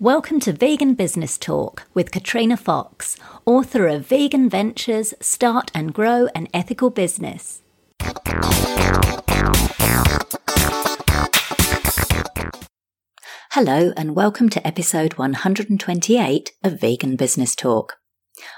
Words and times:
Welcome 0.00 0.40
to 0.40 0.52
Vegan 0.52 0.94
Business 0.94 1.38
Talk 1.38 1.86
with 1.94 2.10
Katrina 2.10 2.56
Fox, 2.56 3.16
author 3.46 3.86
of 3.86 4.04
Vegan 4.04 4.50
Ventures 4.50 5.14
Start 5.20 5.70
and 5.72 5.94
Grow 5.94 6.26
an 6.34 6.48
Ethical 6.52 6.90
Business. 6.90 7.62
Hello, 13.52 13.92
and 13.96 14.16
welcome 14.16 14.48
to 14.48 14.66
episode 14.66 15.14
128 15.14 16.52
of 16.64 16.80
Vegan 16.80 17.14
Business 17.14 17.54
Talk. 17.54 17.98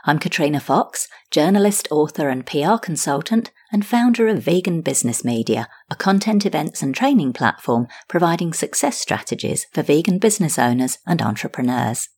I'm 0.07 0.18
Katrina 0.18 0.59
Fox, 0.59 1.07
journalist, 1.30 1.87
author, 1.91 2.30
and 2.30 2.46
PR 2.46 2.79
consultant, 2.79 3.50
and 3.72 3.84
founder 3.84 4.28
of 4.28 4.42
Vegan 4.42 4.80
Business 4.80 5.24
Media, 5.24 5.68
a 5.90 5.96
content 5.96 6.46
events 6.46 6.82
and 6.82 6.94
training 6.94 7.32
platform 7.32 7.86
providing 8.08 8.52
success 8.52 8.98
strategies 8.98 9.66
for 9.72 9.82
vegan 9.82 10.18
business 10.18 10.58
owners 10.58 10.98
and 11.06 11.20
entrepreneurs. 11.20 12.08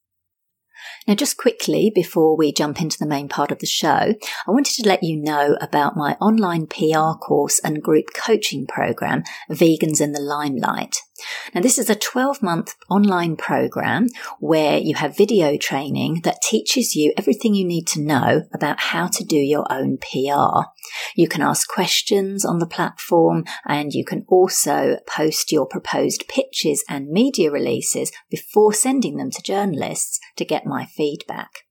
Now, 1.07 1.15
just 1.15 1.37
quickly 1.37 1.91
before 1.95 2.37
we 2.37 2.53
jump 2.53 2.81
into 2.81 2.99
the 2.99 3.07
main 3.07 3.29
part 3.29 3.51
of 3.51 3.59
the 3.59 3.67
show, 3.67 4.15
I 4.47 4.51
wanted 4.51 4.75
to 4.75 4.89
let 4.89 5.03
you 5.03 5.21
know 5.21 5.57
about 5.61 5.97
my 5.97 6.17
online 6.21 6.67
PR 6.67 7.19
course 7.19 7.59
and 7.65 7.83
group 7.83 8.07
coaching 8.15 8.67
program, 8.67 9.25
Vegans 9.51 10.01
in 10.01 10.13
the 10.13 10.21
Limelight. 10.21 10.97
Now, 11.55 11.61
this 11.61 11.79
is 11.79 11.91
a 11.91 11.95
12 11.95 12.43
month 12.43 12.75
online 12.91 13.37
program 13.37 14.09
where 14.41 14.79
you 14.79 14.95
have 14.97 15.17
video 15.17 15.57
training 15.57 16.21
that 16.25 16.43
teaches 16.43 16.95
you 16.95 17.13
everything 17.17 17.55
you 17.55 17.67
need 17.67 17.87
to 17.89 18.03
know 18.03 18.43
about 18.53 18.81
how 18.81 19.09
to 19.09 19.25
do 19.25 19.37
your 19.37 19.67
own 19.71 19.99
PR. 19.99 20.69
You 21.17 21.29
can 21.29 21.43
ask 21.43 21.69
questions 21.69 22.45
on 22.45 22.59
the 22.59 22.67
platform 22.67 23.45
and 23.67 23.93
you 23.93 24.05
can 24.05 24.25
also 24.29 24.99
post 25.07 25.53
your 25.53 25.67
proposed 25.67 26.29
pitches 26.29 26.85
and 26.89 27.09
media 27.09 27.51
releases 27.51 28.13
before 28.31 28.73
sending 28.73 29.17
them 29.17 29.31
to 29.31 29.43
journalists 29.43 30.19
to 30.37 30.45
get 30.45 30.67
my 30.67 30.85
feedback. 30.85 31.68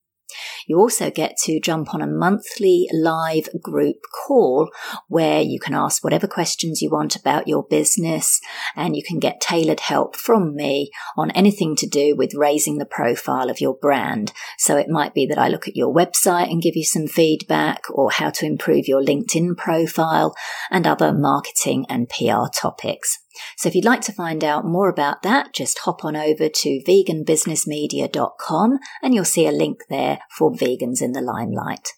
You 0.65 0.79
also 0.79 1.09
get 1.11 1.37
to 1.43 1.59
jump 1.59 1.93
on 1.93 2.01
a 2.01 2.07
monthly 2.07 2.87
live 2.93 3.49
group 3.61 3.97
call 4.13 4.69
where 5.07 5.41
you 5.41 5.59
can 5.59 5.73
ask 5.73 6.03
whatever 6.03 6.27
questions 6.27 6.81
you 6.81 6.89
want 6.89 7.15
about 7.15 7.47
your 7.47 7.63
business 7.63 8.39
and 8.75 8.95
you 8.95 9.03
can 9.03 9.19
get 9.19 9.41
tailored 9.41 9.79
help 9.79 10.15
from 10.15 10.55
me 10.55 10.91
on 11.15 11.31
anything 11.31 11.75
to 11.77 11.87
do 11.87 12.15
with 12.15 12.35
raising 12.35 12.77
the 12.77 12.85
profile 12.85 13.49
of 13.49 13.61
your 13.61 13.75
brand. 13.75 14.33
So 14.57 14.77
it 14.77 14.89
might 14.89 15.13
be 15.13 15.25
that 15.27 15.37
I 15.37 15.47
look 15.47 15.67
at 15.67 15.75
your 15.75 15.93
website 15.93 16.49
and 16.51 16.61
give 16.61 16.75
you 16.75 16.83
some 16.83 17.07
feedback 17.07 17.83
or 17.89 18.11
how 18.11 18.29
to 18.31 18.45
improve 18.45 18.87
your 18.87 19.01
LinkedIn 19.01 19.57
profile 19.57 20.35
and 20.71 20.85
other 20.85 21.13
marketing 21.13 21.85
and 21.89 22.09
PR 22.09 22.47
topics. 22.53 23.19
So 23.55 23.69
if 23.69 23.75
you'd 23.75 23.85
like 23.85 24.01
to 24.01 24.11
find 24.11 24.43
out 24.43 24.65
more 24.65 24.89
about 24.89 25.21
that, 25.23 25.53
just 25.53 25.79
hop 25.79 26.03
on 26.03 26.15
over 26.15 26.49
to 26.49 26.83
veganbusinessmedia.com 26.87 28.79
and 29.01 29.13
you'll 29.13 29.25
see 29.25 29.47
a 29.47 29.51
link 29.51 29.83
there 29.89 30.19
for 30.37 30.51
Vegans 30.51 31.01
in 31.01 31.13
the 31.13 31.21
Limelight. 31.21 31.89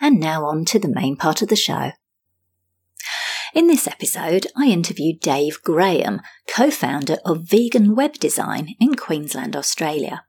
And 0.00 0.20
now 0.20 0.44
on 0.44 0.64
to 0.66 0.78
the 0.78 0.92
main 0.92 1.16
part 1.16 1.42
of 1.42 1.48
the 1.48 1.56
show. 1.56 1.92
In 3.54 3.68
this 3.68 3.88
episode, 3.88 4.46
I 4.54 4.66
interviewed 4.66 5.20
Dave 5.20 5.62
Graham, 5.62 6.20
co 6.46 6.70
founder 6.70 7.16
of 7.24 7.48
Vegan 7.48 7.94
Web 7.94 8.14
Design 8.14 8.74
in 8.78 8.96
Queensland, 8.96 9.56
Australia. 9.56 10.25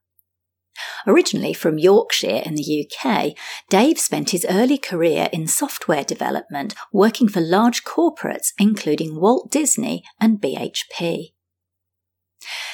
Originally 1.06 1.53
from 1.53 1.78
Yorkshire 1.78 2.42
in 2.45 2.56
the 2.56 2.86
UK, 2.86 3.33
Dave 3.70 4.00
spent 4.00 4.31
his 4.31 4.45
early 4.50 4.78
career 4.78 5.30
in 5.31 5.47
software 5.47 6.03
development, 6.03 6.73
working 6.92 7.28
for 7.28 7.42
large 7.42 7.84
corporates 7.84 8.53
including 8.58 9.19
Walt 9.19 9.52
Disney 9.52 10.03
and 10.19 10.39
BHP. 10.39 11.34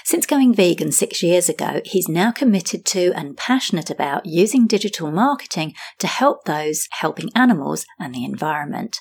Since 0.04 0.26
going 0.26 0.54
vegan 0.54 0.92
six 0.92 1.24
years 1.24 1.50
ago, 1.50 1.82
he's 1.86 2.10
now 2.10 2.32
committed 2.32 2.86
to 2.88 3.14
and 3.16 3.38
passionate 3.38 3.90
about 3.90 4.26
using 4.26 4.68
digital 4.68 5.12
marketing 5.12 5.74
to 6.00 6.08
help 6.08 6.44
those 6.44 6.88
helping 6.92 7.30
animals 7.36 7.86
and 8.00 8.14
the 8.14 8.26
environment. 8.26 9.00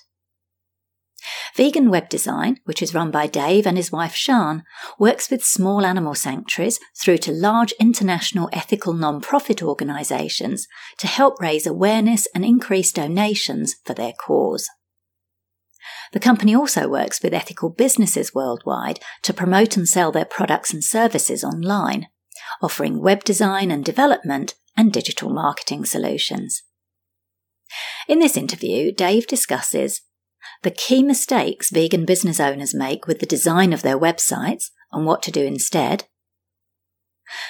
Vegan 1.54 1.90
Web 1.90 2.08
Design, 2.08 2.58
which 2.64 2.82
is 2.82 2.94
run 2.94 3.10
by 3.10 3.26
Dave 3.26 3.66
and 3.66 3.76
his 3.76 3.92
wife 3.92 4.14
Shan, 4.14 4.64
works 4.98 5.30
with 5.30 5.44
small 5.44 5.84
animal 5.84 6.14
sanctuaries 6.14 6.80
through 6.96 7.18
to 7.18 7.32
large 7.32 7.72
international 7.78 8.48
ethical 8.52 8.92
non-profit 8.92 9.62
organisations 9.62 10.66
to 10.98 11.06
help 11.06 11.40
raise 11.40 11.66
awareness 11.66 12.26
and 12.34 12.44
increase 12.44 12.92
donations 12.92 13.76
for 13.84 13.94
their 13.94 14.12
cause. 14.12 14.68
The 16.12 16.20
company 16.20 16.54
also 16.54 16.88
works 16.88 17.22
with 17.22 17.34
ethical 17.34 17.70
businesses 17.70 18.34
worldwide 18.34 19.00
to 19.22 19.32
promote 19.32 19.76
and 19.76 19.88
sell 19.88 20.12
their 20.12 20.24
products 20.24 20.72
and 20.72 20.84
services 20.84 21.42
online, 21.42 22.06
offering 22.60 23.00
web 23.00 23.24
design 23.24 23.70
and 23.70 23.84
development 23.84 24.54
and 24.76 24.92
digital 24.92 25.30
marketing 25.30 25.84
solutions. 25.84 26.62
In 28.08 28.18
this 28.18 28.36
interview, 28.36 28.92
Dave 28.92 29.26
discusses 29.26 30.02
the 30.62 30.70
key 30.70 31.02
mistakes 31.02 31.70
vegan 31.70 32.04
business 32.04 32.40
owners 32.40 32.74
make 32.74 33.06
with 33.06 33.20
the 33.20 33.26
design 33.26 33.72
of 33.72 33.82
their 33.82 33.98
websites 33.98 34.70
and 34.90 35.06
what 35.06 35.22
to 35.22 35.30
do 35.30 35.44
instead. 35.44 36.04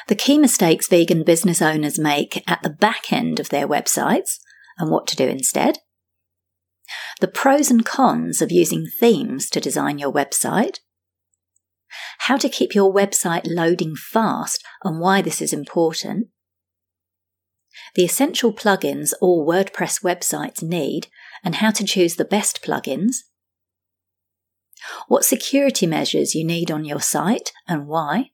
The 0.08 0.14
key 0.14 0.38
mistakes 0.38 0.88
vegan 0.88 1.24
business 1.24 1.60
owners 1.60 1.98
make 1.98 2.42
at 2.48 2.62
the 2.62 2.70
back 2.70 3.12
end 3.12 3.40
of 3.40 3.48
their 3.48 3.66
websites 3.66 4.38
and 4.78 4.90
what 4.90 5.06
to 5.08 5.16
do 5.16 5.26
instead. 5.26 5.78
The 7.20 7.28
pros 7.28 7.70
and 7.70 7.84
cons 7.84 8.42
of 8.42 8.52
using 8.52 8.86
themes 8.86 9.48
to 9.50 9.60
design 9.60 9.98
your 9.98 10.12
website. 10.12 10.78
How 12.20 12.36
to 12.36 12.48
keep 12.48 12.74
your 12.74 12.92
website 12.92 13.42
loading 13.46 13.94
fast 13.96 14.62
and 14.82 15.00
why 15.00 15.22
this 15.22 15.42
is 15.42 15.52
important. 15.52 16.28
The 17.94 18.04
essential 18.04 18.52
plugins 18.52 19.12
all 19.20 19.46
WordPress 19.46 20.02
websites 20.02 20.62
need 20.62 21.08
and 21.42 21.56
how 21.56 21.70
to 21.70 21.84
choose 21.84 22.16
the 22.16 22.24
best 22.24 22.62
plugins, 22.62 23.16
what 25.08 25.24
security 25.24 25.86
measures 25.86 26.34
you 26.34 26.44
need 26.44 26.70
on 26.70 26.84
your 26.84 27.00
site 27.00 27.52
and 27.68 27.86
why, 27.86 28.30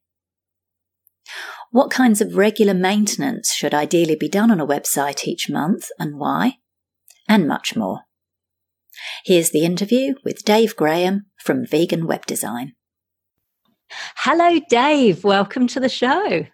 what 1.71 1.91
kinds 1.91 2.21
of 2.21 2.37
regular 2.37 2.75
maintenance 2.75 3.53
should 3.53 3.75
ideally 3.75 4.17
be 4.17 4.29
done 4.29 4.51
on 4.51 4.61
a 4.61 4.67
website 4.67 5.27
each 5.27 5.51
month 5.51 5.89
and 5.99 6.19
why, 6.19 6.55
and 7.29 7.47
much 7.47 7.77
more. 7.77 8.01
Here's 9.25 9.51
the 9.51 9.65
interview 9.65 10.15
with 10.25 10.45
Dave 10.45 10.75
Graham 10.75 11.27
from 11.39 11.67
Vegan 11.67 12.07
Web 12.07 12.27
Design. 12.27 12.73
Hello, 14.17 14.61
Dave. 14.69 15.25
Welcome 15.25 15.67
to 15.69 15.81
the 15.81 15.89
show. 15.89 16.47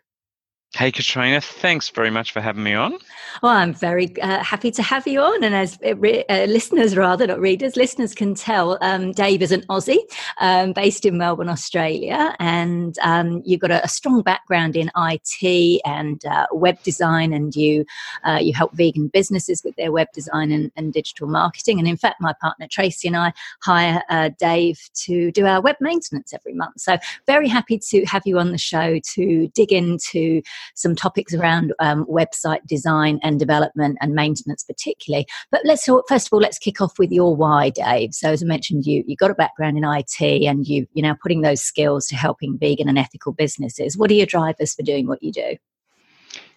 Hey, 0.77 0.91
Katrina, 0.91 1.41
thanks 1.41 1.89
very 1.89 2.11
much 2.11 2.33
for 2.33 2.41
having 2.41 2.65
me 2.65 2.75
on. 2.75 2.99
Well, 3.43 3.53
I'm 3.53 3.75
very 3.75 4.21
uh, 4.21 4.43
happy 4.43 4.73
to 4.73 4.83
have 4.83 5.07
you 5.07 5.21
on. 5.21 5.45
And 5.45 5.55
as 5.55 5.79
uh, 5.87 5.95
re- 5.95 6.25
uh, 6.29 6.47
listeners, 6.47 6.97
rather, 6.97 7.29
not 7.29 7.41
readers, 7.41 7.77
listeners 7.77 8.13
can 8.13 8.35
tell, 8.35 8.77
um, 8.81 9.13
Dave 9.13 9.41
is 9.41 9.53
an 9.53 9.63
Aussie 9.69 10.01
um, 10.39 10.73
based 10.73 11.07
in 11.07 11.17
Melbourne, 11.17 11.49
Australia. 11.49 12.35
And 12.41 12.99
um, 13.03 13.41
you've 13.45 13.61
got 13.61 13.71
a, 13.71 13.85
a, 13.85 13.89
strong 13.89 14.23
background 14.23 14.75
in 14.75 14.91
IT 14.97 15.81
and 15.85 16.25
uh, 16.27 16.47
web 16.51 16.83
design, 16.83 17.33
and 17.33 17.55
you, 17.55 17.85
uh, 18.25 18.39
you 18.41 18.53
help 18.53 18.75
vegan 18.75 19.09
businesses 19.09 19.63
with 19.65 19.77
their 19.77 19.93
web 19.93 20.09
design 20.13 20.51
and, 20.51 20.73
and, 20.77 20.93
digital 20.93 21.29
marketing. 21.29 21.79
And 21.79 21.87
in 21.87 21.97
fact, 21.97 22.21
my 22.21 22.35
partner 22.41 22.67
Tracy 22.69 23.07
and 23.07 23.17
I 23.17 23.33
hire 23.63 24.03
uh, 24.11 24.31
Dave 24.39 24.81
to 25.05 25.31
do 25.31 25.47
our 25.47 25.61
web 25.61 25.77
maintenance 25.81 26.33
every 26.33 26.55
month. 26.55 26.81
So, 26.81 26.99
very 27.27 27.49
happy 27.49 27.79
to 27.91 28.05
have 28.07 28.23
you 28.27 28.39
on 28.39 28.51
the 28.51 28.59
show 28.59 28.99
to 29.15 29.49
dig 29.55 29.73
into 29.73 30.43
some 30.75 30.95
topics 30.95 31.35
around 31.35 31.73
um, 31.81 32.05
website 32.07 32.65
design 32.67 33.21
and 33.23 33.39
development 33.39 33.99
and 34.01 34.15
maintenance, 34.15 34.63
particularly. 34.63 35.27
But 35.51 35.63
let's 35.65 35.89
first 36.09 36.29
of 36.29 36.33
all 36.33 36.41
let's 36.41 36.59
kick 36.59 36.81
off 36.81 36.99
with 36.99 37.11
your 37.13 37.35
why, 37.37 37.71
Dave. 37.71 38.15
So 38.15 38.31
as 38.31 38.43
I 38.43 38.47
mentioned, 38.47 38.87
you 38.87 39.05
you 39.07 39.17
got 39.17 39.31
a 39.31 39.35
background 39.35 39.79
in 39.79 39.85
IT 39.85 40.21
and 40.21 40.67
you 40.67 40.87
you 40.93 41.03
now 41.03 41.17
putting 41.23 41.43
those 41.43 41.63
skills 41.63 42.07
to 42.09 42.17
helping 42.17 42.59
vegan 42.59 42.89
and 42.89 42.99
ethical 42.99 43.33
businesses. 43.33 43.97
What 43.97 44.11
are 44.11 44.15
your 44.15 44.27
drivers 44.27 44.75
for 44.75 44.83
doing 44.83 45.07
what 45.07 45.23
you 45.23 45.33
do? 45.33 45.57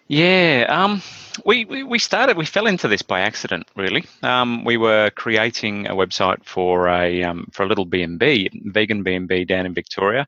Yeah, 0.08 0.64
um, 0.70 1.02
we, 1.44 1.66
we, 1.66 1.82
we 1.82 1.98
started, 1.98 2.38
we 2.38 2.46
fell 2.46 2.66
into 2.66 2.88
this 2.88 3.02
by 3.02 3.20
accident, 3.20 3.68
really. 3.76 4.06
Um, 4.22 4.64
we 4.64 4.78
were 4.78 5.10
creating 5.10 5.86
a 5.86 5.94
website 5.94 6.42
for 6.44 6.88
a 6.88 7.22
um, 7.22 7.46
for 7.52 7.64
a 7.64 7.66
little 7.66 7.84
B&B, 7.84 8.50
vegan 8.64 9.02
B&B 9.02 9.44
down 9.44 9.66
in 9.66 9.74
Victoria. 9.74 10.26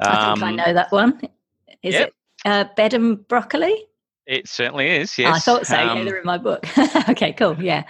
I 0.00 0.34
think 0.34 0.42
I 0.42 0.48
um, 0.50 0.56
know 0.56 0.74
that 0.74 0.92
one. 0.92 1.20
Is 1.82 1.94
yep. 1.94 2.08
it 2.08 2.14
uh, 2.44 2.64
bed 2.76 2.94
and 2.94 3.26
broccoli? 3.28 3.86
It 4.26 4.48
certainly 4.48 4.88
is. 4.88 5.18
Yes, 5.18 5.36
I 5.36 5.38
thought 5.38 5.66
so. 5.66 5.76
Um, 5.76 5.98
yeah, 5.98 6.04
they're 6.04 6.18
in 6.18 6.26
my 6.26 6.38
book. 6.38 6.66
okay, 7.08 7.32
cool. 7.32 7.56
Yeah. 7.62 7.84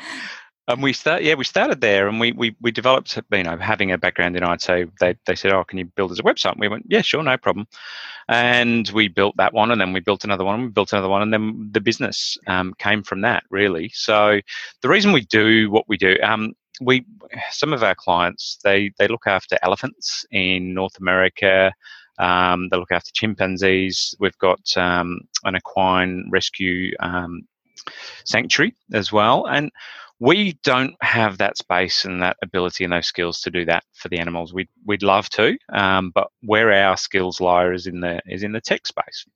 And 0.67 0.83
we 0.83 0.95
start, 0.95 1.23
yeah, 1.23 1.35
we 1.35 1.45
started 1.45 1.83
there, 1.83 2.09
and 2.09 2.19
we 2.19 2.33
we 2.33 2.57
we 2.61 2.71
developed, 2.71 3.19
you 3.31 3.43
know, 3.43 3.59
having 3.59 3.93
a 3.93 3.99
background 3.99 4.35
in 4.35 4.43
IT. 4.43 4.63
So 4.63 4.87
they 4.99 5.15
they 5.27 5.35
said, 5.35 5.53
"Oh, 5.53 5.63
can 5.63 5.79
you 5.79 5.85
build 5.85 6.11
us 6.11 6.19
a 6.19 6.23
website?" 6.23 6.53
And 6.53 6.61
we 6.61 6.69
went, 6.69 6.87
"Yeah, 6.89 7.03
sure, 7.03 7.23
no 7.23 7.37
problem." 7.37 7.67
And 8.29 8.89
we 8.89 9.09
built 9.09 9.37
that 9.37 9.53
one, 9.53 9.71
and 9.71 9.79
then 9.79 9.93
we 9.93 10.01
built 10.01 10.25
another 10.25 10.45
one, 10.45 10.55
and 10.55 10.65
we 10.65 10.71
built 10.71 10.95
another 10.95 11.11
one, 11.11 11.21
and 11.21 11.33
then 11.35 11.69
the 11.71 11.83
business 11.83 12.39
um, 12.47 12.73
came 12.79 13.03
from 13.03 13.21
that, 13.21 13.45
really. 13.51 13.91
So 13.93 14.41
the 14.81 14.89
reason 14.89 15.13
we 15.13 15.27
do 15.27 15.71
what 15.71 15.87
we 15.87 15.99
do, 15.99 16.17
um, 16.23 16.55
we 16.81 17.05
some 17.51 17.75
of 17.75 17.83
our 17.83 17.95
clients 17.95 18.59
they 18.65 18.91
they 18.99 19.07
look 19.07 19.27
after 19.27 19.59
elephants 19.63 20.25
in 20.31 20.73
North 20.73 20.99
America, 20.99 21.75
Um, 22.19 22.69
they 22.71 22.77
look 22.77 22.93
after 22.93 23.11
chimpanzees. 23.13 24.15
We've 24.21 24.39
got 24.39 24.61
um, 24.77 25.21
an 25.45 25.57
equine 25.57 26.29
rescue 26.31 26.95
um, 27.01 27.43
sanctuary 28.25 28.75
as 28.93 29.13
well, 29.13 29.47
and 29.47 29.71
we 30.21 30.59
don't 30.63 30.95
have 31.03 31.39
that 31.39 31.59
space 31.59 32.05
and 32.05 32.23
that 32.23 32.37
ability 32.43 32.85
and 32.85 32.93
those 32.93 33.07
skills 33.07 33.41
to 33.43 33.51
do 33.51 33.65
that 33.67 33.85
for 33.95 34.09
the 34.09 34.19
animals. 34.19 34.55
We'd 34.55 34.69
we'd 34.87 35.03
love 35.03 35.29
to, 35.31 35.57
um, 35.73 36.13
but 36.15 36.29
where 36.43 36.73
our 36.73 36.97
skills 36.97 37.41
lie 37.41 37.73
is 37.73 37.87
in 37.87 38.01
the 38.01 38.21
is 38.27 38.43
in 38.43 38.53
the 38.53 38.61
tech 38.61 38.87
space. 38.87 39.27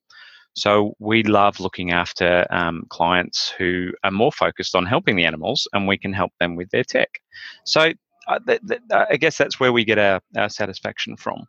So 0.55 0.93
we 0.99 1.23
love 1.23 1.59
looking 1.59 1.91
after 1.91 2.45
um, 2.49 2.85
clients 2.89 3.53
who 3.57 3.91
are 4.03 4.11
more 4.11 4.31
focused 4.31 4.75
on 4.75 4.85
helping 4.85 5.15
the 5.15 5.25
animals, 5.25 5.67
and 5.73 5.87
we 5.87 5.97
can 5.97 6.13
help 6.13 6.31
them 6.39 6.55
with 6.55 6.69
their 6.71 6.83
tech. 6.83 7.09
So 7.65 7.93
uh, 8.27 8.39
th- 8.45 8.61
th- 8.67 8.81
I 8.91 9.17
guess 9.17 9.37
that's 9.37 9.59
where 9.59 9.71
we 9.71 9.85
get 9.85 9.97
our, 9.97 10.21
our 10.37 10.49
satisfaction 10.49 11.15
from. 11.17 11.45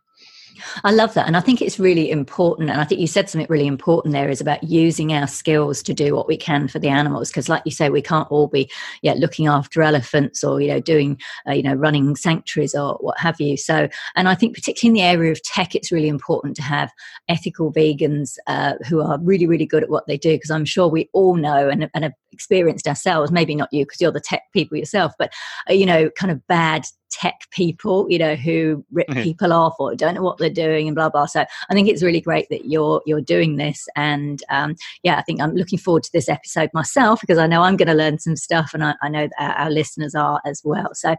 I 0.83 0.91
love 0.91 1.13
that. 1.13 1.27
And 1.27 1.37
I 1.37 1.39
think 1.39 1.61
it's 1.61 1.79
really 1.79 2.09
important. 2.09 2.69
And 2.69 2.79
I 2.79 2.83
think 2.83 3.01
you 3.01 3.07
said 3.07 3.29
something 3.29 3.47
really 3.49 3.67
important 3.67 4.13
there 4.13 4.29
is 4.29 4.41
about 4.41 4.63
using 4.63 5.13
our 5.13 5.27
skills 5.27 5.81
to 5.83 5.93
do 5.93 6.15
what 6.15 6.27
we 6.27 6.37
can 6.37 6.67
for 6.67 6.79
the 6.79 6.89
animals. 6.89 7.29
Because, 7.29 7.49
like 7.49 7.63
you 7.65 7.71
say, 7.71 7.89
we 7.89 8.01
can't 8.01 8.31
all 8.31 8.47
be 8.47 8.69
yeah, 9.01 9.13
looking 9.13 9.47
after 9.47 9.81
elephants 9.81 10.43
or, 10.43 10.61
you 10.61 10.67
know, 10.67 10.79
doing, 10.79 11.19
uh, 11.47 11.53
you 11.53 11.63
know, 11.63 11.73
running 11.73 12.15
sanctuaries 12.15 12.75
or 12.75 12.95
what 12.95 13.19
have 13.19 13.39
you. 13.39 13.57
So, 13.57 13.87
and 14.15 14.27
I 14.29 14.35
think 14.35 14.55
particularly 14.55 14.99
in 14.99 15.03
the 15.03 15.09
area 15.09 15.31
of 15.31 15.41
tech, 15.43 15.75
it's 15.75 15.91
really 15.91 16.09
important 16.09 16.55
to 16.57 16.63
have 16.63 16.91
ethical 17.27 17.71
vegans 17.71 18.37
uh, 18.47 18.73
who 18.87 19.01
are 19.01 19.19
really, 19.21 19.47
really 19.47 19.65
good 19.65 19.83
at 19.83 19.89
what 19.89 20.07
they 20.07 20.17
do. 20.17 20.33
Because 20.33 20.51
I'm 20.51 20.65
sure 20.65 20.87
we 20.87 21.09
all 21.13 21.35
know 21.35 21.69
and, 21.69 21.89
and 21.93 22.03
have 22.03 22.13
experienced 22.31 22.87
ourselves, 22.87 23.31
maybe 23.31 23.55
not 23.55 23.69
you 23.71 23.85
because 23.85 24.01
you're 24.01 24.11
the 24.11 24.19
tech 24.19 24.43
people 24.53 24.77
yourself, 24.77 25.13
but, 25.17 25.31
uh, 25.69 25.73
you 25.73 25.85
know, 25.85 26.09
kind 26.11 26.31
of 26.31 26.45
bad 26.47 26.85
tech 27.11 27.41
people, 27.51 28.07
you 28.09 28.17
know, 28.17 28.35
who 28.35 28.83
rip 28.91 29.07
mm-hmm. 29.07 29.21
people 29.21 29.53
off 29.53 29.75
or 29.79 29.95
don't 29.95 30.15
know 30.15 30.21
what 30.21 30.37
they're 30.37 30.49
doing 30.49 30.87
and 30.87 30.95
blah 30.95 31.09
blah. 31.09 31.25
So 31.25 31.45
I 31.69 31.73
think 31.73 31.87
it's 31.87 32.01
really 32.01 32.21
great 32.21 32.47
that 32.49 32.65
you're 32.65 33.01
you're 33.05 33.21
doing 33.21 33.57
this, 33.57 33.87
and 33.95 34.41
um, 34.49 34.75
yeah, 35.03 35.17
I 35.17 35.21
think 35.21 35.41
I'm 35.41 35.53
looking 35.53 35.77
forward 35.77 36.03
to 36.03 36.11
this 36.13 36.29
episode 36.29 36.69
myself 36.73 37.21
because 37.21 37.37
I 37.37 37.47
know 37.47 37.61
I'm 37.61 37.77
going 37.77 37.89
to 37.89 37.93
learn 37.93 38.17
some 38.19 38.35
stuff, 38.35 38.71
and 38.73 38.83
I, 38.83 38.95
I 39.01 39.09
know 39.09 39.27
that 39.27 39.35
our, 39.37 39.65
our, 39.65 39.71
listeners 39.71 40.15
are 40.15 40.41
as 40.45 40.61
well. 40.63 40.89
So 40.93 41.15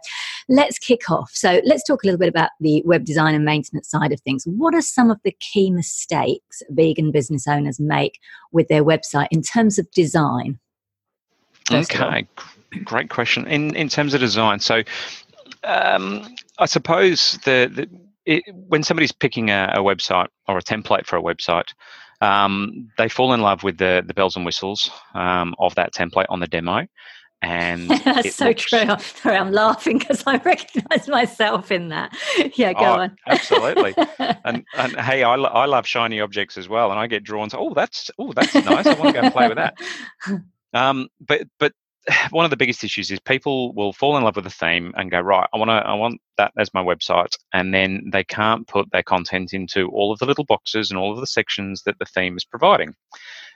let's 0.49 0.79
kick 0.79 1.11
off. 1.11 1.31
So 1.33 1.61
let's 1.65 1.85
talk 1.85 2.03
a 2.03 2.07
little 2.07 2.19
bit 2.19 2.29
about 2.29 2.51
the 2.61 2.83
web 2.85 3.05
design 3.05 3.35
and 3.35 3.45
maintenance 3.45 3.89
side 3.89 4.13
of 4.13 4.21
things. 4.21 4.45
What 4.47 4.75
are 4.75 4.83
some 4.83 5.11
of 5.11 5.21
the 5.25 5.37
key 5.41 5.71
mistakes 5.71 6.63
vegan 6.71 7.13
business 7.13 7.47
owners 7.47 7.79
make 7.79 8.19
with 8.51 8.69
their 8.69 8.85
website 8.85 9.29
in 9.31 9.43
terms 9.43 9.79
of 9.79 9.91
design? 9.91 10.59
Okay, 11.71 12.27
great 12.85 13.11
question. 13.11 13.47
In 13.47 13.75
in 13.77 13.89
terms 13.89 14.15
of 14.15 14.21
design, 14.21 14.61
so 14.61 14.83
um, 15.65 16.35
I 16.59 16.67
suppose 16.67 17.39
the, 17.45 17.71
the 17.73 17.89
it, 18.25 18.45
when 18.55 18.83
somebody's 18.83 19.13
picking 19.13 19.51
a, 19.51 19.73
a, 19.75 19.79
website 19.79 20.29
or 20.49 20.59
a 20.59 20.63
template 20.63 21.07
for 21.07 21.17
a 21.17 21.23
website, 21.23 21.69
um, 22.21 22.89
they 22.99 23.09
fall 23.09 23.33
in 23.33 23.41
love 23.41 23.63
with 23.63 23.79
the, 23.79 24.03
the 24.07 24.15
bells 24.15 24.37
and 24.37 24.45
whistles 24.45 24.91
um, 25.15 25.55
of 25.59 25.75
that 25.75 25.93
template 25.93 26.27
on 26.29 26.41
the 26.41 26.47
demo. 26.47 26.87
And 27.43 27.91
that's 28.05 28.37
so 28.37 28.47
looks... 28.47 28.63
true. 28.63 28.87
Sorry, 29.01 29.37
I'm 29.37 29.51
laughing 29.51 29.99
because 29.99 30.23
I 30.27 30.37
recognise 30.45 31.09
myself 31.09 31.73
in 31.73 31.89
that. 31.89 32.17
Yeah, 32.55 32.73
go 32.73 32.81
oh, 32.81 33.01
on. 33.01 33.17
absolutely. 33.27 33.95
And, 34.45 34.65
and 34.75 34.97
hey, 34.97 35.23
I, 35.23 35.35
I 35.35 35.67
love 35.67 35.87
shiny 35.87 36.21
objects 36.21 36.57
as 36.59 36.69
well, 36.69 36.91
and 36.91 36.99
I 36.99 37.07
get 37.07 37.23
drawn 37.23 37.49
to. 37.51 37.59
Oh, 37.59 37.75
that's 37.75 38.11
oh, 38.19 38.33
that's 38.33 38.53
nice. 38.55 38.87
I 38.87 38.95
want 38.95 39.15
to 39.15 39.21
go 39.21 39.21
and 39.21 39.33
play 39.33 39.47
with 39.47 39.57
that. 39.57 39.75
Um, 40.75 41.09
but 41.21 41.43
but 41.59 41.73
one 42.31 42.45
of 42.45 42.51
the 42.51 42.57
biggest 42.57 42.85
issues 42.85 43.11
is 43.11 43.21
people 43.21 43.73
will 43.75 43.93
fall 43.93 44.17
in 44.17 44.25
love 44.25 44.37
with 44.37 44.47
a 44.47 44.51
theme 44.51 44.93
and 44.97 45.11
go 45.11 45.21
right 45.21 45.49
i 45.53 45.57
want 45.57 45.69
to 45.69 45.75
i 45.75 45.95
want 45.95 46.21
that 46.39 46.53
as 46.59 46.73
my 46.75 46.83
website 46.83 47.37
and 47.53 47.73
then 47.73 48.03
they 48.13 48.25
can't 48.25 48.67
put 48.67 48.91
their 48.91 49.03
content 49.03 49.53
into 49.53 49.89
all 49.91 50.13
of 50.13 50.19
the 50.19 50.27
little 50.27 50.45
boxes 50.45 50.91
and 50.91 50.99
all 50.99 51.13
of 51.13 51.21
the 51.21 51.27
sections 51.27 51.83
that 51.83 51.99
the 51.99 52.07
theme 52.07 52.37
is 52.37 52.45
providing. 52.45 52.95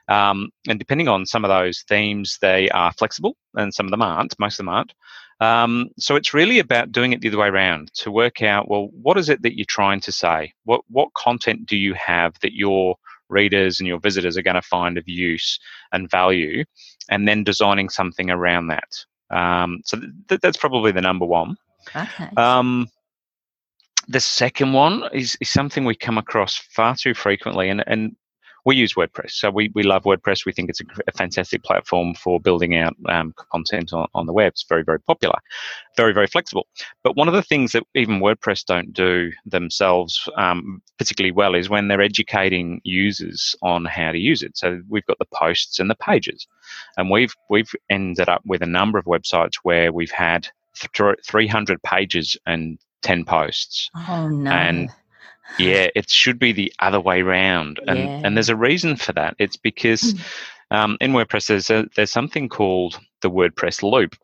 Um, 0.09 0.51
and 0.69 0.79
depending 0.79 1.09
on 1.09 1.27
some 1.27 1.45
of 1.45 1.49
those 1.49 1.85
themes 1.89 2.39
they 2.41 2.69
are 2.71 2.93
flexible 2.93 3.37
and 3.55 3.75
some 3.75 3.87
of 3.87 3.91
them 3.91 4.03
aren't 4.03 4.39
most 4.39 4.55
of 4.55 4.59
them 4.59 4.69
aren't. 4.69 4.95
Um, 5.41 5.89
so 5.99 6.15
it's 6.15 6.33
really 6.33 6.61
about 6.61 6.93
doing 6.93 7.13
it 7.13 7.21
the 7.21 7.29
other 7.29 7.39
way 7.39 7.49
around 7.49 7.93
to 7.95 8.13
work 8.13 8.41
out 8.41 8.69
well 8.69 8.89
what 8.93 9.19
is 9.19 9.29
it 9.29 9.43
that 9.43 9.57
you're 9.57 9.67
trying 9.69 10.01
to 10.03 10.13
say? 10.13 10.53
What 10.65 10.83
what 10.89 11.13
content 11.15 11.67
do 11.67 11.77
you 11.77 11.95
have 11.95 12.35
that 12.43 12.55
your 12.55 12.97
readers 13.29 13.81
and 13.81 13.87
your 13.87 14.01
visitors 14.01 14.37
are 14.37 14.43
going 14.43 14.55
to 14.55 14.63
find 14.63 14.99
of 14.99 15.09
use 15.09 15.59
and 15.93 16.11
value 16.11 16.65
and 17.11 17.27
then 17.27 17.45
designing 17.45 17.89
something 17.89 18.31
around 18.31 18.69
that. 18.69 19.05
Um, 19.31 19.81
so 19.85 19.99
th- 20.29 20.41
that's 20.41 20.57
probably 20.57 20.93
the 20.93 21.01
number 21.01 21.27
one. 21.27 21.57
Okay. 21.95 22.29
Um, 22.37 22.89
the 24.09 24.21
second 24.21 24.73
one 24.73 25.03
is, 25.13 25.37
is 25.41 25.49
something 25.49 25.85
we 25.85 25.97
come 25.97 26.19
across 26.19 26.57
far 26.57 26.95
too 26.95 27.15
frequently, 27.15 27.69
and, 27.71 27.83
and 27.87 28.17
we 28.67 28.75
use 28.75 28.95
WordPress. 28.95 29.31
So 29.31 29.49
we, 29.49 29.71
we 29.75 29.85
love 29.85 30.03
WordPress. 30.03 30.45
We 30.45 30.53
think 30.53 30.69
it's 30.69 30.81
a, 30.81 30.85
a 31.07 31.13
fantastic 31.13 31.63
platform 31.63 32.15
for 32.15 32.41
building 32.41 32.77
out 32.77 32.95
um, 33.09 33.33
content 33.53 33.93
on, 33.93 34.09
on 34.13 34.27
the 34.27 34.33
web. 34.33 34.53
It's 34.53 34.65
very, 34.69 34.83
very 34.83 35.01
popular, 35.01 35.39
very, 35.97 36.13
very 36.13 36.27
flexible. 36.27 36.67
But 37.05 37.17
one 37.17 37.29
of 37.29 37.35
the 37.35 37.45
things 37.45 37.73
that 37.73 37.85
even 37.95 38.19
WordPress 38.19 38.65
don't 38.65 38.93
do 38.93 39.31
themselves 39.47 40.29
um, 40.37 40.83
particularly 40.99 41.31
well 41.31 41.55
is 41.55 41.71
when 41.71 41.87
they're 41.87 42.03
educating 42.03 42.81
users 42.83 43.55
on 43.63 43.85
how 43.85 44.11
to 44.11 44.19
use 44.19 44.43
it. 44.43 44.59
So 44.59 44.83
we've 44.89 45.07
got 45.07 45.21
the 45.21 45.29
posts 45.33 45.79
and 45.79 45.89
the 45.89 45.95
pages, 45.95 46.49
and 46.97 47.09
we've 47.09 47.35
we've 47.49 47.71
ended 47.89 48.29
up 48.29 48.43
with 48.45 48.63
a 48.63 48.67
number 48.67 48.99
of 48.99 49.05
websites 49.05 49.55
where 49.63 49.93
we've 49.93 50.11
had 50.11 50.49
th- 50.75 51.17
300 51.25 51.83
pages 51.85 52.37
and 52.47 52.79
10 53.03 53.25
posts. 53.25 53.91
Oh 54.09 54.29
no. 54.29 54.51
And 54.51 54.91
yeah, 55.59 55.89
it 55.95 56.11
should 56.11 56.39
be 56.39 56.53
the 56.53 56.73
other 56.81 57.01
way 57.01 57.23
around, 57.23 57.81
and 57.87 57.99
yeah. 57.99 58.21
and 58.25 58.37
there's 58.37 58.49
a 58.49 58.57
reason 58.57 58.97
for 58.97 59.13
that. 59.13 59.37
It's 59.39 59.57
because 59.57 60.13
hmm. 60.13 60.77
um, 60.77 60.99
in 61.01 61.13
WordPress 61.13 61.49
there's 61.49 61.71
a, 61.71 61.87
there's 61.97 62.13
something 62.13 62.49
called 62.49 62.99
the 63.23 63.31
WordPress 63.31 63.83
loop, 63.83 64.17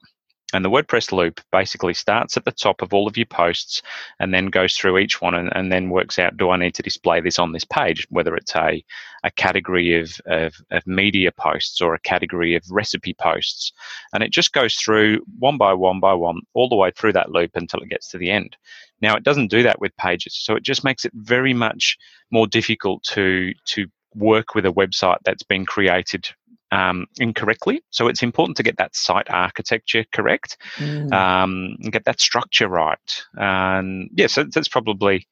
and 0.52 0.64
the 0.64 0.70
WordPress 0.70 1.12
loop 1.12 1.40
basically 1.50 1.94
starts 1.94 2.37
at 2.37 2.44
the 2.44 2.52
top 2.52 2.82
of 2.82 2.93
all 2.93 3.06
of 3.06 3.16
your 3.16 3.26
posts 3.26 3.82
and 4.19 4.34
then 4.34 4.46
goes 4.46 4.76
through 4.76 4.99
each 4.99 5.20
one 5.20 5.34
and, 5.34 5.50
and 5.54 5.72
then 5.72 5.90
works 5.90 6.19
out 6.19 6.37
do 6.37 6.50
I 6.50 6.56
need 6.56 6.75
to 6.75 6.82
display 6.82 7.20
this 7.20 7.38
on 7.38 7.52
this 7.52 7.64
page, 7.64 8.06
whether 8.10 8.34
it's 8.37 8.54
a, 8.54 8.84
a 9.25 9.31
category 9.31 9.99
of, 9.99 10.20
of, 10.26 10.54
of 10.70 10.87
media 10.87 11.32
posts 11.32 11.81
or 11.81 11.94
a 11.94 12.00
category 12.00 12.54
of 12.54 12.62
recipe 12.70 13.14
posts. 13.14 13.72
And 14.12 14.22
it 14.22 14.31
just 14.31 14.52
goes 14.52 14.75
through 14.75 15.25
one 15.38 15.56
by 15.56 15.72
one 15.72 16.00
by 16.00 16.14
one, 16.14 16.40
all 16.55 16.69
the 16.69 16.76
way 16.76 16.90
through 16.90 17.14
that 17.14 17.31
loop 17.31 17.52
until 17.55 17.81
it 17.81 17.88
gets 17.88 18.08
to 18.10 18.19
the 18.19 18.31
end. 18.31 18.56
Now, 19.00 19.16
it 19.16 19.25
doesn't 19.25 19.50
do 19.50 19.62
that 19.62 19.81
with 19.81 19.96
pages. 19.96 20.34
So 20.34 20.55
it 20.55 20.62
just 20.62 20.84
makes 20.84 21.05
it 21.05 21.12
very 21.14 21.55
much 21.55 21.96
more 22.31 22.46
difficult 22.46 23.02
to, 23.05 23.52
to 23.66 23.87
work 24.14 24.55
with 24.55 24.66
a 24.66 24.72
website 24.72 25.19
that's 25.25 25.43
been 25.43 25.66
created 25.66 26.28
um, 26.72 27.06
incorrectly. 27.20 27.84
So 27.91 28.08
it's 28.08 28.22
important 28.22 28.56
to 28.56 28.62
get 28.62 28.79
that 28.79 28.96
site 28.96 29.31
architecture 29.31 30.05
correct, 30.12 30.56
mm. 30.79 31.12
um, 31.12 31.76
get 31.91 32.05
that 32.06 32.20
structure 32.20 32.69
right. 32.69 33.24
And 33.34 34.10
yes, 34.14 34.36
yeah, 34.36 34.44
so 34.44 34.50
that's 34.52 34.69
probably 34.69 35.29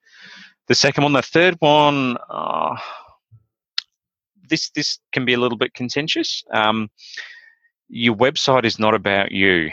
the 0.68 0.75
second 0.75 1.02
one. 1.02 1.14
The 1.14 1.23
third 1.23 1.56
one, 1.59 2.18
uh, 2.28 2.76
this 4.49 4.70
this 4.70 4.99
can 5.12 5.25
be 5.25 5.32
a 5.32 5.38
little 5.38 5.59
bit 5.59 5.75
contentious. 5.75 6.44
Um, 6.52 6.90
your 7.88 8.14
website 8.14 8.64
is 8.64 8.78
not 8.78 8.94
about 8.94 9.32
you. 9.32 9.70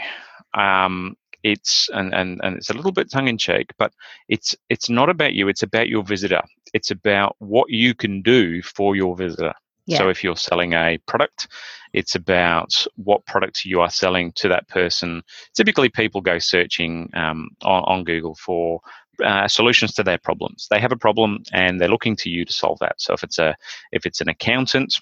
Um, 0.54 1.16
it's 1.44 1.88
and, 1.92 2.12
and 2.14 2.40
and 2.42 2.56
it's 2.56 2.70
a 2.70 2.74
little 2.74 2.92
bit 2.92 3.10
tongue 3.10 3.28
in 3.28 3.36
cheek, 3.36 3.70
but 3.78 3.92
it's 4.28 4.56
it's 4.70 4.88
not 4.88 5.10
about 5.10 5.34
you. 5.34 5.48
It's 5.48 5.62
about 5.62 5.88
your 5.88 6.02
visitor. 6.02 6.42
It's 6.72 6.90
about 6.90 7.36
what 7.38 7.70
you 7.70 7.94
can 7.94 8.22
do 8.22 8.62
for 8.62 8.96
your 8.96 9.14
visitor. 9.14 9.54
Yeah. 9.88 9.98
So 9.98 10.08
if 10.10 10.22
you're 10.22 10.36
selling 10.36 10.74
a 10.74 10.98
product, 11.06 11.48
it's 11.94 12.14
about 12.14 12.86
what 12.96 13.24
product 13.24 13.64
you 13.64 13.80
are 13.80 13.88
selling 13.88 14.32
to 14.32 14.48
that 14.48 14.68
person. 14.68 15.22
Typically, 15.54 15.88
people 15.88 16.20
go 16.20 16.38
searching 16.38 17.10
um, 17.14 17.48
on, 17.62 17.84
on, 17.84 18.04
Google 18.04 18.34
for 18.34 18.80
uh, 19.24 19.48
solutions 19.48 19.94
to 19.94 20.02
their 20.02 20.18
problems. 20.18 20.66
They 20.70 20.78
have 20.78 20.92
a 20.92 20.96
problem 20.96 21.42
and 21.54 21.80
they're 21.80 21.88
looking 21.88 22.16
to 22.16 22.28
you 22.28 22.44
to 22.44 22.52
solve 22.52 22.78
that. 22.80 23.00
So 23.00 23.14
if 23.14 23.22
it's 23.22 23.38
a 23.38 23.56
if 23.90 24.04
it's 24.04 24.20
an 24.20 24.28
accountant, 24.28 24.94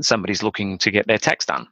somebody's 0.00 0.42
looking 0.42 0.78
to 0.78 0.90
get 0.90 1.06
their 1.06 1.18
tax 1.18 1.44
done, 1.44 1.68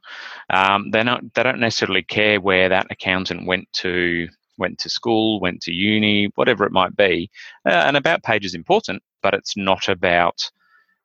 um, 0.51 0.91
they 0.91 1.03
don't 1.03 1.33
they 1.33 1.41
don't 1.41 1.59
necessarily 1.59 2.03
care 2.03 2.39
where 2.39 2.69
that 2.69 2.85
accountant 2.91 3.47
went 3.47 3.67
to 3.73 4.27
went 4.59 4.77
to 4.77 4.89
school, 4.89 5.39
went 5.39 5.61
to 5.63 5.71
uni, 5.71 6.31
whatever 6.35 6.63
it 6.63 6.71
might 6.71 6.95
be. 6.95 7.31
Uh, 7.65 7.71
an 7.71 7.95
about 7.95 8.21
page 8.21 8.45
is 8.45 8.53
important, 8.53 9.01
but 9.23 9.33
it's 9.33 9.57
not 9.57 9.87
about 9.87 10.51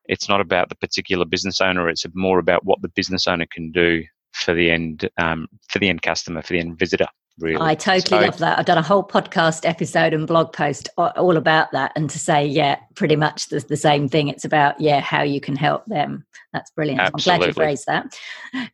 it's 0.08 0.28
not 0.28 0.40
about 0.40 0.68
the 0.68 0.74
particular 0.74 1.24
business 1.24 1.60
owner. 1.60 1.88
It's 1.88 2.04
more 2.14 2.38
about 2.38 2.64
what 2.64 2.80
the 2.82 2.88
business 2.88 3.28
owner 3.28 3.46
can 3.50 3.70
do 3.70 4.02
for 4.32 4.54
the 4.54 4.70
end 4.70 5.08
um, 5.18 5.46
for 5.68 5.78
the 5.78 5.88
end 5.88 6.02
customer, 6.02 6.42
for 6.42 6.54
the 6.54 6.60
end 6.60 6.78
visitor. 6.78 7.06
Really. 7.38 7.60
I 7.60 7.74
totally 7.74 8.20
so, 8.20 8.26
love 8.26 8.38
that. 8.38 8.58
I've 8.58 8.66
done 8.66 8.78
a 8.78 8.82
whole 8.82 9.04
podcast 9.04 9.66
episode 9.66 10.12
and 10.12 10.26
blog 10.26 10.52
post 10.52 10.88
all 10.96 11.36
about 11.36 11.72
that, 11.72 11.92
and 11.96 12.08
to 12.10 12.18
say, 12.18 12.46
yeah, 12.46 12.78
pretty 12.94 13.16
much 13.16 13.48
the, 13.48 13.60
the 13.60 13.76
same 13.76 14.08
thing. 14.08 14.28
It's 14.28 14.44
about 14.44 14.80
yeah 14.80 15.00
how 15.00 15.22
you 15.22 15.40
can 15.40 15.56
help 15.56 15.84
them. 15.86 16.24
That's 16.52 16.70
brilliant. 16.70 17.00
Absolutely. 17.00 17.32
I'm 17.32 17.38
glad 17.38 17.46
you've 17.46 17.58
raised 17.58 17.86
that. 17.86 18.18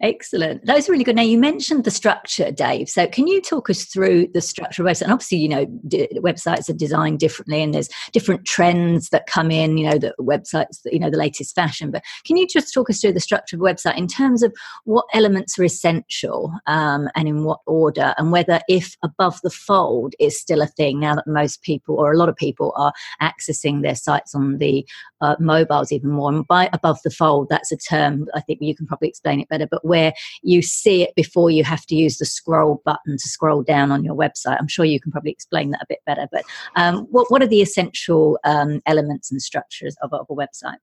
Excellent. 0.00 0.64
Those 0.64 0.88
are 0.88 0.92
really 0.92 1.02
good. 1.02 1.16
Now 1.16 1.22
you 1.22 1.38
mentioned 1.38 1.82
the 1.82 1.90
structure, 1.90 2.52
Dave. 2.52 2.88
So 2.88 3.06
can 3.08 3.26
you 3.26 3.40
talk 3.40 3.68
us 3.68 3.84
through 3.84 4.28
the 4.32 4.40
structure 4.40 4.82
of 4.82 4.88
website? 4.88 5.02
And 5.02 5.12
obviously, 5.12 5.38
you 5.38 5.48
know, 5.48 5.66
d- 5.88 6.08
websites 6.16 6.68
are 6.68 6.74
designed 6.74 7.18
differently, 7.18 7.62
and 7.62 7.74
there's 7.74 7.88
different 8.12 8.44
trends 8.44 9.08
that 9.10 9.26
come 9.26 9.50
in. 9.50 9.76
You 9.76 9.90
know, 9.90 9.98
the 9.98 10.14
websites, 10.20 10.78
you 10.84 11.00
know, 11.00 11.10
the 11.10 11.18
latest 11.18 11.54
fashion. 11.54 11.90
But 11.90 12.02
can 12.24 12.36
you 12.36 12.46
just 12.46 12.72
talk 12.72 12.88
us 12.90 13.00
through 13.00 13.14
the 13.14 13.20
structure 13.20 13.56
of 13.56 13.60
a 13.60 13.64
website 13.64 13.98
in 13.98 14.06
terms 14.06 14.42
of 14.42 14.54
what 14.84 15.06
elements 15.12 15.58
are 15.58 15.64
essential 15.64 16.52
um, 16.66 17.08
and 17.16 17.26
in 17.26 17.44
what 17.44 17.58
order, 17.66 18.14
and 18.18 18.30
whether 18.30 18.53
if 18.68 18.96
above 19.02 19.40
the 19.42 19.50
fold 19.50 20.14
is 20.18 20.40
still 20.40 20.62
a 20.62 20.66
thing 20.66 21.00
now 21.00 21.14
that 21.14 21.26
most 21.26 21.62
people 21.62 21.96
or 21.96 22.12
a 22.12 22.16
lot 22.16 22.28
of 22.28 22.36
people 22.36 22.72
are 22.76 22.92
accessing 23.20 23.82
their 23.82 23.94
sites 23.94 24.34
on 24.34 24.58
the 24.58 24.86
uh, 25.20 25.36
mobiles 25.38 25.92
even 25.92 26.10
more. 26.10 26.30
And 26.30 26.46
by 26.46 26.68
above 26.72 26.98
the 27.02 27.10
fold, 27.10 27.48
that's 27.48 27.72
a 27.72 27.76
term 27.76 28.26
I 28.34 28.40
think 28.40 28.60
you 28.62 28.74
can 28.74 28.86
probably 28.86 29.08
explain 29.08 29.40
it 29.40 29.48
better, 29.48 29.66
but 29.70 29.84
where 29.84 30.12
you 30.42 30.62
see 30.62 31.02
it 31.02 31.14
before 31.14 31.50
you 31.50 31.64
have 31.64 31.86
to 31.86 31.94
use 31.94 32.18
the 32.18 32.26
scroll 32.26 32.82
button 32.84 33.16
to 33.16 33.28
scroll 33.28 33.62
down 33.62 33.90
on 33.90 34.04
your 34.04 34.14
website. 34.14 34.56
I'm 34.58 34.68
sure 34.68 34.84
you 34.84 35.00
can 35.00 35.12
probably 35.12 35.30
explain 35.32 35.70
that 35.70 35.82
a 35.82 35.86
bit 35.88 36.00
better. 36.06 36.28
But 36.30 36.44
um, 36.76 37.06
what, 37.10 37.30
what 37.30 37.42
are 37.42 37.46
the 37.46 37.62
essential 37.62 38.38
um, 38.44 38.80
elements 38.86 39.30
and 39.30 39.40
structures 39.40 39.96
of, 40.02 40.12
of 40.12 40.26
a 40.28 40.34
website? 40.34 40.78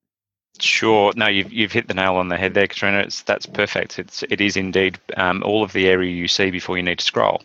Sure. 0.60 1.12
No, 1.16 1.28
you've 1.28 1.52
you've 1.52 1.72
hit 1.72 1.88
the 1.88 1.94
nail 1.94 2.16
on 2.16 2.28
the 2.28 2.38
head 2.38 2.54
there, 2.54 2.68
Katrina. 2.68 3.00
It's 3.00 3.22
that's 3.24 3.46
perfect. 3.46 3.98
It's 3.98 4.24
it 4.24 4.42
is 4.42 4.58
indeed 4.58 5.00
um, 5.18 5.42
all 5.44 5.64
of 5.64 5.74
the 5.74 5.88
area 5.88 6.12
you 6.12 6.28
see 6.28 6.52
before 6.52 6.78
you 6.78 6.84
need 6.84 7.00
to 7.00 7.06
scroll. 7.06 7.42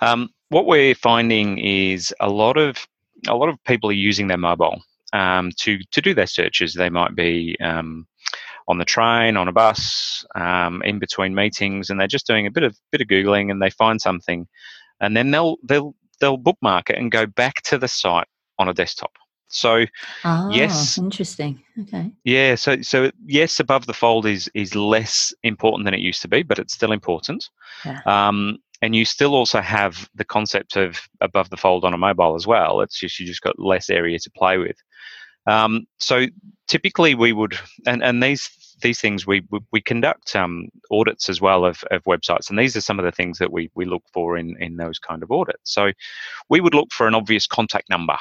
Um, 0.00 0.30
what 0.50 0.66
we're 0.66 0.94
finding 0.94 1.58
is 1.58 2.12
a 2.20 2.28
lot 2.28 2.56
of 2.56 2.86
a 3.28 3.34
lot 3.34 3.48
of 3.48 3.62
people 3.64 3.88
are 3.90 3.94
using 3.94 4.26
their 4.26 4.36
mobile 4.36 4.82
um, 5.12 5.50
to 5.58 5.78
to 5.92 6.00
do 6.02 6.12
their 6.12 6.26
searches. 6.26 6.74
They 6.74 6.90
might 6.90 7.14
be 7.14 7.56
um, 7.60 8.06
on 8.68 8.78
the 8.78 8.84
train, 8.84 9.36
on 9.36 9.48
a 9.48 9.52
bus, 9.52 10.24
um, 10.34 10.82
in 10.82 10.98
between 10.98 11.34
meetings, 11.34 11.88
and 11.88 11.98
they're 11.98 12.06
just 12.06 12.26
doing 12.26 12.46
a 12.46 12.50
bit 12.50 12.64
of 12.64 12.76
bit 12.90 13.00
of 13.00 13.08
googling, 13.08 13.50
and 13.50 13.62
they 13.62 13.70
find 13.70 14.00
something, 14.00 14.46
and 15.00 15.16
then 15.16 15.30
they'll 15.30 15.56
they'll 15.62 15.94
they'll 16.20 16.36
bookmark 16.36 16.90
it 16.90 16.98
and 16.98 17.10
go 17.10 17.26
back 17.26 17.62
to 17.62 17.78
the 17.78 17.88
site 17.88 18.28
on 18.58 18.68
a 18.68 18.74
desktop. 18.74 19.12
So 19.50 19.84
oh, 20.24 20.50
yes, 20.50 20.96
interesting. 20.96 21.62
Okay. 21.82 22.10
Yeah. 22.24 22.54
So 22.54 22.82
so 22.82 23.10
yes, 23.26 23.60
above 23.60 23.86
the 23.86 23.92
fold 23.92 24.26
is 24.26 24.50
is 24.54 24.74
less 24.74 25.34
important 25.42 25.84
than 25.84 25.94
it 25.94 26.00
used 26.00 26.22
to 26.22 26.28
be, 26.28 26.42
but 26.42 26.58
it's 26.58 26.72
still 26.72 26.92
important. 26.92 27.48
Yeah. 27.84 28.00
Um, 28.06 28.58
and 28.82 28.96
you 28.96 29.04
still 29.04 29.34
also 29.34 29.60
have 29.60 30.08
the 30.14 30.24
concept 30.24 30.76
of 30.76 31.00
above 31.20 31.50
the 31.50 31.56
fold 31.56 31.84
on 31.84 31.92
a 31.92 31.98
mobile 31.98 32.34
as 32.34 32.46
well. 32.46 32.80
It's 32.80 32.98
just 32.98 33.18
you 33.18 33.26
just 33.26 33.42
got 33.42 33.58
less 33.58 33.90
area 33.90 34.18
to 34.18 34.30
play 34.30 34.56
with. 34.58 34.76
Um, 35.46 35.86
so 35.98 36.26
typically 36.68 37.14
we 37.14 37.32
would, 37.32 37.58
and, 37.86 38.02
and 38.02 38.22
these 38.22 38.48
these 38.82 39.00
things 39.00 39.26
we 39.26 39.42
we, 39.50 39.60
we 39.72 39.80
conduct 39.80 40.34
um, 40.36 40.68
audits 40.90 41.28
as 41.28 41.40
well 41.40 41.64
of, 41.64 41.82
of 41.90 42.02
websites, 42.04 42.50
and 42.50 42.58
these 42.58 42.76
are 42.76 42.80
some 42.80 42.98
of 42.98 43.04
the 43.04 43.12
things 43.12 43.38
that 43.38 43.52
we 43.52 43.70
we 43.74 43.84
look 43.84 44.04
for 44.12 44.36
in 44.36 44.56
in 44.60 44.76
those 44.76 44.98
kind 44.98 45.22
of 45.22 45.30
audits. 45.30 45.74
So 45.74 45.92
we 46.48 46.60
would 46.60 46.74
look 46.74 46.92
for 46.92 47.06
an 47.06 47.14
obvious 47.14 47.46
contact 47.46 47.88
number. 47.90 48.16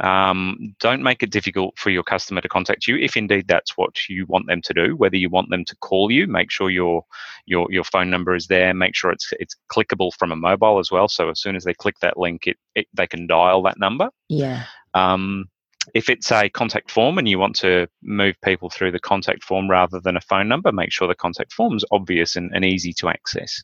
Um, 0.00 0.74
don't 0.80 1.02
make 1.02 1.22
it 1.22 1.30
difficult 1.30 1.78
for 1.78 1.90
your 1.90 2.02
customer 2.02 2.40
to 2.40 2.48
contact 2.48 2.86
you 2.86 2.96
if 2.96 3.16
indeed 3.16 3.46
that's 3.46 3.76
what 3.76 4.08
you 4.08 4.26
want 4.26 4.46
them 4.46 4.62
to 4.62 4.74
do. 4.74 4.96
Whether 4.96 5.16
you 5.16 5.28
want 5.28 5.50
them 5.50 5.64
to 5.66 5.76
call 5.76 6.10
you, 6.10 6.26
make 6.26 6.50
sure 6.50 6.70
your 6.70 7.04
your 7.46 7.70
your 7.70 7.84
phone 7.84 8.10
number 8.10 8.34
is 8.34 8.46
there. 8.46 8.72
Make 8.72 8.94
sure 8.94 9.10
it's 9.10 9.32
it's 9.38 9.56
clickable 9.70 10.12
from 10.18 10.32
a 10.32 10.36
mobile 10.36 10.78
as 10.78 10.90
well. 10.90 11.08
So 11.08 11.28
as 11.28 11.40
soon 11.40 11.56
as 11.56 11.64
they 11.64 11.74
click 11.74 11.98
that 12.00 12.18
link, 12.18 12.46
it, 12.46 12.56
it 12.74 12.86
they 12.94 13.06
can 13.06 13.26
dial 13.26 13.62
that 13.62 13.78
number. 13.78 14.08
Yeah. 14.28 14.64
Um, 14.94 15.46
if 15.94 16.08
it's 16.08 16.30
a 16.30 16.48
contact 16.48 16.90
form 16.90 17.18
and 17.18 17.28
you 17.28 17.38
want 17.38 17.56
to 17.56 17.88
move 18.02 18.36
people 18.44 18.70
through 18.70 18.92
the 18.92 19.00
contact 19.00 19.42
form 19.42 19.68
rather 19.68 20.00
than 20.00 20.16
a 20.16 20.20
phone 20.20 20.48
number, 20.48 20.70
make 20.70 20.92
sure 20.92 21.08
the 21.08 21.14
contact 21.14 21.52
form 21.52 21.76
is 21.76 21.84
obvious 21.90 22.36
and, 22.36 22.52
and 22.54 22.64
easy 22.64 22.92
to 22.94 23.08
access. 23.08 23.62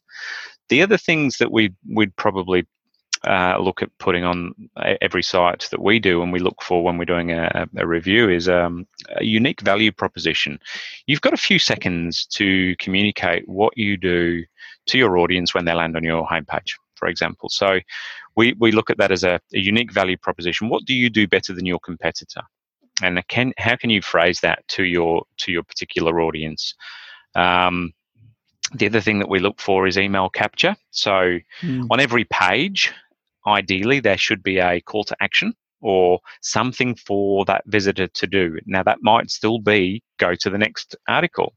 The 0.69 0.83
other 0.83 0.99
things 0.99 1.39
that 1.39 1.53
we 1.53 1.75
would 1.87 2.15
probably 2.17 2.67
uh, 3.27 3.59
look 3.59 3.83
at 3.83 3.91
putting 3.99 4.25
on 4.25 4.55
every 5.01 5.23
site 5.23 5.69
that 5.71 5.83
we 5.83 5.99
do 5.99 6.23
and 6.23 6.33
we 6.33 6.39
look 6.39 6.63
for 6.63 6.83
when 6.83 6.99
we're 6.99 7.05
doing 7.05 7.33
a, 7.33 7.67
a 7.77 7.87
review 7.87 8.29
is 8.29 8.49
um, 8.49 8.87
a 9.17 9.25
unique 9.25 9.61
value 9.61 9.93
proposition. 9.93 10.59
You've 11.07 11.21
got 11.21 11.33
a 11.33 11.39
few 11.39 11.59
seconds 11.59 12.27
to 12.33 12.77
communicate 12.77 13.49
what 13.49 13.77
you 13.77 13.97
do 13.97 14.45
to 14.87 14.99
your 14.99 15.19
audience 15.19 15.55
when 15.55 15.65
they 15.65 15.75
land 15.75 15.97
on 15.97 16.05
your 16.05 16.27
homepage, 16.27 16.73
for 16.95 17.09
example. 17.09 17.49
So 17.49 17.81
we, 18.37 18.55
we 18.59 18.73
look 18.73 18.91
at 18.91 18.99
that 18.99 19.11
as 19.11 19.25
a, 19.25 19.41
a 19.55 19.59
unique 19.59 19.93
value 19.93 20.17
proposition. 20.17 20.69
What 20.69 20.85
do 20.85 20.95
you 20.95 21.11
do 21.11 21.27
better 21.27 21.53
than 21.53 21.67
your 21.67 21.81
competitor? 21.81 22.43
And 23.03 23.23
can, 23.29 23.53
how 23.59 23.77
can 23.77 23.91
you 23.91 24.03
phrase 24.03 24.41
that 24.41 24.67
to 24.69 24.85
your 24.85 25.25
to 25.39 25.53
your 25.53 25.63
particular 25.63 26.21
audience? 26.21 26.75
Um, 27.37 27.93
the 28.75 28.87
other 28.87 29.01
thing 29.01 29.19
that 29.21 29.29
we 29.29 29.39
look 29.39 29.61
for 29.61 29.87
is 29.87 29.97
email 29.97 30.29
capture. 30.29 30.77
So 30.91 31.39
mm. 31.63 31.87
on 31.91 32.01
every 32.01 32.25
page, 32.25 32.93
ideally 33.49 34.01
there 34.01 34.19
should 34.19 34.43
be 34.43 34.59
a 34.59 34.81
call 34.81 35.05
to 35.05 35.17
action 35.21 35.55
or 35.81 36.21
something 36.43 36.95
for 36.95 37.45
that 37.47 37.63
visitor 37.67 38.09
to 38.09 38.27
do. 38.27 38.59
Now, 38.67 38.83
that 38.83 38.99
might 39.03 39.31
still 39.31 39.59
be 39.59 40.03
go 40.19 40.35
to 40.35 40.51
the 40.51 40.59
next 40.59 40.97
article, 41.09 41.55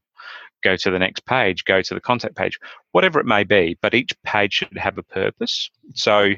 go 0.62 0.76
to 0.76 0.90
the 0.90 0.98
next 0.98 1.26
page, 1.26 1.64
go 1.64 1.82
to 1.82 1.94
the 1.94 2.00
contact 2.00 2.36
page, 2.36 2.58
whatever 2.92 3.20
it 3.20 3.26
may 3.26 3.44
be, 3.44 3.78
but 3.82 3.94
each 3.94 4.12
page 4.24 4.54
should 4.54 4.76
have 4.78 4.98
a 4.98 5.02
purpose. 5.02 5.70
So, 5.94 6.30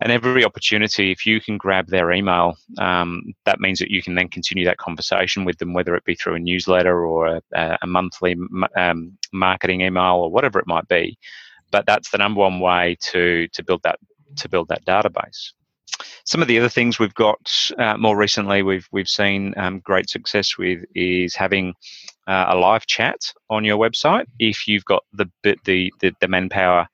and 0.00 0.10
every 0.10 0.44
opportunity, 0.44 1.12
if 1.12 1.24
you 1.24 1.40
can 1.40 1.58
grab 1.58 1.86
their 1.86 2.10
email, 2.10 2.56
um, 2.78 3.22
that 3.44 3.60
means 3.60 3.78
that 3.78 3.92
you 3.92 4.02
can 4.02 4.16
then 4.16 4.28
continue 4.28 4.64
that 4.64 4.78
conversation 4.78 5.44
with 5.44 5.58
them, 5.58 5.74
whether 5.74 5.94
it 5.94 6.04
be 6.04 6.16
through 6.16 6.34
a 6.34 6.40
newsletter 6.40 7.06
or 7.06 7.40
a, 7.54 7.78
a 7.82 7.86
monthly 7.86 8.36
um, 8.76 9.16
marketing 9.32 9.82
email 9.82 10.16
or 10.16 10.30
whatever 10.30 10.58
it 10.58 10.66
might 10.66 10.88
be. 10.88 11.16
But 11.70 11.86
that's 11.86 12.10
the 12.10 12.18
number 12.18 12.40
one 12.40 12.58
way 12.58 12.96
to 13.12 13.48
to 13.48 13.64
build 13.64 13.82
that 13.84 13.98
to 14.36 14.48
build 14.48 14.68
that 14.68 14.84
database. 14.84 15.52
Some 16.24 16.42
of 16.42 16.48
the 16.48 16.58
other 16.58 16.68
things 16.68 16.98
we've 16.98 17.14
got 17.14 17.70
uh, 17.78 17.96
more 17.96 18.16
recently, 18.16 18.62
we've 18.62 18.88
we've 18.92 19.08
seen 19.08 19.54
um, 19.56 19.80
great 19.80 20.08
success 20.08 20.56
with 20.58 20.80
is 20.94 21.34
having 21.34 21.74
uh, 22.26 22.46
a 22.48 22.56
live 22.56 22.86
chat 22.86 23.20
on 23.50 23.64
your 23.64 23.78
website. 23.78 24.26
If 24.38 24.66
you've 24.66 24.84
got 24.84 25.04
the 25.12 25.26
the 25.42 25.92
the, 26.00 26.12
the 26.20 26.28
manpower 26.28 26.88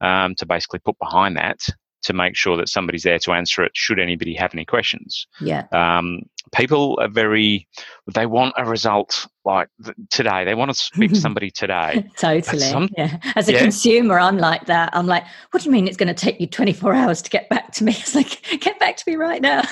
um, 0.00 0.34
to 0.36 0.46
basically 0.46 0.80
put 0.80 0.98
behind 0.98 1.36
that, 1.36 1.60
to 2.06 2.12
make 2.12 2.36
sure 2.36 2.56
that 2.56 2.68
somebody's 2.68 3.02
there 3.02 3.18
to 3.18 3.32
answer 3.32 3.62
it 3.62 3.72
should 3.74 3.98
anybody 3.98 4.32
have 4.34 4.54
any 4.54 4.64
questions. 4.64 5.26
Yeah. 5.40 5.64
Um, 5.72 6.22
people 6.54 6.96
are 7.00 7.08
very, 7.08 7.66
they 8.14 8.26
want 8.26 8.54
a 8.56 8.64
result 8.64 9.26
like 9.44 9.68
today. 10.10 10.44
They 10.44 10.54
want 10.54 10.70
to 10.70 10.74
speak 10.74 11.10
to 11.10 11.16
somebody 11.20 11.50
today. 11.50 12.08
totally. 12.16 12.60
Some, 12.60 12.88
yeah. 12.96 13.18
As 13.34 13.48
a 13.48 13.54
yeah. 13.54 13.58
consumer, 13.58 14.20
I'm 14.20 14.38
like 14.38 14.66
that. 14.66 14.90
I'm 14.92 15.08
like, 15.08 15.24
what 15.50 15.64
do 15.64 15.68
you 15.68 15.72
mean 15.72 15.88
it's 15.88 15.96
going 15.96 16.06
to 16.06 16.14
take 16.14 16.40
you 16.40 16.46
24 16.46 16.94
hours 16.94 17.22
to 17.22 17.30
get 17.30 17.48
back 17.48 17.72
to 17.72 17.84
me? 17.84 17.96
It's 18.06 18.14
like, 18.14 18.60
get 18.60 18.78
back 18.78 18.96
to 18.98 19.04
me 19.08 19.16
right 19.16 19.42
now. 19.42 19.62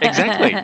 exactly. 0.00 0.56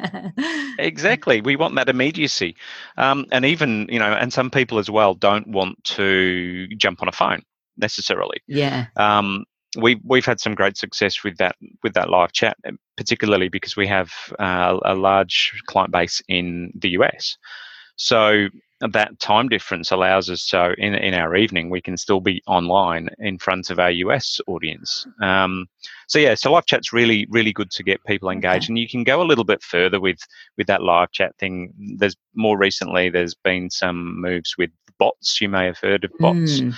Exactly. 0.79 1.41
We 1.43 1.57
want 1.57 1.75
that 1.75 1.91
immediacy. 1.91 2.57
Um, 2.97 3.27
and 3.31 3.45
even, 3.45 3.87
you 3.91 3.99
know, 3.99 4.13
and 4.13 4.33
some 4.33 4.51
people 4.51 4.79
as 4.79 4.89
well 4.89 5.13
don't 5.13 5.47
want 5.49 5.85
to 5.85 6.67
jump 6.79 7.03
on 7.03 7.09
a 7.09 7.13
phone 7.13 7.43
necessarily. 7.77 8.39
Yeah. 8.47 8.87
Um, 8.97 9.45
we've 9.77 10.01
we've 10.05 10.25
had 10.25 10.41
some 10.41 10.55
great 10.55 10.77
success 10.77 11.23
with 11.23 11.37
that 11.39 11.57
with 11.83 11.95
that 11.95 12.11
live 12.11 12.33
chat, 12.33 12.57
particularly 12.97 13.49
because 13.49 13.77
we 13.77 13.87
have 13.87 14.11
uh, 14.39 14.79
a 14.85 14.95
large 14.95 15.53
client 15.67 15.93
base 15.93 16.23
in 16.29 16.73
the 16.75 16.91
US. 16.91 17.37
So 17.97 18.49
that 18.81 19.19
time 19.19 19.49
difference 19.49 19.91
allows 19.91 20.31
us 20.31 20.41
so 20.41 20.73
in 20.79 20.95
in 20.95 21.13
our 21.13 21.35
evening 21.35 21.69
we 21.69 21.81
can 21.81 21.97
still 21.97 22.21
be 22.21 22.41
online 22.47 23.09
in 23.19 23.37
front 23.37 23.71
of 23.71 23.79
our 23.79 23.91
US 23.91 24.41
audience. 24.47 25.07
Um, 25.21 25.67
so 26.07 26.19
yeah, 26.19 26.35
so 26.35 26.53
live 26.53 26.67
chat's 26.67 26.93
really 26.93 27.27
really 27.31 27.53
good 27.53 27.71
to 27.73 27.83
get 27.83 28.05
people 28.05 28.31
engaged, 28.31 28.67
okay. 28.67 28.71
and 28.71 28.79
you 28.79 28.89
can 28.89 29.05
go 29.05 29.21
a 29.21 29.27
little 29.27 29.45
bit 29.45 29.63
further 29.63 30.01
with 30.01 30.19
with 30.57 30.67
that 30.69 30.83
live 30.83 31.11
chat 31.13 31.37
thing. 31.39 31.75
There's 31.97 32.17
more 32.35 32.57
recently 32.57 33.11
there's 33.11 33.35
been 33.35 33.69
some 33.69 34.21
moves 34.21 34.55
with 34.57 34.71
bots. 34.99 35.41
You 35.41 35.49
may 35.49 35.67
have 35.67 35.79
heard 35.79 36.05
of 36.05 36.13
bots. 36.19 36.61
Mm 36.61 36.75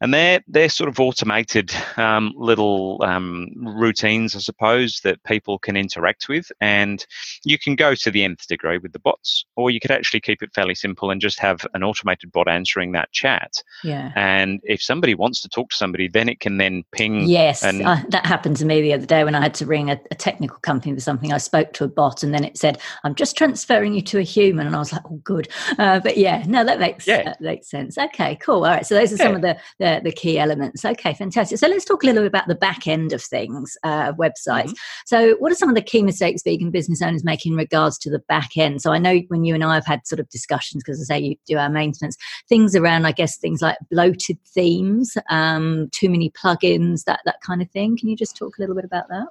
and 0.00 0.14
they're 0.14 0.40
they're 0.48 0.68
sort 0.68 0.88
of 0.88 0.98
automated 0.98 1.72
um, 1.96 2.32
little 2.36 2.98
um, 3.02 3.48
routines, 3.56 4.34
I 4.34 4.38
suppose, 4.38 5.00
that 5.04 5.22
people 5.24 5.58
can 5.58 5.76
interact 5.76 6.28
with, 6.28 6.50
and 6.60 7.04
you 7.44 7.58
can 7.58 7.74
go 7.74 7.94
to 7.94 8.10
the 8.10 8.24
nth 8.24 8.46
degree 8.46 8.78
with 8.78 8.92
the 8.92 8.98
bots, 8.98 9.44
or 9.56 9.70
you 9.70 9.80
could 9.80 9.90
actually 9.90 10.20
keep 10.20 10.42
it 10.42 10.54
fairly 10.54 10.74
simple 10.74 11.10
and 11.10 11.20
just 11.20 11.38
have 11.38 11.66
an 11.74 11.82
automated 11.82 12.32
bot 12.32 12.48
answering 12.48 12.92
that 12.92 13.12
chat. 13.12 13.62
Yeah. 13.84 14.12
And 14.16 14.60
if 14.64 14.82
somebody 14.82 15.14
wants 15.14 15.42
to 15.42 15.48
talk 15.48 15.70
to 15.70 15.76
somebody, 15.76 16.08
then 16.08 16.28
it 16.28 16.40
can 16.40 16.56
then 16.56 16.82
ping. 16.92 17.22
Yes, 17.28 17.62
and, 17.62 17.82
uh, 17.82 17.98
that 18.08 18.24
happened 18.24 18.56
to 18.56 18.64
me 18.64 18.80
the 18.80 18.94
other 18.94 19.06
day 19.06 19.24
when 19.24 19.34
I 19.34 19.42
had 19.42 19.54
to 19.54 19.66
ring 19.66 19.90
a, 19.90 20.00
a, 20.10 20.14
technical 20.14 20.58
company 20.60 20.94
for 20.94 21.00
something. 21.00 21.32
I 21.32 21.38
spoke 21.38 21.72
to 21.74 21.84
a 21.84 21.88
bot, 21.88 22.22
and 22.22 22.32
then 22.32 22.44
it 22.44 22.56
said, 22.56 22.78
"I'm 23.04 23.14
just 23.14 23.36
transferring 23.36 23.94
you 23.94 24.02
to 24.02 24.18
a 24.18 24.22
human," 24.22 24.66
and 24.66 24.74
I 24.74 24.78
was 24.78 24.92
like, 24.92 25.02
"Oh, 25.10 25.20
good." 25.24 25.48
Uh, 25.78 26.00
but 26.00 26.16
yeah, 26.16 26.44
no, 26.46 26.64
that 26.64 26.78
makes 26.78 27.06
yeah. 27.06 27.22
that 27.24 27.40
makes 27.40 27.68
sense. 27.68 27.98
Okay, 27.98 28.36
cool. 28.36 28.64
All 28.64 28.70
right, 28.70 28.86
so 28.86 28.94
those 28.94 29.12
are 29.12 29.16
yeah. 29.16 29.24
some 29.24 29.34
of 29.34 29.42
the, 29.42 29.58
the 29.78 29.89
the, 29.90 30.00
the 30.04 30.12
key 30.12 30.38
elements. 30.38 30.84
Okay, 30.84 31.14
fantastic. 31.14 31.58
So 31.58 31.68
let's 31.68 31.84
talk 31.84 32.02
a 32.02 32.06
little 32.06 32.22
bit 32.22 32.28
about 32.28 32.48
the 32.48 32.54
back 32.54 32.86
end 32.86 33.12
of 33.12 33.22
things, 33.22 33.76
uh, 33.82 34.12
websites. 34.12 34.70
Mm-hmm. 34.70 35.04
So, 35.06 35.34
what 35.38 35.52
are 35.52 35.56
some 35.56 35.68
of 35.68 35.74
the 35.74 35.82
key 35.82 36.02
mistakes 36.02 36.42
vegan 36.42 36.70
business 36.70 37.02
owners 37.02 37.24
make 37.24 37.46
in 37.46 37.54
regards 37.54 37.98
to 37.98 38.10
the 38.10 38.18
back 38.20 38.56
end? 38.56 38.82
So, 38.82 38.92
I 38.92 38.98
know 38.98 39.20
when 39.28 39.44
you 39.44 39.54
and 39.54 39.64
I 39.64 39.74
have 39.74 39.86
had 39.86 40.06
sort 40.06 40.20
of 40.20 40.28
discussions, 40.28 40.82
because 40.82 41.00
I 41.00 41.04
say 41.04 41.20
you 41.20 41.36
do 41.46 41.58
our 41.58 41.70
maintenance, 41.70 42.16
things 42.48 42.74
around, 42.74 43.06
I 43.06 43.12
guess, 43.12 43.36
things 43.36 43.62
like 43.62 43.76
bloated 43.90 44.38
themes, 44.46 45.16
um, 45.30 45.88
too 45.92 46.08
many 46.08 46.30
plugins, 46.30 47.04
that 47.04 47.20
that 47.24 47.40
kind 47.44 47.62
of 47.62 47.70
thing. 47.70 47.96
Can 47.96 48.08
you 48.08 48.16
just 48.16 48.36
talk 48.36 48.58
a 48.58 48.60
little 48.60 48.74
bit 48.74 48.84
about 48.84 49.08
that? 49.08 49.26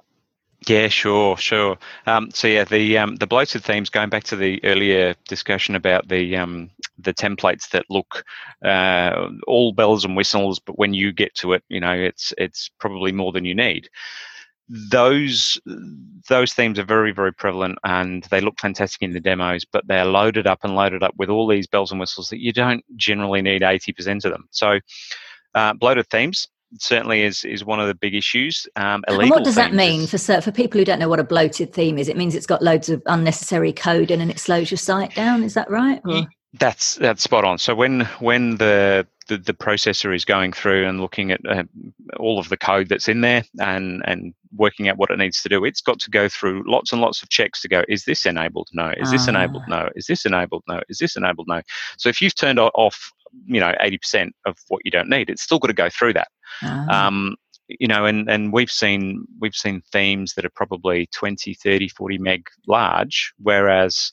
Yeah, 0.68 0.88
sure, 0.88 1.38
sure. 1.38 1.78
Um, 2.06 2.30
so 2.32 2.46
yeah, 2.46 2.64
the 2.64 2.98
um, 2.98 3.16
the 3.16 3.26
bloated 3.26 3.64
themes. 3.64 3.88
Going 3.88 4.10
back 4.10 4.24
to 4.24 4.36
the 4.36 4.62
earlier 4.62 5.14
discussion 5.26 5.74
about 5.74 6.08
the 6.08 6.36
um, 6.36 6.70
the 6.98 7.14
templates 7.14 7.70
that 7.70 7.86
look 7.88 8.24
uh, 8.62 9.28
all 9.46 9.72
bells 9.72 10.04
and 10.04 10.16
whistles, 10.16 10.58
but 10.58 10.78
when 10.78 10.92
you 10.92 11.12
get 11.12 11.34
to 11.36 11.54
it, 11.54 11.64
you 11.68 11.80
know, 11.80 11.92
it's 11.94 12.34
it's 12.36 12.68
probably 12.78 13.10
more 13.10 13.32
than 13.32 13.46
you 13.46 13.54
need. 13.54 13.88
Those 14.68 15.58
those 16.28 16.52
themes 16.52 16.78
are 16.78 16.84
very 16.84 17.12
very 17.12 17.32
prevalent, 17.32 17.78
and 17.84 18.22
they 18.24 18.42
look 18.42 18.60
fantastic 18.60 19.00
in 19.00 19.12
the 19.12 19.20
demos, 19.20 19.64
but 19.64 19.86
they're 19.88 20.04
loaded 20.04 20.46
up 20.46 20.60
and 20.62 20.76
loaded 20.76 21.02
up 21.02 21.14
with 21.16 21.30
all 21.30 21.48
these 21.48 21.66
bells 21.66 21.90
and 21.90 21.98
whistles 21.98 22.28
that 22.28 22.40
you 22.42 22.52
don't 22.52 22.84
generally 22.96 23.40
need 23.40 23.62
eighty 23.62 23.92
percent 23.92 24.26
of 24.26 24.32
them. 24.32 24.46
So, 24.50 24.78
uh, 25.54 25.72
bloated 25.72 26.06
themes 26.08 26.46
certainly 26.78 27.22
is 27.22 27.44
is 27.44 27.64
one 27.64 27.80
of 27.80 27.88
the 27.88 27.94
big 27.94 28.14
issues. 28.14 28.66
Um, 28.76 29.04
and 29.08 29.30
what 29.30 29.44
does 29.44 29.56
that 29.56 29.74
mean 29.74 30.06
for 30.06 30.18
for 30.18 30.52
people 30.52 30.78
who 30.78 30.84
don't 30.84 30.98
know 30.98 31.08
what 31.08 31.20
a 31.20 31.24
bloated 31.24 31.72
theme 31.72 31.98
is? 31.98 32.08
It 32.08 32.16
means 32.16 32.34
it's 32.34 32.46
got 32.46 32.62
loads 32.62 32.88
of 32.88 33.02
unnecessary 33.06 33.72
code 33.72 34.10
in 34.10 34.20
and 34.20 34.30
it 34.30 34.38
slows 34.38 34.70
your 34.70 34.78
site 34.78 35.14
down. 35.14 35.42
Is 35.42 35.54
that 35.54 35.70
right? 35.70 36.00
Or? 36.04 36.26
That's 36.58 36.96
that's 36.96 37.22
spot 37.22 37.44
on. 37.44 37.58
So 37.58 37.74
when 37.74 38.00
when 38.18 38.56
the 38.56 39.06
the, 39.28 39.38
the 39.38 39.54
processor 39.54 40.14
is 40.14 40.24
going 40.24 40.52
through 40.52 40.88
and 40.88 41.00
looking 41.00 41.30
at 41.30 41.40
uh, 41.48 41.62
all 42.18 42.40
of 42.40 42.48
the 42.48 42.56
code 42.56 42.88
that's 42.88 43.06
in 43.06 43.20
there 43.20 43.44
and 43.60 44.02
and 44.04 44.34
working 44.56 44.88
out 44.88 44.96
what 44.96 45.10
it 45.10 45.18
needs 45.18 45.42
to 45.42 45.48
do, 45.48 45.64
it's 45.64 45.80
got 45.80 46.00
to 46.00 46.10
go 46.10 46.28
through 46.28 46.64
lots 46.66 46.92
and 46.92 47.00
lots 47.00 47.22
of 47.22 47.28
checks 47.28 47.60
to 47.62 47.68
go. 47.68 47.84
Is 47.88 48.04
this 48.04 48.26
enabled? 48.26 48.68
No. 48.72 48.92
Is 48.96 49.12
this 49.12 49.28
enabled? 49.28 49.62
Ah. 49.66 49.70
No. 49.84 49.90
Is 49.94 50.06
this 50.06 50.26
enabled? 50.26 50.64
No. 50.66 50.80
Is 50.88 50.98
this 50.98 51.16
enabled? 51.16 51.46
No. 51.46 51.62
So 51.98 52.08
if 52.08 52.20
you've 52.20 52.34
turned 52.34 52.58
off, 52.58 53.12
you 53.46 53.60
know, 53.60 53.72
eighty 53.80 53.98
percent 53.98 54.34
of 54.44 54.56
what 54.66 54.82
you 54.84 54.90
don't 54.90 55.08
need, 55.08 55.30
it's 55.30 55.42
still 55.42 55.60
got 55.60 55.68
to 55.68 55.74
go 55.74 55.88
through 55.88 56.14
that. 56.14 56.28
Ah. 56.62 57.06
Um, 57.08 57.36
you 57.78 57.86
know 57.86 58.04
and 58.04 58.28
and 58.28 58.52
we've 58.52 58.70
seen 58.70 59.24
we've 59.38 59.54
seen 59.54 59.82
themes 59.92 60.34
that 60.34 60.44
are 60.44 60.50
probably 60.50 61.06
20 61.14 61.54
30 61.54 61.88
40 61.88 62.18
meg 62.18 62.46
large 62.66 63.32
whereas 63.38 64.12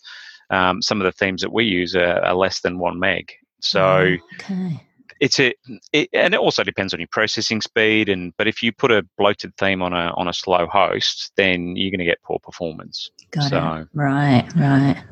um, 0.50 0.82
some 0.82 1.01
of 1.01 1.06
the 1.06 1.12
themes 1.12 1.41
that 1.41 1.51
we 1.51 1.65
use 1.65 1.96
are, 1.96 2.24
are 2.24 2.36
less 2.36 2.62
than 2.62 2.79
one 2.79 3.00
meg 3.00 3.32
so 3.60 4.15
okay. 4.36 4.84
it's 5.20 5.39
a 5.39 5.53
it, 5.91 6.10
and 6.13 6.34
it 6.34 6.39
also 6.39 6.63
depends 6.63 6.94
on 6.94 7.00
your 7.00 7.10
processing 7.12 7.62
speed 7.62 8.10
and 8.10 8.34
but 8.38 8.48
if 8.48 8.62
you 8.62 8.72
put 8.72 8.91
a 8.91 9.06
bloated 9.17 9.51
theme 9.58 9.82
on 9.82 9.94
a 9.94 10.13
on 10.15 10.27
a 10.27 10.34
slow 10.34 10.67
host 10.67 11.32
then 11.36 11.75
you're 11.75 11.91
going 11.91 12.00
to 12.00 12.06
get 12.06 12.22
poor 12.24 12.39
performance 12.39 13.10
Got 13.32 13.50
so 13.50 13.74
it. 13.74 13.88
right 13.94 14.48
right 14.56 15.03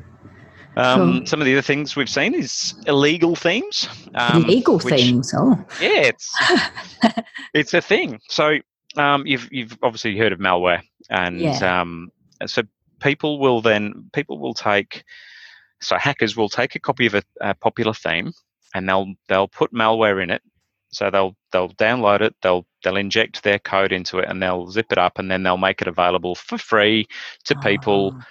um, 0.76 1.18
cool. 1.18 1.26
Some 1.26 1.40
of 1.40 1.46
the 1.46 1.54
other 1.54 1.62
things 1.62 1.96
we've 1.96 2.08
seen 2.08 2.34
is 2.34 2.74
illegal 2.86 3.34
themes. 3.34 3.88
Um, 4.14 4.44
illegal 4.44 4.78
which, 4.78 4.94
themes. 4.94 5.32
Oh, 5.36 5.56
yeah, 5.80 6.12
it's 6.12 6.34
it's 7.54 7.74
a 7.74 7.80
thing. 7.80 8.20
So 8.28 8.58
um, 8.96 9.26
you've 9.26 9.48
you've 9.50 9.78
obviously 9.82 10.16
heard 10.18 10.32
of 10.32 10.38
malware, 10.38 10.82
and 11.08 11.40
yeah. 11.40 11.80
um, 11.80 12.10
so 12.46 12.62
people 13.00 13.38
will 13.38 13.60
then 13.60 14.10
people 14.12 14.38
will 14.38 14.54
take 14.54 15.04
so 15.80 15.96
hackers 15.96 16.36
will 16.36 16.48
take 16.48 16.74
a 16.74 16.80
copy 16.80 17.06
of 17.06 17.14
a, 17.14 17.22
a 17.40 17.54
popular 17.54 17.94
theme 17.94 18.32
and 18.74 18.88
they'll 18.88 19.14
they'll 19.28 19.48
put 19.48 19.72
malware 19.72 20.22
in 20.22 20.30
it. 20.30 20.42
So 20.90 21.10
they'll 21.10 21.36
they'll 21.52 21.70
download 21.70 22.20
it, 22.20 22.34
they'll 22.42 22.66
they'll 22.84 22.96
inject 22.96 23.42
their 23.42 23.58
code 23.58 23.92
into 23.92 24.18
it, 24.18 24.28
and 24.28 24.42
they'll 24.42 24.70
zip 24.70 24.92
it 24.92 24.98
up, 24.98 25.18
and 25.18 25.30
then 25.30 25.42
they'll 25.42 25.56
make 25.56 25.82
it 25.82 25.88
available 25.88 26.34
for 26.34 26.58
free 26.58 27.06
to 27.44 27.54
people 27.56 28.14
oh 28.14 28.22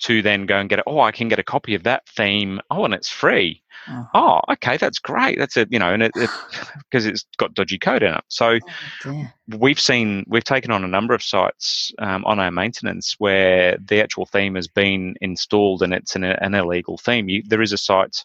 to 0.00 0.22
then 0.22 0.46
go 0.46 0.56
and 0.58 0.68
get 0.68 0.78
it. 0.78 0.84
Oh, 0.86 1.00
I 1.00 1.12
can 1.12 1.28
get 1.28 1.38
a 1.38 1.44
copy 1.44 1.74
of 1.74 1.82
that 1.84 2.08
theme. 2.08 2.60
Oh, 2.70 2.84
and 2.84 2.94
it's 2.94 3.08
free. 3.08 3.62
Uh-huh. 3.88 4.04
Oh, 4.14 4.52
okay, 4.52 4.76
that's 4.76 4.98
great. 4.98 5.38
That's 5.38 5.56
a 5.56 5.66
you 5.70 5.78
know, 5.78 5.92
and 5.92 6.02
it 6.02 6.12
because 6.14 7.06
it, 7.06 7.10
has 7.12 7.26
got 7.36 7.54
dodgy 7.54 7.78
code 7.78 8.02
in 8.02 8.14
it. 8.14 8.24
So 8.28 8.58
oh, 9.06 9.26
we've 9.56 9.80
seen 9.80 10.24
we've 10.28 10.44
taken 10.44 10.70
on 10.70 10.84
a 10.84 10.88
number 10.88 11.14
of 11.14 11.22
sites 11.22 11.92
um, 11.98 12.24
on 12.24 12.38
our 12.38 12.50
maintenance 12.50 13.16
where 13.18 13.78
the 13.78 14.02
actual 14.02 14.26
theme 14.26 14.54
has 14.54 14.68
been 14.68 15.14
installed 15.20 15.82
and 15.82 15.92
it's 15.92 16.16
an, 16.16 16.24
an 16.24 16.54
illegal 16.54 16.98
theme. 16.98 17.28
You, 17.28 17.42
there 17.46 17.62
is 17.62 17.72
a 17.72 17.78
site 17.78 18.24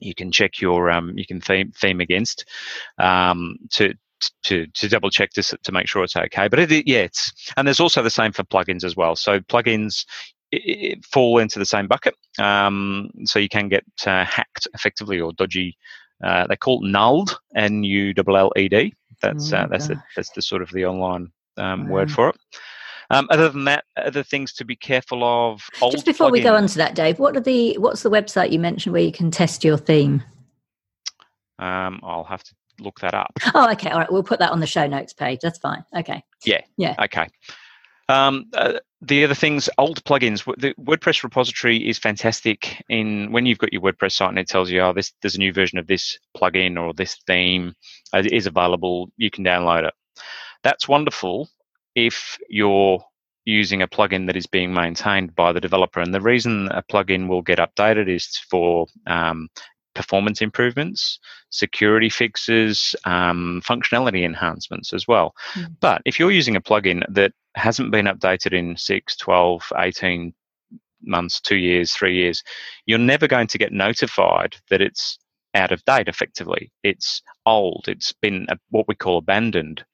you 0.00 0.14
can 0.14 0.32
check 0.32 0.60
your 0.60 0.90
um, 0.90 1.12
you 1.16 1.26
can 1.26 1.40
theme 1.40 1.72
theme 1.72 2.00
against 2.00 2.44
um, 2.98 3.56
to 3.70 3.94
to 4.44 4.66
to 4.66 4.88
double 4.88 5.10
check 5.10 5.32
this 5.32 5.54
to 5.62 5.72
make 5.72 5.88
sure 5.88 6.04
it's 6.04 6.16
okay. 6.16 6.48
But 6.48 6.58
it, 6.58 6.86
yeah, 6.86 7.00
it's 7.00 7.32
and 7.56 7.66
there's 7.66 7.80
also 7.80 8.02
the 8.02 8.10
same 8.10 8.32
for 8.32 8.44
plugins 8.44 8.84
as 8.84 8.96
well. 8.96 9.16
So 9.16 9.40
plugins 9.40 10.04
fall 11.10 11.38
into 11.38 11.58
the 11.58 11.66
same 11.66 11.86
bucket. 11.86 12.14
Um, 12.38 13.10
so 13.24 13.38
you 13.38 13.48
can 13.48 13.68
get 13.68 13.84
uh, 14.06 14.24
hacked 14.24 14.68
effectively 14.74 15.20
or 15.20 15.32
dodgy. 15.32 15.76
Uh, 16.22 16.46
they 16.46 16.56
call 16.56 16.84
it 16.84 16.90
nulled, 16.90 17.38
N-U-L-L-E-D. 17.54 18.94
That's 19.20 19.52
uh, 19.52 19.66
that's 19.70 19.88
the, 19.88 20.02
that's 20.16 20.30
the 20.30 20.42
sort 20.42 20.62
of 20.62 20.70
the 20.70 20.84
online 20.84 21.30
um, 21.56 21.88
word 21.88 22.10
for 22.10 22.28
it. 22.28 22.36
Um, 23.10 23.28
other 23.30 23.48
than 23.48 23.64
that, 23.64 23.84
other 23.96 24.22
things 24.22 24.52
to 24.54 24.64
be 24.64 24.76
careful 24.76 25.22
of. 25.24 25.62
Just 25.90 26.06
before 26.06 26.30
we 26.30 26.40
go 26.40 26.54
on 26.54 26.66
to 26.66 26.78
that, 26.78 26.94
Dave, 26.94 27.18
what 27.18 27.36
are 27.36 27.40
the 27.40 27.76
what's 27.78 28.02
the 28.02 28.10
website 28.10 28.50
you 28.50 28.58
mentioned 28.58 28.92
where 28.92 29.02
you 29.02 29.12
can 29.12 29.30
test 29.30 29.64
your 29.64 29.76
theme? 29.76 30.22
Um, 31.58 32.00
I'll 32.02 32.24
have 32.24 32.42
to 32.42 32.54
look 32.80 33.00
that 33.00 33.14
up. 33.14 33.32
Oh, 33.54 33.70
okay. 33.72 33.90
All 33.90 33.98
right. 33.98 34.10
We'll 34.10 34.22
put 34.22 34.40
that 34.40 34.50
on 34.50 34.60
the 34.60 34.66
show 34.66 34.86
notes 34.86 35.12
page. 35.12 35.40
That's 35.42 35.58
fine. 35.58 35.84
Okay. 35.96 36.22
Yeah. 36.44 36.62
Yeah. 36.76 36.94
Okay. 37.04 37.28
Um, 38.08 38.46
uh, 38.52 38.74
the 39.00 39.24
other 39.24 39.34
things, 39.34 39.68
old 39.78 40.02
plugins. 40.04 40.44
The 40.58 40.74
WordPress 40.80 41.22
repository 41.22 41.88
is 41.88 41.98
fantastic. 41.98 42.82
In 42.88 43.32
when 43.32 43.46
you've 43.46 43.58
got 43.58 43.72
your 43.72 43.82
WordPress 43.82 44.12
site 44.12 44.30
and 44.30 44.38
it 44.38 44.48
tells 44.48 44.70
you, 44.70 44.80
oh, 44.80 44.92
this 44.92 45.12
there's 45.22 45.36
a 45.36 45.38
new 45.38 45.52
version 45.52 45.78
of 45.78 45.86
this 45.86 46.18
plugin 46.36 46.80
or 46.80 46.92
this 46.94 47.16
theme 47.26 47.74
uh, 48.12 48.22
is 48.24 48.46
available. 48.46 49.10
You 49.16 49.30
can 49.30 49.44
download 49.44 49.86
it. 49.88 49.94
That's 50.62 50.88
wonderful 50.88 51.48
if 51.94 52.38
you're 52.48 53.04
using 53.44 53.82
a 53.82 53.88
plugin 53.88 54.26
that 54.26 54.36
is 54.36 54.46
being 54.46 54.72
maintained 54.72 55.34
by 55.34 55.52
the 55.52 55.60
developer. 55.60 56.00
And 56.00 56.14
the 56.14 56.20
reason 56.20 56.68
a 56.70 56.82
plugin 56.82 57.28
will 57.28 57.42
get 57.42 57.58
updated 57.58 58.08
is 58.08 58.38
for 58.50 58.86
um, 59.06 59.48
performance 59.94 60.40
improvements, 60.40 61.18
security 61.50 62.08
fixes, 62.08 62.94
um, 63.04 63.62
functionality 63.64 64.24
enhancements 64.24 64.92
as 64.92 65.06
well. 65.06 65.34
Mm. 65.54 65.76
But 65.80 66.02
if 66.04 66.18
you're 66.18 66.30
using 66.30 66.56
a 66.56 66.60
plugin 66.60 67.02
that 67.08 67.32
hasn't 67.54 67.90
been 67.90 68.06
updated 68.06 68.52
in 68.52 68.76
6, 68.76 69.16
12, 69.16 69.72
18 69.78 70.34
months, 71.02 71.40
two 71.40 71.56
years, 71.56 71.92
three 71.92 72.14
years, 72.14 72.42
you're 72.86 72.98
never 72.98 73.26
going 73.26 73.46
to 73.48 73.58
get 73.58 73.72
notified 73.72 74.56
that 74.70 74.80
it's 74.80 75.18
out 75.54 75.72
of 75.72 75.84
date 75.84 76.08
effectively. 76.08 76.72
It's 76.82 77.22
old, 77.46 77.84
it's 77.88 78.12
been 78.12 78.46
what 78.70 78.88
we 78.88 78.94
call 78.94 79.18
abandoned. 79.18 79.84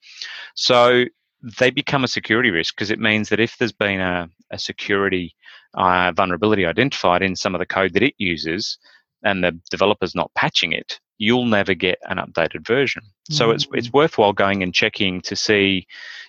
So 0.54 1.04
they 1.42 1.70
become 1.70 2.04
a 2.04 2.08
security 2.08 2.50
risk 2.50 2.74
because 2.74 2.90
it 2.90 2.98
means 2.98 3.28
that 3.28 3.40
if 3.40 3.56
there's 3.56 3.72
been 3.72 4.00
a, 4.00 4.28
a 4.50 4.58
security 4.58 5.34
uh, 5.74 6.12
vulnerability 6.12 6.66
identified 6.66 7.22
in 7.22 7.36
some 7.36 7.54
of 7.54 7.58
the 7.58 7.66
code 7.66 7.94
that 7.94 8.02
it 8.02 8.14
uses, 8.18 8.78
and 9.22 9.44
the 9.44 9.58
developer's 9.70 10.14
not 10.14 10.30
patching 10.34 10.72
it, 10.72 10.98
you'll 11.18 11.46
never 11.46 11.74
get 11.74 11.98
an 12.08 12.18
updated 12.18 12.66
version. 12.66 13.02
Mm-hmm. 13.02 13.34
So 13.34 13.50
it's 13.50 13.66
it's 13.72 13.88
mm. 13.88 13.94
worthwhile 13.94 14.32
going 14.32 14.62
and 14.62 14.74
checking 14.74 15.20
to 15.22 15.36
see, 15.36 15.86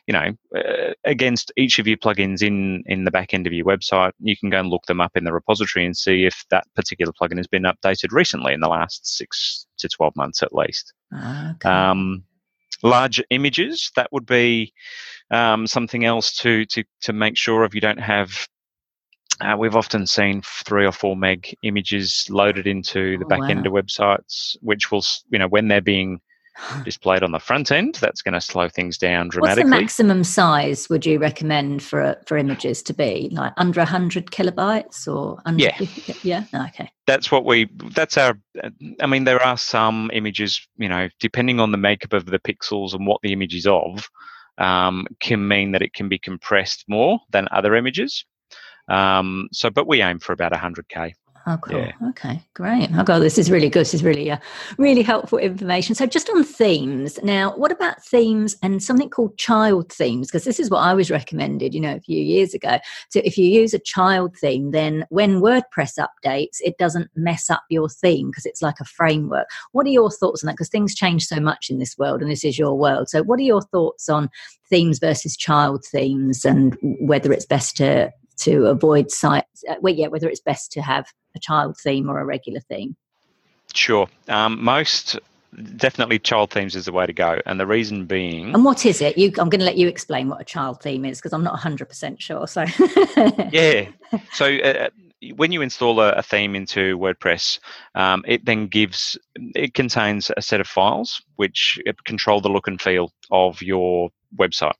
you 0.08 0.14
know, 0.14 0.34
uh, 0.56 0.94
against 1.06 1.52
each 1.58 1.80
of 1.80 1.88
your 1.88 1.98
plugins 1.98 2.44
in 2.44 2.84
in 2.86 3.06
the 3.06 3.12
back 3.12 3.34
end 3.34 3.48
of 3.48 3.54
your 3.54 3.66
website, 3.66 4.12
you 4.20 4.36
can 4.36 4.50
go 4.50 4.60
and 4.60 4.70
look 4.70 4.86
them 4.86 5.02
up 5.02 5.16
in 5.16 5.24
the 5.24 5.34
repository 5.34 5.86
and 5.86 5.96
see 5.96 6.26
if 6.26 6.44
that 6.52 6.66
particular 6.76 7.14
plugin 7.20 7.38
has 7.38 7.48
been 7.48 7.64
updated 7.64 8.12
recently 8.12 8.54
in 8.54 8.60
the 8.60 8.70
last 8.70 9.08
six 9.08 9.66
to 9.78 9.88
twelve 9.88 10.16
months 10.16 10.44
at 10.44 10.54
least. 10.54 10.94
Okay. 11.14 11.70
Um, 11.70 12.24
large 12.84 13.24
images 13.30 13.92
that 13.96 14.12
would 14.12 14.26
be 14.26 14.74
um, 15.30 15.68
something 15.68 16.04
else 16.04 16.36
to 16.38 16.66
to 16.66 16.84
to 17.02 17.14
make 17.14 17.38
sure 17.38 17.64
of 17.64 17.74
you 17.74 17.82
don't 17.82 18.00
have 18.00 18.48
uh, 19.42 19.56
we've 19.58 19.76
often 19.76 20.06
seen 20.08 20.42
three 20.46 20.86
or 20.86 20.92
four 20.92 21.16
meg 21.16 21.56
images 21.64 22.28
loaded 22.30 22.68
into 22.68 23.18
the 23.18 23.26
oh, 23.26 23.28
back 23.28 23.42
wow. 23.42 23.48
end 23.48 23.66
of 23.66 23.74
websites, 23.74 24.56
which 24.62 24.92
will, 24.92 25.04
you 25.30 25.40
know, 25.40 25.48
when 25.48 25.68
they're 25.68 25.82
being 25.82 26.22
displayed 26.84 27.24
on 27.24 27.32
the 27.32 27.40
front 27.40 27.72
end, 27.72 27.96
that's 27.96 28.22
going 28.22 28.34
to 28.34 28.42
slow 28.42 28.68
things 28.68 28.98
down 28.98 29.30
dramatically. 29.30 29.64
What's 29.64 29.76
the 29.76 29.82
maximum 29.82 30.24
size 30.24 30.90
would 30.90 31.06
you 31.06 31.18
recommend 31.18 31.82
for 31.82 32.18
for 32.26 32.38
images 32.38 32.84
to 32.84 32.94
be? 32.94 33.30
Like 33.32 33.54
under 33.58 33.82
100 33.82 34.28
kilobytes 34.32 35.08
or 35.08 35.42
under 35.46 35.64
yeah. 35.64 35.78
50? 35.78 36.28
Yeah. 36.28 36.44
Okay. 36.54 36.92
That's 37.08 37.32
what 37.32 37.46
we, 37.46 37.70
that's 37.94 38.18
our, 38.18 38.38
I 39.00 39.08
mean, 39.08 39.24
there 39.24 39.42
are 39.42 39.58
some 39.58 40.12
images, 40.14 40.66
you 40.78 40.90
know, 40.90 41.10
depending 41.20 41.60
on 41.60 41.72
the 41.72 41.78
makeup 41.78 42.14
of 42.14 42.26
the 42.26 42.40
pixels 42.40 42.94
and 42.94 43.08
what 43.08 43.22
the 43.22 43.34
image 43.34 43.56
is 43.56 43.68
of, 43.68 44.10
um, 44.58 45.08
can 45.20 45.48
mean 45.48 45.72
that 45.72 45.82
it 45.82 45.94
can 45.94 46.10
be 46.10 46.20
compressed 46.20 46.86
more 46.88 47.20
than 47.32 47.48
other 47.52 47.76
images. 47.76 48.26
Um, 48.88 49.50
so, 49.52 49.70
but 49.70 49.88
we 49.88 50.02
aim 50.02 50.20
for 50.20 50.34
about 50.34 50.52
100k. 50.52 51.14
Oh, 51.48 51.58
cool. 51.58 51.80
Yeah. 51.80 51.92
Okay, 52.10 52.44
great. 52.54 52.90
Oh, 52.96 53.04
God, 53.04 53.20
this 53.20 53.40
is 53.40 53.50
really 53.50 53.70
good. 53.70 53.82
This 53.82 53.96
is 53.96 54.04
really, 54.04 54.30
uh, 54.30 54.38
really 54.78 55.02
helpful 55.02 55.40
information. 55.40 55.96
So, 55.96 56.06
just 56.06 56.30
on 56.30 56.44
themes 56.44 57.18
now, 57.24 57.56
what 57.58 57.72
about 57.72 58.04
themes 58.04 58.56
and 58.62 58.82
something 58.84 59.10
called 59.10 59.38
child 59.40 59.92
themes? 59.92 60.28
Because 60.28 60.44
this 60.44 60.60
is 60.60 60.70
what 60.70 60.82
I 60.82 60.94
was 60.94 61.10
recommended, 61.10 61.74
you 61.74 61.82
know, 61.82 61.96
a 61.96 62.00
few 62.00 62.22
years 62.22 62.54
ago. 62.54 62.78
So, 63.10 63.22
if 63.24 63.40
you 63.40 63.46
use 63.48 63.74
a 63.74 63.80
child 63.80 64.38
theme, 64.38 64.70
then 64.70 65.06
when 65.10 65.42
WordPress 65.42 65.98
updates, 65.98 66.58
it 66.62 66.78
doesn't 66.78 67.10
mess 67.16 67.50
up 67.50 67.64
your 67.70 67.90
theme 67.90 68.30
because 68.30 68.46
it's 68.46 68.62
like 68.62 68.80
a 68.80 68.86
framework. 68.86 69.48
What 69.72 69.88
are 69.88 69.92
your 69.92 70.12
thoughts 70.12 70.44
on 70.44 70.48
that? 70.48 70.54
Because 70.54 70.70
things 70.70 70.94
change 70.94 71.26
so 71.26 71.40
much 71.40 71.72
in 71.72 71.80
this 71.80 71.98
world, 71.98 72.22
and 72.22 72.30
this 72.30 72.46
is 72.46 72.60
your 72.60 72.78
world. 72.78 73.10
So, 73.10 73.24
what 73.24 73.40
are 73.40 73.44
your 73.44 73.64
thoughts 73.64 74.10
on 74.10 74.30
themes 74.70 75.00
versus 75.00 75.36
child 75.36 75.84
themes, 75.92 76.46
and 76.46 76.78
whether 76.82 77.34
it's 77.34 77.48
best 77.48 77.78
to 77.78 78.12
to 78.38 78.68
avoid 78.68 79.12
sites. 79.12 79.64
Uh, 79.70 79.76
well, 79.82 79.94
yeah, 79.94 80.08
whether 80.08 80.30
it's 80.30 80.42
best 80.42 80.72
to 80.74 80.82
have 80.82 81.06
a 81.36 81.40
child 81.40 81.78
theme 81.78 82.10
or 82.10 82.20
a 82.20 82.26
regular 82.26 82.60
theme. 82.60 82.96
Sure. 83.74 84.08
Um, 84.28 84.64
most 84.64 85.18
definitely 85.76 86.20
child 86.20 86.52
themes 86.52 86.76
is 86.76 86.86
the 86.86 86.92
way 86.92 87.06
to 87.06 87.14
go 87.14 87.40
and 87.46 87.60
the 87.60 87.68
reason 87.68 88.06
being 88.06 88.54
and 88.54 88.64
what 88.64 88.86
is 88.86 89.02
it 89.02 89.18
you 89.18 89.28
i'm 89.38 89.50
going 89.50 89.60
to 89.60 89.66
let 89.66 89.78
you 89.78 89.88
explain 89.88 90.30
what 90.30 90.40
a 90.40 90.46
child 90.46 90.82
theme 90.82 91.04
is 91.04 91.18
because 91.20 91.34
i'm 91.34 91.44
not 91.44 91.60
100% 91.60 92.20
sure 92.22 92.48
so 92.48 92.64
yeah 93.52 93.86
so 94.32 94.46
uh, 94.46 94.90
when 95.36 95.52
you 95.52 95.62
install 95.62 96.00
a, 96.00 96.14
a 96.14 96.24
theme 96.24 96.56
into 96.56 96.98
wordpress 96.98 97.60
um, 97.96 98.24
it 98.26 98.46
then 98.46 98.68
gives 98.68 99.18
it 99.36 99.74
contains 99.74 100.32
a 100.38 100.42
set 100.42 100.62
of 100.62 100.68
files 100.68 101.22
which 101.36 101.78
control 102.06 102.40
the 102.40 102.50
look 102.50 102.68
and 102.68 102.82
feel 102.82 103.12
of 103.30 103.62
your 103.62 104.10
website 104.38 104.74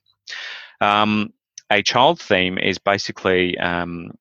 um, 0.80 1.32
a 1.72 1.82
child 1.82 2.20
theme 2.20 2.58
is 2.58 2.78
basically 2.78 3.56
um, 3.58 4.12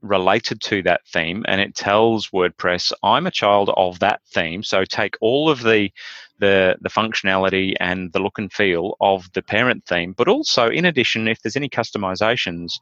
related 0.00 0.60
to 0.62 0.82
that 0.82 1.02
theme 1.06 1.44
and 1.46 1.60
it 1.60 1.74
tells 1.74 2.30
WordPress, 2.30 2.92
I'm 3.02 3.26
a 3.26 3.30
child 3.30 3.70
of 3.76 3.98
that 3.98 4.20
theme. 4.32 4.62
So 4.62 4.84
take 4.84 5.16
all 5.20 5.50
of 5.50 5.62
the, 5.62 5.90
the, 6.38 6.76
the 6.80 6.88
functionality 6.88 7.74
and 7.80 8.12
the 8.12 8.20
look 8.20 8.38
and 8.38 8.50
feel 8.52 8.96
of 9.00 9.30
the 9.34 9.42
parent 9.42 9.84
theme, 9.86 10.12
but 10.12 10.28
also 10.28 10.68
in 10.68 10.86
addition, 10.86 11.28
if 11.28 11.42
there's 11.42 11.56
any 11.56 11.68
customizations, 11.68 12.72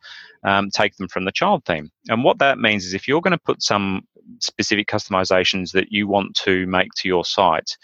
um, 0.44 0.70
take 0.70 0.96
them 0.96 1.08
from 1.08 1.24
the 1.24 1.32
child 1.32 1.64
theme. 1.64 1.90
And 2.08 2.22
what 2.22 2.38
that 2.38 2.58
means 2.58 2.84
is 2.84 2.94
if 2.94 3.08
you're 3.08 3.20
going 3.20 3.32
to 3.32 3.38
put 3.38 3.62
some 3.62 4.06
specific 4.40 4.86
customizations 4.86 5.72
that 5.72 5.90
you 5.90 6.06
want 6.06 6.36
to 6.36 6.66
make 6.66 6.92
to 6.98 7.08
your 7.08 7.24
site, 7.24 7.76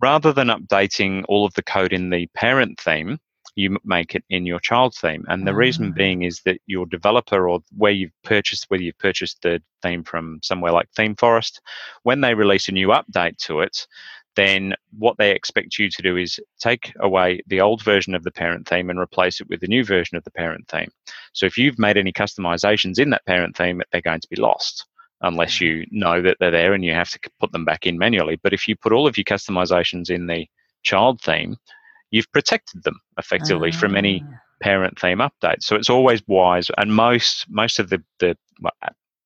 rather 0.00 0.32
than 0.32 0.48
updating 0.48 1.24
all 1.28 1.44
of 1.44 1.54
the 1.54 1.62
code 1.62 1.92
in 1.92 2.10
the 2.10 2.26
parent 2.34 2.78
theme, 2.78 3.18
you 3.56 3.76
make 3.84 4.14
it 4.14 4.22
in 4.30 4.46
your 4.46 4.60
child 4.60 4.94
theme. 4.94 5.24
And 5.28 5.46
the 5.46 5.50
mm. 5.50 5.56
reason 5.56 5.92
being 5.92 6.22
is 6.22 6.40
that 6.44 6.60
your 6.66 6.86
developer 6.86 7.48
or 7.48 7.60
where 7.76 7.92
you've 7.92 8.12
purchased, 8.22 8.66
whether 8.68 8.82
you've 8.82 8.98
purchased 8.98 9.42
the 9.42 9.60
theme 9.82 10.04
from 10.04 10.38
somewhere 10.42 10.72
like 10.72 10.92
ThemeForest, 10.92 11.60
when 12.02 12.20
they 12.20 12.34
release 12.34 12.68
a 12.68 12.72
new 12.72 12.88
update 12.88 13.38
to 13.38 13.60
it, 13.60 13.86
then 14.36 14.74
what 14.98 15.16
they 15.16 15.30
expect 15.30 15.78
you 15.78 15.88
to 15.88 16.02
do 16.02 16.18
is 16.18 16.38
take 16.60 16.92
away 17.00 17.40
the 17.46 17.62
old 17.62 17.82
version 17.82 18.14
of 18.14 18.22
the 18.22 18.30
parent 18.30 18.68
theme 18.68 18.90
and 18.90 19.00
replace 19.00 19.40
it 19.40 19.48
with 19.48 19.60
the 19.60 19.66
new 19.66 19.82
version 19.82 20.18
of 20.18 20.24
the 20.24 20.30
parent 20.30 20.68
theme. 20.68 20.90
So 21.32 21.46
if 21.46 21.56
you've 21.56 21.78
made 21.78 21.96
any 21.96 22.12
customizations 22.12 22.98
in 22.98 23.08
that 23.10 23.24
parent 23.24 23.56
theme, 23.56 23.80
they're 23.90 24.02
going 24.02 24.20
to 24.20 24.28
be 24.28 24.36
lost 24.36 24.84
unless 25.22 25.54
mm. 25.54 25.60
you 25.62 25.86
know 25.90 26.20
that 26.20 26.36
they're 26.38 26.50
there 26.50 26.74
and 26.74 26.84
you 26.84 26.92
have 26.92 27.10
to 27.10 27.18
put 27.40 27.50
them 27.52 27.64
back 27.64 27.86
in 27.86 27.96
manually. 27.96 28.38
But 28.42 28.52
if 28.52 28.68
you 28.68 28.76
put 28.76 28.92
all 28.92 29.06
of 29.06 29.16
your 29.16 29.24
customizations 29.24 30.10
in 30.10 30.26
the 30.26 30.46
child 30.82 31.22
theme, 31.22 31.56
you've 32.16 32.32
protected 32.32 32.82
them 32.82 32.98
effectively 33.18 33.70
from 33.70 33.94
any 33.94 34.24
ah. 34.26 34.36
parent 34.62 34.98
theme 34.98 35.18
updates. 35.18 35.64
So 35.64 35.76
it's 35.76 35.90
always 35.90 36.22
wise, 36.26 36.70
and 36.78 36.94
most 36.94 37.46
most 37.48 37.78
of 37.78 37.90
the 37.90 38.02
the 38.18 38.36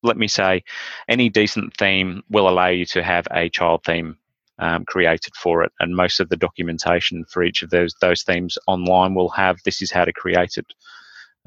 let 0.03 0.17
me 0.17 0.27
say, 0.27 0.63
any 1.07 1.29
decent 1.29 1.77
theme 1.77 2.23
will 2.29 2.49
allow 2.49 2.67
you 2.67 2.85
to 2.87 3.03
have 3.03 3.27
a 3.31 3.49
child 3.49 3.83
theme 3.85 4.17
um, 4.59 4.83
created 4.85 5.33
for 5.35 5.63
it, 5.63 5.71
and 5.79 5.95
most 5.95 6.19
of 6.19 6.29
the 6.29 6.37
documentation 6.37 7.25
for 7.25 7.43
each 7.43 7.63
of 7.63 7.69
those 7.69 7.95
those 8.01 8.23
themes 8.23 8.57
online 8.67 9.15
will 9.15 9.29
have 9.29 9.57
this 9.63 9.81
is 9.81 9.91
how 9.91 10.05
to 10.05 10.13
create 10.13 10.57
it 10.57 10.67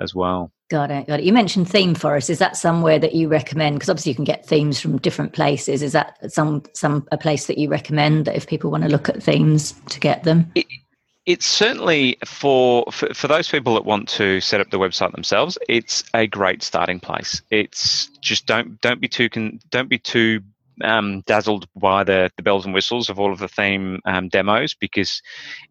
as 0.00 0.14
well. 0.14 0.50
Got 0.70 0.90
it. 0.90 1.06
Got 1.06 1.20
it. 1.20 1.26
You 1.26 1.32
mentioned 1.32 1.68
ThemeForest. 1.68 2.30
Is 2.30 2.38
that 2.38 2.56
somewhere 2.56 2.98
that 2.98 3.14
you 3.14 3.28
recommend? 3.28 3.76
Because 3.76 3.90
obviously 3.90 4.10
you 4.10 4.16
can 4.16 4.24
get 4.24 4.46
themes 4.46 4.80
from 4.80 4.98
different 4.98 5.32
places. 5.32 5.82
Is 5.82 5.92
that 5.92 6.16
some 6.32 6.62
some 6.74 7.06
a 7.12 7.18
place 7.18 7.46
that 7.46 7.58
you 7.58 7.68
recommend 7.68 8.24
that 8.24 8.34
if 8.34 8.46
people 8.46 8.70
want 8.70 8.82
to 8.82 8.88
look 8.88 9.08
at 9.08 9.22
themes 9.22 9.74
to 9.90 10.00
get 10.00 10.24
them? 10.24 10.50
It, 10.54 10.66
it's 11.26 11.46
certainly 11.46 12.18
for, 12.24 12.84
for, 12.92 13.12
for 13.14 13.28
those 13.28 13.48
people 13.48 13.74
that 13.74 13.84
want 13.84 14.08
to 14.10 14.40
set 14.40 14.60
up 14.60 14.70
the 14.70 14.78
website 14.78 15.12
themselves. 15.12 15.56
It's 15.68 16.04
a 16.12 16.26
great 16.26 16.62
starting 16.62 17.00
place. 17.00 17.40
It's 17.50 18.08
just 18.20 18.46
don't 18.46 18.80
don't 18.80 19.00
be 19.00 19.08
too 19.08 19.28
don't 19.70 19.88
be 19.88 19.98
too 19.98 20.40
um, 20.82 21.22
dazzled 21.22 21.68
by 21.76 22.04
the, 22.04 22.30
the 22.36 22.42
bells 22.42 22.64
and 22.64 22.74
whistles 22.74 23.08
of 23.08 23.18
all 23.18 23.32
of 23.32 23.38
the 23.38 23.48
theme 23.48 24.00
um, 24.04 24.28
demos 24.28 24.74
because 24.74 25.22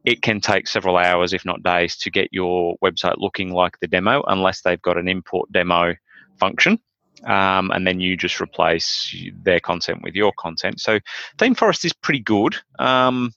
it 0.06 0.22
can 0.22 0.40
take 0.40 0.68
several 0.68 0.98
hours, 0.98 1.34
if 1.34 1.46
not 1.46 1.62
days, 1.62 1.98
to 1.98 2.10
get 2.10 2.30
your 2.32 2.76
website 2.84 3.16
looking 3.18 3.52
like 3.52 3.80
the 3.80 3.88
demo 3.88 4.24
unless 4.28 4.62
they've 4.62 4.82
got 4.82 4.98
an 4.98 5.08
import 5.08 5.52
demo 5.52 5.94
function. 6.38 6.80
Um, 7.26 7.72
and 7.72 7.88
then 7.88 8.00
you 8.00 8.18
just 8.18 8.42
replace 8.42 9.16
their 9.44 9.60
content 9.60 10.02
with 10.04 10.14
your 10.14 10.34
content. 10.38 10.82
So 10.82 11.00
ThemeForest 11.38 11.86
is 11.86 11.94
pretty 11.94 12.20
good. 12.20 12.58
Um, 12.80 13.34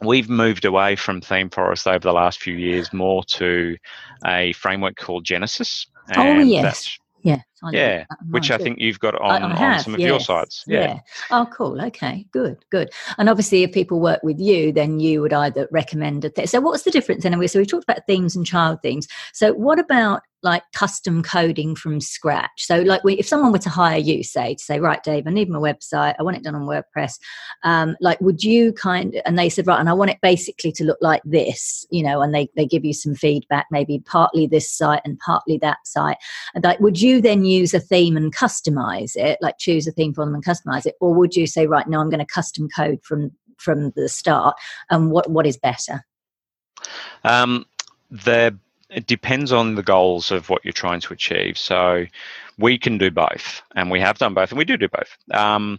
we've 0.00 0.28
moved 0.28 0.64
away 0.64 0.96
from 0.96 1.20
ThemeForest 1.20 1.86
over 1.86 2.00
the 2.00 2.12
last 2.12 2.40
few 2.40 2.54
years 2.54 2.92
more 2.92 3.22
to 3.24 3.76
a 4.26 4.52
framework 4.54 4.96
called 4.96 5.24
Genesis. 5.24 5.86
oh 6.16 6.38
yes, 6.38 6.98
yeah, 7.22 7.38
yeah, 7.70 8.04
which 8.30 8.50
I 8.50 8.58
think 8.58 8.80
you've 8.80 8.98
got 8.98 9.14
on, 9.14 9.42
I, 9.42 9.54
I 9.54 9.74
on 9.74 9.80
some 9.80 9.94
of 9.94 10.00
yes. 10.00 10.08
your 10.08 10.20
sites. 10.20 10.64
Yeah. 10.66 10.80
yeah. 10.80 10.98
Oh, 11.30 11.48
cool. 11.52 11.80
Okay. 11.80 12.26
Good. 12.32 12.64
Good. 12.70 12.90
And 13.18 13.28
obviously, 13.28 13.62
if 13.62 13.72
people 13.72 14.00
work 14.00 14.20
with 14.24 14.40
you, 14.40 14.72
then 14.72 14.98
you 14.98 15.20
would 15.20 15.32
either 15.32 15.68
recommend 15.70 16.24
a 16.24 16.30
thing. 16.30 16.48
So, 16.48 16.60
what's 16.60 16.82
the 16.82 16.90
difference 16.90 17.24
anyway? 17.24 17.46
So, 17.46 17.60
we 17.60 17.66
talked 17.66 17.84
about 17.84 18.06
themes 18.08 18.34
and 18.34 18.44
child 18.44 18.80
themes. 18.82 19.06
So, 19.32 19.52
what 19.52 19.78
about 19.78 20.22
like 20.42 20.62
custom 20.72 21.22
coding 21.22 21.74
from 21.74 22.00
scratch. 22.00 22.66
So, 22.66 22.80
like, 22.80 23.04
we, 23.04 23.14
if 23.14 23.26
someone 23.26 23.52
were 23.52 23.58
to 23.58 23.70
hire 23.70 23.98
you, 23.98 24.24
say, 24.24 24.54
to 24.54 24.62
say, 24.62 24.80
right, 24.80 25.02
Dave, 25.02 25.26
I 25.26 25.30
need 25.30 25.48
my 25.48 25.58
website, 25.58 26.14
I 26.18 26.22
want 26.22 26.36
it 26.36 26.42
done 26.42 26.54
on 26.54 26.62
WordPress. 26.62 27.18
Um, 27.62 27.96
like, 28.00 28.20
would 28.20 28.42
you 28.42 28.72
kind? 28.72 29.20
And 29.24 29.38
they 29.38 29.48
said, 29.48 29.66
right, 29.66 29.78
and 29.78 29.88
I 29.88 29.92
want 29.92 30.10
it 30.10 30.18
basically 30.22 30.72
to 30.72 30.84
look 30.84 30.98
like 31.00 31.22
this, 31.24 31.86
you 31.90 32.02
know, 32.02 32.22
and 32.22 32.34
they 32.34 32.48
they 32.56 32.66
give 32.66 32.84
you 32.84 32.92
some 32.92 33.14
feedback, 33.14 33.66
maybe 33.70 34.00
partly 34.00 34.46
this 34.46 34.70
site 34.70 35.02
and 35.04 35.18
partly 35.18 35.58
that 35.58 35.78
site. 35.84 36.16
And 36.54 36.64
like, 36.64 36.80
would 36.80 37.00
you 37.00 37.20
then 37.20 37.44
use 37.44 37.74
a 37.74 37.80
theme 37.80 38.16
and 38.16 38.34
customize 38.34 39.16
it, 39.16 39.38
like 39.40 39.58
choose 39.58 39.86
a 39.86 39.92
theme 39.92 40.12
for 40.12 40.24
them 40.24 40.34
and 40.34 40.44
customize 40.44 40.86
it, 40.86 40.94
or 41.00 41.14
would 41.14 41.36
you 41.36 41.46
say, 41.46 41.66
right, 41.66 41.86
no, 41.86 42.00
I'm 42.00 42.10
going 42.10 42.18
to 42.20 42.26
custom 42.26 42.68
code 42.74 43.00
from 43.02 43.30
from 43.58 43.92
the 43.96 44.08
start? 44.08 44.56
And 44.90 45.10
what 45.10 45.30
what 45.30 45.46
is 45.46 45.56
better? 45.56 46.04
Um, 47.24 47.66
the 48.10 48.58
it 48.94 49.06
depends 49.06 49.52
on 49.52 49.74
the 49.74 49.82
goals 49.82 50.30
of 50.30 50.48
what 50.48 50.64
you're 50.64 50.72
trying 50.72 51.00
to 51.00 51.12
achieve. 51.12 51.58
So 51.58 52.06
we 52.58 52.78
can 52.78 52.98
do 52.98 53.10
both, 53.10 53.62
and 53.74 53.90
we 53.90 54.00
have 54.00 54.18
done 54.18 54.34
both, 54.34 54.50
and 54.50 54.58
we 54.58 54.64
do 54.64 54.76
do 54.76 54.88
both. 54.88 55.16
Um, 55.32 55.78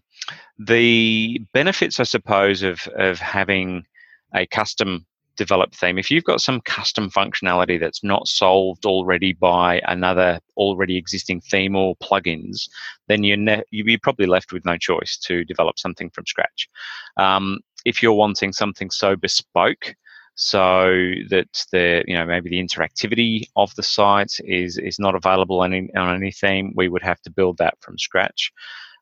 the 0.58 1.42
benefits, 1.54 2.00
I 2.00 2.04
suppose, 2.04 2.64
of 2.64 2.88
of 2.96 3.20
having 3.20 3.86
a 4.34 4.46
custom 4.48 5.06
developed 5.36 5.76
theme. 5.76 5.98
If 5.98 6.12
you've 6.12 6.24
got 6.24 6.42
some 6.42 6.62
custom 6.62 7.10
functionality 7.10 7.80
that's 7.80 8.04
not 8.04 8.28
solved 8.28 8.86
already 8.86 9.34
by 9.34 9.82
another 9.86 10.40
already 10.58 10.98
existing 10.98 11.42
theme 11.42 11.76
or 11.76 11.96
plugins, 11.98 12.70
then 13.08 13.24
you're, 13.24 13.38
ne- 13.38 13.64
you're 13.72 14.00
probably 14.02 14.28
left 14.28 14.54
with 14.54 14.66
no 14.66 14.78
choice 14.78 15.18
to 15.24 15.44
develop 15.46 15.80
something 15.80 16.10
from 16.12 16.26
scratch. 16.26 16.70
Um, 17.18 17.60
if 17.86 18.02
you're 18.02 18.14
wanting 18.14 18.54
something 18.54 18.90
so 18.90 19.16
bespoke, 19.16 19.96
so 20.36 20.88
that 21.30 21.48
the 21.72 22.04
you 22.08 22.16
know 22.16 22.26
maybe 22.26 22.50
the 22.50 22.62
interactivity 22.64 23.46
of 23.56 23.74
the 23.76 23.84
site 23.84 24.34
is 24.44 24.78
is 24.78 25.00
not 25.00 25.16
available 25.16 25.62
on 25.62 25.74
any, 25.74 25.94
on 25.96 26.16
any 26.16 26.32
theme. 26.32 26.74
We 26.76 26.88
would 26.88 27.04
have 27.04 27.22
to 27.22 27.32
build 27.32 27.58
that 27.58 27.76
from 27.82 27.98
scratch. 27.98 28.52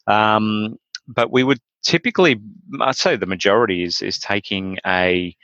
Um, 0.08 0.78
but 1.08 1.32
we 1.32 1.44
would 1.44 1.60
typically, 1.84 2.40
I'd 2.80 2.96
say 2.96 3.16
the 3.16 3.26
majority 3.26 3.84
is 3.84 4.02
is 4.02 4.20
taking 4.20 4.78
a 4.86 5.36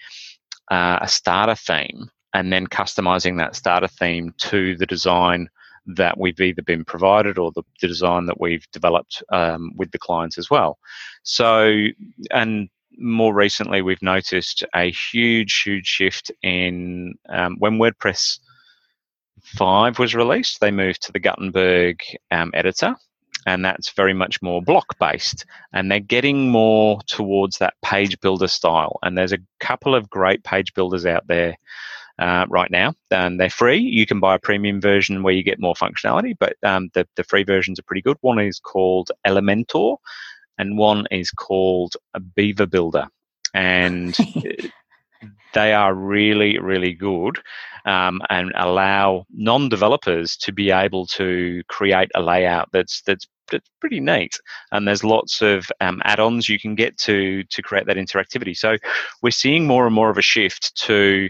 uh, 0.70 1.00
a 1.02 1.08
starter 1.08 1.56
theme 1.56 2.10
and 2.34 2.52
then 2.52 2.68
customizing 2.68 3.38
that 3.38 3.56
starter 3.56 3.88
theme 3.88 4.34
to 4.38 4.76
the 4.78 4.86
design 4.86 5.50
that 5.96 6.18
we've 6.18 6.40
either 6.42 6.62
been 6.62 6.84
provided 6.84 7.38
or 7.38 7.52
the, 7.54 7.64
the 7.82 7.88
design 7.88 8.26
that 8.26 8.40
we've 8.42 8.70
developed 8.74 9.24
um, 9.32 9.72
with 9.76 9.90
the 9.92 9.98
clients 9.98 10.38
as 10.38 10.50
well. 10.50 10.78
So, 11.24 11.88
and 12.32 12.70
more 12.98 13.34
recently, 13.34 13.82
we've 13.82 14.02
noticed 14.02 14.64
a 14.76 14.92
huge, 14.92 15.62
huge 15.64 15.86
shift 15.86 16.32
in 16.44 17.16
um, 17.30 17.56
when 17.60 17.78
WordPress 17.78 18.40
5 19.44 20.00
was 20.00 20.16
released, 20.16 20.60
they 20.60 20.72
moved 20.72 21.04
to 21.04 21.12
the 21.12 21.20
Gutenberg 21.20 22.02
um, 22.32 22.52
editor, 22.54 22.96
and 23.46 23.64
that's 23.64 23.92
very 23.92 24.14
much 24.14 24.42
more 24.42 24.62
block 24.62 24.98
based. 25.00 25.46
And 25.74 25.90
they're 25.90 26.00
getting 26.00 26.50
more 26.50 27.00
towards 27.08 27.58
that 27.60 27.76
page 27.84 28.20
builder 28.20 28.48
style. 28.48 29.00
And 29.04 29.18
there's 29.18 29.32
a 29.32 29.40
couple 29.60 29.96
of 29.96 30.10
great 30.10 30.44
page 30.44 30.74
builders 30.74 31.06
out 31.06 31.28
there 31.28 31.56
uh, 32.20 32.46
right 32.50 32.70
now. 32.70 32.94
And 33.12 33.40
they're 33.40 33.50
free. 33.50 33.78
You 33.78 34.06
can 34.06 34.20
buy 34.20 34.36
a 34.36 34.40
premium 34.40 34.82
version 34.82 35.24
where 35.24 35.34
you 35.34 35.44
get 35.44 35.60
more 35.60 35.76
functionality, 35.76 36.36
but 36.38 36.56
um, 36.64 36.90
the, 36.94 37.08
the 37.16 37.24
free 37.24 37.44
versions 37.44 37.80
are 37.80 37.84
pretty 37.84 38.02
good. 38.02 38.18
One 38.22 38.40
is 38.40 38.60
called 38.60 39.12
Elementor, 39.26 39.98
and 40.58 40.78
one 40.78 41.06
is 41.12 41.32
called 41.32 41.96
a 42.14 42.20
Beaver 42.20 42.66
Builder. 42.66 43.08
And 43.54 44.18
they 45.54 45.74
are 45.74 45.94
really, 45.94 46.60
really 46.60 46.94
good 46.94 47.40
um, 47.86 48.22
and 48.30 48.52
allow 48.56 49.26
non-developers 49.32 50.38
to 50.38 50.52
be 50.52 50.72
able 50.72 51.06
to 51.08 51.64
create 51.68 52.12
a 52.16 52.22
layout 52.22 52.70
that's 52.72 53.02
that's 53.04 53.28
that's 53.50 53.70
pretty 53.80 54.02
neat. 54.02 54.34
And 54.72 54.88
there's 54.88 55.06
lots 55.06 55.42
of 55.42 55.72
um, 55.80 56.02
add-ons 56.04 56.50
you 56.50 56.60
can 56.60 56.76
get 56.76 56.98
to 57.00 57.44
to 57.44 57.62
create 57.62 57.88
that 57.88 57.98
interactivity. 57.98 58.56
So 58.56 58.76
we're 59.22 59.32
seeing 59.32 59.66
more 59.66 59.86
and 59.86 59.96
more 59.96 60.10
of 60.10 60.18
a 60.18 60.22
shift 60.22 60.76
to 60.86 61.30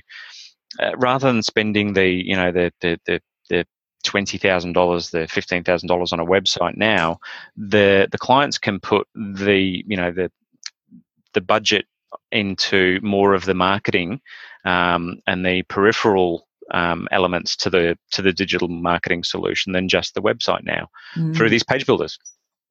uh, 0.82 0.98
rather 0.98 1.32
than 1.32 1.44
spending 1.44 1.94
the 1.94 2.08
you 2.08 2.36
know 2.36 2.52
the 2.52 2.72
the 2.82 3.00
the, 3.06 3.22
the 4.08 4.12
twenty 4.12 4.38
thousand 4.38 4.74
dollars, 4.74 5.10
the 5.10 5.28
fifteen 5.28 5.63
thousand 5.63 5.88
dollars 5.88 6.13
on 6.13 6.20
a 6.20 6.26
website 6.26 6.78
now, 6.78 7.20
the 7.56 8.08
the 8.12 8.17
clients 8.17 8.58
can 8.58 8.80
put 8.80 9.08
the 9.15 9.84
you 9.86 9.98
know 9.98 10.12
the 10.12 10.32
the 11.34 11.41
budget 11.41 11.86
into 12.32 13.00
more 13.02 13.34
of 13.34 13.46
the 13.46 13.54
marketing 13.54 14.22
um, 14.65 15.20
and 15.28 15.46
the 15.46 15.63
peripheral 15.63 16.48
um, 16.72 17.08
elements 17.12 17.56
to 17.58 17.70
the 17.70 17.98
to 18.12 18.22
the 18.22 18.34
digital 18.34 18.67
marketing 18.67 19.24
solution 19.24 19.74
than 19.74 19.88
just 19.88 20.13
the 20.13 20.22
website 20.22 20.63
now 20.63 20.88
mm. 21.15 21.36
through 21.36 21.50
these 21.50 21.63
page 21.63 21.86
builders. 21.86 22.17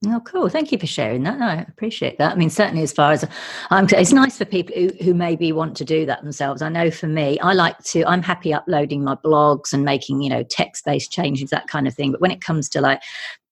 Oh, 0.09 0.21
cool. 0.21 0.49
Thank 0.49 0.71
you 0.71 0.79
for 0.79 0.87
sharing 0.87 1.25
that. 1.25 1.41
I 1.41 1.63
appreciate 1.63 2.19
that. 2.19 2.33
I 2.33 2.37
mean, 2.37 2.51
certainly 2.51 2.83
as 2.83 2.93
far 2.93 3.11
as 3.11 3.25
I'm, 3.71 3.89
it's 3.91 4.13
nice 4.13 4.39
for 4.39 4.45
people 4.45 4.75
who, 4.77 4.91
who 5.03 5.15
maybe 5.15 5.51
want 5.51 5.77
to 5.79 5.85
do 5.85 6.07
that 6.07 6.23
themselves. 6.23 6.63
I 6.63 6.69
know 6.69 6.93
for 6.93 7.09
me, 7.09 7.41
I 7.41 7.55
like 7.55 7.79
to, 7.85 8.05
I'm 8.05 8.23
happy 8.23 8.55
uploading 8.55 9.03
my 9.03 9.17
blogs 9.17 9.73
and 9.73 9.85
making, 9.85 10.23
you 10.23 10.31
know, 10.31 10.45
text 10.45 10.85
based 10.85 11.11
changes, 11.11 11.51
that 11.51 11.67
kind 11.67 11.89
of 11.89 11.95
thing. 11.95 12.13
But 12.13 12.21
when 12.21 12.31
it 12.31 12.41
comes 12.41 12.69
to 12.71 12.81
like 12.81 13.03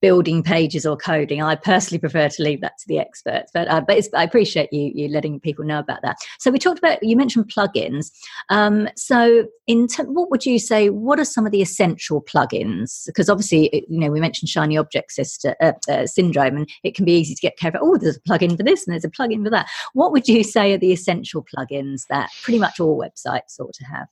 building 0.04 0.42
pages 0.42 0.84
or 0.84 0.98
coding. 0.98 1.42
I 1.42 1.54
personally 1.54 1.98
prefer 1.98 2.28
to 2.28 2.42
leave 2.42 2.60
that 2.60 2.76
to 2.76 2.84
the 2.86 2.98
experts, 2.98 3.50
but 3.54 3.66
uh, 3.68 3.80
but 3.80 4.06
I 4.12 4.22
appreciate 4.22 4.70
you 4.70 4.92
you 4.94 5.08
letting 5.08 5.40
people 5.40 5.64
know 5.64 5.78
about 5.78 6.02
that. 6.02 6.18
So 6.38 6.50
we 6.50 6.58
talked 6.58 6.78
about 6.78 7.02
you 7.02 7.16
mentioned 7.16 7.48
plugins. 7.48 8.10
Um, 8.50 8.86
so 8.96 9.46
in 9.66 9.86
t- 9.86 10.02
what 10.02 10.30
would 10.30 10.44
you 10.44 10.58
say? 10.58 10.90
What 10.90 11.18
are 11.18 11.24
some 11.24 11.46
of 11.46 11.52
the 11.52 11.62
essential 11.62 12.20
plugins? 12.20 13.06
Because 13.06 13.30
obviously 13.30 13.86
you 13.88 13.98
know 13.98 14.10
we 14.10 14.20
mentioned 14.20 14.50
shiny 14.50 14.76
object 14.76 15.12
system, 15.12 15.54
uh, 15.62 15.72
uh, 15.88 16.06
syndrome, 16.06 16.58
and 16.58 16.68
it 16.82 16.94
can 16.94 17.06
be 17.06 17.12
easy 17.12 17.34
to 17.34 17.40
get 17.40 17.56
carried. 17.56 17.78
Oh, 17.80 17.96
there's 17.96 18.18
a 18.18 18.20
plugin 18.20 18.58
for 18.58 18.62
this 18.62 18.86
and 18.86 18.92
there's 18.92 19.06
a 19.06 19.10
plugin 19.10 19.42
for 19.42 19.48
that. 19.48 19.70
What 19.94 20.12
would 20.12 20.28
you 20.28 20.44
say 20.44 20.74
are 20.74 20.78
the 20.78 20.92
essential 20.92 21.42
plugins 21.42 22.02
that 22.10 22.28
pretty 22.42 22.58
much 22.58 22.78
all 22.78 23.00
websites 23.00 23.58
ought 23.58 23.72
to 23.72 23.84
have? 23.86 24.08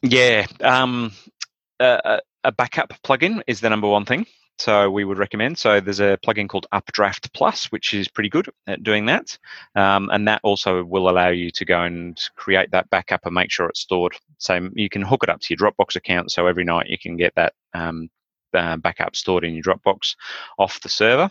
Yeah. 0.00 0.46
Um, 0.60 1.10
a 1.80 2.52
backup 2.56 2.94
plugin 3.02 3.42
is 3.48 3.60
the 3.60 3.68
number 3.68 3.88
one 3.88 4.04
thing. 4.04 4.24
So 4.58 4.90
we 4.90 5.04
would 5.04 5.18
recommend. 5.18 5.56
So 5.56 5.80
there's 5.80 6.00
a 6.00 6.18
plugin 6.24 6.48
called 6.48 6.66
Updraft 6.72 7.32
Plus, 7.32 7.66
which 7.66 7.94
is 7.94 8.08
pretty 8.08 8.28
good 8.28 8.48
at 8.66 8.82
doing 8.82 9.06
that, 9.06 9.38
um, 9.76 10.10
and 10.12 10.26
that 10.26 10.40
also 10.42 10.84
will 10.84 11.08
allow 11.08 11.28
you 11.28 11.50
to 11.52 11.64
go 11.64 11.82
and 11.82 12.18
create 12.34 12.72
that 12.72 12.90
backup 12.90 13.24
and 13.24 13.34
make 13.34 13.52
sure 13.52 13.68
it's 13.68 13.80
stored. 13.80 14.16
So 14.38 14.68
you 14.74 14.88
can 14.88 15.02
hook 15.02 15.22
it 15.22 15.28
up 15.28 15.40
to 15.40 15.46
your 15.54 15.58
Dropbox 15.58 15.94
account, 15.94 16.32
so 16.32 16.46
every 16.46 16.64
night 16.64 16.88
you 16.88 16.98
can 16.98 17.16
get 17.16 17.34
that 17.36 17.54
um, 17.72 18.10
uh, 18.52 18.76
backup 18.76 19.14
stored 19.14 19.44
in 19.44 19.54
your 19.54 19.62
Dropbox 19.62 20.16
off 20.58 20.80
the 20.80 20.88
server. 20.88 21.30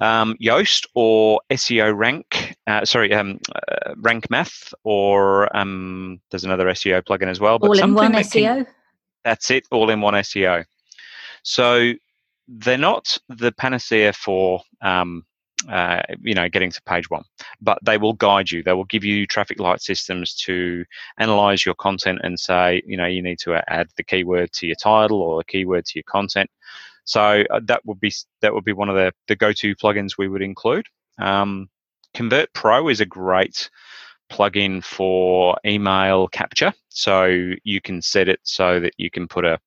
Um, 0.00 0.36
Yoast 0.42 0.86
or 0.94 1.40
SEO 1.50 1.96
Rank, 1.96 2.56
uh, 2.66 2.84
sorry, 2.84 3.12
um, 3.12 3.40
uh, 3.54 3.94
Rank 3.96 4.30
Math, 4.30 4.72
or 4.84 5.54
um, 5.56 6.20
there's 6.30 6.44
another 6.44 6.66
SEO 6.66 7.02
plugin 7.02 7.28
as 7.28 7.40
well. 7.40 7.58
But 7.58 7.68
all 7.68 7.78
in 7.78 7.94
one 7.94 8.12
SEO. 8.12 8.64
Can, 8.64 8.66
that's 9.22 9.50
it, 9.50 9.66
all 9.70 9.90
in 9.90 10.00
one 10.00 10.14
SEO. 10.14 10.64
So 11.42 11.92
they're 12.48 12.78
not 12.78 13.18
the 13.28 13.52
panacea 13.52 14.12
for 14.12 14.60
um, 14.82 15.24
uh, 15.68 16.02
you 16.22 16.34
know 16.34 16.48
getting 16.48 16.70
to 16.70 16.82
page 16.82 17.08
one 17.08 17.24
but 17.60 17.78
they 17.82 17.96
will 17.96 18.12
guide 18.12 18.50
you. 18.50 18.62
They 18.62 18.72
will 18.72 18.84
give 18.84 19.04
you 19.04 19.26
traffic 19.26 19.58
light 19.58 19.80
systems 19.80 20.34
to 20.44 20.84
analyze 21.18 21.64
your 21.64 21.74
content 21.74 22.20
and 22.22 22.38
say 22.38 22.82
you 22.86 22.96
know 22.96 23.06
you 23.06 23.22
need 23.22 23.38
to 23.40 23.54
add 23.72 23.88
the 23.96 24.04
keyword 24.04 24.52
to 24.54 24.66
your 24.66 24.76
title 24.76 25.22
or 25.22 25.38
the 25.40 25.44
keyword 25.44 25.86
to 25.86 25.92
your 25.96 26.04
content. 26.04 26.50
So 27.04 27.44
uh, 27.50 27.60
that 27.64 27.84
would 27.84 28.00
be 28.00 28.12
that 28.40 28.52
would 28.54 28.64
be 28.64 28.72
one 28.72 28.88
of 28.88 28.96
the, 28.96 29.12
the 29.28 29.36
go-to 29.36 29.74
plugins 29.76 30.18
we 30.18 30.28
would 30.28 30.42
include. 30.42 30.86
Um, 31.18 31.68
convert 32.14 32.52
pro 32.52 32.88
is 32.88 33.00
a 33.00 33.06
great 33.06 33.70
plugin 34.30 34.82
for 34.82 35.56
email 35.66 36.28
capture. 36.28 36.72
So 36.88 37.52
you 37.62 37.80
can 37.80 38.00
set 38.02 38.28
it 38.28 38.40
so 38.42 38.80
that 38.80 38.94
you 38.96 39.10
can 39.10 39.28
put 39.28 39.44
a 39.44 39.58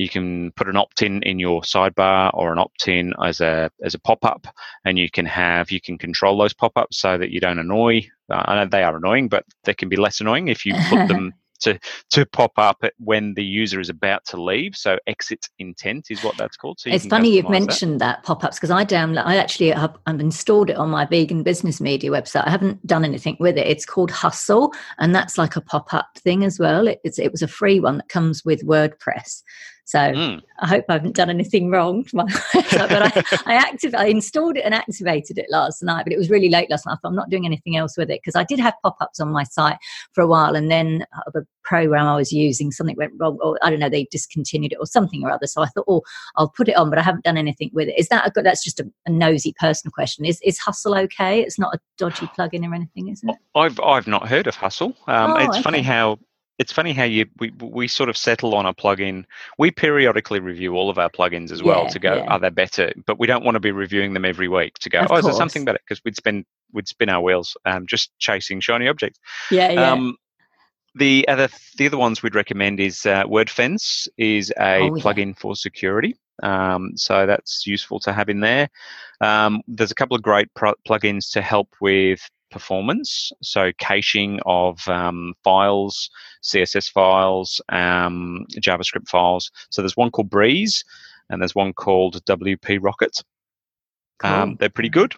you 0.00 0.08
can 0.08 0.50
put 0.52 0.66
an 0.66 0.78
opt-in 0.78 1.22
in 1.24 1.38
your 1.38 1.60
sidebar 1.60 2.30
or 2.32 2.52
an 2.52 2.58
opt-in 2.58 3.12
as 3.22 3.42
a 3.42 3.70
as 3.82 3.92
a 3.92 3.98
pop-up, 3.98 4.46
and 4.86 4.98
you 4.98 5.10
can 5.10 5.26
have 5.26 5.70
you 5.70 5.78
can 5.78 5.98
control 5.98 6.38
those 6.38 6.54
pop-ups 6.54 6.98
so 6.98 7.18
that 7.18 7.30
you 7.30 7.38
don't 7.38 7.58
annoy. 7.58 8.08
Uh, 8.30 8.42
I 8.46 8.54
know 8.54 8.66
they 8.66 8.82
are 8.82 8.96
annoying, 8.96 9.28
but 9.28 9.44
they 9.64 9.74
can 9.74 9.90
be 9.90 9.96
less 9.96 10.18
annoying 10.18 10.48
if 10.48 10.64
you 10.64 10.74
put 10.88 11.06
them 11.08 11.34
to 11.60 11.78
to 12.12 12.24
pop 12.24 12.52
up 12.56 12.82
when 12.98 13.34
the 13.34 13.44
user 13.44 13.78
is 13.78 13.90
about 13.90 14.24
to 14.28 14.40
leave. 14.40 14.74
So 14.74 14.96
exit 15.06 15.46
intent 15.58 16.06
is 16.08 16.24
what 16.24 16.34
that's 16.38 16.56
called. 16.56 16.80
So 16.80 16.88
it's 16.88 17.04
funny 17.04 17.36
you've 17.36 17.50
mentioned 17.50 18.00
that, 18.00 18.16
that 18.16 18.24
pop-ups 18.24 18.56
because 18.56 18.70
I 18.70 18.86
download. 18.86 19.26
I 19.26 19.36
actually 19.36 19.68
have 19.68 19.98
I've 20.06 20.18
installed 20.18 20.70
it 20.70 20.76
on 20.76 20.88
my 20.88 21.04
vegan 21.04 21.42
business 21.42 21.78
media 21.78 22.10
website. 22.10 22.46
I 22.46 22.50
haven't 22.50 22.86
done 22.86 23.04
anything 23.04 23.36
with 23.38 23.58
it. 23.58 23.66
It's 23.66 23.84
called 23.84 24.10
Hustle, 24.10 24.72
and 24.98 25.14
that's 25.14 25.36
like 25.36 25.56
a 25.56 25.60
pop-up 25.60 26.08
thing 26.16 26.42
as 26.42 26.58
well. 26.58 26.88
It, 26.88 27.00
it 27.04 27.30
was 27.30 27.42
a 27.42 27.48
free 27.48 27.80
one 27.80 27.98
that 27.98 28.08
comes 28.08 28.46
with 28.46 28.66
WordPress. 28.66 29.42
So 29.84 29.98
mm. 29.98 30.40
I 30.60 30.66
hope 30.66 30.84
I 30.88 30.94
haven't 30.94 31.16
done 31.16 31.30
anything 31.30 31.70
wrong 31.70 32.04
but 32.12 32.26
I, 32.28 33.22
I, 33.46 33.54
active, 33.54 33.94
I 33.94 34.06
installed 34.06 34.56
it 34.56 34.64
and 34.64 34.74
activated 34.74 35.38
it 35.38 35.46
last 35.50 35.82
night, 35.82 36.04
but 36.04 36.12
it 36.12 36.18
was 36.18 36.30
really 36.30 36.48
late 36.48 36.70
last 36.70 36.86
night. 36.86 36.98
I'm 37.04 37.14
not 37.14 37.30
doing 37.30 37.46
anything 37.46 37.76
else 37.76 37.96
with 37.96 38.10
it 38.10 38.20
because 38.22 38.36
I 38.36 38.44
did 38.44 38.58
have 38.60 38.74
pop-ups 38.82 39.20
on 39.20 39.32
my 39.32 39.44
site 39.44 39.78
for 40.12 40.22
a 40.22 40.26
while, 40.26 40.54
and 40.54 40.70
then 40.70 41.04
uh, 41.16 41.30
the 41.32 41.46
program 41.64 42.06
I 42.06 42.16
was 42.16 42.32
using 42.32 42.70
something 42.70 42.96
went 42.96 43.12
wrong, 43.18 43.38
or 43.42 43.58
I 43.62 43.70
don't 43.70 43.80
know, 43.80 43.88
they 43.88 44.06
discontinued 44.10 44.72
it 44.72 44.78
or 44.80 44.86
something 44.86 45.24
or 45.24 45.30
other. 45.30 45.46
So 45.46 45.62
I 45.62 45.66
thought, 45.66 45.84
oh, 45.88 46.02
I'll 46.36 46.50
put 46.50 46.68
it 46.68 46.76
on, 46.76 46.90
but 46.90 46.98
I 46.98 47.02
haven't 47.02 47.24
done 47.24 47.36
anything 47.36 47.70
with 47.72 47.88
it. 47.88 47.98
Is 47.98 48.08
that 48.08 48.26
a 48.26 48.30
good? 48.30 48.44
That's 48.44 48.64
just 48.64 48.80
a, 48.80 48.90
a 49.06 49.10
nosy 49.10 49.54
personal 49.58 49.92
question. 49.92 50.24
Is 50.24 50.40
is 50.42 50.58
Hustle 50.58 50.96
okay? 50.96 51.40
It's 51.40 51.58
not 51.58 51.74
a 51.74 51.80
dodgy 51.98 52.26
plugin 52.38 52.68
or 52.68 52.74
anything, 52.74 53.08
is 53.08 53.22
it? 53.24 53.36
I've 53.54 53.80
I've 53.80 54.06
not 54.06 54.28
heard 54.28 54.46
of 54.46 54.54
Hustle. 54.54 54.96
Um, 55.06 55.32
oh, 55.32 55.36
it's 55.36 55.56
okay. 55.56 55.62
funny 55.62 55.82
how 55.82 56.18
it's 56.60 56.72
funny 56.72 56.92
how 56.92 57.04
you 57.04 57.24
we, 57.38 57.50
we 57.58 57.88
sort 57.88 58.10
of 58.10 58.18
settle 58.18 58.54
on 58.54 58.66
a 58.66 58.74
plugin. 58.74 59.24
We 59.58 59.70
periodically 59.70 60.40
review 60.40 60.76
all 60.76 60.90
of 60.90 60.98
our 60.98 61.08
plugins 61.08 61.50
as 61.50 61.62
well 61.62 61.84
yeah, 61.84 61.88
to 61.88 61.98
go, 61.98 62.16
yeah. 62.16 62.26
are 62.26 62.38
they 62.38 62.50
better? 62.50 62.92
But 63.06 63.18
we 63.18 63.26
don't 63.26 63.44
want 63.46 63.54
to 63.54 63.60
be 63.60 63.72
reviewing 63.72 64.12
them 64.12 64.26
every 64.26 64.46
week 64.46 64.74
to 64.80 64.90
go, 64.90 64.98
of 64.98 65.06
oh, 65.06 65.08
course. 65.08 65.20
is 65.20 65.24
there 65.24 65.34
something 65.34 65.64
better? 65.64 65.78
Because 65.82 66.04
we'd 66.04 66.16
spend 66.16 66.44
we'd 66.72 66.86
spin 66.86 67.08
our 67.08 67.22
wheels 67.22 67.56
um, 67.64 67.86
just 67.86 68.12
chasing 68.18 68.60
shiny 68.60 68.88
objects. 68.88 69.18
Yeah, 69.50 69.72
yeah. 69.72 69.90
Um, 69.90 70.16
the 70.94 71.26
other 71.28 71.48
the 71.78 71.86
other 71.86 71.96
ones 71.96 72.22
we'd 72.22 72.34
recommend 72.34 72.78
is 72.78 73.06
uh, 73.06 73.24
WordFence 73.24 74.06
is 74.18 74.52
a 74.60 74.80
oh, 74.80 74.90
plugin 74.90 75.38
for 75.38 75.56
security. 75.56 76.14
Um, 76.42 76.92
so 76.94 77.24
that's 77.24 77.66
useful 77.66 78.00
to 78.00 78.12
have 78.12 78.28
in 78.28 78.40
there. 78.40 78.68
Um, 79.22 79.62
there's 79.66 79.92
a 79.92 79.94
couple 79.94 80.14
of 80.14 80.22
great 80.22 80.52
pro- 80.54 80.74
plugins 80.86 81.32
to 81.32 81.40
help 81.40 81.74
with 81.80 82.20
performance. 82.50 83.32
So 83.42 83.72
caching 83.78 84.40
of 84.46 84.86
um, 84.88 85.34
files, 85.44 86.10
CSS 86.42 86.90
files, 86.90 87.60
um, 87.68 88.46
JavaScript 88.58 89.08
files. 89.08 89.50
So 89.70 89.82
there's 89.82 89.96
one 89.96 90.10
called 90.10 90.30
Breeze, 90.30 90.84
and 91.28 91.40
there's 91.40 91.54
one 91.54 91.72
called 91.72 92.24
WP 92.24 92.78
Rocket. 92.82 93.22
Um, 94.22 94.30
cool. 94.30 94.42
Um, 94.42 94.56
they're 94.58 94.68
pretty 94.68 94.88
good. 94.90 95.14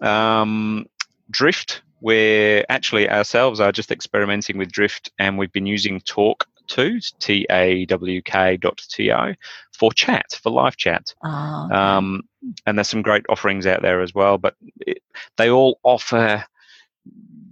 Um, 0.00 0.86
Drift, 1.30 1.82
we're 2.00 2.64
actually 2.68 3.08
ourselves 3.08 3.60
are 3.60 3.72
just 3.72 3.90
experimenting 3.90 4.58
with 4.58 4.72
Drift, 4.72 5.10
and 5.18 5.38
we've 5.38 5.52
been 5.52 5.66
using 5.66 6.00
Talk 6.00 6.46
to 6.68 7.00
T 7.20 7.46
A 7.50 7.86
W 7.86 8.22
K 8.22 8.56
dot 8.56 8.80
T 8.88 9.12
O 9.12 9.34
for 9.72 9.92
chat 9.92 10.38
for 10.42 10.50
live 10.50 10.76
chat. 10.76 11.14
Oh, 11.24 11.66
okay. 11.66 11.74
um, 11.74 12.22
and 12.66 12.78
there's 12.78 12.88
some 12.88 13.02
great 13.02 13.24
offerings 13.28 13.66
out 13.66 13.82
there 13.82 14.00
as 14.00 14.14
well, 14.14 14.38
but 14.38 14.54
it, 14.80 15.02
they 15.36 15.50
all 15.50 15.78
offer 15.82 16.44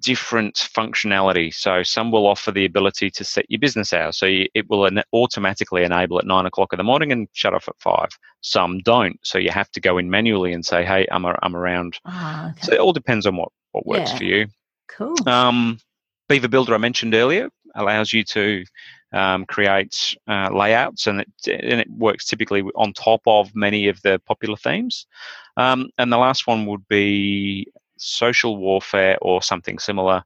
different 0.00 0.54
functionality. 0.54 1.52
So 1.52 1.82
some 1.82 2.10
will 2.10 2.26
offer 2.26 2.50
the 2.50 2.64
ability 2.64 3.10
to 3.10 3.24
set 3.24 3.44
your 3.50 3.60
business 3.60 3.92
hours. 3.92 4.16
So 4.16 4.26
you, 4.26 4.46
it 4.54 4.68
will 4.70 4.88
automatically 5.12 5.84
enable 5.84 6.18
at 6.18 6.26
nine 6.26 6.46
o'clock 6.46 6.72
in 6.72 6.78
the 6.78 6.84
morning 6.84 7.12
and 7.12 7.28
shut 7.32 7.54
off 7.54 7.68
at 7.68 7.78
five. 7.78 8.08
Some 8.40 8.78
don't. 8.78 9.18
So 9.22 9.38
you 9.38 9.50
have 9.50 9.70
to 9.72 9.80
go 9.80 9.98
in 9.98 10.08
manually 10.08 10.52
and 10.52 10.64
say, 10.64 10.84
hey, 10.84 11.06
I'm, 11.10 11.24
a, 11.26 11.38
I'm 11.42 11.54
around. 11.54 11.98
Oh, 12.06 12.50
okay. 12.52 12.62
So 12.62 12.72
it 12.72 12.80
all 12.80 12.94
depends 12.94 13.26
on 13.26 13.36
what, 13.36 13.50
what 13.72 13.86
works 13.86 14.12
yeah. 14.12 14.18
for 14.18 14.24
you. 14.24 14.46
Cool. 14.88 15.28
Um, 15.28 15.78
Beaver 16.28 16.48
Builder, 16.48 16.74
I 16.74 16.78
mentioned 16.78 17.14
earlier, 17.14 17.50
allows 17.74 18.12
you 18.12 18.24
to 18.24 18.64
um, 19.12 19.44
create 19.46 20.16
uh, 20.28 20.48
layouts, 20.52 21.08
and 21.08 21.20
it, 21.20 21.28
and 21.46 21.80
it 21.80 21.90
works 21.90 22.24
typically 22.24 22.62
on 22.76 22.92
top 22.92 23.20
of 23.26 23.54
many 23.54 23.88
of 23.88 24.00
the 24.02 24.20
popular 24.26 24.56
themes. 24.56 25.06
Um, 25.56 25.90
and 25.98 26.12
the 26.12 26.16
last 26.16 26.46
one 26.46 26.66
would 26.66 26.86
be 26.88 27.66
social 28.00 28.56
warfare 28.56 29.18
or 29.20 29.42
something 29.42 29.78
similar 29.78 30.24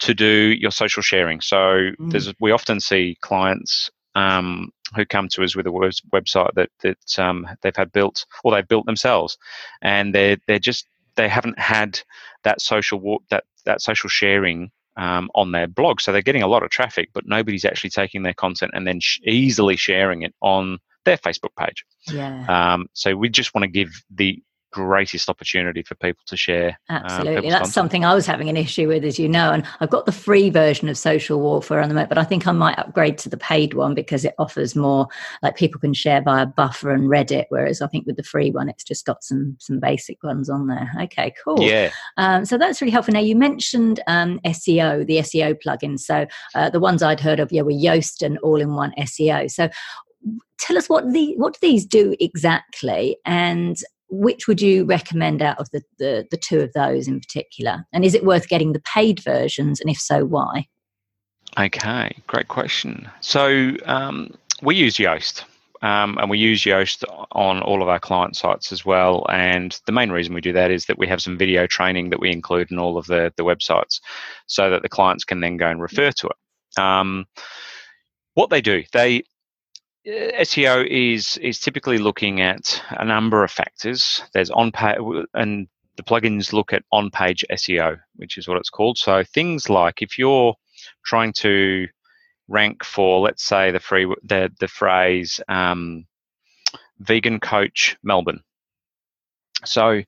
to 0.00 0.14
do 0.14 0.54
your 0.58 0.70
social 0.70 1.02
sharing. 1.02 1.40
So 1.40 1.56
mm. 1.56 2.10
there's 2.10 2.32
we 2.40 2.52
often 2.52 2.80
see 2.80 3.18
clients 3.20 3.90
um, 4.14 4.70
who 4.94 5.04
come 5.04 5.28
to 5.28 5.44
us 5.44 5.54
with 5.54 5.66
a 5.66 5.70
website 5.70 6.54
that 6.54 6.70
that 6.80 7.18
um, 7.18 7.46
they've 7.62 7.76
had 7.76 7.92
built 7.92 8.24
or 8.44 8.52
they've 8.52 8.66
built 8.66 8.86
themselves, 8.86 9.36
and 9.82 10.14
they're 10.14 10.38
they're 10.46 10.58
just 10.58 10.86
they 11.16 11.28
haven't 11.28 11.58
had 11.58 12.00
that 12.44 12.60
social 12.60 13.22
that 13.30 13.44
that 13.64 13.82
social 13.82 14.08
sharing 14.08 14.70
um, 14.96 15.30
on 15.34 15.52
their 15.52 15.66
blog. 15.66 16.00
So 16.00 16.12
they're 16.12 16.22
getting 16.22 16.42
a 16.42 16.48
lot 16.48 16.62
of 16.62 16.70
traffic, 16.70 17.10
but 17.12 17.26
nobody's 17.26 17.64
actually 17.64 17.90
taking 17.90 18.22
their 18.22 18.34
content 18.34 18.72
and 18.74 18.86
then 18.86 19.00
sh- 19.00 19.20
easily 19.24 19.76
sharing 19.76 20.22
it 20.22 20.34
on 20.40 20.78
their 21.04 21.16
Facebook 21.16 21.54
page. 21.56 21.84
Yeah. 22.08 22.44
Um, 22.48 22.88
so 22.92 23.16
we 23.16 23.28
just 23.28 23.54
want 23.54 23.62
to 23.62 23.68
give 23.68 24.02
the 24.10 24.42
greatest 24.72 25.28
opportunity 25.28 25.82
for 25.82 25.94
people 25.96 26.22
to 26.26 26.36
share. 26.36 26.78
Uh, 26.88 27.00
Absolutely. 27.04 27.48
Uh, 27.48 27.58
That's 27.58 27.72
something 27.72 28.04
I 28.04 28.14
was 28.14 28.26
having 28.26 28.48
an 28.48 28.56
issue 28.56 28.88
with, 28.88 29.04
as 29.04 29.18
you 29.18 29.28
know. 29.28 29.52
And 29.52 29.64
I've 29.80 29.90
got 29.90 30.06
the 30.06 30.12
free 30.12 30.50
version 30.50 30.88
of 30.88 30.98
Social 30.98 31.40
Warfare 31.40 31.80
on 31.80 31.88
the 31.88 31.94
moment, 31.94 32.10
but 32.10 32.18
I 32.18 32.24
think 32.24 32.46
I 32.46 32.52
might 32.52 32.78
upgrade 32.78 33.18
to 33.18 33.28
the 33.28 33.36
paid 33.36 33.74
one 33.74 33.94
because 33.94 34.24
it 34.24 34.34
offers 34.38 34.76
more, 34.76 35.08
like 35.42 35.56
people 35.56 35.80
can 35.80 35.94
share 35.94 36.20
via 36.22 36.46
Buffer 36.46 36.90
and 36.90 37.04
Reddit, 37.04 37.46
whereas 37.48 37.80
I 37.80 37.86
think 37.86 38.06
with 38.06 38.16
the 38.16 38.22
free 38.22 38.50
one, 38.50 38.68
it's 38.68 38.84
just 38.84 39.06
got 39.06 39.24
some 39.24 39.56
some 39.58 39.80
basic 39.80 40.22
ones 40.22 40.50
on 40.50 40.66
there. 40.66 40.90
Okay, 41.02 41.32
cool. 41.42 41.60
Yeah. 41.62 41.90
Um, 42.16 42.44
so 42.44 42.58
that's 42.58 42.80
really 42.80 42.92
helpful. 42.92 43.14
Now, 43.14 43.20
you 43.20 43.36
mentioned 43.36 44.00
um, 44.06 44.40
SEO, 44.44 45.06
the 45.06 45.18
SEO 45.18 45.56
plugins. 45.64 46.00
So 46.00 46.26
uh, 46.54 46.70
the 46.70 46.80
ones 46.80 47.02
I'd 47.02 47.20
heard 47.20 47.40
of, 47.40 47.52
yeah, 47.52 47.62
were 47.62 47.72
Yoast 47.72 48.22
and 48.22 48.38
all-in-one 48.38 48.92
SEO. 48.98 49.50
So 49.50 49.68
tell 50.58 50.76
us 50.76 50.88
what 50.88 51.12
the 51.12 51.34
what 51.36 51.54
do 51.54 51.58
these 51.62 51.86
do 51.86 52.14
exactly 52.20 53.16
and 53.24 53.78
which 54.10 54.48
would 54.48 54.60
you 54.60 54.84
recommend 54.84 55.42
out 55.42 55.58
of 55.58 55.68
the, 55.72 55.82
the, 55.98 56.26
the 56.30 56.36
two 56.36 56.60
of 56.60 56.72
those 56.72 57.08
in 57.08 57.20
particular? 57.20 57.86
And 57.92 58.04
is 58.04 58.14
it 58.14 58.24
worth 58.24 58.48
getting 58.48 58.72
the 58.72 58.80
paid 58.80 59.20
versions? 59.22 59.80
And 59.80 59.90
if 59.90 59.98
so, 59.98 60.24
why? 60.24 60.66
Okay, 61.58 62.16
great 62.26 62.48
question. 62.48 63.08
So 63.20 63.72
um, 63.84 64.34
we 64.62 64.76
use 64.76 64.96
Yoast. 64.96 65.44
Um, 65.80 66.18
and 66.18 66.28
we 66.28 66.38
use 66.38 66.62
Yoast 66.64 67.04
on 67.32 67.62
all 67.62 67.82
of 67.82 67.88
our 67.88 68.00
client 68.00 68.36
sites 68.36 68.72
as 68.72 68.84
well. 68.84 69.24
And 69.30 69.80
the 69.86 69.92
main 69.92 70.10
reason 70.10 70.34
we 70.34 70.40
do 70.40 70.52
that 70.52 70.72
is 70.72 70.86
that 70.86 70.98
we 70.98 71.06
have 71.06 71.22
some 71.22 71.38
video 71.38 71.68
training 71.68 72.10
that 72.10 72.18
we 72.18 72.32
include 72.32 72.72
in 72.72 72.80
all 72.80 72.98
of 72.98 73.06
the, 73.06 73.32
the 73.36 73.44
websites 73.44 74.00
so 74.46 74.70
that 74.70 74.82
the 74.82 74.88
clients 74.88 75.24
can 75.24 75.40
then 75.40 75.56
go 75.56 75.68
and 75.68 75.80
refer 75.80 76.10
to 76.10 76.28
it. 76.28 76.80
Um, 76.82 77.26
what 78.34 78.50
they 78.50 78.60
do, 78.60 78.82
they 78.92 79.22
SEO 80.06 80.86
is 80.86 81.36
is 81.38 81.58
typically 81.58 81.98
looking 81.98 82.40
at 82.40 82.82
a 82.90 83.04
number 83.04 83.44
of 83.44 83.50
factors. 83.50 84.22
There's 84.32 84.50
on 84.50 84.72
page 84.72 84.98
and 85.34 85.68
the 85.96 86.02
plugins 86.02 86.52
look 86.52 86.72
at 86.72 86.84
on 86.92 87.10
page 87.10 87.44
SEO, 87.50 87.98
which 88.16 88.38
is 88.38 88.46
what 88.48 88.56
it's 88.56 88.70
called. 88.70 88.98
So 88.98 89.24
things 89.24 89.68
like 89.68 90.00
if 90.00 90.18
you're 90.18 90.54
trying 91.04 91.32
to 91.38 91.88
rank 92.46 92.84
for, 92.84 93.20
let's 93.20 93.44
say, 93.44 93.70
the 93.70 93.80
free 93.80 94.06
the 94.22 94.50
the 94.60 94.68
phrase 94.68 95.40
um, 95.48 96.06
vegan 96.98 97.40
coach 97.40 97.96
Melbourne. 98.02 98.40
So 99.64 100.02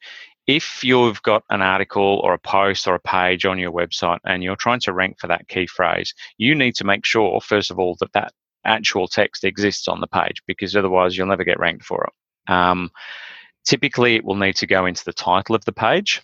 if 0.46 0.83
you've 0.83 1.22
got 1.22 1.44
an 1.50 1.62
article 1.62 2.20
or 2.24 2.35
a 2.35 2.38
post 2.38 2.88
or 2.88 2.94
a 2.94 3.00
page 3.00 3.44
on 3.44 3.59
your 3.59 3.72
website 3.72 4.18
and 4.24 4.42
you're 4.42 4.57
trying 4.57 4.81
to 4.81 4.92
rank 4.92 5.18
for 5.20 5.26
that 5.26 5.48
key 5.48 5.66
phrase, 5.66 6.14
you 6.38 6.55
need 6.55 6.74
to 6.76 6.85
make 6.85 7.05
sure, 7.05 7.40
first 7.40 7.70
of 7.70 7.79
all, 7.79 7.96
that 8.00 8.12
that 8.14 8.33
actual 8.64 9.09
text 9.09 9.44
exists 9.44 9.88
on 9.88 10.01
the 10.01 10.07
page 10.07 10.42
because 10.46 10.77
otherwise 10.77 11.16
you'll 11.16 11.27
never 11.27 11.44
get 11.44 11.59
ranked 11.59 11.85
for 11.85 12.05
it. 12.05 12.53
Um, 12.53 12.90
typically, 13.64 14.16
it 14.16 14.25
will 14.25 14.37
need 14.37 14.57
to 14.57 14.66
go 14.66 14.87
into 14.87 15.05
the 15.05 15.12
title 15.12 15.55
of 15.55 15.64
the 15.64 15.73
page. 15.73 16.23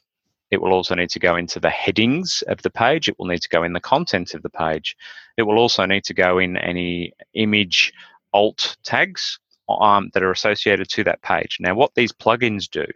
It 0.51 0.61
will 0.61 0.73
also 0.73 0.95
need 0.95 1.11
to 1.11 1.19
go 1.19 1.37
into 1.37 1.59
the 1.59 1.71
headings 1.71 2.43
of 2.47 2.63
the 2.63 2.71
page. 2.71 3.09
It 3.09 3.19
will 3.19 3.27
need 3.27 3.43
to 3.43 3.49
go 3.49 3.65
in 3.65 3.73
the 3.73 3.81
content 3.81 4.35
of 4.35 4.43
the 4.43 4.51
page. 4.51 4.97
It 5.37 5.43
will 5.43 5.59
also 5.59 5.85
need 5.87 6.05
to 6.05 6.15
go 6.15 6.39
in 6.39 6.57
any 6.57 7.13
image 7.35 7.93
alt 8.33 8.77
tags 8.85 9.39
um, 9.69 10.11
that 10.15 10.23
are 10.23 10.31
associated 10.31 10.89
to 10.91 11.05
that 11.05 11.23
page. 11.23 11.57
Now, 11.59 11.75
what 11.75 11.95
these 11.95 12.13
plugins 12.13 12.71
do 12.71 12.87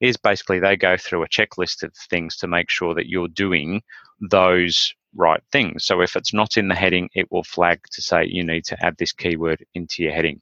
is 0.00 0.16
basically 0.16 0.60
they 0.60 0.76
go 0.76 0.96
through 0.96 1.24
a 1.24 1.28
checklist 1.28 1.82
of 1.82 1.92
things 2.08 2.36
to 2.36 2.46
make 2.46 2.70
sure 2.70 2.94
that 2.94 3.08
you're 3.08 3.28
doing 3.28 3.82
those 4.20 4.94
right 5.14 5.42
things. 5.52 5.84
So 5.84 6.00
if 6.00 6.16
it's 6.16 6.32
not 6.32 6.56
in 6.56 6.68
the 6.68 6.74
heading, 6.74 7.10
it 7.14 7.30
will 7.30 7.44
flag 7.44 7.80
to 7.92 8.02
say 8.02 8.26
you 8.26 8.44
need 8.44 8.64
to 8.66 8.84
add 8.84 8.96
this 8.98 9.12
keyword 9.12 9.64
into 9.74 10.02
your 10.02 10.12
heading. 10.12 10.40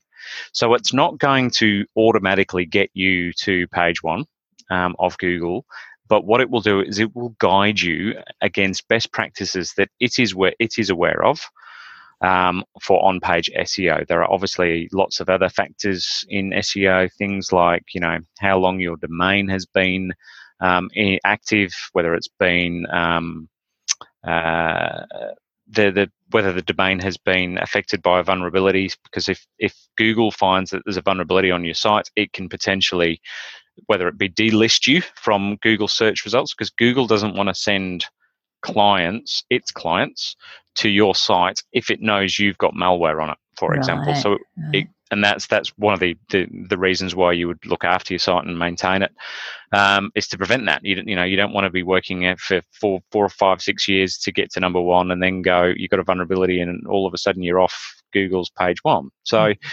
So 0.53 0.75
it's 0.75 0.93
not 0.93 1.19
going 1.19 1.51
to 1.53 1.85
automatically 1.97 2.67
get 2.67 2.91
you 2.93 3.33
to 3.45 3.67
page 3.69 4.03
one 4.03 4.25
um, 4.71 4.95
of 4.99 5.17
Google, 5.19 5.65
but 6.09 6.25
what 6.25 6.41
it 6.41 6.51
will 6.51 6.61
do 6.61 6.81
is 6.81 6.99
it 6.99 7.15
will 7.15 7.35
guide 7.39 7.81
you 7.81 8.15
against 8.41 8.89
best 8.89 9.13
practices 9.13 9.75
that 9.77 9.89
it 10.01 10.19
is 10.19 10.35
where 10.35 10.55
it 10.59 10.79
is 10.79 10.91
aware 10.91 11.25
of. 11.25 11.41
Um, 12.23 12.65
for 12.83 13.03
on-page 13.03 13.49
SEO, 13.57 14.07
there 14.07 14.23
are 14.23 14.31
obviously 14.31 14.91
lots 14.93 15.21
of 15.21 15.31
other 15.31 15.49
factors 15.49 16.23
in 16.29 16.51
SEO, 16.51 17.11
things 17.15 17.51
like 17.51 17.85
you 17.95 18.01
know 18.01 18.19
how 18.41 18.59
long 18.59 18.79
your 18.79 18.97
domain 18.97 19.49
has 19.49 19.65
been 19.65 20.13
um, 20.61 20.91
active, 21.25 21.73
whether 21.93 22.15
it's 22.15 22.29
been 22.29 22.87
um, 22.93 23.49
uh, 24.27 25.05
the, 25.69 25.91
the 25.91 26.11
whether 26.31 26.53
the 26.53 26.63
domain 26.63 26.99
has 27.01 27.17
been 27.17 27.59
affected 27.59 28.03
by 28.03 28.23
vulnerabilities 28.23 28.97
because 29.05 29.29
if, 29.29 29.47
if 29.59 29.75
Google 29.97 30.31
finds 30.31 30.71
that 30.71 30.83
there's 30.85 30.97
a 30.97 31.03
vulnerability 31.03 31.51
on 31.51 31.65
your 31.65 31.75
site, 31.75 32.11
it 32.17 32.33
can 32.33 32.49
potentially 32.49 33.21
whether 33.87 34.09
it 34.09 34.19
be 34.19 34.29
delist 34.29 34.87
you 34.87 35.03
from 35.17 35.57
Google 35.63 35.89
search 35.89 36.25
results 36.25 36.55
because 36.55 36.71
Google 36.71 37.07
doesn't 37.07 37.35
want 37.35 37.49
to 37.49 37.55
send 37.55 38.05
clients, 38.63 39.43
its 39.49 39.71
clients, 39.71 40.37
to 40.77 40.89
your 40.89 41.15
site 41.15 41.63
if 41.73 41.91
it 41.91 42.01
knows 42.01 42.39
you've 42.39 42.59
got 42.59 42.75
malware 42.75 43.23
on 43.23 43.31
it, 43.31 43.39
for 43.57 43.71
right. 43.71 43.79
example. 43.79 44.15
So 44.15 44.39
it, 44.73 44.87
and 45.11 45.25
that's 45.25 45.47
that's 45.47 45.71
one 45.77 45.95
of 45.95 46.01
the, 46.01 46.17
the, 46.31 46.47
the 46.69 46.79
reasons 46.79 47.15
why 47.15 47.33
you 47.33 47.49
would 47.49 47.65
look 47.67 47.85
after 47.85 48.15
your 48.15 48.19
site 48.19 48.45
and 48.45 48.59
maintain 48.59 49.03
it 49.03 49.13
um, 49.73 50.11
is 50.15 50.29
to 50.29 50.39
prevent 50.39 50.67
that. 50.67 50.85
You 50.85 51.03
you 51.05 51.17
know 51.17 51.25
you 51.25 51.37
don't 51.37 51.53
want 51.53 51.65
to 51.65 51.71
be 51.71 51.83
working 51.83 52.35
for 52.39 52.63
four 52.73 53.01
four 53.11 53.25
or 53.25 53.31
five 53.31 53.61
six 53.61 53.89
years 53.89 54.19
to 54.19 54.33
get 54.33 54.51
to 54.53 54.61
number 54.61 54.81
one 54.81 55.11
and 55.11 55.23
then 55.23 55.43
go 55.43 55.73
you've 55.77 55.91
got 55.91 56.01
a 56.01 56.05
vulnerability 56.05 56.61
and 56.61 56.87
all 56.87 57.07
of 57.07 57.15
a 57.15 57.19
sudden 57.19 57.43
you're 57.43 57.61
off 57.61 58.03
Google's 58.13 58.51
page 58.51 58.79
one. 58.83 59.11
So. 59.25 59.39
Mm-hmm. 59.39 59.69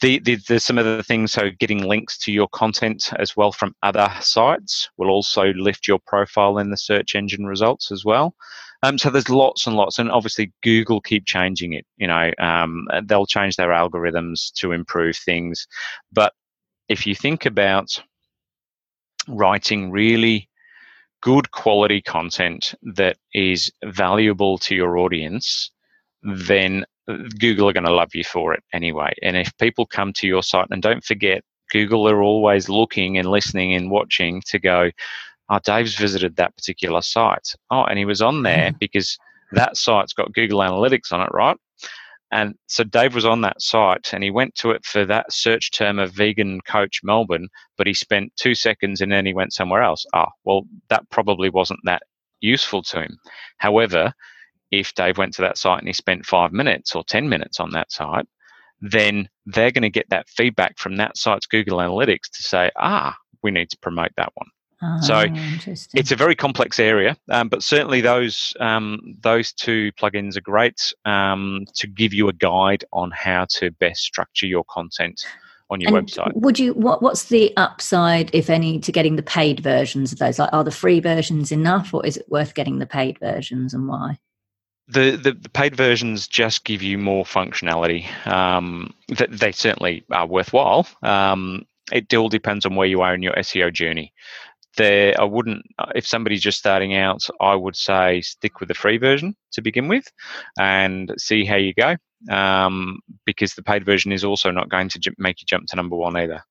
The, 0.00 0.18
the, 0.20 0.36
there's 0.48 0.64
some 0.64 0.78
other 0.78 1.02
things. 1.02 1.32
So, 1.32 1.50
getting 1.58 1.82
links 1.82 2.16
to 2.18 2.32
your 2.32 2.48
content 2.48 3.12
as 3.18 3.36
well 3.36 3.52
from 3.52 3.74
other 3.82 4.10
sites 4.20 4.88
will 4.96 5.10
also 5.10 5.52
lift 5.52 5.86
your 5.86 5.98
profile 6.06 6.58
in 6.58 6.70
the 6.70 6.76
search 6.76 7.14
engine 7.14 7.46
results 7.46 7.90
as 7.92 8.04
well. 8.04 8.34
Um, 8.82 8.96
so 8.96 9.10
there's 9.10 9.28
lots 9.28 9.66
and 9.66 9.76
lots, 9.76 9.98
and 9.98 10.10
obviously 10.10 10.52
Google 10.62 11.00
keep 11.00 11.26
changing 11.26 11.74
it. 11.74 11.86
You 11.98 12.06
know, 12.06 12.30
um, 12.38 12.88
they'll 13.04 13.26
change 13.26 13.56
their 13.56 13.70
algorithms 13.70 14.52
to 14.54 14.72
improve 14.72 15.16
things. 15.16 15.66
But 16.12 16.32
if 16.88 17.06
you 17.06 17.14
think 17.14 17.44
about 17.44 18.02
writing 19.28 19.90
really 19.90 20.48
good 21.20 21.50
quality 21.50 22.00
content 22.00 22.74
that 22.82 23.18
is 23.34 23.70
valuable 23.84 24.56
to 24.58 24.74
your 24.74 24.96
audience, 24.96 25.70
then 26.22 26.86
Google 27.38 27.68
are 27.68 27.72
going 27.72 27.84
to 27.84 27.92
love 27.92 28.14
you 28.14 28.24
for 28.24 28.52
it 28.54 28.62
anyway. 28.72 29.12
And 29.22 29.36
if 29.36 29.56
people 29.58 29.86
come 29.86 30.12
to 30.14 30.26
your 30.26 30.42
site, 30.42 30.68
and 30.70 30.82
don't 30.82 31.04
forget, 31.04 31.42
Google 31.70 32.08
are 32.08 32.22
always 32.22 32.68
looking 32.68 33.18
and 33.18 33.30
listening 33.30 33.74
and 33.74 33.90
watching 33.90 34.42
to 34.46 34.58
go, 34.58 34.90
oh, 35.48 35.58
Dave's 35.64 35.94
visited 35.94 36.36
that 36.36 36.56
particular 36.56 37.02
site. 37.02 37.54
Oh, 37.70 37.84
and 37.84 37.98
he 37.98 38.04
was 38.04 38.22
on 38.22 38.42
there 38.42 38.72
because 38.78 39.18
that 39.52 39.76
site's 39.76 40.12
got 40.12 40.32
Google 40.32 40.60
Analytics 40.60 41.12
on 41.12 41.20
it, 41.20 41.30
right? 41.32 41.56
And 42.32 42.54
so 42.68 42.84
Dave 42.84 43.14
was 43.14 43.24
on 43.24 43.40
that 43.40 43.60
site 43.60 44.12
and 44.12 44.22
he 44.22 44.30
went 44.30 44.54
to 44.56 44.70
it 44.70 44.84
for 44.84 45.04
that 45.04 45.32
search 45.32 45.72
term 45.72 45.98
of 45.98 46.12
vegan 46.12 46.60
coach 46.60 47.00
Melbourne, 47.02 47.48
but 47.76 47.88
he 47.88 47.94
spent 47.94 48.36
two 48.36 48.54
seconds 48.54 49.00
and 49.00 49.10
then 49.10 49.26
he 49.26 49.34
went 49.34 49.52
somewhere 49.52 49.82
else. 49.82 50.06
Ah, 50.14 50.26
oh, 50.28 50.32
well, 50.44 50.62
that 50.88 51.08
probably 51.10 51.50
wasn't 51.50 51.80
that 51.84 52.02
useful 52.40 52.82
to 52.84 53.02
him. 53.02 53.18
However, 53.58 54.12
if 54.70 54.94
Dave 54.94 55.18
went 55.18 55.34
to 55.34 55.42
that 55.42 55.58
site 55.58 55.78
and 55.78 55.88
he 55.88 55.92
spent 55.92 56.26
five 56.26 56.52
minutes 56.52 56.94
or 56.94 57.04
10 57.04 57.28
minutes 57.28 57.60
on 57.60 57.70
that 57.72 57.92
site, 57.92 58.26
then 58.80 59.28
they're 59.46 59.70
going 59.70 59.82
to 59.82 59.90
get 59.90 60.08
that 60.10 60.28
feedback 60.28 60.78
from 60.78 60.96
that 60.96 61.16
site's 61.16 61.46
Google 61.46 61.78
Analytics 61.78 62.30
to 62.32 62.42
say, 62.42 62.70
ah, 62.76 63.16
we 63.42 63.50
need 63.50 63.70
to 63.70 63.78
promote 63.78 64.12
that 64.16 64.32
one 64.34 64.48
so 65.02 65.14
ah, 65.14 65.58
it's 65.92 66.10
a 66.10 66.16
very 66.16 66.34
complex 66.34 66.78
area, 66.78 67.14
um, 67.30 67.48
but 67.48 67.62
certainly 67.62 68.00
those 68.00 68.54
um, 68.60 68.98
those 69.20 69.52
two 69.52 69.92
plugins 69.92 70.38
are 70.38 70.40
great 70.40 70.94
um, 71.04 71.66
to 71.74 71.86
give 71.86 72.14
you 72.14 72.28
a 72.28 72.32
guide 72.32 72.84
on 72.92 73.10
how 73.10 73.44
to 73.50 73.70
best 73.72 74.00
structure 74.00 74.46
your 74.46 74.64
content 74.70 75.26
on 75.68 75.82
your 75.82 75.94
and 75.94 76.06
website. 76.06 76.32
Would 76.34 76.58
you 76.58 76.72
what 76.72 77.02
What's 77.02 77.24
the 77.24 77.54
upside, 77.58 78.34
if 78.34 78.48
any, 78.48 78.80
to 78.80 78.90
getting 78.90 79.16
the 79.16 79.22
paid 79.22 79.60
versions 79.60 80.12
of 80.12 80.18
those? 80.18 80.38
Like, 80.38 80.52
are 80.54 80.64
the 80.64 80.70
free 80.70 81.00
versions 81.00 81.52
enough, 81.52 81.92
or 81.92 82.04
is 82.06 82.16
it 82.16 82.24
worth 82.30 82.54
getting 82.54 82.78
the 82.78 82.86
paid 82.86 83.18
versions, 83.18 83.74
and 83.74 83.86
why? 83.86 84.18
The, 84.92 85.16
the, 85.16 85.32
the, 85.32 85.48
paid 85.48 85.76
versions 85.76 86.26
just 86.26 86.64
give 86.64 86.82
you 86.82 86.98
more 86.98 87.24
functionality. 87.24 88.04
Um, 88.26 88.92
they, 89.08 89.26
they 89.26 89.52
certainly 89.52 90.04
are 90.10 90.26
worthwhile. 90.26 90.86
Um, 91.02 91.66
it 91.92 92.12
all 92.14 92.28
depends 92.28 92.66
on 92.66 92.74
where 92.74 92.88
you 92.88 93.00
are 93.02 93.14
in 93.14 93.22
your 93.22 93.34
SEO 93.34 93.72
journey 93.72 94.12
there 94.76 95.14
i 95.20 95.24
wouldn't 95.24 95.64
if 95.94 96.06
somebody's 96.06 96.40
just 96.40 96.58
starting 96.58 96.94
out 96.94 97.20
i 97.40 97.54
would 97.54 97.76
say 97.76 98.20
stick 98.20 98.60
with 98.60 98.68
the 98.68 98.74
free 98.74 98.98
version 98.98 99.34
to 99.52 99.62
begin 99.62 99.88
with 99.88 100.06
and 100.58 101.12
see 101.18 101.44
how 101.44 101.56
you 101.56 101.74
go 101.74 101.96
um, 102.30 103.00
because 103.24 103.54
the 103.54 103.62
paid 103.62 103.84
version 103.84 104.12
is 104.12 104.24
also 104.24 104.50
not 104.50 104.68
going 104.68 104.88
to 104.88 105.00
make 105.18 105.40
you 105.40 105.46
jump 105.46 105.66
to 105.66 105.76
number 105.76 105.96
one 105.96 106.16
either 106.16 106.42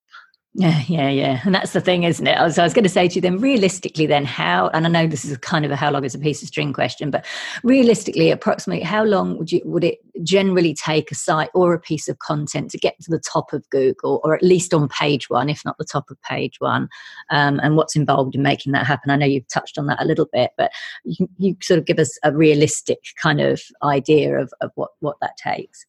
yeah, 0.55 0.81
yeah, 0.87 1.09
yeah. 1.09 1.41
And 1.45 1.53
that's 1.53 1.73
the 1.73 1.79
thing, 1.79 2.03
isn't 2.03 2.25
it? 2.25 2.35
I 2.35 2.43
was, 2.43 2.57
I 2.57 2.63
was 2.63 2.73
going 2.73 2.83
to 2.83 2.89
say 2.89 3.07
to 3.07 3.15
you 3.15 3.21
then, 3.21 3.37
realistically, 3.37 4.07
then, 4.07 4.25
how, 4.25 4.69
and 4.69 4.85
I 4.87 4.89
know 4.89 5.05
this 5.05 5.23
is 5.23 5.37
kind 5.37 5.63
of 5.63 5.69
a 5.69 5.75
how 5.75 5.91
long 5.91 6.03
is 6.03 6.15
a 6.15 6.19
piece 6.19 6.41
of 6.41 6.47
string 6.47 6.73
question, 6.73 7.11
but 7.11 7.23
realistically, 7.63 8.31
approximately 8.31 8.83
how 8.83 9.03
long 9.03 9.37
would 9.37 9.51
you 9.51 9.61
would 9.63 9.83
it 9.83 9.99
generally 10.23 10.73
take 10.73 11.11
a 11.11 11.15
site 11.15 11.51
or 11.53 11.73
a 11.73 11.79
piece 11.79 12.09
of 12.09 12.17
content 12.17 12.71
to 12.71 12.79
get 12.79 12.99
to 13.01 13.11
the 13.11 13.19
top 13.19 13.53
of 13.53 13.69
Google, 13.69 14.21
or 14.23 14.33
at 14.33 14.41
least 14.41 14.73
on 14.73 14.89
page 14.89 15.29
one, 15.29 15.49
if 15.49 15.63
not 15.63 15.77
the 15.77 15.85
top 15.85 16.09
of 16.09 16.19
page 16.23 16.55
one? 16.57 16.89
Um, 17.29 17.59
and 17.61 17.75
what's 17.75 17.95
involved 17.95 18.33
in 18.33 18.41
making 18.41 18.71
that 18.71 18.87
happen? 18.87 19.11
I 19.11 19.17
know 19.17 19.27
you've 19.27 19.47
touched 19.49 19.77
on 19.77 19.85
that 19.85 20.01
a 20.01 20.05
little 20.05 20.27
bit, 20.33 20.51
but 20.57 20.71
you, 21.03 21.29
you 21.37 21.55
sort 21.61 21.77
of 21.77 21.85
give 21.85 21.99
us 21.99 22.17
a 22.23 22.35
realistic 22.35 22.99
kind 23.21 23.39
of 23.39 23.61
idea 23.83 24.39
of, 24.39 24.51
of 24.61 24.71
what, 24.73 24.91
what 24.99 25.17
that 25.21 25.37
takes. 25.37 25.85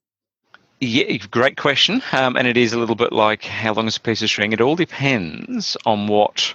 Yeah, 0.81 1.15
great 1.31 1.59
question. 1.59 2.03
Um, 2.13 2.37
and 2.37 2.47
it 2.47 2.57
is 2.57 2.73
a 2.73 2.79
little 2.79 2.95
bit 2.95 3.13
like 3.13 3.45
how 3.45 3.75
long 3.75 3.87
is 3.87 3.99
a 3.99 4.01
piece 4.01 4.23
of 4.23 4.31
string? 4.31 4.53
It 4.53 4.63
all 4.63 4.77
depends 4.77 5.77
on 5.85 6.07
what 6.07 6.55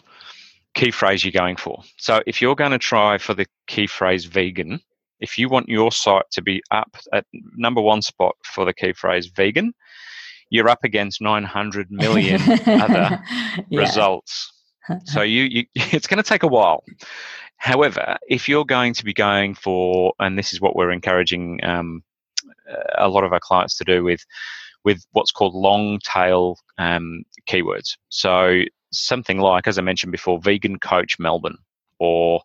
key 0.73 0.89
phrase 0.89 1.23
you're 1.23 1.31
going 1.31 1.57
for. 1.57 1.83
So 1.97 2.21
if 2.25 2.41
you're 2.41 2.55
going 2.55 2.71
to 2.71 2.79
try 2.79 3.19
for 3.19 3.35
the 3.35 3.45
key 3.67 3.85
phrase 3.85 4.25
vegan, 4.25 4.81
if 5.19 5.37
you 5.37 5.47
want 5.47 5.69
your 5.69 5.91
site 5.91 6.25
to 6.31 6.41
be 6.41 6.61
up 6.71 6.97
at 7.13 7.25
number 7.55 7.81
one 7.81 8.01
spot 8.01 8.35
for 8.43 8.65
the 8.65 8.73
key 8.73 8.93
phrase 8.93 9.27
vegan, 9.27 9.73
you're 10.49 10.69
up 10.69 10.83
against 10.83 11.21
900 11.21 11.91
million 11.91 12.41
other 12.65 13.21
yeah. 13.69 13.79
results. 13.79 14.51
So 15.05 15.21
you, 15.21 15.43
you 15.43 15.63
it's 15.75 16.07
going 16.07 16.21
to 16.21 16.27
take 16.27 16.43
a 16.43 16.47
while. 16.47 16.83
However, 17.57 18.17
if 18.27 18.49
you're 18.49 18.65
going 18.65 18.93
to 18.95 19.05
be 19.05 19.13
going 19.13 19.53
for, 19.53 20.13
and 20.19 20.37
this 20.37 20.51
is 20.53 20.59
what 20.59 20.75
we're 20.75 20.91
encouraging 20.91 21.59
um, 21.63 22.03
a 22.97 23.07
lot 23.07 23.23
of 23.23 23.33
our 23.33 23.39
clients 23.39 23.77
to 23.77 23.83
do 23.83 24.03
with 24.03 24.25
with 24.83 25.03
what's 25.11 25.31
called 25.31 25.55
long 25.55 25.99
tail 26.03 26.57
um, 26.77 27.23
keywords. 27.49 27.97
So 28.09 28.61
something 28.91 29.39
like, 29.39 29.67
as 29.67 29.77
I 29.77 29.81
mentioned 29.81 30.11
before, 30.11 30.39
vegan 30.39 30.79
coach 30.79 31.17
Melbourne 31.19 31.57
or 31.99 32.41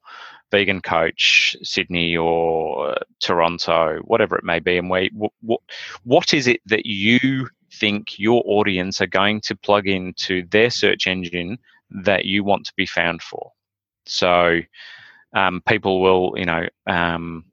vegan 0.51 0.81
coach 0.81 1.57
Sydney 1.63 2.17
or 2.17 2.97
Toronto, 3.21 3.99
whatever 4.05 4.37
it 4.37 4.45
may 4.45 4.59
be, 4.59 4.79
and 4.79 4.91
where, 4.91 5.09
what, 5.13 5.61
what 6.05 6.35
is 6.35 6.47
it 6.47 6.61
that 6.67 6.87
you 6.87 7.49
think 7.75 8.19
your 8.19 8.43
audience 8.47 9.01
are 9.01 9.07
going 9.07 9.41
to 9.43 9.55
plug 9.55 9.87
into 9.87 10.45
their 10.49 10.71
search 10.71 11.07
engine 11.07 11.59
that 11.91 12.25
you 12.25 12.43
want 12.43 12.65
to 12.67 12.73
be 12.77 12.87
found 12.87 13.23
for? 13.23 13.53
So 14.07 14.61
um, 15.35 15.63
people 15.69 16.01
will, 16.01 16.33
you 16.37 16.47
know, 16.47 16.67
um, 16.87 17.45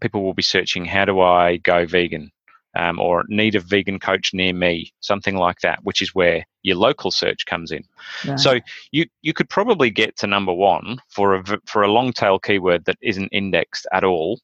people 0.00 0.22
will 0.22 0.34
be 0.34 0.42
searching 0.42 0.84
how 0.84 1.04
do 1.04 1.20
I 1.20 1.56
go 1.58 1.86
vegan 1.86 2.30
um, 2.76 2.98
or 2.98 3.24
need 3.28 3.54
a 3.54 3.60
vegan 3.60 4.00
coach 4.00 4.34
near 4.34 4.52
me, 4.52 4.92
something 5.00 5.36
like 5.36 5.60
that, 5.60 5.84
which 5.84 6.02
is 6.02 6.14
where 6.14 6.44
your 6.62 6.76
local 6.76 7.10
search 7.10 7.46
comes 7.46 7.70
in. 7.70 7.84
Right. 8.26 8.38
So 8.38 8.60
you 8.90 9.06
you 9.22 9.32
could 9.32 9.48
probably 9.48 9.90
get 9.90 10.16
to 10.18 10.26
number 10.26 10.52
one 10.52 10.98
for 11.08 11.34
a 11.34 11.44
for 11.66 11.82
a 11.82 11.92
long 11.92 12.12
tail 12.12 12.38
keyword 12.38 12.84
that 12.86 12.98
isn't 13.02 13.28
indexed 13.32 13.86
at 13.92 14.04
all 14.04 14.40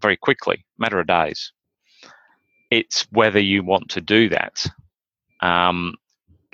very 0.00 0.16
quickly, 0.16 0.64
matter 0.78 0.98
of 0.98 1.06
days. 1.06 1.52
It's 2.70 3.06
whether 3.10 3.40
you 3.40 3.62
want 3.62 3.90
to 3.90 4.00
do 4.00 4.28
that. 4.30 4.66
Um, 5.40 5.94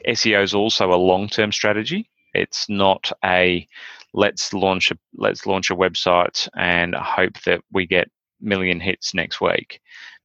SEO 0.07 0.43
is 0.43 0.55
also 0.55 0.93
a 0.93 0.97
long 0.97 1.29
term 1.29 1.53
strategy. 1.53 2.11
It's 2.35 2.69
not 2.69 3.13
a 3.25 3.67
let's 4.13 4.53
launch 4.53 4.91
a 4.91 4.99
let's 5.15 5.47
launch 5.47 5.71
a 5.71 5.77
website 5.77 6.49
and 6.57 6.95
hope 6.95 7.41
that 7.43 7.63
we 7.73 7.87
get 7.87 8.11
million 8.41 8.81
hits 8.81 9.15
next 9.15 9.41
week 9.41 9.81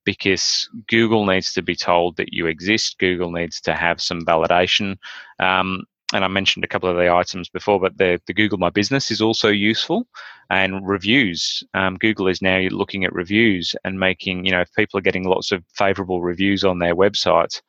because 0.06 0.70
Google 0.88 1.26
needs 1.26 1.52
to 1.54 1.62
be 1.62 1.76
told 1.76 2.16
that 2.18 2.32
you 2.32 2.46
exist. 2.46 3.00
Google 3.00 3.32
needs 3.32 3.60
to 3.62 3.74
have 3.74 4.00
some 4.00 4.22
validation. 4.22 4.98
Um, 5.40 5.84
and 6.14 6.24
I 6.24 6.28
mentioned 6.28 6.64
a 6.64 6.68
couple 6.68 6.88
of 6.88 6.96
the 6.96 7.12
items 7.12 7.50
before, 7.50 7.80
but 7.80 7.98
the, 7.98 8.22
the 8.28 8.34
Google 8.34 8.60
My 8.60 8.70
Business 8.70 9.10
is 9.10 9.22
also 9.22 9.50
useful, 9.50 10.08
and 10.52 10.88
reviews. 10.88 11.64
Um, 11.74 11.96
Google 11.96 12.28
is 12.28 12.44
now 12.44 12.60
looking 12.70 13.04
at 13.04 13.14
reviews 13.14 13.76
and 13.84 14.00
making, 14.00 14.46
you 14.46 14.52
know, 14.52 14.62
if 14.62 14.72
people 14.74 15.00
are 15.00 15.02
getting 15.02 15.24
lots 15.24 15.52
of 15.52 15.64
favorable 15.74 16.22
reviews 16.22 16.64
on 16.64 16.78
their 16.78 16.96
website, 16.96 17.60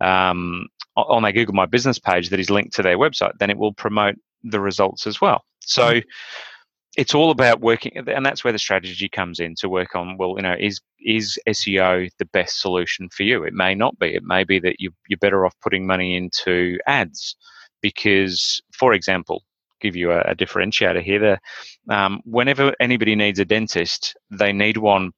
um, 0.00 0.68
on 0.96 1.24
their 1.24 1.32
Google 1.32 1.54
My 1.54 1.66
Business 1.66 1.98
page 1.98 2.30
that 2.30 2.38
is 2.40 2.50
linked 2.50 2.74
to 2.74 2.82
their 2.82 2.98
website, 2.98 3.32
then 3.40 3.50
it 3.50 3.58
will 3.58 3.74
promote 3.74 4.14
the 4.44 4.60
results 4.60 5.06
as 5.06 5.20
well. 5.20 5.44
So, 5.60 5.94
mm-hmm 5.94 6.08
it's 6.96 7.14
all 7.14 7.30
about 7.30 7.60
working 7.60 7.92
and 7.96 8.26
that's 8.26 8.44
where 8.44 8.52
the 8.52 8.58
strategy 8.58 9.08
comes 9.08 9.40
in 9.40 9.54
to 9.54 9.68
work 9.68 9.94
on 9.94 10.16
well 10.18 10.34
you 10.36 10.42
know 10.42 10.54
is 10.58 10.80
is 11.00 11.38
seo 11.48 12.08
the 12.18 12.24
best 12.26 12.60
solution 12.60 13.08
for 13.08 13.22
you 13.22 13.44
it 13.44 13.54
may 13.54 13.74
not 13.74 13.98
be 13.98 14.14
it 14.14 14.22
may 14.24 14.44
be 14.44 14.58
that 14.58 14.76
you, 14.78 14.90
you're 15.08 15.18
better 15.18 15.46
off 15.46 15.54
putting 15.62 15.86
money 15.86 16.16
into 16.16 16.78
ads 16.86 17.36
because 17.80 18.60
for 18.72 18.92
example 18.92 19.42
give 19.80 19.96
you 19.96 20.12
a, 20.12 20.20
a 20.20 20.34
differentiator 20.34 21.02
here 21.02 21.18
the, 21.88 21.94
um, 21.94 22.20
whenever 22.24 22.74
anybody 22.78 23.16
needs 23.16 23.38
a 23.38 23.44
dentist 23.44 24.14
they 24.30 24.52
need 24.52 24.76
one 24.76 25.10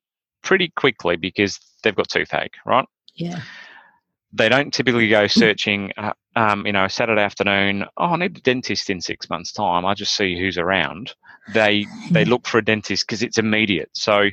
pretty 0.42 0.72
quickly 0.76 1.16
because 1.16 1.58
they've 1.82 1.96
got 1.96 2.08
toothache 2.08 2.54
right 2.64 2.86
yeah 3.14 3.40
they 4.36 4.48
don't 4.48 4.74
typically 4.74 5.08
go 5.08 5.28
searching, 5.28 5.92
uh, 5.96 6.12
um, 6.34 6.66
you 6.66 6.72
know, 6.72 6.88
Saturday 6.88 7.22
afternoon. 7.22 7.84
Oh, 7.96 8.06
I 8.06 8.16
need 8.16 8.36
a 8.36 8.40
dentist 8.40 8.90
in 8.90 9.00
six 9.00 9.30
months' 9.30 9.52
time. 9.52 9.86
I 9.86 9.94
just 9.94 10.16
see 10.16 10.36
who's 10.36 10.58
around. 10.58 11.14
They 11.52 11.86
they 12.10 12.24
look 12.24 12.46
for 12.46 12.58
a 12.58 12.64
dentist 12.64 13.06
because 13.06 13.22
it's 13.22 13.38
immediate. 13.38 13.90
So 13.92 14.30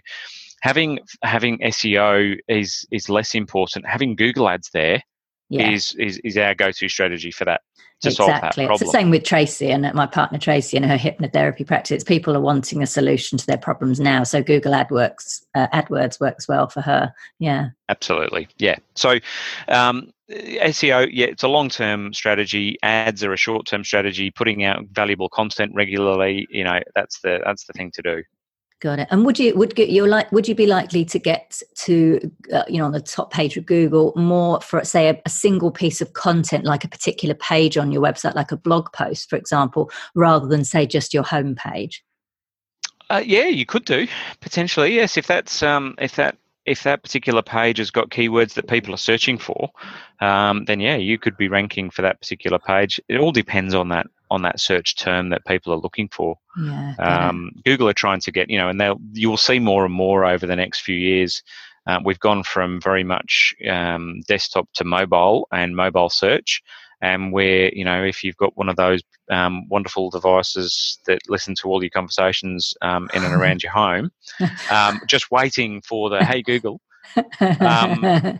having 0.61 0.99
having 1.23 1.59
SEO 1.59 2.37
is 2.47 2.85
is 2.91 3.09
less 3.09 3.35
important. 3.35 3.85
Having 3.87 4.15
Google 4.15 4.47
Ads 4.47 4.69
there 4.73 5.03
yeah. 5.49 5.69
is, 5.69 5.93
is 5.95 6.19
is 6.23 6.37
our 6.37 6.55
go-to 6.55 6.87
strategy 6.87 7.31
for 7.31 7.45
that 7.45 7.61
to 8.01 8.09
exactly. 8.09 8.15
solve 8.15 8.41
that 8.41 8.53
problem. 8.53 8.71
It's 8.71 8.83
the 8.83 8.97
same 8.97 9.09
with 9.11 9.23
Tracy 9.23 9.69
and 9.69 9.93
my 9.93 10.07
partner 10.07 10.39
Tracy 10.39 10.77
and 10.77 10.85
her 10.85 10.97
hypnotherapy 10.97 11.67
practice. 11.67 12.03
People 12.03 12.35
are 12.35 12.41
wanting 12.41 12.81
a 12.81 12.87
solution 12.87 13.37
to 13.37 13.45
their 13.45 13.57
problems 13.57 13.99
now, 13.99 14.23
so 14.23 14.41
Google 14.41 14.71
AdWorks 14.71 15.41
uh, 15.53 15.67
AdWords 15.73 16.19
works 16.19 16.47
well 16.47 16.67
for 16.67 16.81
her. 16.81 17.13
Yeah, 17.39 17.69
absolutely. 17.89 18.47
Yeah. 18.57 18.77
So 18.95 19.19
um, 19.67 20.11
SEO, 20.31 21.09
yeah, 21.11 21.27
it's 21.27 21.43
a 21.43 21.47
long-term 21.47 22.13
strategy. 22.13 22.77
Ads 22.83 23.23
are 23.23 23.33
a 23.33 23.37
short-term 23.37 23.83
strategy. 23.83 24.31
Putting 24.31 24.63
out 24.63 24.85
valuable 24.91 25.29
content 25.29 25.71
regularly, 25.75 26.47
you 26.49 26.63
know, 26.63 26.79
that's 26.95 27.19
the 27.21 27.41
that's 27.45 27.65
the 27.65 27.73
thing 27.73 27.91
to 27.95 28.01
do. 28.01 28.23
Got 28.81 28.97
it. 28.97 29.07
And 29.11 29.25
would 29.25 29.37
you 29.37 29.55
would 29.55 29.75
get 29.75 29.89
you 29.89 30.07
like 30.07 30.31
would 30.31 30.47
you 30.47 30.55
be 30.55 30.65
likely 30.65 31.05
to 31.05 31.19
get 31.19 31.61
to 31.75 32.31
uh, 32.51 32.63
you 32.67 32.79
know 32.79 32.85
on 32.85 32.93
the 32.93 32.99
top 32.99 33.31
page 33.31 33.55
of 33.55 33.67
Google 33.67 34.11
more 34.15 34.59
for 34.59 34.83
say 34.83 35.09
a, 35.09 35.21
a, 35.23 35.29
single 35.29 35.69
piece 35.69 36.01
of 36.01 36.13
content 36.13 36.65
like 36.65 36.83
a 36.83 36.87
particular 36.87 37.35
page 37.35 37.77
on 37.77 37.91
your 37.91 38.01
website, 38.01 38.33
like 38.33 38.51
a 38.51 38.57
blog 38.57 38.91
post, 38.91 39.29
for 39.29 39.35
example, 39.35 39.91
rather 40.15 40.47
than 40.47 40.65
say 40.65 40.87
just 40.87 41.13
your 41.13 41.21
home 41.21 41.53
page? 41.53 42.03
Uh, 43.11 43.21
yeah, 43.23 43.45
you 43.45 43.67
could 43.67 43.85
do 43.85 44.07
potentially. 44.39 44.95
Yes, 44.95 45.15
if 45.15 45.27
that's 45.27 45.61
um, 45.61 45.93
if 45.99 46.15
that 46.15 46.37
if 46.65 46.83
that 46.83 47.03
particular 47.03 47.41
page 47.41 47.77
has 47.79 47.91
got 47.91 48.09
keywords 48.09 48.53
that 48.53 48.67
people 48.67 48.93
are 48.93 48.97
searching 48.97 49.37
for, 49.37 49.71
um, 50.19 50.65
then 50.65 50.79
yeah, 50.79 50.95
you 50.95 51.17
could 51.17 51.35
be 51.37 51.47
ranking 51.47 51.89
for 51.89 52.01
that 52.03 52.19
particular 52.19 52.59
page. 52.59 52.99
It 53.07 53.19
all 53.19 53.31
depends 53.31 53.73
on 53.73 53.89
that 53.89 54.07
on 54.29 54.43
that 54.43 54.59
search 54.59 54.95
term 54.95 55.29
that 55.29 55.45
people 55.45 55.73
are 55.73 55.77
looking 55.77 56.07
for. 56.07 56.37
Yeah, 56.57 56.95
um, 56.99 57.51
Google 57.65 57.89
are 57.89 57.93
trying 57.93 58.21
to 58.21 58.31
get 58.31 58.49
you 58.49 58.57
know, 58.57 58.69
and 58.69 58.79
they'll 58.79 58.99
you'll 59.13 59.37
see 59.37 59.59
more 59.59 59.85
and 59.85 59.93
more 59.93 60.25
over 60.25 60.45
the 60.45 60.55
next 60.55 60.81
few 60.81 60.95
years. 60.95 61.43
Uh, 61.87 61.99
we've 62.03 62.19
gone 62.19 62.43
from 62.43 62.79
very 62.79 63.03
much 63.03 63.55
um, 63.67 64.21
desktop 64.27 64.69
to 64.73 64.83
mobile 64.83 65.47
and 65.51 65.75
mobile 65.75 66.09
search, 66.09 66.61
and 67.01 67.31
where 67.31 67.73
you 67.73 67.83
know 67.83 68.03
if 68.03 68.23
you've 68.23 68.37
got 68.37 68.55
one 68.55 68.69
of 68.69 68.75
those 68.75 69.01
um, 69.29 69.67
wonderful 69.69 70.09
devices 70.09 70.99
that 71.05 71.19
listen 71.27 71.55
to 71.55 71.67
all 71.67 71.83
your 71.83 71.89
conversations 71.89 72.73
um, 72.81 73.09
in 73.13 73.23
and 73.23 73.33
around 73.33 73.63
your 73.63 73.71
home, 73.71 74.11
um, 74.71 74.99
just 75.07 75.31
waiting 75.31 75.81
for 75.81 76.09
the 76.09 76.23
hey 76.23 76.41
Google. 76.41 76.81
Um, 77.59 78.39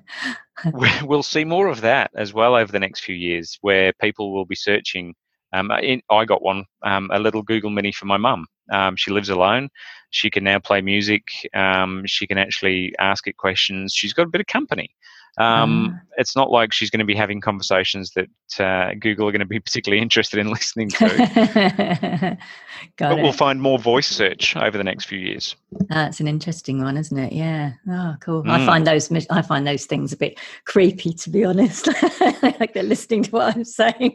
we'll 1.04 1.24
see 1.24 1.44
more 1.44 1.68
of 1.68 1.82
that 1.82 2.12
as 2.16 2.34
well 2.34 2.56
over 2.56 2.72
the 2.72 2.80
next 2.80 3.02
few 3.04 3.16
years, 3.16 3.58
where 3.62 3.94
people 3.94 4.34
will 4.34 4.46
be 4.46 4.56
searching 4.56 5.16
um, 5.54 5.72
in, 5.82 6.02
I 6.10 6.26
got 6.26 6.42
one, 6.42 6.66
um, 6.84 7.10
a 7.12 7.20
little 7.20 7.42
Google 7.42 7.70
Mini 7.70 7.92
for 7.92 8.06
my 8.06 8.18
mum. 8.18 8.48
Um, 8.72 8.96
she 8.96 9.12
lives 9.12 9.30
alone. 9.30 9.70
She 10.12 10.30
can 10.30 10.44
now 10.44 10.60
play 10.60 10.82
music. 10.82 11.24
Um, 11.54 12.04
she 12.06 12.26
can 12.26 12.38
actually 12.38 12.94
ask 13.00 13.28
it 13.28 13.38
questions. 13.38 13.94
She's 13.94 14.14
got 14.14 14.28
a 14.28 14.30
bit 14.30 14.42
of 14.42 14.48
company. 14.48 14.92
Um, 15.38 15.96
uh. 15.96 16.06
It's 16.18 16.36
not 16.36 16.52
like 16.52 16.74
she's 16.74 16.90
going 16.90 17.00
to 17.00 17.06
be 17.06 17.16
having 17.16 17.40
conversations 17.40 18.12
that 18.16 18.28
uh, 18.60 18.94
Google 19.00 19.28
are 19.28 19.32
going 19.32 19.40
to 19.40 19.46
be 19.46 19.60
particularly 19.62 20.02
interested 20.02 20.40
in 20.40 20.50
listening 20.50 20.90
to. 20.90 22.38
but 22.98 23.18
it. 23.18 23.22
we'll 23.22 23.32
find 23.32 23.62
more 23.62 23.80
voice 23.80 24.08
search 24.08 24.56
over 24.58 24.78
the 24.78 24.84
next 24.84 25.06
few 25.06 25.18
years. 25.18 25.56
That's 25.90 26.20
an 26.20 26.28
interesting 26.28 26.84
one, 26.84 26.98
isn't 26.98 27.18
it? 27.18 27.34
Yeah. 27.34 27.74
Oh, 27.90 28.16
cool. 28.20 28.44
Mm. 28.44 28.50
I 28.50 28.66
find 28.66 28.86
those 28.86 29.12
I 29.30 29.42
find 29.42 29.66
those 29.66 29.86
things 29.86 30.12
a 30.12 30.18
bit 30.18 30.40
creepy, 30.66 31.14
to 31.14 31.30
be 31.30 31.46
honest. 31.46 31.88
like 32.60 32.74
they're 32.74 32.84
listening 32.84 33.24
to 33.24 33.32
what 33.32 33.56
I'm 33.56 33.64
saying. 33.64 34.14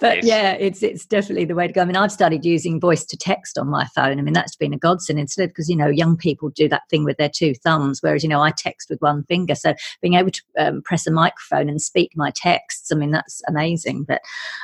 but 0.00 0.16
yes. 0.16 0.24
yeah, 0.24 0.52
it's 0.52 0.82
it's 0.82 1.04
definitely 1.04 1.44
the 1.44 1.54
way 1.54 1.66
to 1.66 1.72
go. 1.72 1.82
I 1.82 1.84
mean, 1.84 1.96
I've 1.96 2.12
started 2.12 2.44
using 2.44 2.80
voice 2.80 3.04
to 3.04 3.16
text 3.16 3.58
on 3.58 3.68
my 3.68 3.86
phone. 3.94 4.18
I 4.18 4.22
mean, 4.22 4.34
that's 4.34 4.56
been 4.56 4.72
a 4.72 4.78
godsend 4.78 5.18
instead 5.18 5.50
because 5.50 5.68
you 5.68 5.76
know 5.76 5.88
young 5.88 6.16
people 6.16 6.48
do 6.48 6.68
that 6.70 6.88
thing 6.88 7.04
with 7.04 7.18
their 7.18 7.28
two 7.28 7.54
thumbs, 7.54 8.02
whereas 8.02 8.22
you 8.22 8.28
know 8.28 8.40
I 8.40 8.50
text 8.50 8.88
with 8.88 9.00
one 9.00 9.24
finger. 9.24 9.54
So 9.54 9.74
being 10.00 10.14
able 10.14 10.29
to 10.30 10.42
um, 10.58 10.82
press 10.82 11.06
a 11.06 11.10
microphone 11.10 11.68
and 11.68 11.80
speak 11.80 12.12
my 12.14 12.30
texts, 12.34 12.90
I 12.92 12.94
mean, 12.94 13.10
that's 13.10 13.42
amazing. 13.48 14.04
But 14.04 14.20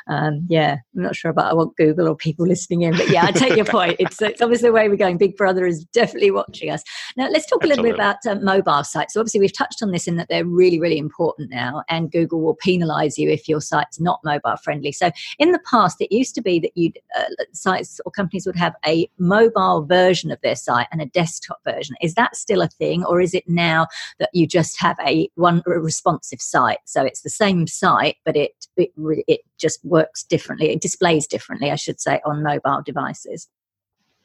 um, 0.09 0.47
yeah, 0.49 0.77
I'm 0.97 1.03
not 1.03 1.17
sure 1.17 1.31
about 1.31 1.51
I 1.51 1.55
want 1.55 1.77
Google 1.77 2.09
or 2.09 2.17
people 2.17 2.47
listening 2.47 2.83
in. 2.83 2.97
But 2.97 3.09
yeah, 3.09 3.25
I 3.25 3.33
take 3.33 3.57
your 3.57 3.65
point. 3.65 3.97
It's 3.99 4.21
it's 4.21 4.43
obviously 4.43 4.69
the 4.69 4.73
way 4.73 4.89
we're 4.89 4.97
going. 4.97 5.19
Big 5.19 5.37
Brother 5.37 5.67
is 5.67 5.85
definitely 5.87 6.31
watching 6.31 6.71
us. 6.71 6.83
Now 7.17 7.29
let's 7.29 7.47
talk 7.47 7.65
a 7.65 7.67
little 7.67 7.85
bit 7.85 7.95
about 7.95 8.17
uh, 8.29 8.37
mobile 8.37 8.85
sites. 8.85 9.15
So 9.15 9.21
obviously 9.21 9.41
we've 9.41 9.57
touched 9.57 9.83
on 9.83 9.91
this 9.91 10.07
in 10.07 10.17
that 10.17 10.29
they're 10.29 10.45
really 10.45 10.81
really 10.81 10.99
important 10.99 11.51
now, 11.51 11.83
and 11.89 12.11
Google 12.11 12.41
will 12.41 12.57
penalise 12.57 13.19
you 13.19 13.31
if 13.31 13.49
your 13.49 13.61
site's 13.61 14.01
not 14.01 14.21
mobile 14.25 14.57
friendly. 14.63 14.93
So 14.93 15.11
in 15.39 15.53
the 15.53 15.61
past, 15.71 16.01
it 16.01 16.15
used 16.15 16.35
to 16.37 16.43
be 16.43 16.59
that 16.61 16.73
you 16.75 16.93
uh, 17.19 17.25
sites 17.53 18.01
or 18.05 18.13
companies 18.13 18.47
would 18.47 18.57
have 18.57 18.75
a 18.87 19.09
mobile 19.19 19.85
version 19.85 20.31
of 20.31 20.41
their 20.43 20.57
site 20.57 20.87
and 20.93 21.01
a 21.01 21.07
desktop 21.07 21.59
version. 21.65 21.97
Is 22.01 22.15
that 22.15 22.37
still 22.37 22.63
a 22.63 22.69
thing, 22.69 23.05
or 23.05 23.21
is 23.21 23.35
it 23.35 23.49
now 23.49 23.87
that 24.19 24.31
you 24.33 24.47
just 24.47 24.81
have 24.81 24.97
a 25.07 25.29
one 25.35 25.56
a 25.67 25.81
responsive 25.81 26.41
site? 26.41 26.79
So 26.85 27.05
it's 27.05 27.23
the 27.23 27.31
same 27.31 27.67
site, 27.67 28.17
but 28.25 28.37
it 28.37 28.53
it, 28.77 28.93
it 28.97 29.41
just 29.59 29.85
works 29.85 30.23
differently. 30.23 30.71
It 30.71 30.81
displays 30.81 31.27
differently, 31.27 31.71
I 31.71 31.77
should 31.77 32.01
say, 32.01 32.21
on 32.25 32.43
mobile 32.43 32.83
devices. 32.85 33.49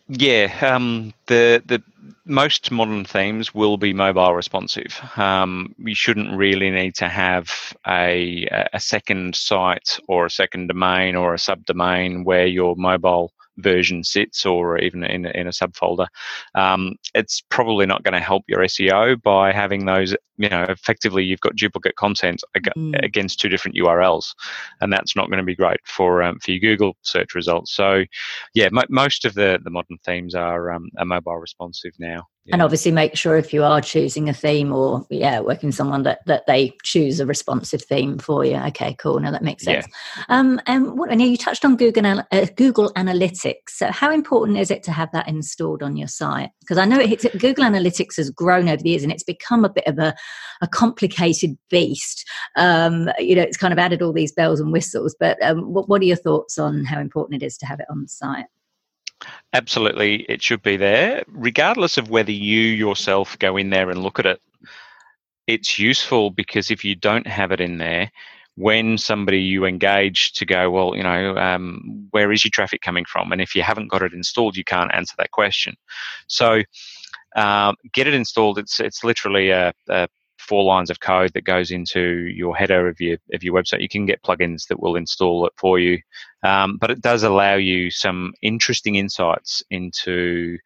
Yeah, 0.07 0.53
um, 0.61 1.13
the 1.27 1.63
the 1.65 1.81
most 2.25 2.69
modern 2.69 3.05
themes 3.05 3.53
will 3.53 3.77
be 3.77 3.93
mobile 3.93 4.33
responsive. 4.33 4.99
Um, 5.15 5.73
you 5.77 5.95
shouldn't 5.95 6.35
really 6.35 6.69
need 6.69 6.95
to 6.95 7.07
have 7.07 7.49
a 7.87 8.47
a 8.73 8.79
second 8.79 9.35
site 9.35 9.99
or 10.07 10.25
a 10.25 10.29
second 10.29 10.67
domain 10.67 11.15
or 11.15 11.33
a 11.33 11.37
subdomain 11.37 12.25
where 12.25 12.45
your 12.45 12.75
mobile 12.75 13.31
version 13.57 14.03
sits 14.03 14.45
or 14.45 14.77
even 14.79 15.03
in, 15.03 15.25
in 15.25 15.47
a 15.47 15.51
subfolder. 15.51 16.07
Um, 16.55 16.95
it's 17.13 17.41
probably 17.49 17.85
not 17.85 18.03
going 18.03 18.13
to 18.13 18.19
help 18.19 18.43
your 18.47 18.59
SEO 18.59 19.21
by 19.21 19.51
having 19.51 19.85
those, 19.85 20.15
you 20.41 20.49
know, 20.49 20.63
effectively 20.63 21.23
you've 21.23 21.41
got 21.41 21.55
duplicate 21.55 21.95
content 21.95 22.43
ag- 22.55 22.71
mm. 22.75 23.03
against 23.03 23.39
two 23.39 23.49
different 23.49 23.77
URLs, 23.77 24.33
and 24.81 24.91
that's 24.91 25.15
not 25.15 25.27
going 25.27 25.39
to 25.39 25.43
be 25.43 25.55
great 25.55 25.79
for 25.85 26.23
um, 26.23 26.39
for 26.39 26.51
your 26.51 26.59
Google 26.59 26.95
search 27.01 27.35
results. 27.35 27.73
So, 27.73 28.03
yeah, 28.53 28.69
most 28.89 29.25
of 29.25 29.33
the, 29.33 29.59
the 29.63 29.69
modern 29.69 29.97
themes 30.05 30.35
are, 30.35 30.71
um, 30.71 30.89
are 30.97 31.05
mobile 31.05 31.37
responsive 31.37 31.93
now. 31.99 32.27
Yeah. 32.45 32.55
And 32.55 32.63
obviously, 32.63 32.91
make 32.91 33.15
sure 33.15 33.37
if 33.37 33.53
you 33.53 33.63
are 33.63 33.81
choosing 33.81 34.27
a 34.27 34.33
theme 34.33 34.73
or 34.73 35.05
yeah, 35.11 35.41
working 35.41 35.67
with 35.67 35.75
someone 35.75 36.01
that 36.03 36.25
that 36.25 36.47
they 36.47 36.73
choose 36.81 37.19
a 37.19 37.25
responsive 37.27 37.83
theme 37.83 38.17
for 38.17 38.43
you. 38.43 38.55
Okay, 38.55 38.95
cool. 38.95 39.19
Now 39.19 39.29
that 39.29 39.43
makes 39.43 39.63
sense. 39.63 39.85
Yeah. 40.17 40.23
Um, 40.29 40.59
and 40.65 40.97
what 40.97 41.15
know 41.15 41.23
you 41.23 41.37
touched 41.37 41.63
on 41.63 41.75
Google 41.75 42.23
uh, 42.31 42.47
Google 42.55 42.91
Analytics. 42.93 43.69
So, 43.69 43.91
how 43.91 44.11
important 44.11 44.57
is 44.57 44.71
it 44.71 44.81
to 44.83 44.91
have 44.91 45.11
that 45.11 45.27
installed 45.27 45.83
on 45.83 45.95
your 45.95 46.07
site? 46.07 46.49
Because 46.61 46.79
I 46.79 46.85
know 46.85 46.99
it, 46.99 47.21
Google 47.39 47.63
Analytics 47.63 48.17
has 48.17 48.31
grown 48.31 48.67
over 48.67 48.81
the 48.81 48.89
years, 48.89 49.03
and 49.03 49.11
it's 49.11 49.23
become 49.23 49.63
a 49.63 49.69
bit 49.69 49.85
of 49.85 49.99
a 49.99 50.15
a 50.61 50.67
complicated 50.67 51.57
beast. 51.69 52.27
Um, 52.55 53.09
you 53.17 53.35
know, 53.35 53.41
it's 53.41 53.57
kind 53.57 53.73
of 53.73 53.79
added 53.79 54.01
all 54.01 54.13
these 54.13 54.31
bells 54.31 54.59
and 54.59 54.71
whistles. 54.71 55.15
But 55.19 55.41
um, 55.43 55.73
what, 55.73 55.89
what 55.89 56.01
are 56.01 56.05
your 56.05 56.17
thoughts 56.17 56.57
on 56.57 56.85
how 56.85 56.99
important 56.99 57.41
it 57.41 57.45
is 57.45 57.57
to 57.59 57.65
have 57.65 57.79
it 57.79 57.87
on 57.89 58.01
the 58.01 58.07
site? 58.07 58.45
Absolutely, 59.53 60.25
it 60.29 60.41
should 60.41 60.63
be 60.63 60.77
there, 60.77 61.23
regardless 61.27 61.97
of 61.97 62.09
whether 62.09 62.31
you 62.31 62.61
yourself 62.61 63.37
go 63.37 63.57
in 63.57 63.69
there 63.69 63.89
and 63.89 64.01
look 64.01 64.17
at 64.17 64.25
it. 64.25 64.41
It's 65.47 65.77
useful 65.77 66.31
because 66.31 66.71
if 66.71 66.83
you 66.83 66.95
don't 66.95 67.27
have 67.27 67.51
it 67.51 67.61
in 67.61 67.77
there, 67.77 68.11
when 68.55 68.97
somebody 68.97 69.39
you 69.39 69.65
engage 69.65 70.33
to 70.33 70.45
go, 70.45 70.69
well, 70.69 70.95
you 70.95 71.03
know, 71.03 71.35
um, 71.37 72.07
where 72.11 72.31
is 72.31 72.43
your 72.43 72.51
traffic 72.51 72.81
coming 72.81 73.05
from? 73.05 73.31
And 73.31 73.41
if 73.41 73.55
you 73.55 73.63
haven't 73.63 73.87
got 73.87 74.01
it 74.01 74.13
installed, 74.13 74.57
you 74.57 74.63
can't 74.63 74.93
answer 74.93 75.15
that 75.17 75.31
question. 75.31 75.75
So, 76.27 76.61
um, 77.35 77.75
get 77.93 78.07
it 78.07 78.13
installed. 78.13 78.57
It's 78.57 78.79
it's 78.79 79.03
literally 79.03 79.51
a, 79.51 79.73
a 79.89 80.07
four 80.51 80.65
lines 80.65 80.89
of 80.89 80.99
code 80.99 81.31
that 81.33 81.45
goes 81.45 81.71
into 81.71 82.01
your 82.35 82.53
header 82.53 82.89
of 82.89 82.99
your 82.99 83.17
of 83.33 83.41
your 83.41 83.53
website. 83.53 83.81
You 83.81 83.87
can 83.87 84.05
get 84.05 84.21
plugins 84.21 84.67
that 84.67 84.81
will 84.81 84.97
install 84.97 85.47
it 85.47 85.53
for 85.55 85.79
you, 85.79 85.97
um, 86.43 86.77
but 86.77 86.91
it 86.91 86.99
does 87.01 87.23
allow 87.23 87.55
you 87.55 87.89
some 87.89 88.33
interesting 88.41 88.95
insights 88.95 89.63
into 89.69 90.57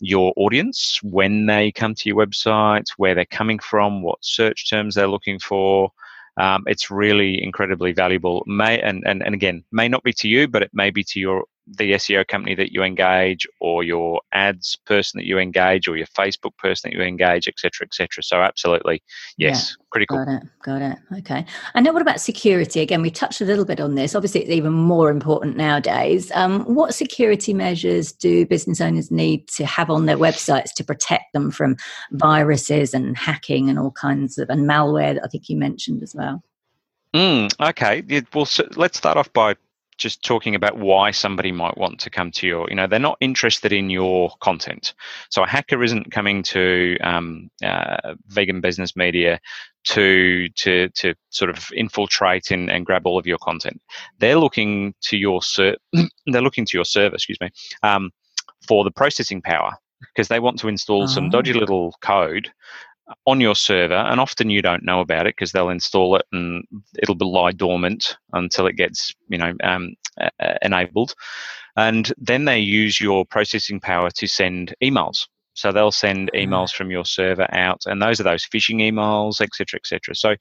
your 0.00 0.32
audience 0.38 0.98
when 1.02 1.44
they 1.44 1.70
come 1.70 1.94
to 1.96 2.08
your 2.08 2.16
website, 2.16 2.86
where 2.96 3.14
they're 3.14 3.26
coming 3.40 3.58
from, 3.58 4.02
what 4.02 4.16
search 4.22 4.70
terms 4.70 4.94
they're 4.94 5.06
looking 5.06 5.38
for. 5.38 5.90
Um, 6.38 6.64
it's 6.66 6.90
really 6.90 7.44
incredibly 7.44 7.92
valuable. 7.92 8.42
May 8.46 8.80
and, 8.80 9.04
and 9.06 9.22
and 9.22 9.34
again 9.34 9.64
may 9.70 9.86
not 9.86 10.02
be 10.02 10.14
to 10.14 10.28
you, 10.28 10.48
but 10.48 10.62
it 10.62 10.70
may 10.72 10.88
be 10.88 11.04
to 11.04 11.20
your 11.20 11.44
the 11.76 11.92
SEO 11.92 12.26
company 12.26 12.54
that 12.54 12.72
you 12.72 12.82
engage, 12.82 13.46
or 13.60 13.82
your 13.82 14.20
ads 14.32 14.76
person 14.86 15.18
that 15.18 15.26
you 15.26 15.38
engage, 15.38 15.88
or 15.88 15.96
your 15.96 16.06
Facebook 16.06 16.56
person 16.58 16.90
that 16.90 16.96
you 16.96 17.02
engage, 17.02 17.46
etc., 17.46 17.86
etc. 17.86 18.22
So, 18.22 18.42
absolutely, 18.42 19.02
yes, 19.36 19.76
yeah, 19.78 19.84
critical. 19.90 20.24
Got 20.24 20.28
it. 20.28 20.42
Got 20.62 20.82
it. 20.82 20.98
Okay. 21.18 21.44
And 21.74 21.84
now, 21.84 21.92
what 21.92 22.02
about 22.02 22.20
security? 22.20 22.80
Again, 22.80 23.02
we 23.02 23.10
touched 23.10 23.40
a 23.40 23.44
little 23.44 23.64
bit 23.64 23.80
on 23.80 23.94
this. 23.94 24.14
Obviously, 24.14 24.42
it's 24.42 24.50
even 24.50 24.72
more 24.72 25.10
important 25.10 25.56
nowadays. 25.56 26.30
Um, 26.34 26.64
what 26.64 26.94
security 26.94 27.54
measures 27.54 28.12
do 28.12 28.46
business 28.46 28.80
owners 28.80 29.10
need 29.10 29.48
to 29.48 29.66
have 29.66 29.90
on 29.90 30.06
their 30.06 30.18
websites 30.18 30.72
to 30.74 30.84
protect 30.84 31.32
them 31.32 31.50
from 31.50 31.76
viruses 32.12 32.94
and 32.94 33.16
hacking 33.16 33.68
and 33.68 33.78
all 33.78 33.92
kinds 33.92 34.38
of 34.38 34.50
and 34.50 34.68
malware 34.68 35.14
that 35.14 35.24
I 35.24 35.28
think 35.28 35.48
you 35.48 35.56
mentioned 35.56 36.02
as 36.02 36.14
well? 36.14 36.42
Mm, 37.14 37.50
okay. 37.60 38.02
Well, 38.32 38.44
so 38.44 38.68
let's 38.76 38.98
start 38.98 39.16
off 39.16 39.32
by 39.32 39.56
just 40.00 40.24
talking 40.24 40.54
about 40.54 40.78
why 40.78 41.10
somebody 41.10 41.52
might 41.52 41.76
want 41.76 42.00
to 42.00 42.10
come 42.10 42.30
to 42.32 42.46
your, 42.46 42.68
you 42.70 42.74
know, 42.74 42.86
they're 42.86 42.98
not 42.98 43.18
interested 43.20 43.72
in 43.72 43.90
your 43.90 44.32
content. 44.40 44.94
So 45.28 45.42
a 45.44 45.46
hacker 45.46 45.84
isn't 45.84 46.10
coming 46.10 46.42
to 46.44 46.96
um, 47.02 47.50
uh, 47.62 48.14
vegan 48.26 48.60
business 48.60 48.96
media 48.96 49.38
to 49.84 50.48
to 50.56 50.88
to 50.88 51.14
sort 51.28 51.50
of 51.50 51.68
infiltrate 51.74 52.50
and, 52.50 52.70
and 52.70 52.84
grab 52.84 53.06
all 53.06 53.18
of 53.18 53.26
your 53.26 53.38
content. 53.38 53.80
They're 54.18 54.38
looking 54.38 54.94
to 55.02 55.16
your 55.16 55.42
ser- 55.42 55.76
they're 56.26 56.42
looking 56.42 56.66
to 56.66 56.76
your 56.76 56.86
server, 56.86 57.14
excuse 57.14 57.40
me, 57.40 57.50
um, 57.82 58.10
for 58.66 58.84
the 58.84 58.90
processing 58.90 59.42
power 59.42 59.76
because 60.14 60.28
they 60.28 60.40
want 60.40 60.58
to 60.60 60.68
install 60.68 61.02
oh. 61.02 61.06
some 61.06 61.28
dodgy 61.28 61.52
ah. 61.54 61.58
little 61.58 61.94
code 62.00 62.50
on 63.26 63.40
your 63.40 63.54
server, 63.54 63.94
and 63.94 64.20
often 64.20 64.50
you 64.50 64.62
don't 64.62 64.84
know 64.84 65.00
about 65.00 65.26
it 65.26 65.34
because 65.36 65.52
they'll 65.52 65.68
install 65.68 66.16
it 66.16 66.24
and 66.32 66.64
it'll 66.98 67.14
be 67.14 67.24
lie 67.24 67.52
dormant 67.52 68.16
until 68.32 68.66
it 68.66 68.76
gets, 68.76 69.12
you 69.28 69.38
know, 69.38 69.52
um, 69.62 69.94
uh, 70.20 70.54
enabled, 70.62 71.14
and 71.76 72.12
then 72.18 72.44
they 72.44 72.58
use 72.58 73.00
your 73.00 73.24
processing 73.24 73.80
power 73.80 74.10
to 74.10 74.26
send 74.26 74.74
emails. 74.82 75.26
So 75.54 75.72
they'll 75.72 75.92
send 75.92 76.30
mm. 76.32 76.46
emails 76.46 76.72
from 76.72 76.90
your 76.90 77.04
server 77.04 77.46
out, 77.52 77.82
and 77.86 78.00
those 78.00 78.20
are 78.20 78.24
those 78.24 78.46
phishing 78.46 78.76
emails, 78.76 79.40
etc., 79.40 79.78
etc. 79.78 80.14
So 80.14 80.36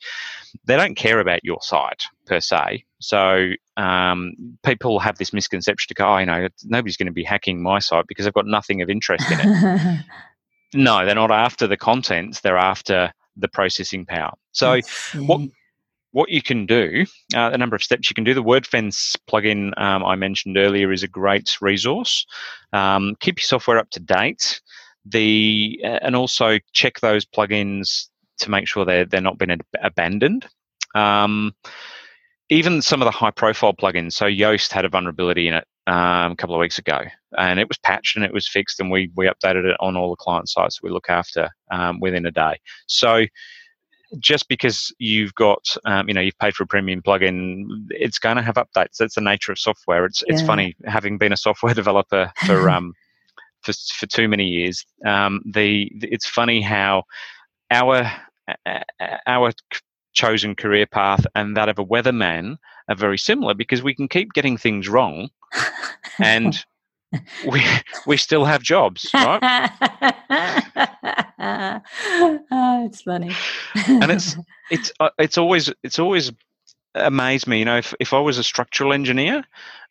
they 0.66 0.78
don't 0.78 0.96
care 0.96 1.20
about 1.20 1.44
your 1.44 1.60
site 1.62 2.04
per 2.26 2.40
se. 2.40 2.86
So 3.00 3.52
um, 3.78 4.34
people 4.64 5.00
have 5.00 5.18
this 5.18 5.34
misconception 5.34 5.88
to 5.90 5.94
go, 5.94 6.06
oh, 6.06 6.18
you 6.18 6.26
know, 6.26 6.48
nobody's 6.66 6.98
going 6.98 7.08
to 7.08 7.14
be 7.14 7.24
hacking 7.24 7.62
my 7.62 7.80
site 7.80 8.06
because 8.08 8.28
I've 8.28 8.34
got 8.34 8.46
nothing 8.46 8.82
of 8.82 8.90
interest 8.90 9.30
in 9.32 9.40
it. 9.42 10.00
No, 10.74 11.06
they're 11.06 11.16
not 11.16 11.32
after 11.32 11.68
the 11.68 11.78
contents. 11.78 12.42
They're 12.42 12.58
after 12.58 13.12
the 13.36 13.48
processing 13.48 14.06
power. 14.06 14.34
So 14.52 14.82
what 15.16 15.42
what 16.12 16.30
you 16.30 16.42
can 16.42 16.66
do, 16.66 17.06
uh, 17.36 17.52
a 17.54 17.58
number 17.58 17.76
of 17.76 17.84
steps 17.84 18.10
you 18.10 18.16
can 18.16 18.24
do. 18.24 18.34
The 18.34 18.44
WordFence 18.44 19.16
plugin 19.30 19.80
um, 19.80 20.04
I 20.04 20.16
mentioned 20.16 20.58
earlier 20.58 20.92
is 20.92 21.04
a 21.04 21.08
great 21.08 21.62
resource. 21.62 22.26
Um, 22.74 23.16
keep 23.20 23.40
your 23.40 23.46
software 23.46 23.78
up 23.78 23.90
to 23.92 24.00
date. 24.00 24.62
The 25.06 25.80
uh, 25.84 26.00
and 26.02 26.16
also 26.16 26.60
check 26.74 27.00
those 27.00 27.26
plugins 27.26 28.08
to 28.40 28.50
make 28.50 28.68
sure 28.68 28.86
they're 28.86 29.06
they're 29.06 29.22
not 29.22 29.38
been 29.38 29.52
ab- 29.52 29.66
abandoned. 29.82 30.48
Um, 30.96 31.54
even 32.50 32.82
some 32.82 33.02
of 33.02 33.06
the 33.06 33.12
high 33.12 33.32
profile 33.32 33.74
plugins. 33.74 34.14
So 34.14 34.26
Yoast 34.26 34.72
had 34.72 34.86
a 34.86 34.90
vulnerability 34.90 35.48
in 35.48 35.54
it 35.54 35.68
um, 35.90 36.34
a 36.34 36.36
couple 36.36 36.56
of 36.56 36.60
weeks 36.60 36.78
ago, 36.78 37.00
and 37.38 37.60
it 37.60 37.68
was 37.68 37.80
patched 37.80 38.16
and 38.16 38.24
it 38.24 38.34
was 38.34 38.48
fixed, 38.48 38.80
and 38.80 38.92
we 38.92 39.12
we 39.16 39.26
updated 39.26 39.66
it 39.66 39.78
on 39.80 39.98
all 39.98 40.12
the 40.12 40.16
client 40.16 40.48
sites 40.48 40.76
that 40.76 40.84
we 40.84 40.92
look 40.92 41.10
after 41.10 41.50
um, 41.72 42.00
within 42.00 42.26
a 42.26 42.32
day. 42.32 42.60
So 42.88 43.26
just 44.20 44.48
because 44.48 44.94
you've 45.00 45.34
got 45.36 45.64
um, 45.86 46.08
you 46.08 46.14
know 46.14 46.22
you've 46.22 46.38
paid 46.40 46.54
for 46.54 46.64
a 46.64 46.68
premium 46.68 47.02
plugin 47.02 47.66
it's 47.90 48.20
going 48.20 48.38
to 48.38 48.44
have 48.44 48.56
updates. 48.56 48.98
That's 49.00 49.16
the 49.16 49.22
nature 49.22 49.52
of 49.52 49.60
software. 49.60 50.06
It's 50.06 50.24
it's 50.28 50.42
funny 50.42 50.76
having 50.86 51.18
been 51.18 51.34
a 51.34 51.38
software 51.38 51.74
developer 51.82 52.32
for 52.46 52.70
um 52.76 52.94
for, 53.62 53.74
for 53.74 54.06
too 54.06 54.30
many 54.30 54.46
years 54.46 54.86
um 55.06 55.42
the 55.46 55.92
it's 56.02 56.26
funny 56.26 56.62
how 56.62 57.04
our 57.72 58.10
our 59.28 59.52
chosen 60.14 60.56
career 60.56 60.86
path 60.86 61.26
and 61.36 61.58
that 61.58 61.70
of 61.70 61.78
a 61.78 61.86
weatherman 61.86 62.58
are 62.88 62.96
very 62.96 63.18
similar 63.18 63.54
because 63.54 63.84
we 63.84 63.94
can 63.94 64.08
keep 64.08 64.34
getting 64.34 64.58
things 64.58 64.88
wrong 64.88 65.30
and 66.20 66.66
we 67.48 67.64
we 68.06 68.18
still 68.18 68.46
have 68.46 68.62
jobs, 68.62 69.10
right? 69.14 69.40
oh, 72.52 72.86
it's 72.86 73.02
funny, 73.02 73.32
and 73.88 74.12
it's 74.12 74.36
it's 74.70 74.92
uh, 75.00 75.10
it's 75.18 75.38
always 75.38 75.72
it's 75.84 76.00
always 76.00 76.32
amazed 76.96 77.48
me. 77.48 77.60
You 77.60 77.66
know, 77.66 77.78
if, 77.78 77.94
if 78.00 78.14
I 78.14 78.20
was 78.20 78.38
a 78.38 78.44
structural 78.44 78.94
engineer 78.94 79.44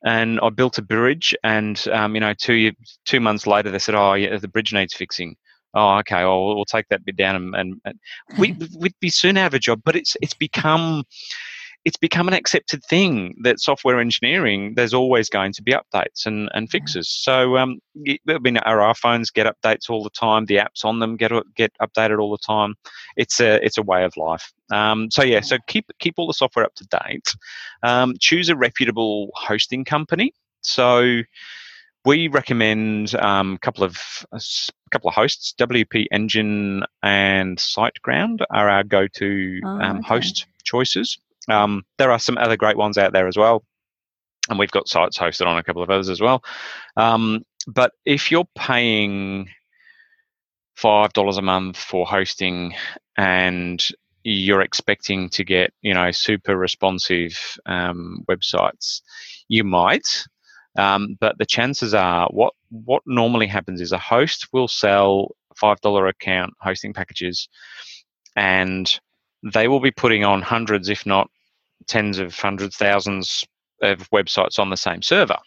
and 0.04 0.40
I 0.40 0.50
built 0.50 0.78
a 0.78 0.82
bridge, 0.82 1.34
and 1.42 1.82
um, 1.88 2.14
you 2.14 2.20
know, 2.20 2.34
two 2.34 2.72
two 3.04 3.20
months 3.20 3.46
later 3.46 3.70
they 3.70 3.78
said, 3.78 3.94
"Oh, 3.94 4.14
yeah, 4.14 4.36
the 4.38 4.48
bridge 4.48 4.72
needs 4.72 4.94
fixing." 4.94 5.36
Oh, 5.74 5.98
okay. 5.98 6.24
Well, 6.24 6.56
we'll 6.56 6.64
take 6.64 6.88
that 6.88 7.04
bit 7.04 7.16
down, 7.16 7.36
and, 7.36 7.54
and, 7.54 7.80
and 7.84 7.98
we, 8.38 8.56
we'd 8.78 8.94
be 9.00 9.10
soon 9.10 9.36
of 9.36 9.54
a 9.54 9.58
job. 9.58 9.82
But 9.84 9.96
it's 9.96 10.16
it's 10.22 10.34
become 10.34 11.04
it's 11.84 11.96
become 11.96 12.28
an 12.28 12.34
accepted 12.34 12.84
thing 12.84 13.34
that 13.42 13.60
software 13.60 14.00
engineering 14.00 14.74
there's 14.74 14.92
always 14.92 15.28
going 15.28 15.52
to 15.52 15.62
be 15.62 15.72
updates 15.72 16.26
and, 16.26 16.50
and 16.52 16.70
fixes. 16.70 17.08
So 17.08 17.56
um, 17.56 17.80
I 18.06 18.38
mean, 18.38 18.58
our 18.58 18.78
iPhones 18.78 19.32
get 19.32 19.46
updates 19.46 19.88
all 19.88 20.02
the 20.02 20.10
time. 20.10 20.46
The 20.46 20.56
apps 20.56 20.84
on 20.84 20.98
them 20.98 21.16
get 21.16 21.32
get 21.54 21.72
updated 21.80 22.20
all 22.20 22.30
the 22.30 22.38
time. 22.38 22.74
It's 23.16 23.40
a 23.40 23.64
it's 23.64 23.78
a 23.78 23.82
way 23.82 24.04
of 24.04 24.16
life. 24.16 24.52
Um, 24.70 25.10
so 25.10 25.22
yeah, 25.22 25.40
so 25.40 25.58
keep 25.66 25.90
keep 25.98 26.14
all 26.18 26.26
the 26.26 26.34
software 26.34 26.64
up 26.64 26.74
to 26.76 26.86
date. 26.86 27.34
Um, 27.82 28.14
choose 28.20 28.48
a 28.48 28.56
reputable 28.56 29.30
hosting 29.34 29.84
company. 29.84 30.34
So 30.60 31.22
we 32.04 32.28
recommend 32.28 33.14
um, 33.16 33.54
a 33.54 33.58
couple 33.58 33.84
of 33.84 33.98
a 34.32 34.40
couple 34.90 35.08
of 35.08 35.14
hosts. 35.14 35.54
WP 35.58 36.06
Engine 36.12 36.84
and 37.02 37.58
SiteGround 37.58 38.40
are 38.50 38.68
our 38.68 38.84
go-to 38.84 39.60
oh, 39.64 39.68
um, 39.68 39.98
okay. 39.98 40.08
host 40.08 40.46
choices. 40.64 41.18
Um, 41.48 41.84
there 41.98 42.10
are 42.10 42.18
some 42.18 42.38
other 42.38 42.56
great 42.56 42.76
ones 42.76 42.98
out 42.98 43.12
there 43.12 43.28
as 43.28 43.36
well, 43.36 43.64
and 44.48 44.58
we've 44.58 44.70
got 44.70 44.88
sites 44.88 45.18
hosted 45.18 45.46
on 45.46 45.58
a 45.58 45.62
couple 45.62 45.82
of 45.82 45.90
others 45.90 46.08
as 46.08 46.20
well. 46.20 46.42
Um, 46.96 47.44
but 47.66 47.92
if 48.04 48.30
you're 48.30 48.48
paying 48.56 49.48
five 50.76 51.12
dollars 51.12 51.38
a 51.38 51.42
month 51.42 51.76
for 51.76 52.06
hosting 52.06 52.74
and 53.16 53.84
you're 54.22 54.60
expecting 54.60 55.28
to 55.30 55.44
get 55.44 55.72
you 55.82 55.94
know 55.94 56.10
super 56.12 56.56
responsive 56.56 57.58
um, 57.66 58.24
websites, 58.28 59.00
you 59.48 59.64
might. 59.64 60.24
Um, 60.76 61.16
but 61.18 61.38
the 61.38 61.46
chances 61.46 61.94
are, 61.94 62.28
what 62.30 62.54
what 62.70 63.02
normally 63.06 63.46
happens 63.48 63.80
is 63.80 63.92
a 63.92 63.98
host 63.98 64.48
will 64.52 64.68
sell 64.68 65.34
five 65.56 65.80
dollar 65.80 66.06
account 66.06 66.54
hosting 66.60 66.92
packages, 66.92 67.48
and 68.36 69.00
they 69.42 69.66
will 69.68 69.80
be 69.80 69.90
putting 69.90 70.24
on 70.24 70.42
hundreds, 70.42 70.88
if 70.88 71.04
not 71.06 71.30
tens 71.86 72.18
of 72.18 72.34
hundreds, 72.34 72.76
thousands 72.76 73.44
of 73.82 74.08
websites 74.10 74.58
on 74.58 74.70
the 74.70 74.76
same 74.76 75.02
server. 75.02 75.38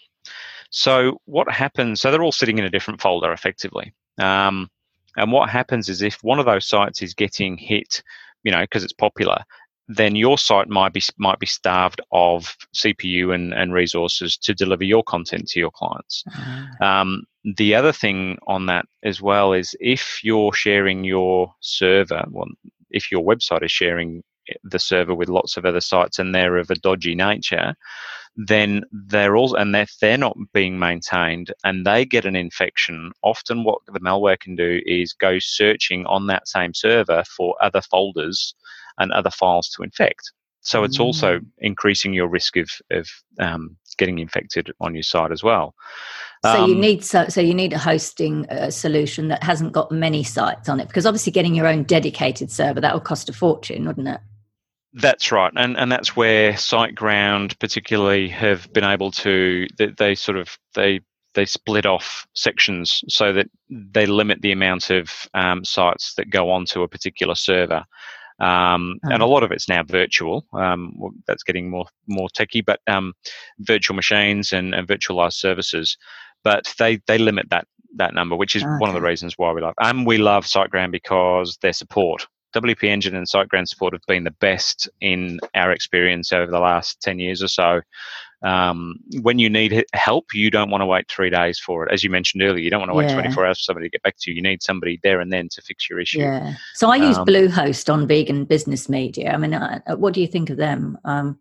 So 0.69 1.19
what 1.25 1.51
happens? 1.51 2.01
So 2.01 2.11
they're 2.11 2.23
all 2.23 2.31
sitting 2.31 2.57
in 2.57 2.65
a 2.65 2.69
different 2.69 3.01
folder 3.01 3.31
effectively. 3.31 3.93
Um, 4.19 4.69
and 5.17 5.31
what 5.31 5.49
happens 5.49 5.89
is 5.89 6.01
if 6.01 6.17
one 6.23 6.39
of 6.39 6.45
those 6.45 6.65
sites 6.65 7.01
is 7.01 7.13
getting 7.13 7.57
hit, 7.57 8.01
you 8.43 8.51
know, 8.51 8.61
because 8.61 8.83
it's 8.83 8.93
popular, 8.93 9.43
then 9.87 10.15
your 10.15 10.37
site 10.37 10.69
might 10.69 10.93
be 10.93 11.01
might 11.17 11.39
be 11.39 11.45
starved 11.45 11.99
of 12.11 12.55
CPU 12.73 13.33
and, 13.35 13.53
and 13.53 13.73
resources 13.73 14.37
to 14.37 14.53
deliver 14.53 14.85
your 14.85 15.03
content 15.03 15.49
to 15.49 15.59
your 15.59 15.71
clients. 15.71 16.23
Mm. 16.33 16.81
Um, 16.81 17.23
the 17.43 17.75
other 17.75 17.91
thing 17.91 18.37
on 18.47 18.67
that 18.67 18.85
as 19.03 19.21
well 19.21 19.51
is 19.51 19.75
if 19.79 20.23
you're 20.23 20.53
sharing 20.53 21.03
your 21.03 21.53
server, 21.59 22.23
well, 22.29 22.47
if 22.89 23.11
your 23.11 23.23
website 23.23 23.63
is 23.63 23.71
sharing 23.71 24.23
the 24.63 24.79
server 24.79 25.15
with 25.15 25.29
lots 25.29 25.57
of 25.57 25.65
other 25.65 25.81
sites 25.81 26.19
and 26.19 26.33
they're 26.33 26.57
of 26.57 26.69
a 26.69 26.75
dodgy 26.75 27.15
nature, 27.15 27.75
then 28.35 28.83
they're 28.91 29.35
all 29.35 29.55
and 29.55 29.75
if 29.75 29.95
they're 29.99 30.17
not 30.17 30.37
being 30.53 30.79
maintained 30.79 31.53
and 31.63 31.85
they 31.85 32.05
get 32.05 32.25
an 32.25 32.35
infection, 32.35 33.11
often 33.23 33.63
what 33.63 33.79
the 33.91 33.99
malware 33.99 34.39
can 34.39 34.55
do 34.55 34.81
is 34.85 35.13
go 35.13 35.37
searching 35.39 36.05
on 36.05 36.27
that 36.27 36.47
same 36.47 36.73
server 36.73 37.23
for 37.35 37.55
other 37.61 37.81
folders 37.81 38.55
and 38.97 39.11
other 39.11 39.31
files 39.31 39.69
to 39.69 39.83
infect. 39.83 40.31
So 40.61 40.83
it's 40.83 40.97
mm. 40.97 41.05
also 41.05 41.39
increasing 41.57 42.13
your 42.13 42.27
risk 42.27 42.55
of 42.55 42.69
of 42.91 43.09
um, 43.39 43.77
getting 43.97 44.19
infected 44.19 44.71
on 44.79 44.93
your 44.93 45.03
site 45.03 45.31
as 45.31 45.43
well. 45.43 45.75
So 46.43 46.63
um, 46.63 46.69
you 46.69 46.75
need 46.75 47.03
so, 47.03 47.27
so 47.27 47.41
you 47.41 47.53
need 47.53 47.73
a 47.73 47.77
hosting 47.77 48.49
uh, 48.49 48.71
solution 48.71 49.27
that 49.27 49.43
hasn't 49.43 49.73
got 49.73 49.91
many 49.91 50.23
sites 50.23 50.69
on 50.69 50.79
it 50.79 50.87
because 50.87 51.05
obviously 51.05 51.31
getting 51.31 51.53
your 51.53 51.67
own 51.67 51.83
dedicated 51.83 52.51
server 52.51 52.81
that 52.81 52.93
will 52.93 53.01
cost 53.01 53.29
a 53.29 53.33
fortune, 53.33 53.85
wouldn't 53.85 54.07
it? 54.07 54.21
That's 54.93 55.31
right, 55.31 55.53
and 55.55 55.77
and 55.77 55.91
that's 55.91 56.15
where 56.15 56.53
SiteGround 56.53 57.57
particularly 57.59 58.27
have 58.29 58.71
been 58.73 58.83
able 58.83 59.11
to 59.11 59.67
they, 59.77 59.87
they 59.97 60.15
sort 60.15 60.37
of 60.37 60.57
they 60.75 60.99
they 61.33 61.45
split 61.45 61.85
off 61.85 62.27
sections 62.35 63.01
so 63.07 63.31
that 63.31 63.47
they 63.69 64.05
limit 64.05 64.41
the 64.41 64.51
amount 64.51 64.89
of 64.89 65.09
um, 65.33 65.63
sites 65.63 66.13
that 66.15 66.29
go 66.29 66.51
onto 66.51 66.81
a 66.81 66.87
particular 66.87 67.35
server. 67.35 67.85
Um, 68.39 68.97
oh. 69.05 69.11
And 69.11 69.21
a 69.21 69.27
lot 69.27 69.43
of 69.43 69.51
it's 69.51 69.69
now 69.69 69.83
virtual. 69.83 70.45
Um, 70.53 70.93
that's 71.27 71.43
getting 71.43 71.69
more 71.69 71.85
more 72.07 72.29
techy, 72.33 72.61
but 72.61 72.81
um, 72.87 73.13
virtual 73.59 73.95
machines 73.95 74.51
and, 74.51 74.73
and 74.73 74.87
virtualized 74.87 75.33
services. 75.33 75.95
But 76.43 76.73
they 76.79 76.99
they 77.07 77.17
limit 77.17 77.49
that 77.49 77.65
that 77.95 78.13
number, 78.13 78.35
which 78.35 78.55
is 78.55 78.63
okay. 78.63 78.71
one 78.79 78.89
of 78.89 78.95
the 78.95 79.07
reasons 79.07 79.35
why 79.37 79.51
we 79.51 79.61
love. 79.61 79.75
And 79.79 80.05
we 80.05 80.17
love 80.17 80.45
SiteGround 80.45 80.91
because 80.91 81.57
their 81.61 81.73
support 81.73 82.27
WP 82.55 82.83
Engine 82.83 83.15
and 83.15 83.27
SiteGround 83.27 83.67
support 83.67 83.93
have 83.93 84.01
been 84.07 84.23
the 84.23 84.31
best 84.31 84.89
in 84.99 85.39
our 85.55 85.71
experience 85.71 86.31
over 86.31 86.51
the 86.51 86.59
last 86.59 87.01
10 87.01 87.19
years 87.19 87.41
or 87.41 87.47
so. 87.47 87.81
Um, 88.43 88.95
when 89.21 89.37
you 89.37 89.49
need 89.49 89.85
help, 89.93 90.33
you 90.33 90.49
don't 90.49 90.71
want 90.71 90.81
to 90.81 90.85
wait 90.85 91.09
three 91.09 91.29
days 91.29 91.59
for 91.59 91.85
it. 91.85 91.93
As 91.93 92.03
you 92.03 92.09
mentioned 92.09 92.41
earlier, 92.41 92.63
you 92.63 92.71
don't 92.71 92.79
want 92.79 92.89
to 92.89 92.95
wait 92.95 93.09
yeah. 93.09 93.13
24 93.13 93.45
hours 93.45 93.59
for 93.59 93.63
somebody 93.63 93.87
to 93.87 93.91
get 93.91 94.01
back 94.01 94.15
to 94.19 94.31
you. 94.31 94.35
You 94.35 94.41
need 94.41 94.63
somebody 94.63 94.99
there 95.03 95.19
and 95.19 95.31
then 95.31 95.47
to 95.49 95.61
fix 95.61 95.89
your 95.89 95.99
issue. 95.99 96.19
Yeah. 96.19 96.55
So 96.73 96.89
I 96.89 96.95
use 96.95 97.17
um, 97.17 97.25
Bluehost 97.25 97.91
on 97.93 98.07
Vegan 98.07 98.45
Business 98.45 98.89
Media. 98.89 99.31
I 99.31 99.37
mean, 99.37 99.53
uh, 99.53 99.81
what 99.95 100.13
do 100.13 100.21
you 100.21 100.27
think 100.27 100.49
of 100.49 100.57
them? 100.57 100.97
Um, 101.05 101.39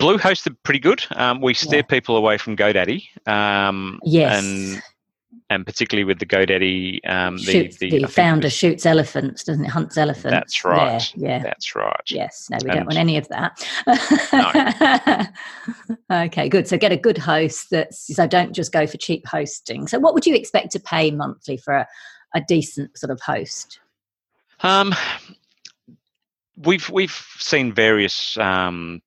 Bluehost 0.00 0.46
are 0.48 0.56
pretty 0.64 0.80
good. 0.80 1.04
Um, 1.12 1.40
we 1.40 1.54
steer 1.54 1.78
yeah. 1.78 1.82
people 1.82 2.16
away 2.16 2.36
from 2.36 2.56
GoDaddy. 2.56 3.04
Um, 3.28 4.00
yes. 4.02 4.44
And 4.44 4.82
and 5.50 5.64
particularly 5.64 6.04
with 6.04 6.18
the 6.18 6.26
GoDaddy, 6.26 7.08
um, 7.08 7.36
the, 7.38 7.68
the, 7.80 8.00
the 8.02 8.08
founder 8.08 8.50
shoots 8.50 8.84
elephants, 8.84 9.44
doesn't 9.44 9.64
it? 9.64 9.68
Hunts 9.68 9.96
elephants. 9.96 10.30
That's 10.30 10.64
right. 10.64 11.12
There. 11.16 11.30
Yeah, 11.30 11.42
that's 11.42 11.74
right. 11.74 12.00
Yes, 12.08 12.48
no, 12.50 12.58
we 12.62 12.70
and 12.70 12.78
don't 12.78 12.86
want 12.86 12.98
any 12.98 13.16
of 13.16 13.28
that. 13.28 13.66
no. 16.10 16.16
okay, 16.24 16.48
good. 16.48 16.68
So 16.68 16.76
get 16.76 16.92
a 16.92 16.96
good 16.96 17.18
host. 17.18 17.68
That's 17.70 18.14
so 18.14 18.26
don't 18.26 18.52
just 18.52 18.72
go 18.72 18.86
for 18.86 18.96
cheap 18.98 19.26
hosting. 19.26 19.86
So 19.86 19.98
what 19.98 20.14
would 20.14 20.26
you 20.26 20.34
expect 20.34 20.70
to 20.72 20.80
pay 20.80 21.10
monthly 21.10 21.56
for 21.56 21.74
a, 21.74 21.88
a 22.34 22.40
decent 22.40 22.96
sort 22.98 23.10
of 23.10 23.20
host? 23.20 23.80
Um, 24.60 24.94
we've 26.56 26.88
we've 26.90 27.24
seen 27.38 27.72
various 27.72 28.36
um, 28.38 29.00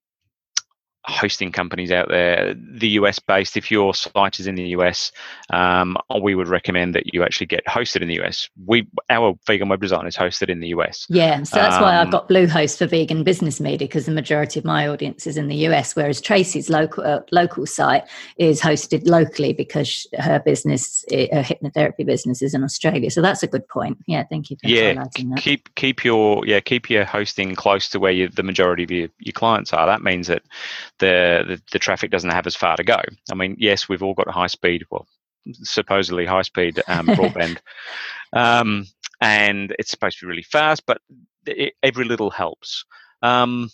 hosting 1.06 1.52
companies 1.52 1.92
out 1.92 2.10
there, 2.10 2.54
the 2.54 2.90
US 2.90 3.20
based, 3.20 3.58
if 3.58 3.72
your 3.72 3.94
site 3.94 4.40
is 4.40 4.48
in 4.48 4.56
the 4.56 4.70
US, 4.70 5.12
um, 5.50 5.98
we 6.22 6.36
would 6.36 6.48
recommend 6.48 6.94
that 6.96 7.14
you 7.14 7.24
actually 7.24 7.48
get 7.48 7.66
hosted 7.66 8.02
in 8.02 8.08
the 8.08 8.22
US. 8.22 8.50
We 8.66 8.88
Our 9.10 9.36
vegan 9.48 9.70
web 9.70 9.82
design 9.82 10.06
is 10.06 10.16
hosted 10.16 10.50
in 10.50 10.60
the 10.60 10.70
US. 10.70 11.06
Yeah, 11.10 11.44
so 11.44 11.58
that's 11.58 11.76
um, 11.76 11.82
why 11.82 11.98
I've 11.98 12.06
um, 12.06 12.12
got 12.12 12.30
Bluehost 12.30 12.78
for 12.78 12.86
vegan 12.86 13.24
business 13.24 13.60
media 13.60 13.88
because 13.88 14.06
the 14.06 14.12
majority 14.12 14.60
of 14.60 14.66
my 14.66 14.88
audience 14.88 15.26
is 15.26 15.38
in 15.38 15.48
the 15.48 15.56
US, 15.68 15.96
whereas 15.96 16.22
Tracy's 16.22 16.70
local 16.70 17.04
uh, 17.04 17.22
local 17.32 17.66
site 17.66 18.04
is 18.38 18.62
hosted 18.62 19.08
locally 19.08 19.54
because 19.54 20.06
her 20.20 20.40
business, 20.40 21.04
her 21.12 21.44
hypnotherapy 21.44 22.06
business, 22.06 22.42
is 22.42 22.54
in 22.54 22.64
Australia. 22.64 23.10
So 23.10 23.22
that's 23.22 23.44
a 23.44 23.48
good 23.48 23.68
point. 23.68 23.98
Yeah, 24.08 24.24
thank 24.30 24.50
you 24.52 24.58
for 24.62 24.68
yeah. 24.68 25.04
Keep 25.38 25.74
keep 25.76 26.04
your 26.04 26.46
yeah 26.46 26.60
keep 26.60 26.90
your 26.90 27.06
hosting 27.06 27.56
close 27.56 27.90
to 27.90 28.00
where 28.00 28.12
you, 28.12 28.28
the 28.28 28.44
majority 28.44 28.84
of 28.84 28.92
your, 28.92 29.10
your 29.20 29.34
clients 29.34 29.74
are. 29.74 29.86
That 29.86 30.04
means 30.04 30.28
that 30.28 30.44
the, 31.02 31.44
the, 31.48 31.62
the 31.74 31.80
traffic 31.80 32.12
doesn't 32.12 32.30
have 32.30 32.48
as 32.48 32.56
far 32.56 32.78
to 32.78 32.84
go. 32.84 33.02
I 33.30 33.36
mean, 33.36 33.58
yes, 33.60 33.90
we've 33.90 34.04
all 34.04 34.14
got 34.14 34.30
high 34.30 34.48
speed, 34.48 34.84
well, 34.90 35.06
supposedly 35.52 36.26
high 36.26 36.44
speed 36.44 36.82
um, 36.88 37.08
broadband, 37.08 37.58
um, 38.32 38.88
and 39.20 39.76
it's 39.78 39.92
supposed 39.92 40.20
to 40.20 40.26
be 40.26 40.30
really 40.30 40.44
fast, 40.44 40.86
but 40.86 41.02
it, 41.46 41.74
every 41.84 42.06
little 42.06 42.30
helps. 42.30 42.86
Um, 43.22 43.70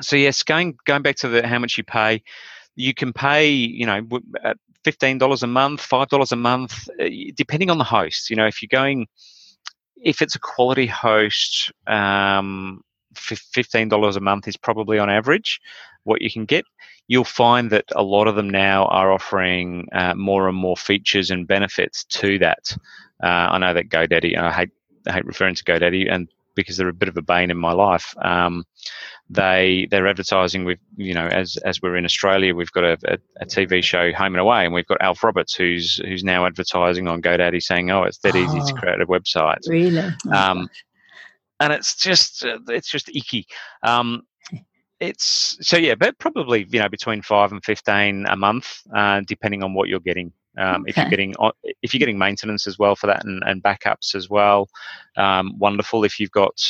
so 0.00 0.16
yes, 0.16 0.42
going 0.42 0.78
going 0.86 1.02
back 1.02 1.16
to 1.16 1.28
the 1.28 1.46
how 1.46 1.58
much 1.58 1.76
you 1.76 1.84
pay, 1.84 2.22
you 2.74 2.94
can 2.94 3.12
pay 3.12 3.48
you 3.50 3.84
know 3.84 4.00
fifteen 4.84 5.18
dollars 5.18 5.42
a 5.42 5.46
month, 5.46 5.80
five 5.80 6.08
dollars 6.08 6.32
a 6.32 6.36
month, 6.36 6.88
uh, 7.00 7.08
depending 7.36 7.70
on 7.70 7.78
the 7.78 7.84
host. 7.84 8.30
You 8.30 8.36
know, 8.36 8.46
if 8.46 8.62
you're 8.62 8.68
going, 8.70 9.06
if 9.96 10.22
it's 10.22 10.34
a 10.34 10.40
quality 10.40 10.86
host, 10.86 11.70
um, 11.86 12.82
$15 13.14 14.16
a 14.16 14.20
month 14.20 14.48
is 14.48 14.56
probably 14.56 14.98
on 14.98 15.10
average 15.10 15.60
what 16.04 16.22
you 16.22 16.30
can 16.30 16.44
get. 16.44 16.64
You'll 17.08 17.24
find 17.24 17.70
that 17.70 17.84
a 17.94 18.02
lot 18.02 18.28
of 18.28 18.36
them 18.36 18.48
now 18.48 18.86
are 18.86 19.12
offering 19.12 19.88
uh, 19.92 20.14
more 20.14 20.48
and 20.48 20.56
more 20.56 20.76
features 20.76 21.30
and 21.30 21.46
benefits 21.46 22.04
to 22.04 22.38
that. 22.38 22.76
Uh, 23.22 23.26
I 23.26 23.58
know 23.58 23.74
that 23.74 23.88
GoDaddy, 23.88 24.36
I 24.36 24.52
hate, 24.52 24.70
I 25.06 25.12
hate 25.12 25.26
referring 25.26 25.54
to 25.56 25.64
GoDaddy, 25.64 26.12
and 26.12 26.28
because 26.54 26.76
they're 26.76 26.88
a 26.88 26.92
bit 26.92 27.08
of 27.08 27.16
a 27.16 27.22
bane 27.22 27.50
in 27.50 27.56
my 27.56 27.72
life. 27.72 28.14
Um, 28.20 28.64
they 29.30 29.88
they're 29.90 30.06
advertising 30.06 30.64
with 30.64 30.78
you 30.96 31.14
know 31.14 31.26
as 31.26 31.56
as 31.64 31.80
we're 31.80 31.96
in 31.96 32.04
Australia, 32.04 32.54
we've 32.54 32.72
got 32.72 32.84
a, 32.84 32.98
a, 33.04 33.18
a, 33.40 33.46
TV 33.46 33.82
show 33.82 34.12
Home 34.12 34.34
and 34.34 34.40
Away, 34.40 34.64
and 34.64 34.74
we've 34.74 34.86
got 34.86 35.00
Alf 35.00 35.24
Roberts 35.24 35.54
who's 35.54 35.96
who's 36.04 36.24
now 36.24 36.44
advertising 36.44 37.08
on 37.08 37.22
GoDaddy 37.22 37.62
saying, 37.62 37.90
oh, 37.90 38.02
it's 38.02 38.18
that 38.18 38.36
oh, 38.36 38.38
easy 38.38 38.58
to 38.58 38.72
oh. 38.76 38.80
create 38.80 39.00
a 39.00 39.06
website. 39.06 39.66
Really. 39.68 40.10
Oh, 40.26 40.32
um, 40.32 40.68
and 41.62 41.72
it's 41.72 41.94
just 41.96 42.44
uh, 42.44 42.58
it's 42.68 42.90
just 42.90 43.08
icky. 43.14 43.46
Um, 43.82 44.22
it's 45.00 45.56
so 45.60 45.76
yeah, 45.76 45.94
but 45.94 46.18
probably 46.18 46.66
you 46.70 46.80
know 46.80 46.88
between 46.88 47.22
five 47.22 47.52
and 47.52 47.64
fifteen 47.64 48.26
a 48.26 48.36
month, 48.36 48.80
uh, 48.94 49.20
depending 49.26 49.62
on 49.62 49.74
what 49.74 49.88
you're 49.88 50.00
getting. 50.00 50.32
Um, 50.58 50.82
okay. 50.82 50.90
If 50.90 50.96
you're 50.96 51.10
getting 51.10 51.34
if 51.82 51.94
you're 51.94 51.98
getting 51.98 52.18
maintenance 52.18 52.66
as 52.66 52.78
well 52.78 52.94
for 52.94 53.06
that 53.06 53.24
and, 53.24 53.42
and 53.46 53.62
backups 53.62 54.14
as 54.14 54.28
well, 54.28 54.68
um, 55.16 55.58
wonderful. 55.58 56.04
If 56.04 56.20
you've 56.20 56.30
got 56.32 56.60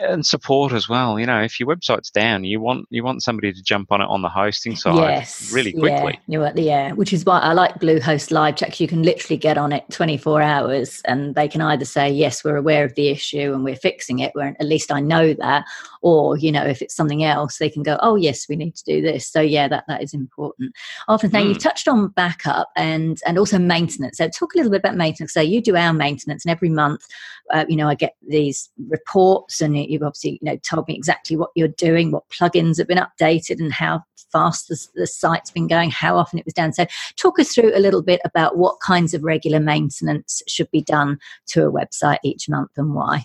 and 0.00 0.24
support 0.24 0.72
as 0.72 0.88
well. 0.88 1.18
You 1.18 1.26
know, 1.26 1.42
if 1.42 1.60
your 1.60 1.68
website's 1.68 2.10
down, 2.10 2.44
you 2.44 2.60
want 2.60 2.86
you 2.90 3.04
want 3.04 3.22
somebody 3.22 3.52
to 3.52 3.62
jump 3.62 3.92
on 3.92 4.00
it 4.00 4.06
on 4.06 4.22
the 4.22 4.28
hosting 4.28 4.76
side 4.76 4.96
yes, 4.96 5.52
really 5.52 5.72
quickly. 5.72 6.18
Yeah, 6.26 6.52
yeah, 6.54 6.92
which 6.92 7.12
is 7.12 7.24
why 7.24 7.40
I 7.40 7.52
like 7.52 7.74
Bluehost 7.76 8.30
Live 8.30 8.56
Chat. 8.56 8.80
You 8.80 8.88
can 8.88 9.02
literally 9.02 9.36
get 9.36 9.58
on 9.58 9.72
it 9.72 9.84
24 9.90 10.42
hours, 10.42 11.02
and 11.04 11.34
they 11.34 11.48
can 11.48 11.60
either 11.60 11.84
say 11.84 12.10
yes, 12.10 12.44
we're 12.44 12.56
aware 12.56 12.84
of 12.84 12.94
the 12.94 13.08
issue 13.08 13.52
and 13.52 13.64
we're 13.64 13.76
fixing 13.76 14.20
it. 14.20 14.34
Where 14.34 14.56
at 14.58 14.66
least 14.66 14.90
I 14.90 15.00
know 15.00 15.34
that, 15.34 15.64
or 16.04 16.36
you 16.36 16.52
know, 16.52 16.62
if 16.62 16.82
it's 16.82 16.94
something 16.94 17.24
else, 17.24 17.56
they 17.56 17.70
can 17.70 17.82
go, 17.82 17.98
oh 18.02 18.14
yes, 18.14 18.46
we 18.46 18.56
need 18.56 18.76
to 18.76 18.84
do 18.84 19.00
this. 19.00 19.26
So 19.26 19.40
yeah, 19.40 19.66
that 19.68 19.84
that 19.88 20.02
is 20.02 20.12
important. 20.12 20.74
Often, 21.08 21.30
now 21.30 21.40
mm. 21.40 21.48
you've 21.48 21.58
touched 21.58 21.88
on 21.88 22.08
backup 22.08 22.68
and 22.76 23.18
and 23.26 23.38
also 23.38 23.58
maintenance. 23.58 24.18
So 24.18 24.28
talk 24.28 24.54
a 24.54 24.58
little 24.58 24.70
bit 24.70 24.80
about 24.80 24.96
maintenance. 24.96 25.32
So 25.32 25.40
you 25.40 25.62
do 25.62 25.76
our 25.76 25.94
maintenance, 25.94 26.44
and 26.44 26.52
every 26.52 26.68
month, 26.68 27.06
uh, 27.54 27.64
you 27.68 27.76
know, 27.76 27.88
I 27.88 27.94
get 27.94 28.16
these 28.28 28.68
reports 28.88 29.62
and 29.62 29.76
you've 29.76 30.02
obviously 30.02 30.38
you 30.42 30.52
know 30.52 30.58
told 30.58 30.86
me 30.88 30.94
exactly 30.94 31.36
what 31.36 31.50
you're 31.54 31.68
doing 31.68 32.10
what 32.10 32.28
plugins 32.28 32.78
have 32.78 32.88
been 32.88 32.98
updated 32.98 33.60
and 33.60 33.72
how 33.72 34.02
fast 34.32 34.68
the, 34.68 34.86
the 34.94 35.06
site's 35.06 35.50
been 35.50 35.66
going 35.66 35.90
how 35.90 36.16
often 36.16 36.38
it 36.38 36.44
was 36.44 36.54
done 36.54 36.72
so 36.72 36.86
talk 37.16 37.38
us 37.38 37.54
through 37.54 37.72
a 37.74 37.78
little 37.78 38.02
bit 38.02 38.20
about 38.24 38.56
what 38.56 38.80
kinds 38.80 39.14
of 39.14 39.22
regular 39.22 39.60
maintenance 39.60 40.42
should 40.48 40.70
be 40.70 40.82
done 40.82 41.18
to 41.46 41.66
a 41.66 41.72
website 41.72 42.18
each 42.24 42.48
month 42.48 42.70
and 42.76 42.94
why 42.94 43.24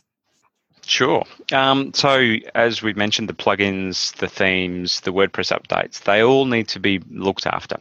Sure. 0.90 1.24
Um, 1.54 1.94
so, 1.94 2.34
as 2.56 2.82
we 2.82 2.94
mentioned, 2.94 3.30
the 3.30 3.34
plugins, 3.34 4.12
the 4.16 4.28
themes, 4.28 5.02
the 5.02 5.14
WordPress 5.14 5.56
updates, 5.56 6.02
they 6.02 6.24
all 6.24 6.46
need 6.46 6.68
to 6.70 6.80
be 6.80 7.00
looked 7.12 7.46
after. 7.46 7.78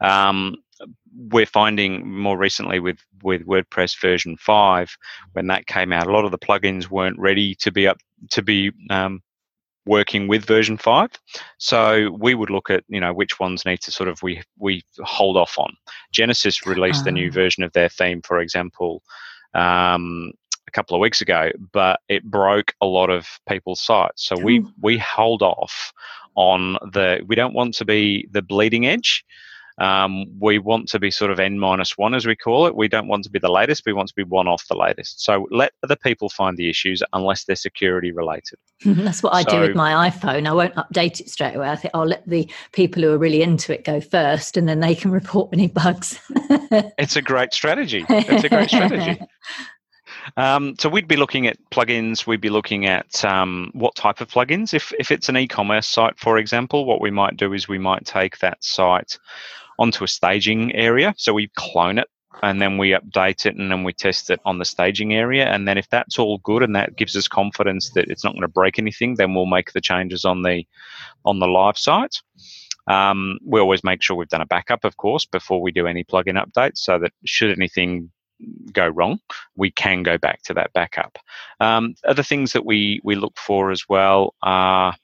Um, 0.00 0.56
we're 1.16 1.46
finding 1.46 2.10
more 2.10 2.36
recently 2.36 2.80
with 2.80 2.98
with 3.22 3.46
WordPress 3.46 4.00
version 4.00 4.36
five, 4.36 4.96
when 5.34 5.46
that 5.46 5.68
came 5.68 5.92
out, 5.92 6.08
a 6.08 6.12
lot 6.12 6.24
of 6.24 6.32
the 6.32 6.38
plugins 6.38 6.90
weren't 6.90 7.20
ready 7.20 7.54
to 7.54 7.70
be 7.70 7.86
up 7.86 7.98
to 8.30 8.42
be 8.42 8.72
um, 8.90 9.22
working 9.86 10.26
with 10.26 10.44
version 10.44 10.76
five. 10.76 11.10
So 11.58 12.10
we 12.18 12.34
would 12.34 12.50
look 12.50 12.68
at 12.68 12.82
you 12.88 12.98
know 12.98 13.12
which 13.12 13.38
ones 13.38 13.64
need 13.64 13.80
to 13.82 13.92
sort 13.92 14.08
of 14.08 14.24
we 14.24 14.42
we 14.58 14.82
hold 14.98 15.36
off 15.36 15.56
on. 15.56 15.72
Genesis 16.10 16.66
released 16.66 17.06
a 17.06 17.12
new 17.12 17.28
ah. 17.28 17.32
version 17.32 17.62
of 17.62 17.72
their 17.74 17.88
theme, 17.88 18.22
for 18.22 18.40
example. 18.40 19.04
Um, 19.54 20.32
a 20.70 20.72
couple 20.72 20.94
of 20.94 21.00
weeks 21.00 21.20
ago, 21.20 21.50
but 21.72 22.00
it 22.08 22.24
broke 22.24 22.72
a 22.80 22.86
lot 22.86 23.10
of 23.10 23.26
people's 23.48 23.80
sites. 23.80 24.24
So 24.24 24.36
we 24.38 24.64
we 24.80 24.98
hold 24.98 25.42
off 25.42 25.92
on 26.36 26.74
the. 26.92 27.20
We 27.26 27.34
don't 27.34 27.54
want 27.54 27.74
to 27.74 27.84
be 27.84 28.28
the 28.30 28.42
bleeding 28.42 28.86
edge. 28.86 29.24
Um, 29.80 30.26
we 30.38 30.58
want 30.58 30.88
to 30.90 30.98
be 30.98 31.10
sort 31.10 31.30
of 31.30 31.40
n 31.40 31.58
minus 31.58 31.96
one, 31.96 32.14
as 32.14 32.26
we 32.26 32.36
call 32.36 32.66
it. 32.66 32.76
We 32.76 32.86
don't 32.86 33.08
want 33.08 33.24
to 33.24 33.30
be 33.30 33.38
the 33.38 33.50
latest. 33.50 33.84
We 33.86 33.94
want 33.94 34.08
to 34.08 34.14
be 34.14 34.24
one 34.24 34.46
off 34.46 34.68
the 34.68 34.76
latest. 34.76 35.24
So 35.24 35.48
let 35.50 35.72
other 35.82 35.96
people 35.96 36.28
find 36.28 36.56
the 36.58 36.68
issues 36.68 37.02
unless 37.14 37.44
they're 37.44 37.56
security 37.56 38.12
related. 38.12 38.58
That's 38.84 39.22
what 39.22 39.34
I 39.34 39.42
do 39.42 39.60
with 39.60 39.74
my 39.74 40.10
iPhone. 40.10 40.46
I 40.46 40.52
won't 40.52 40.74
update 40.74 41.20
it 41.20 41.30
straight 41.30 41.56
away. 41.56 41.70
I 41.70 41.76
think 41.76 41.92
I'll 41.94 42.06
let 42.06 42.28
the 42.28 42.50
people 42.72 43.02
who 43.02 43.10
are 43.10 43.18
really 43.18 43.40
into 43.42 43.72
it 43.72 43.84
go 43.84 44.02
first, 44.02 44.58
and 44.58 44.68
then 44.68 44.80
they 44.80 44.94
can 44.94 45.10
report 45.20 45.48
any 45.54 45.68
bugs. 45.68 46.20
it's 46.98 47.16
a 47.16 47.22
great 47.22 47.54
strategy. 47.54 48.04
It's 48.08 48.44
a 48.44 48.48
great 48.50 48.68
strategy. 48.68 49.20
Um, 50.36 50.74
so 50.78 50.88
we'd 50.88 51.08
be 51.08 51.16
looking 51.16 51.46
at 51.46 51.58
plugins. 51.70 52.26
We'd 52.26 52.40
be 52.40 52.50
looking 52.50 52.86
at 52.86 53.24
um, 53.24 53.70
what 53.74 53.94
type 53.94 54.20
of 54.20 54.28
plugins. 54.28 54.74
If 54.74 54.92
if 54.98 55.10
it's 55.10 55.28
an 55.28 55.36
e-commerce 55.36 55.86
site, 55.86 56.18
for 56.18 56.38
example, 56.38 56.84
what 56.84 57.00
we 57.00 57.10
might 57.10 57.36
do 57.36 57.52
is 57.52 57.68
we 57.68 57.78
might 57.78 58.04
take 58.04 58.38
that 58.38 58.62
site 58.62 59.18
onto 59.78 60.04
a 60.04 60.08
staging 60.08 60.74
area. 60.74 61.14
So 61.16 61.32
we 61.32 61.50
clone 61.56 61.98
it 61.98 62.08
and 62.42 62.60
then 62.60 62.78
we 62.78 62.90
update 62.90 63.46
it 63.46 63.56
and 63.56 63.70
then 63.70 63.82
we 63.82 63.92
test 63.92 64.30
it 64.30 64.40
on 64.44 64.58
the 64.58 64.64
staging 64.64 65.14
area. 65.14 65.46
And 65.46 65.66
then 65.66 65.78
if 65.78 65.88
that's 65.88 66.18
all 66.18 66.38
good 66.38 66.62
and 66.62 66.76
that 66.76 66.96
gives 66.96 67.16
us 67.16 67.28
confidence 67.28 67.90
that 67.90 68.08
it's 68.08 68.24
not 68.24 68.34
going 68.34 68.42
to 68.42 68.48
break 68.48 68.78
anything, 68.78 69.16
then 69.16 69.34
we'll 69.34 69.46
make 69.46 69.72
the 69.72 69.80
changes 69.80 70.24
on 70.24 70.42
the 70.42 70.64
on 71.24 71.38
the 71.38 71.46
live 71.46 71.78
site. 71.78 72.16
Um, 72.86 73.38
we 73.44 73.60
always 73.60 73.84
make 73.84 74.02
sure 74.02 74.16
we've 74.16 74.28
done 74.28 74.40
a 74.40 74.46
backup, 74.46 74.84
of 74.84 74.96
course, 74.96 75.24
before 75.24 75.60
we 75.60 75.70
do 75.70 75.86
any 75.86 76.02
plugin 76.02 76.42
updates, 76.42 76.78
so 76.78 76.98
that 76.98 77.12
should 77.24 77.56
anything 77.56 78.10
go 78.72 78.88
wrong, 78.88 79.20
we 79.56 79.70
can 79.70 80.02
go 80.02 80.18
back 80.18 80.42
to 80.42 80.54
that 80.54 80.72
backup. 80.72 81.18
Um, 81.60 81.94
other 82.04 82.22
things 82.22 82.52
that 82.52 82.64
we 82.64 83.00
we 83.04 83.14
look 83.14 83.36
for 83.36 83.70
as 83.70 83.88
well 83.88 84.34
are, 84.42 84.94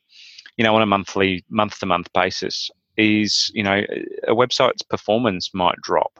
you 0.56 0.64
know, 0.64 0.74
on 0.74 0.82
a 0.82 0.86
monthly 0.86 1.44
month 1.48 1.80
to 1.80 1.86
month 1.86 2.12
basis 2.12 2.70
is 2.96 3.50
you 3.54 3.62
know 3.62 3.82
a 4.26 4.34
website's 4.34 4.82
performance 4.82 5.52
might 5.52 5.76
drop 5.82 6.18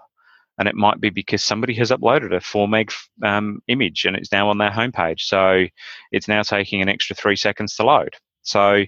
and 0.58 0.68
it 0.68 0.74
might 0.74 1.00
be 1.00 1.10
because 1.10 1.42
somebody 1.42 1.74
has 1.74 1.90
uploaded 1.90 2.34
a 2.34 2.40
4 2.40 2.68
meg 2.68 2.92
um, 3.22 3.60
image 3.68 4.04
and 4.04 4.16
it's 4.16 4.32
now 4.32 4.48
on 4.48 4.58
their 4.58 4.70
homepage 4.70 5.20
so 5.20 5.64
it's 6.12 6.28
now 6.28 6.42
taking 6.42 6.82
an 6.82 6.88
extra 6.88 7.16
three 7.16 7.36
seconds 7.36 7.76
to 7.76 7.84
load 7.84 8.14
so 8.42 8.84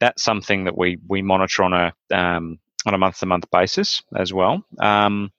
that's 0.00 0.22
something 0.22 0.64
that 0.64 0.76
we 0.76 0.98
we 1.08 1.22
monitor 1.22 1.62
on 1.62 1.72
a 1.72 1.92
um, 2.10 2.58
on 2.86 2.94
a 2.94 2.98
month 2.98 3.18
to 3.18 3.26
month 3.26 3.50
basis 3.50 4.02
as 4.16 4.32
well 4.32 4.64
um, 4.80 5.30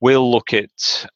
we'll 0.00 0.30
look 0.30 0.52
at 0.52 1.06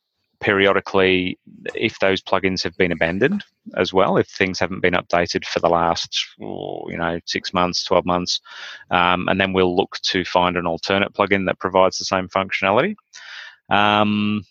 periodically 0.47 1.36
if 1.74 1.99
those 1.99 2.22
plugins 2.22 2.62
have 2.62 2.76
been 2.76 2.92
abandoned 2.92 3.42
as 3.76 3.92
well 3.92 4.16
if 4.16 4.28
things 4.28 4.61
haven't 4.61 4.80
been 4.80 4.94
updated 4.94 5.44
for 5.44 5.59
the 5.59 5.68
last 5.68 6.24
you 6.38 6.97
know 6.97 7.18
six 7.26 7.53
months 7.53 7.82
12 7.82 8.07
months 8.07 8.40
um, 8.92 9.26
and 9.28 9.40
then 9.40 9.53
we'll 9.53 9.74
look 9.74 9.99
to 10.03 10.24
find 10.24 10.57
an 10.57 10.64
alternate 10.64 11.12
plugin 11.12 11.47
that 11.47 11.59
provides 11.59 11.99
the 11.99 12.05
same 12.05 12.28
functionality. 12.28 12.94
Um, 13.70 14.44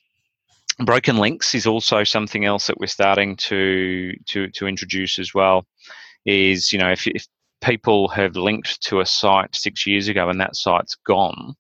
broken 0.79 1.15
links 1.15 1.55
is 1.55 1.65
also 1.65 2.03
something 2.03 2.43
else 2.43 2.67
that 2.67 2.77
we're 2.77 2.87
starting 2.87 3.37
to 3.37 4.11
to 4.25 4.49
to 4.49 4.67
introduce 4.67 5.17
as 5.17 5.33
well 5.33 5.65
is 6.25 6.73
you 6.73 6.79
know 6.79 6.91
if, 6.91 7.07
if 7.07 7.25
people 7.61 8.09
have 8.09 8.35
linked 8.35 8.81
to 8.81 8.99
a 8.99 9.05
site 9.05 9.55
six 9.55 9.87
years 9.87 10.09
ago 10.09 10.27
and 10.27 10.41
that 10.41 10.57
site's 10.57 10.95
gone 11.07 11.55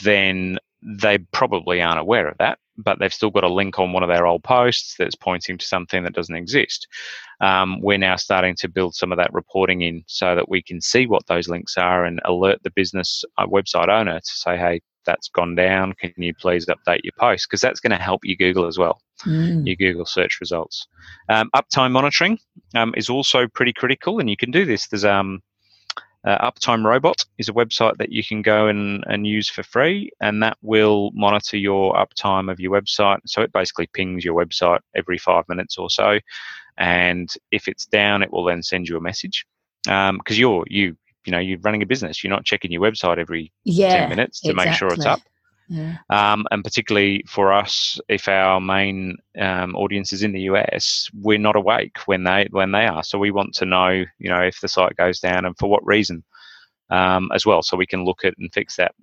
then 0.00 0.56
they 0.80 1.18
probably 1.32 1.82
aren't 1.82 1.98
aware 1.98 2.28
of 2.28 2.38
that 2.38 2.60
but 2.84 2.98
they've 2.98 3.12
still 3.12 3.30
got 3.30 3.44
a 3.44 3.52
link 3.52 3.78
on 3.78 3.92
one 3.92 4.02
of 4.02 4.08
their 4.08 4.26
old 4.26 4.42
posts 4.42 4.94
that's 4.98 5.14
pointing 5.14 5.58
to 5.58 5.66
something 5.66 6.02
that 6.04 6.14
doesn't 6.14 6.34
exist. 6.34 6.86
Um, 7.40 7.80
we're 7.80 7.98
now 7.98 8.16
starting 8.16 8.54
to 8.56 8.68
build 8.68 8.94
some 8.94 9.12
of 9.12 9.18
that 9.18 9.32
reporting 9.32 9.82
in 9.82 10.04
so 10.06 10.34
that 10.34 10.48
we 10.48 10.62
can 10.62 10.80
see 10.80 11.06
what 11.06 11.26
those 11.26 11.48
links 11.48 11.76
are 11.76 12.04
and 12.04 12.20
alert 12.24 12.62
the 12.62 12.70
business 12.70 13.24
uh, 13.38 13.46
website 13.46 13.88
owner 13.88 14.20
to 14.20 14.30
say, 14.30 14.56
hey, 14.56 14.80
that's 15.06 15.28
gone 15.28 15.54
down. 15.54 15.94
Can 15.94 16.12
you 16.16 16.34
please 16.34 16.66
update 16.66 17.00
your 17.02 17.14
post? 17.18 17.46
Because 17.48 17.60
that's 17.60 17.80
going 17.80 17.90
to 17.90 17.96
help 17.96 18.20
you 18.24 18.36
Google 18.36 18.66
as 18.66 18.78
well, 18.78 19.00
mm. 19.24 19.66
your 19.66 19.76
Google 19.76 20.04
search 20.04 20.38
results. 20.40 20.86
Um, 21.28 21.50
uptime 21.56 21.92
monitoring 21.92 22.38
um, 22.74 22.92
is 22.96 23.08
also 23.08 23.48
pretty 23.48 23.72
critical, 23.72 24.18
and 24.18 24.28
you 24.28 24.36
can 24.36 24.50
do 24.50 24.64
this. 24.64 24.88
There's 24.88 25.04
um, 25.04 25.40
uh, 26.24 26.50
Uptime 26.50 26.84
Robot 26.84 27.24
is 27.38 27.48
a 27.48 27.52
website 27.52 27.96
that 27.96 28.12
you 28.12 28.22
can 28.22 28.42
go 28.42 28.68
and, 28.68 29.02
and 29.06 29.26
use 29.26 29.48
for 29.48 29.62
free, 29.62 30.10
and 30.20 30.42
that 30.42 30.58
will 30.62 31.10
monitor 31.14 31.56
your 31.56 31.94
uptime 31.94 32.50
of 32.50 32.60
your 32.60 32.78
website. 32.78 33.20
So 33.26 33.42
it 33.42 33.52
basically 33.52 33.88
pings 33.94 34.24
your 34.24 34.34
website 34.34 34.80
every 34.94 35.18
five 35.18 35.44
minutes 35.48 35.78
or 35.78 35.88
so, 35.88 36.18
and 36.76 37.32
if 37.50 37.68
it's 37.68 37.86
down, 37.86 38.22
it 38.22 38.32
will 38.32 38.44
then 38.44 38.62
send 38.62 38.88
you 38.88 38.96
a 38.96 39.00
message 39.00 39.46
because 39.84 40.08
um, 40.08 40.20
you're 40.28 40.64
you 40.68 40.96
you 41.24 41.32
know 41.32 41.38
you're 41.38 41.58
running 41.60 41.82
a 41.82 41.86
business. 41.86 42.22
You're 42.22 42.30
not 42.30 42.44
checking 42.44 42.70
your 42.70 42.82
website 42.82 43.18
every 43.18 43.52
yeah, 43.64 44.00
ten 44.00 44.10
minutes 44.10 44.40
to 44.40 44.50
exactly. 44.50 44.70
make 44.70 44.78
sure 44.78 44.92
it's 44.92 45.06
up. 45.06 45.20
Yeah. 45.70 45.98
Um, 46.10 46.46
and 46.50 46.64
particularly 46.64 47.24
for 47.28 47.52
us, 47.52 48.00
if 48.08 48.26
our 48.26 48.60
main 48.60 49.16
um, 49.40 49.76
audience 49.76 50.12
is 50.12 50.24
in 50.24 50.32
the 50.32 50.42
US, 50.42 51.08
we're 51.14 51.38
not 51.38 51.54
awake 51.54 51.96
when 52.06 52.24
they 52.24 52.48
when 52.50 52.72
they 52.72 52.86
are. 52.86 53.04
So 53.04 53.18
we 53.18 53.30
want 53.30 53.54
to 53.54 53.66
know, 53.66 53.90
you 54.18 54.28
know, 54.28 54.40
if 54.40 54.60
the 54.60 54.68
site 54.68 54.96
goes 54.96 55.20
down 55.20 55.44
and 55.44 55.56
for 55.56 55.70
what 55.70 55.86
reason, 55.86 56.24
um, 56.90 57.30
as 57.32 57.46
well, 57.46 57.62
so 57.62 57.76
we 57.76 57.86
can 57.86 58.04
look 58.04 58.24
at 58.24 58.34
and 58.38 58.52
fix 58.52 58.76
that. 58.76 58.94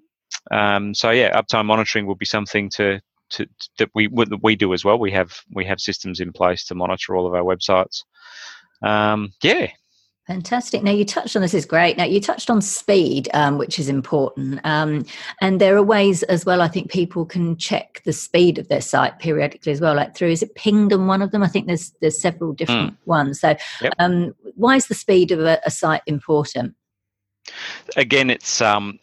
Um, 0.51 0.93
so 0.93 1.09
yeah, 1.11 1.39
uptime 1.41 1.65
monitoring 1.65 2.05
will 2.05 2.15
be 2.15 2.25
something 2.25 2.69
to, 2.71 2.99
to, 3.29 3.45
to 3.45 3.69
that 3.79 3.89
we 3.95 4.07
that 4.07 4.43
we 4.43 4.57
do 4.57 4.73
as 4.73 4.83
well. 4.83 4.99
We 4.99 5.11
have 5.11 5.39
we 5.53 5.63
have 5.65 5.79
systems 5.79 6.19
in 6.19 6.33
place 6.33 6.65
to 6.65 6.75
monitor 6.75 7.15
all 7.15 7.25
of 7.25 7.33
our 7.33 7.43
websites. 7.43 8.03
Um, 8.81 9.31
yeah, 9.41 9.67
Fantastic. 10.27 10.83
Now, 10.83 10.91
you 10.91 11.05
touched 11.05 11.37
on 11.37 11.41
this 11.41 11.53
is 11.53 11.65
great. 11.65 11.95
Now, 11.95 12.03
you 12.03 12.19
touched 12.19 12.49
on 12.49 12.61
speed, 12.61 13.29
um, 13.33 13.57
which 13.57 13.79
is 13.79 13.87
important. 13.87 14.59
Um, 14.65 15.05
and 15.39 15.61
there 15.61 15.77
are 15.77 15.83
ways 15.83 16.21
as 16.23 16.45
well, 16.45 16.61
I 16.61 16.67
think 16.67 16.91
people 16.91 17.25
can 17.25 17.55
check 17.55 18.01
the 18.03 18.11
speed 18.11 18.57
of 18.57 18.67
their 18.67 18.81
site 18.81 19.19
periodically 19.19 19.71
as 19.71 19.79
well, 19.79 19.95
like 19.95 20.17
through, 20.17 20.31
is 20.31 20.43
it 20.43 20.53
Pingdom 20.55 21.07
one 21.07 21.21
of 21.21 21.31
them? 21.31 21.43
I 21.43 21.47
think 21.47 21.67
there's 21.67 21.93
there's 22.01 22.19
several 22.19 22.51
different 22.51 22.91
mm. 22.91 22.97
ones. 23.05 23.39
So, 23.39 23.55
yep. 23.81 23.93
um, 23.99 24.35
why 24.55 24.75
is 24.75 24.87
the 24.87 24.95
speed 24.95 25.31
of 25.31 25.39
a, 25.39 25.61
a 25.65 25.71
site 25.71 26.01
important? 26.07 26.75
Again, 27.95 28.29
it's 28.29 28.59
um, 28.59 28.99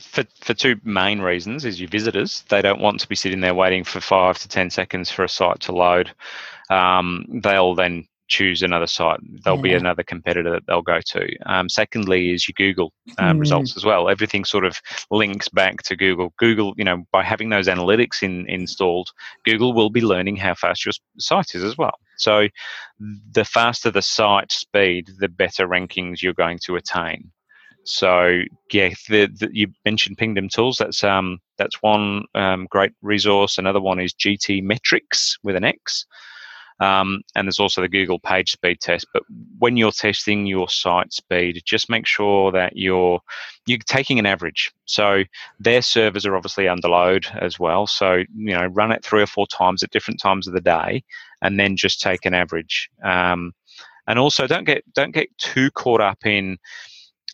for, 0.00 0.24
for 0.40 0.52
two 0.52 0.80
main 0.82 1.20
reasons. 1.20 1.64
Is 1.64 1.80
your 1.80 1.88
visitors, 1.88 2.44
they 2.48 2.60
don't 2.60 2.80
want 2.80 2.98
to 2.98 3.08
be 3.08 3.14
sitting 3.14 3.40
there 3.40 3.54
waiting 3.54 3.84
for 3.84 4.00
five 4.00 4.36
to 4.38 4.48
10 4.48 4.70
seconds 4.70 5.12
for 5.12 5.22
a 5.22 5.28
site 5.28 5.60
to 5.60 5.72
load. 5.72 6.10
Um, 6.70 7.24
they'll 7.28 7.76
then 7.76 8.08
choose 8.28 8.62
another 8.62 8.86
site. 8.86 9.20
There'll 9.42 9.58
yeah. 9.58 9.62
be 9.62 9.74
another 9.74 10.02
competitor 10.02 10.50
that 10.50 10.66
they'll 10.66 10.82
go 10.82 11.00
to. 11.00 11.36
Um, 11.46 11.68
secondly, 11.68 12.32
is 12.32 12.48
your 12.48 12.54
Google 12.56 12.92
um, 13.18 13.36
mm. 13.36 13.40
results 13.40 13.76
as 13.76 13.84
well. 13.84 14.08
Everything 14.08 14.44
sort 14.44 14.64
of 14.64 14.80
links 15.10 15.48
back 15.48 15.82
to 15.84 15.96
Google. 15.96 16.32
Google, 16.38 16.74
you 16.76 16.84
know, 16.84 17.04
by 17.12 17.22
having 17.22 17.50
those 17.50 17.68
analytics 17.68 18.22
in, 18.22 18.48
installed, 18.48 19.10
Google 19.44 19.72
will 19.72 19.90
be 19.90 20.00
learning 20.00 20.36
how 20.36 20.54
fast 20.54 20.84
your 20.84 20.92
site 21.18 21.54
is 21.54 21.62
as 21.62 21.76
well. 21.76 21.98
So, 22.18 22.48
the 23.32 23.44
faster 23.44 23.90
the 23.90 24.02
site 24.02 24.52
speed, 24.52 25.10
the 25.18 25.28
better 25.28 25.68
rankings 25.68 26.22
you're 26.22 26.32
going 26.32 26.58
to 26.64 26.76
attain. 26.76 27.30
So 27.86 28.42
yeah, 28.72 28.90
the, 29.08 29.26
the, 29.26 29.48
you 29.52 29.68
mentioned 29.84 30.18
Pingdom 30.18 30.48
Tools. 30.48 30.78
That's 30.78 31.04
um, 31.04 31.38
that's 31.56 31.80
one 31.82 32.24
um, 32.34 32.66
great 32.68 32.92
resource. 33.00 33.58
Another 33.58 33.80
one 33.80 34.00
is 34.00 34.12
GTmetrix 34.12 35.38
with 35.44 35.54
an 35.54 35.62
X. 35.64 36.04
Um, 36.78 37.22
and 37.34 37.46
there's 37.46 37.58
also 37.58 37.80
the 37.80 37.88
Google 37.88 38.18
Page 38.18 38.52
Speed 38.52 38.80
Test. 38.80 39.06
But 39.12 39.22
when 39.58 39.76
you're 39.76 39.92
testing 39.92 40.46
your 40.46 40.68
site 40.68 41.12
speed, 41.12 41.62
just 41.64 41.88
make 41.88 42.06
sure 42.06 42.52
that 42.52 42.76
you're 42.76 43.20
you're 43.66 43.78
taking 43.78 44.18
an 44.18 44.26
average. 44.26 44.70
So 44.84 45.24
their 45.58 45.82
servers 45.82 46.26
are 46.26 46.36
obviously 46.36 46.68
under 46.68 46.88
load 46.88 47.26
as 47.40 47.58
well. 47.58 47.86
So 47.86 48.24
you 48.36 48.54
know, 48.54 48.66
run 48.66 48.92
it 48.92 49.04
three 49.04 49.22
or 49.22 49.26
four 49.26 49.46
times 49.46 49.82
at 49.82 49.90
different 49.90 50.20
times 50.20 50.46
of 50.46 50.54
the 50.54 50.60
day, 50.60 51.02
and 51.42 51.58
then 51.58 51.76
just 51.76 52.00
take 52.00 52.26
an 52.26 52.34
average. 52.34 52.90
Um, 53.02 53.52
and 54.06 54.18
also, 54.18 54.46
don't 54.46 54.64
get 54.64 54.84
don't 54.94 55.14
get 55.14 55.36
too 55.38 55.70
caught 55.70 56.00
up 56.00 56.26
in 56.26 56.58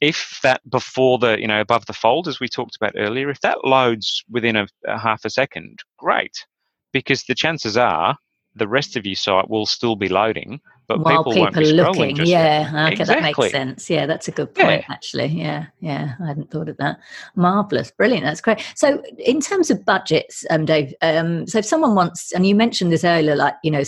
if 0.00 0.40
that 0.42 0.68
before 0.68 1.18
the 1.18 1.40
you 1.40 1.46
know 1.46 1.60
above 1.60 1.86
the 1.86 1.92
fold 1.92 2.26
as 2.26 2.40
we 2.40 2.48
talked 2.48 2.74
about 2.74 2.92
earlier 2.96 3.30
if 3.30 3.40
that 3.40 3.64
loads 3.64 4.24
within 4.28 4.56
a, 4.56 4.66
a 4.88 4.98
half 4.98 5.24
a 5.24 5.30
second 5.30 5.78
great 5.96 6.44
because 6.92 7.22
the 7.24 7.36
chances 7.36 7.76
are 7.76 8.16
the 8.54 8.68
rest 8.68 8.96
of 8.96 9.06
your 9.06 9.14
site 9.14 9.48
will 9.48 9.66
still 9.66 9.96
be 9.96 10.08
loading 10.08 10.60
but 10.88 11.00
While 11.00 11.24
people, 11.24 11.46
people 11.46 11.62
are 11.62 11.72
looking, 11.72 12.16
yeah, 12.16 12.70
okay, 12.86 12.92
exactly. 12.92 13.14
that 13.14 13.22
makes 13.22 13.50
sense. 13.52 13.88
Yeah, 13.88 14.06
that's 14.06 14.28
a 14.28 14.32
good 14.32 14.54
point, 14.54 14.84
yeah. 14.86 14.94
actually. 14.94 15.26
Yeah, 15.26 15.66
yeah, 15.80 16.14
I 16.22 16.26
hadn't 16.26 16.50
thought 16.50 16.68
of 16.68 16.76
that. 16.78 16.98
Marvelous, 17.36 17.90
brilliant, 17.90 18.24
that's 18.24 18.40
great. 18.40 18.64
So, 18.74 19.02
in 19.18 19.40
terms 19.40 19.70
of 19.70 19.84
budgets, 19.84 20.44
um, 20.50 20.64
Dave, 20.64 20.92
um, 21.00 21.46
so 21.46 21.58
if 21.58 21.64
someone 21.64 21.94
wants, 21.94 22.32
and 22.32 22.46
you 22.46 22.54
mentioned 22.54 22.92
this 22.92 23.04
earlier, 23.04 23.36
like 23.36 23.54
you 23.62 23.70
know, 23.70 23.82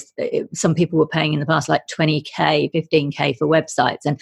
some 0.52 0.74
people 0.74 0.98
were 0.98 1.06
paying 1.06 1.34
in 1.34 1.40
the 1.40 1.46
past 1.46 1.68
like 1.68 1.86
twenty 1.88 2.22
k, 2.22 2.70
fifteen 2.72 3.10
k 3.10 3.32
for 3.32 3.46
websites, 3.46 4.06
and 4.06 4.18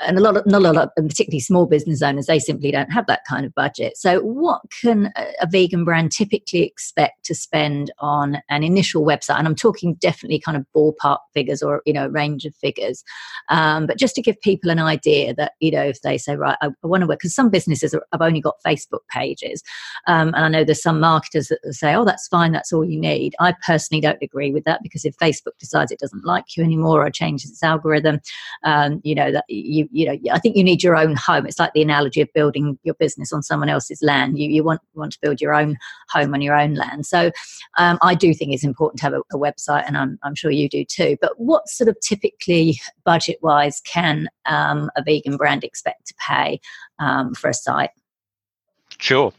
and 0.00 0.18
a 0.18 0.20
lot 0.20 0.36
of 0.36 0.46
not 0.46 0.62
a 0.62 0.72
lot, 0.72 0.76
of, 0.76 0.90
particularly 0.96 1.40
small 1.40 1.66
business 1.66 2.02
owners, 2.02 2.26
they 2.26 2.38
simply 2.38 2.70
don't 2.70 2.90
have 2.90 3.06
that 3.06 3.20
kind 3.28 3.44
of 3.44 3.54
budget. 3.54 3.96
So, 3.96 4.20
what 4.20 4.62
can 4.80 5.12
a 5.40 5.46
vegan 5.46 5.84
brand 5.84 6.10
typically 6.10 6.62
expect 6.62 7.24
to 7.26 7.34
spend 7.34 7.92
on 7.98 8.38
an 8.48 8.62
initial 8.62 9.04
website? 9.04 9.38
And 9.38 9.46
I'm 9.46 9.54
talking 9.54 9.94
definitely 9.94 10.40
kind 10.40 10.56
of 10.56 10.66
ballpark 10.74 11.18
figures, 11.32 11.62
or 11.62 11.82
you 11.84 11.92
know 11.92 12.08
range 12.08 12.23
of 12.46 12.54
figures. 12.56 13.04
Um, 13.48 13.86
but 13.86 13.98
just 13.98 14.14
to 14.14 14.22
give 14.22 14.40
people 14.40 14.70
an 14.70 14.78
idea 14.78 15.34
that, 15.34 15.52
you 15.60 15.70
know, 15.70 15.82
if 15.82 16.00
they 16.02 16.18
say, 16.18 16.36
right, 16.36 16.56
I, 16.60 16.68
I 16.68 16.86
want 16.86 17.02
to 17.02 17.06
work, 17.06 17.18
because 17.20 17.34
some 17.34 17.50
businesses 17.50 17.94
are, 17.94 18.04
have 18.12 18.22
only 18.22 18.40
got 18.40 18.54
Facebook 18.66 19.00
pages. 19.10 19.62
Um, 20.06 20.28
and 20.28 20.44
I 20.44 20.48
know 20.48 20.64
there's 20.64 20.82
some 20.82 21.00
marketers 21.00 21.48
that 21.48 21.60
say, 21.74 21.94
oh, 21.94 22.04
that's 22.04 22.28
fine, 22.28 22.52
that's 22.52 22.72
all 22.72 22.84
you 22.84 23.00
need. 23.00 23.34
I 23.40 23.54
personally 23.66 24.00
don't 24.00 24.22
agree 24.22 24.52
with 24.52 24.64
that 24.64 24.82
because 24.82 25.04
if 25.04 25.14
Facebook 25.16 25.58
decides 25.58 25.92
it 25.92 25.98
doesn't 25.98 26.24
like 26.24 26.56
you 26.56 26.64
anymore 26.64 27.04
or 27.04 27.10
changes 27.10 27.50
its 27.50 27.62
algorithm, 27.62 28.20
um, 28.64 29.00
you 29.04 29.14
know, 29.14 29.30
that 29.30 29.44
you, 29.48 29.88
you 29.92 30.06
know, 30.06 30.16
I 30.32 30.38
think 30.38 30.56
you 30.56 30.64
need 30.64 30.82
your 30.82 30.96
own 30.96 31.16
home. 31.16 31.46
It's 31.46 31.58
like 31.58 31.72
the 31.74 31.82
analogy 31.82 32.20
of 32.20 32.32
building 32.32 32.78
your 32.82 32.94
business 32.94 33.32
on 33.32 33.42
someone 33.42 33.68
else's 33.68 34.02
land. 34.02 34.38
You, 34.38 34.48
you 34.48 34.64
want, 34.64 34.80
want 34.94 35.12
to 35.12 35.18
build 35.20 35.40
your 35.40 35.54
own 35.54 35.76
home 36.08 36.34
on 36.34 36.40
your 36.40 36.58
own 36.58 36.74
land. 36.74 37.06
So 37.06 37.30
um, 37.76 37.98
I 38.02 38.14
do 38.14 38.32
think 38.34 38.52
it's 38.52 38.64
important 38.64 38.98
to 38.98 39.04
have 39.04 39.14
a, 39.14 39.20
a 39.32 39.38
website, 39.38 39.84
and 39.86 39.96
I'm, 39.96 40.18
I'm 40.22 40.34
sure 40.34 40.50
you 40.50 40.68
do 40.68 40.84
too. 40.84 41.16
But 41.20 41.32
what 41.38 41.68
sort 41.68 41.88
of 41.88 41.98
typically 42.04 42.80
budget 43.04 43.38
wise 43.42 43.80
can 43.80 44.28
um, 44.46 44.90
a 44.96 45.02
vegan 45.02 45.36
brand 45.36 45.64
expect 45.64 46.06
to 46.06 46.14
pay 46.26 46.60
um, 46.98 47.34
for 47.34 47.48
a 47.48 47.54
site? 47.54 47.90
Sure. 48.98 49.32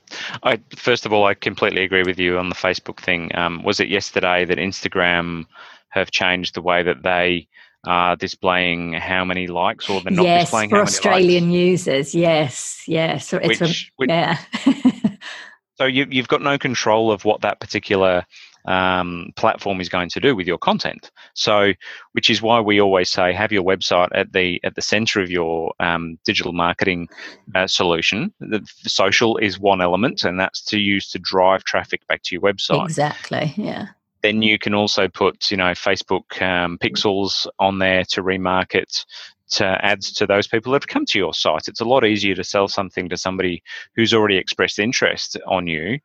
I, 0.43 0.59
first 0.75 1.05
of 1.05 1.13
all, 1.13 1.25
I 1.25 1.33
completely 1.33 1.83
agree 1.83 2.03
with 2.03 2.19
you 2.19 2.37
on 2.37 2.49
the 2.49 2.55
Facebook 2.55 2.99
thing. 2.99 3.33
Um, 3.35 3.63
was 3.63 3.79
it 3.79 3.87
yesterday 3.87 4.45
that 4.45 4.57
Instagram 4.57 5.45
have 5.89 6.11
changed 6.11 6.55
the 6.55 6.61
way 6.61 6.83
that 6.83 7.03
they 7.03 7.47
are 7.85 8.15
displaying 8.15 8.93
how 8.93 9.23
many 9.23 9.47
likes, 9.47 9.89
or 9.89 10.01
they're 10.01 10.11
not 10.11 10.25
yes, 10.25 10.43
displaying 10.43 10.69
for 10.69 10.77
how 10.77 10.81
Australian 10.81 11.49
many 11.49 11.69
users? 11.69 12.13
Yes, 12.13 12.83
yes. 12.87 13.31
Which, 13.31 13.91
which, 13.95 14.09
yeah. 14.09 14.37
so 15.75 15.85
you, 15.85 16.05
you've 16.09 16.27
got 16.27 16.41
no 16.41 16.57
control 16.57 17.11
of 17.11 17.25
what 17.25 17.41
that 17.41 17.59
particular 17.59 18.25
um, 18.67 19.31
platform 19.35 19.81
is 19.81 19.89
going 19.89 20.09
to 20.09 20.19
do 20.19 20.35
with 20.35 20.47
your 20.47 20.57
content. 20.57 21.11
So, 21.33 21.73
which 22.13 22.29
is 22.29 22.41
why 22.41 22.59
we 22.59 22.81
always 22.81 23.09
say 23.09 23.33
have 23.33 23.51
your 23.51 23.63
website 23.63 24.09
at 24.13 24.33
the 24.33 24.59
at 24.63 24.75
the 24.75 24.81
center 24.81 25.21
of 25.21 25.29
your 25.29 25.73
um, 25.79 26.17
digital 26.25 26.53
marketing 26.53 27.07
uh, 27.53 27.67
solution. 27.67 28.33
The, 28.39 28.59
the 28.83 28.89
social 28.89 29.37
is 29.37 29.59
one 29.59 29.81
element, 29.81 30.23
and 30.23 30.39
that's 30.39 30.63
to 30.65 30.79
use 30.79 31.09
to 31.11 31.19
drive 31.19 31.63
traffic 31.63 32.05
back 32.07 32.23
to 32.23 32.35
your 32.35 32.41
website. 32.41 32.85
Exactly. 32.85 33.53
Yeah. 33.57 33.87
Then 34.21 34.41
you 34.41 34.57
can 34.57 34.73
also 34.73 35.07
put, 35.07 35.51
you 35.51 35.57
know, 35.57 35.73
Facebook 35.73 36.41
um, 36.41 36.79
pixels 36.79 37.45
on 37.59 37.77
there 37.77 38.03
to 38.05 38.23
remarket 38.23 39.05
to 39.51 39.65
ads 39.85 40.11
to 40.13 40.27
those 40.27 40.47
people 40.47 40.71
that 40.71 40.81
have 40.83 40.87
come 40.87 41.05
to 41.05 41.19
your 41.19 41.33
site. 41.33 41.67
It's 41.67 41.81
a 41.81 41.85
lot 41.85 42.05
easier 42.05 42.35
to 42.35 42.43
sell 42.43 42.67
something 42.67 43.09
to 43.09 43.17
somebody 43.17 43.61
who's 43.95 44.13
already 44.13 44.37
expressed 44.37 44.79
interest 44.79 45.37
on 45.47 45.67
you, 45.67 45.99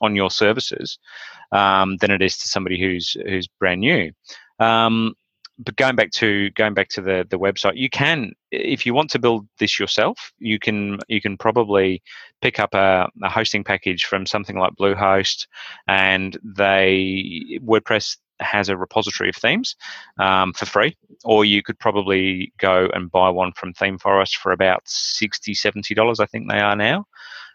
on 0.00 0.16
your 0.16 0.30
services, 0.30 0.98
um, 1.52 1.96
than 1.98 2.10
it 2.10 2.22
is 2.22 2.36
to 2.38 2.48
somebody 2.48 2.80
who's 2.80 3.16
who's 3.26 3.48
brand 3.48 3.80
new. 3.80 4.12
Um, 4.58 5.14
but 5.58 5.76
going 5.76 5.96
back 5.96 6.10
to 6.10 6.50
going 6.50 6.74
back 6.74 6.88
to 6.90 7.00
the 7.00 7.26
the 7.28 7.38
website, 7.38 7.76
you 7.76 7.88
can 7.88 8.32
if 8.50 8.84
you 8.84 8.92
want 8.92 9.10
to 9.10 9.18
build 9.18 9.48
this 9.58 9.78
yourself, 9.78 10.32
you 10.38 10.58
can 10.58 10.98
you 11.08 11.20
can 11.20 11.36
probably 11.36 12.02
pick 12.42 12.60
up 12.60 12.74
a, 12.74 13.08
a 13.22 13.28
hosting 13.28 13.64
package 13.64 14.04
from 14.04 14.26
something 14.26 14.58
like 14.58 14.74
Bluehost, 14.78 15.46
and 15.88 16.36
they 16.44 17.58
WordPress 17.64 18.18
has 18.40 18.68
a 18.68 18.76
repository 18.76 19.30
of 19.30 19.36
themes 19.36 19.76
um, 20.18 20.52
for 20.52 20.66
free, 20.66 20.96
or 21.24 21.44
you 21.44 21.62
could 21.62 21.78
probably 21.78 22.52
go 22.58 22.88
and 22.92 23.10
buy 23.10 23.28
one 23.28 23.52
from 23.52 23.72
ThemeForest 23.72 24.36
for 24.36 24.52
about 24.52 24.84
$60, 24.84 25.50
$70, 25.50 26.20
I 26.20 26.26
think 26.26 26.50
they 26.50 26.60
are 26.60 26.76
now. 26.76 27.06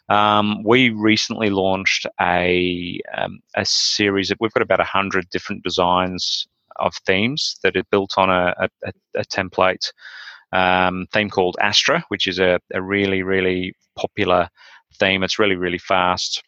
Um, 0.10 0.64
we 0.64 0.90
recently 0.90 1.50
launched 1.50 2.06
a 2.20 3.00
um, 3.18 3.40
a 3.56 3.66
series 3.66 4.30
of 4.30 4.38
we've 4.42 4.52
got 4.52 4.62
about 4.62 4.82
hundred 4.82 5.30
different 5.30 5.64
designs 5.64 6.48
of 6.78 6.94
themes 7.06 7.58
that 7.64 7.78
are 7.78 7.84
built 7.92 8.16
on 8.18 8.30
a, 8.30 8.54
a, 8.84 8.92
a 9.16 9.24
template 9.24 9.90
um, 10.52 11.08
theme 11.14 11.30
called 11.30 11.56
Astra, 11.62 12.04
which 12.10 12.28
is 12.28 12.40
a, 12.40 12.60
a 12.74 12.82
really 12.82 13.24
really 13.24 13.74
popular 13.96 14.50
theme. 15.00 15.24
It's 15.24 15.40
really 15.40 15.56
really 15.56 15.78
fast. 15.78 16.44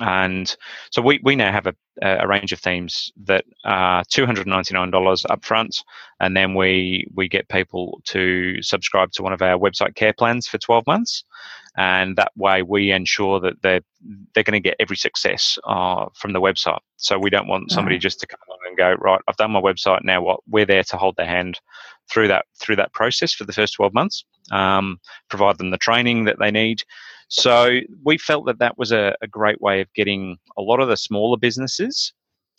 And 0.00 0.54
so 0.90 1.02
we, 1.02 1.20
we 1.22 1.36
now 1.36 1.52
have 1.52 1.66
a, 1.66 1.74
a 2.02 2.26
range 2.26 2.52
of 2.52 2.60
themes 2.60 3.10
that 3.24 3.44
are 3.64 4.04
$299 4.04 5.26
upfront, 5.26 5.82
and 6.20 6.36
then 6.36 6.54
we 6.54 7.06
we 7.14 7.28
get 7.28 7.48
people 7.48 8.00
to 8.04 8.62
subscribe 8.62 9.12
to 9.12 9.22
one 9.22 9.32
of 9.32 9.42
our 9.42 9.58
website 9.58 9.94
care 9.94 10.12
plans 10.12 10.46
for 10.46 10.58
12 10.58 10.86
months, 10.86 11.24
and 11.76 12.16
that 12.16 12.32
way 12.36 12.62
we 12.62 12.90
ensure 12.90 13.40
that 13.40 13.60
they're 13.62 13.80
they're 14.34 14.44
going 14.44 14.60
to 14.62 14.68
get 14.68 14.76
every 14.78 14.96
success 14.96 15.58
uh, 15.64 16.06
from 16.14 16.32
the 16.32 16.40
website. 16.40 16.78
So 16.96 17.18
we 17.18 17.30
don't 17.30 17.48
want 17.48 17.70
somebody 17.70 17.98
just 17.98 18.20
to 18.20 18.26
come 18.26 18.40
along 18.48 18.58
and 18.68 18.76
go 18.76 18.94
right. 19.00 19.20
I've 19.28 19.36
done 19.36 19.50
my 19.50 19.60
website 19.60 20.04
now. 20.04 20.22
What 20.22 20.40
we're 20.48 20.66
there 20.66 20.84
to 20.84 20.96
hold 20.96 21.16
their 21.16 21.26
hand 21.26 21.60
through 22.10 22.28
that 22.28 22.46
through 22.60 22.76
that 22.76 22.92
process 22.92 23.32
for 23.32 23.44
the 23.44 23.52
first 23.52 23.74
12 23.74 23.94
months, 23.94 24.24
um, 24.50 24.98
provide 25.28 25.58
them 25.58 25.70
the 25.70 25.78
training 25.78 26.24
that 26.24 26.38
they 26.38 26.50
need 26.50 26.82
so 27.28 27.80
we 28.04 28.18
felt 28.18 28.46
that 28.46 28.58
that 28.58 28.78
was 28.78 28.90
a, 28.90 29.14
a 29.20 29.26
great 29.26 29.60
way 29.60 29.80
of 29.82 29.92
getting 29.94 30.38
a 30.56 30.62
lot 30.62 30.80
of 30.80 30.88
the 30.88 30.96
smaller 30.96 31.36
businesses 31.36 32.12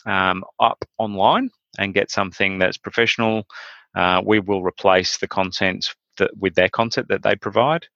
um, 0.06 0.44
up 0.60 0.86
online 1.00 1.50
and 1.78 1.94
get 1.94 2.12
something 2.12 2.60
that's 2.60 2.78
professional. 2.78 3.44
Uh, 3.96 4.22
we 4.24 4.40
will 4.40 4.64
replace 4.64 5.18
the 5.18 5.28
content 5.28 5.88
that 6.18 6.32
with 6.38 6.54
their 6.54 6.70
content 6.70 7.08
that 7.10 7.24
they 7.24 7.36
provide. 7.36 7.88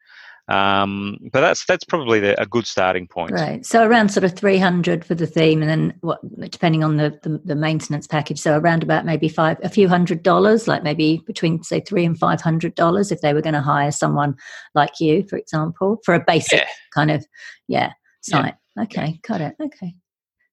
Um, 0.50 1.18
but 1.32 1.40
that's 1.40 1.66
that's 1.66 1.86
probably 1.86 2.20
the, 2.20 2.40
a 2.42 2.46
good 2.46 2.68
starting 2.68 3.08
point. 3.08 3.32
Right. 3.32 3.66
So 3.66 3.86
around 3.86 4.10
sort 4.10 4.26
of 4.26 4.36
three 4.36 4.58
hundred 4.58 5.06
for 5.06 5.16
the 5.16 5.26
theme, 5.26 5.62
and 5.62 5.70
then 5.70 5.94
what, 6.02 6.20
depending 6.52 6.84
on 6.84 6.98
the, 6.98 7.18
the, 7.24 7.42
the 7.46 7.56
maintenance 7.56 8.08
package. 8.08 8.40
So 8.40 8.58
around 8.58 8.84
about 8.84 9.06
maybe 9.06 9.30
five, 9.30 9.58
a 9.64 9.70
few 9.70 9.88
hundred 9.88 10.22
dollars, 10.22 10.68
like 10.68 10.84
maybe 10.84 11.22
between 11.26 11.64
say 11.64 11.80
three 11.80 12.04
and 12.04 12.20
five 12.20 12.42
hundred 12.42 12.76
dollars, 12.76 13.12
if 13.12 13.22
they 13.22 13.34
were 13.34 13.42
going 13.42 13.54
to 13.54 13.62
hire 13.62 13.92
someone 13.92 14.36
like 14.76 15.00
you, 15.00 15.26
for 15.30 15.38
example, 15.38 16.00
for 16.04 16.14
a 16.14 16.24
basic 16.26 16.60
yeah. 16.60 16.68
kind 16.94 17.12
of 17.12 17.26
yeah 17.68 17.94
site. 18.22 18.56
Yeah. 18.76 18.84
Okay, 18.84 19.20
got 19.24 19.40
it. 19.40 19.56
Okay 19.62 19.96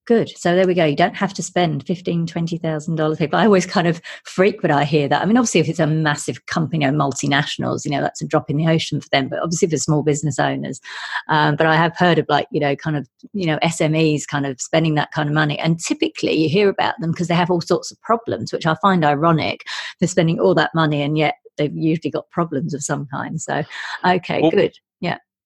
good. 0.07 0.31
So 0.37 0.55
there 0.55 0.67
we 0.67 0.75
go. 0.75 0.85
You 0.85 0.97
don't 0.97 1.17
have 1.17 1.35
to 1.35 1.43
spend 1.43 1.87
fifteen 1.87 2.27
twenty 2.27 2.59
thousand 2.59 2.97
dollars. 2.97 3.19
People 3.19 3.39
i 3.39 3.45
always 3.45 3.67
kind 3.67 3.87
of 3.87 4.01
freak 4.25 4.63
when 4.63 4.73
i 4.73 4.85
hear 4.85 5.09
that. 5.09 5.23
I 5.23 5.25
mean 5.27 5.37
obviously 5.37 5.61
if 5.61 5.69
it's 5.69 5.79
a 5.79 5.87
massive 5.87 6.47
company 6.47 6.85
or 6.85 6.91
multinationals 6.91 7.85
you 7.85 7.91
know 7.91 8.01
that's 8.01 8.23
a 8.23 8.27
drop 8.27 8.51
in 8.51 8.57
the 8.57 8.69
ocean 8.69 9.01
for 9.01 9.09
them. 9.11 9.29
But 9.29 9.41
obviously 9.41 9.69
for 9.69 9.77
small 9.77 10.03
business 10.03 10.39
owners 10.39 10.81
um, 11.29 11.57
but 11.57 11.67
i 11.67 11.77
have 11.77 11.97
heard 11.97 12.19
of 12.19 12.27
like 12.29 12.47
you 12.51 12.61
know 12.61 12.77
kind 12.77 12.97
of 12.97 13.09
you 13.33 13.47
know 13.47 13.59
smes 13.63 14.27
kind 14.27 14.47
of 14.47 14.61
spending 14.61 14.95
that 14.97 15.13
kind 15.13 15.29
of 15.29 15.35
money. 15.35 15.59
And 15.59 15.79
typically 15.79 16.35
you 16.35 16.49
hear 16.49 16.69
about 16.69 16.95
them 17.01 17.13
because 17.13 17.29
they 17.29 17.35
have 17.35 17.51
all 17.51 17.61
sorts 17.61 17.91
of 17.91 18.01
problems 18.03 18.53
which 18.53 18.67
i 18.67 18.75
find 18.83 19.05
ironic 19.05 19.65
they're 19.99 20.09
spending 20.09 20.41
all 20.41 20.55
that 20.55 20.75
money 20.75 21.03
and 21.03 21.19
yet 21.19 21.35
they've 21.57 21.77
usually 21.77 22.11
got 22.11 22.31
problems 22.31 22.75
of 22.75 22.83
some 22.83 23.07
kind. 23.07 23.41
So 23.41 23.63
okay 24.05 24.41
well, 24.41 24.51
good 24.51 24.75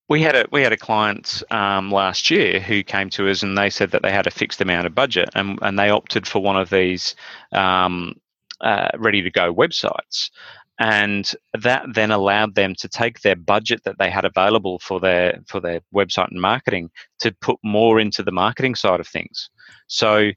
we 0.07 0.21
had 0.21 0.35
a 0.35 0.45
we 0.51 0.61
had 0.61 0.73
a 0.73 0.77
client 0.77 1.41
um, 1.49 1.91
last 1.91 2.29
year 2.29 2.59
who 2.59 2.83
came 2.83 3.09
to 3.11 3.29
us 3.29 3.43
and 3.43 3.57
they 3.57 3.69
said 3.69 3.91
that 3.91 4.03
they 4.03 4.11
had 4.11 4.27
a 4.27 4.31
fixed 4.31 4.61
amount 4.61 4.85
of 4.85 4.93
budget 4.93 5.29
and 5.35 5.57
and 5.61 5.79
they 5.79 5.89
opted 5.89 6.27
for 6.27 6.41
one 6.41 6.57
of 6.57 6.69
these 6.69 7.15
um, 7.51 8.13
uh, 8.61 8.89
ready 8.97 9.21
to 9.21 9.31
go 9.31 9.53
websites. 9.53 10.29
And 10.77 11.31
that 11.61 11.85
then 11.93 12.11
allowed 12.11 12.55
them 12.55 12.75
to 12.79 12.89
take 12.89 13.21
their 13.21 13.37
budget 13.37 13.81
that 13.85 13.97
they 13.97 14.09
had 14.09 14.25
available 14.25 14.79
for 14.79 14.99
their 14.99 15.39
for 15.47 15.59
their 15.61 15.79
website 15.93 16.31
and 16.31 16.41
marketing 16.41 16.89
to 17.19 17.31
put 17.41 17.57
more 17.63 17.99
into 17.99 18.23
the 18.23 18.31
marketing 18.31 18.75
side 18.75 18.99
of 18.99 19.07
things. 19.07 19.49
So 19.87 20.31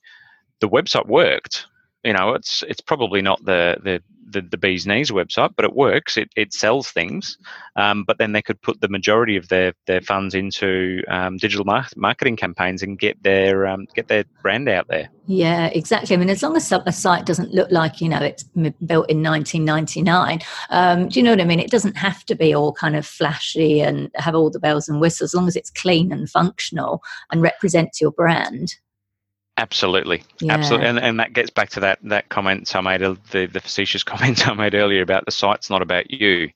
the 0.60 0.68
website 0.68 1.08
worked 1.08 1.66
you 2.08 2.14
know 2.14 2.32
it's 2.32 2.64
it's 2.66 2.80
probably 2.80 3.20
not 3.20 3.44
the 3.44 3.76
the 3.84 4.02
the, 4.30 4.42
the 4.42 4.58
bee's 4.58 4.86
knees 4.86 5.10
website, 5.10 5.54
but 5.56 5.64
it 5.64 5.74
works. 5.74 6.16
It, 6.16 6.28
it 6.36 6.52
sells 6.52 6.90
things, 6.90 7.38
um, 7.76 8.04
but 8.04 8.18
then 8.18 8.32
they 8.32 8.42
could 8.42 8.60
put 8.60 8.80
the 8.82 8.88
majority 8.88 9.36
of 9.36 9.48
their, 9.48 9.72
their 9.86 10.02
funds 10.02 10.34
into 10.34 11.02
um, 11.08 11.38
digital 11.38 11.64
mar- 11.64 11.86
marketing 11.96 12.36
campaigns 12.36 12.82
and 12.82 12.98
get 12.98 13.22
their 13.22 13.66
um, 13.66 13.86
get 13.94 14.08
their 14.08 14.24
brand 14.42 14.68
out 14.68 14.86
there. 14.88 15.08
Yeah, 15.26 15.66
exactly. 15.68 16.14
I 16.14 16.18
mean, 16.18 16.30
as 16.30 16.42
long 16.42 16.56
as 16.56 16.70
a 16.70 16.92
site 16.92 17.24
doesn't 17.24 17.52
look 17.54 17.70
like 17.70 18.02
you 18.02 18.08
know 18.08 18.20
it's 18.20 18.44
built 18.44 19.08
in 19.10 19.22
1999, 19.22 20.40
um, 20.70 21.08
do 21.08 21.18
you 21.18 21.24
know 21.24 21.32
what 21.32 21.40
I 21.40 21.44
mean? 21.44 21.60
It 21.60 21.70
doesn't 21.70 21.96
have 21.96 22.24
to 22.26 22.34
be 22.34 22.54
all 22.54 22.72
kind 22.72 22.96
of 22.96 23.06
flashy 23.06 23.80
and 23.80 24.10
have 24.16 24.34
all 24.34 24.50
the 24.50 24.60
bells 24.60 24.88
and 24.88 25.00
whistles. 25.00 25.30
As 25.30 25.34
long 25.34 25.48
as 25.48 25.56
it's 25.56 25.70
clean 25.70 26.12
and 26.12 26.28
functional 26.28 27.02
and 27.30 27.40
represents 27.40 28.00
your 28.00 28.12
brand. 28.12 28.76
Absolutely, 29.58 30.22
yeah. 30.40 30.52
absolutely, 30.52 30.86
and 30.86 31.00
and 31.00 31.18
that 31.18 31.32
gets 31.32 31.50
back 31.50 31.68
to 31.70 31.80
that 31.80 31.98
that 32.04 32.28
comment 32.28 32.74
I 32.76 32.80
made, 32.80 33.00
the 33.00 33.46
the 33.46 33.60
facetious 33.60 34.04
comment 34.04 34.46
I 34.46 34.54
made 34.54 34.74
earlier 34.74 35.02
about 35.02 35.24
the 35.26 35.32
site's 35.32 35.68
not 35.68 35.82
about 35.82 36.10
you. 36.10 36.50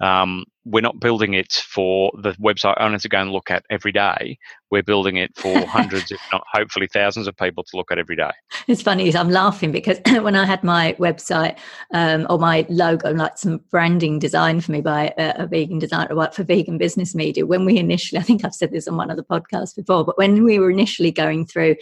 Um, 0.00 0.44
we're 0.66 0.82
not 0.82 1.00
building 1.00 1.32
it 1.34 1.52
for 1.52 2.12
the 2.18 2.32
website 2.32 2.74
owner 2.80 2.98
to 2.98 3.08
go 3.08 3.18
and 3.18 3.32
look 3.32 3.50
at 3.50 3.64
every 3.70 3.92
day. 3.92 4.36
We're 4.70 4.82
building 4.82 5.16
it 5.16 5.30
for 5.36 5.64
hundreds, 5.66 6.10
if 6.10 6.20
not 6.32 6.44
hopefully 6.52 6.86
thousands 6.92 7.26
of 7.28 7.36
people 7.36 7.64
to 7.64 7.76
look 7.76 7.90
at 7.90 7.98
every 7.98 8.16
day. 8.16 8.32
It's 8.66 8.82
funny, 8.82 9.14
I'm 9.16 9.30
laughing 9.30 9.72
because 9.72 9.98
when 10.20 10.34
I 10.36 10.44
had 10.44 10.62
my 10.64 10.94
website 10.98 11.56
um, 11.94 12.26
or 12.28 12.38
my 12.38 12.66
logo, 12.68 13.12
like 13.12 13.38
some 13.38 13.60
branding 13.70 14.18
design 14.18 14.60
for 14.60 14.72
me 14.72 14.80
by 14.80 15.14
a, 15.16 15.44
a 15.44 15.46
vegan 15.46 15.78
designer, 15.78 16.30
for 16.32 16.42
Vegan 16.42 16.78
Business 16.78 17.14
Media. 17.14 17.46
When 17.46 17.64
we 17.64 17.78
initially, 17.78 18.18
I 18.18 18.22
think 18.22 18.44
I've 18.44 18.54
said 18.54 18.72
this 18.72 18.88
on 18.88 18.96
one 18.96 19.10
of 19.10 19.16
the 19.16 19.24
podcasts 19.24 19.74
before, 19.74 20.04
but 20.04 20.18
when 20.18 20.44
we 20.44 20.58
were 20.58 20.70
initially 20.70 21.10
going 21.10 21.46
through 21.46 21.76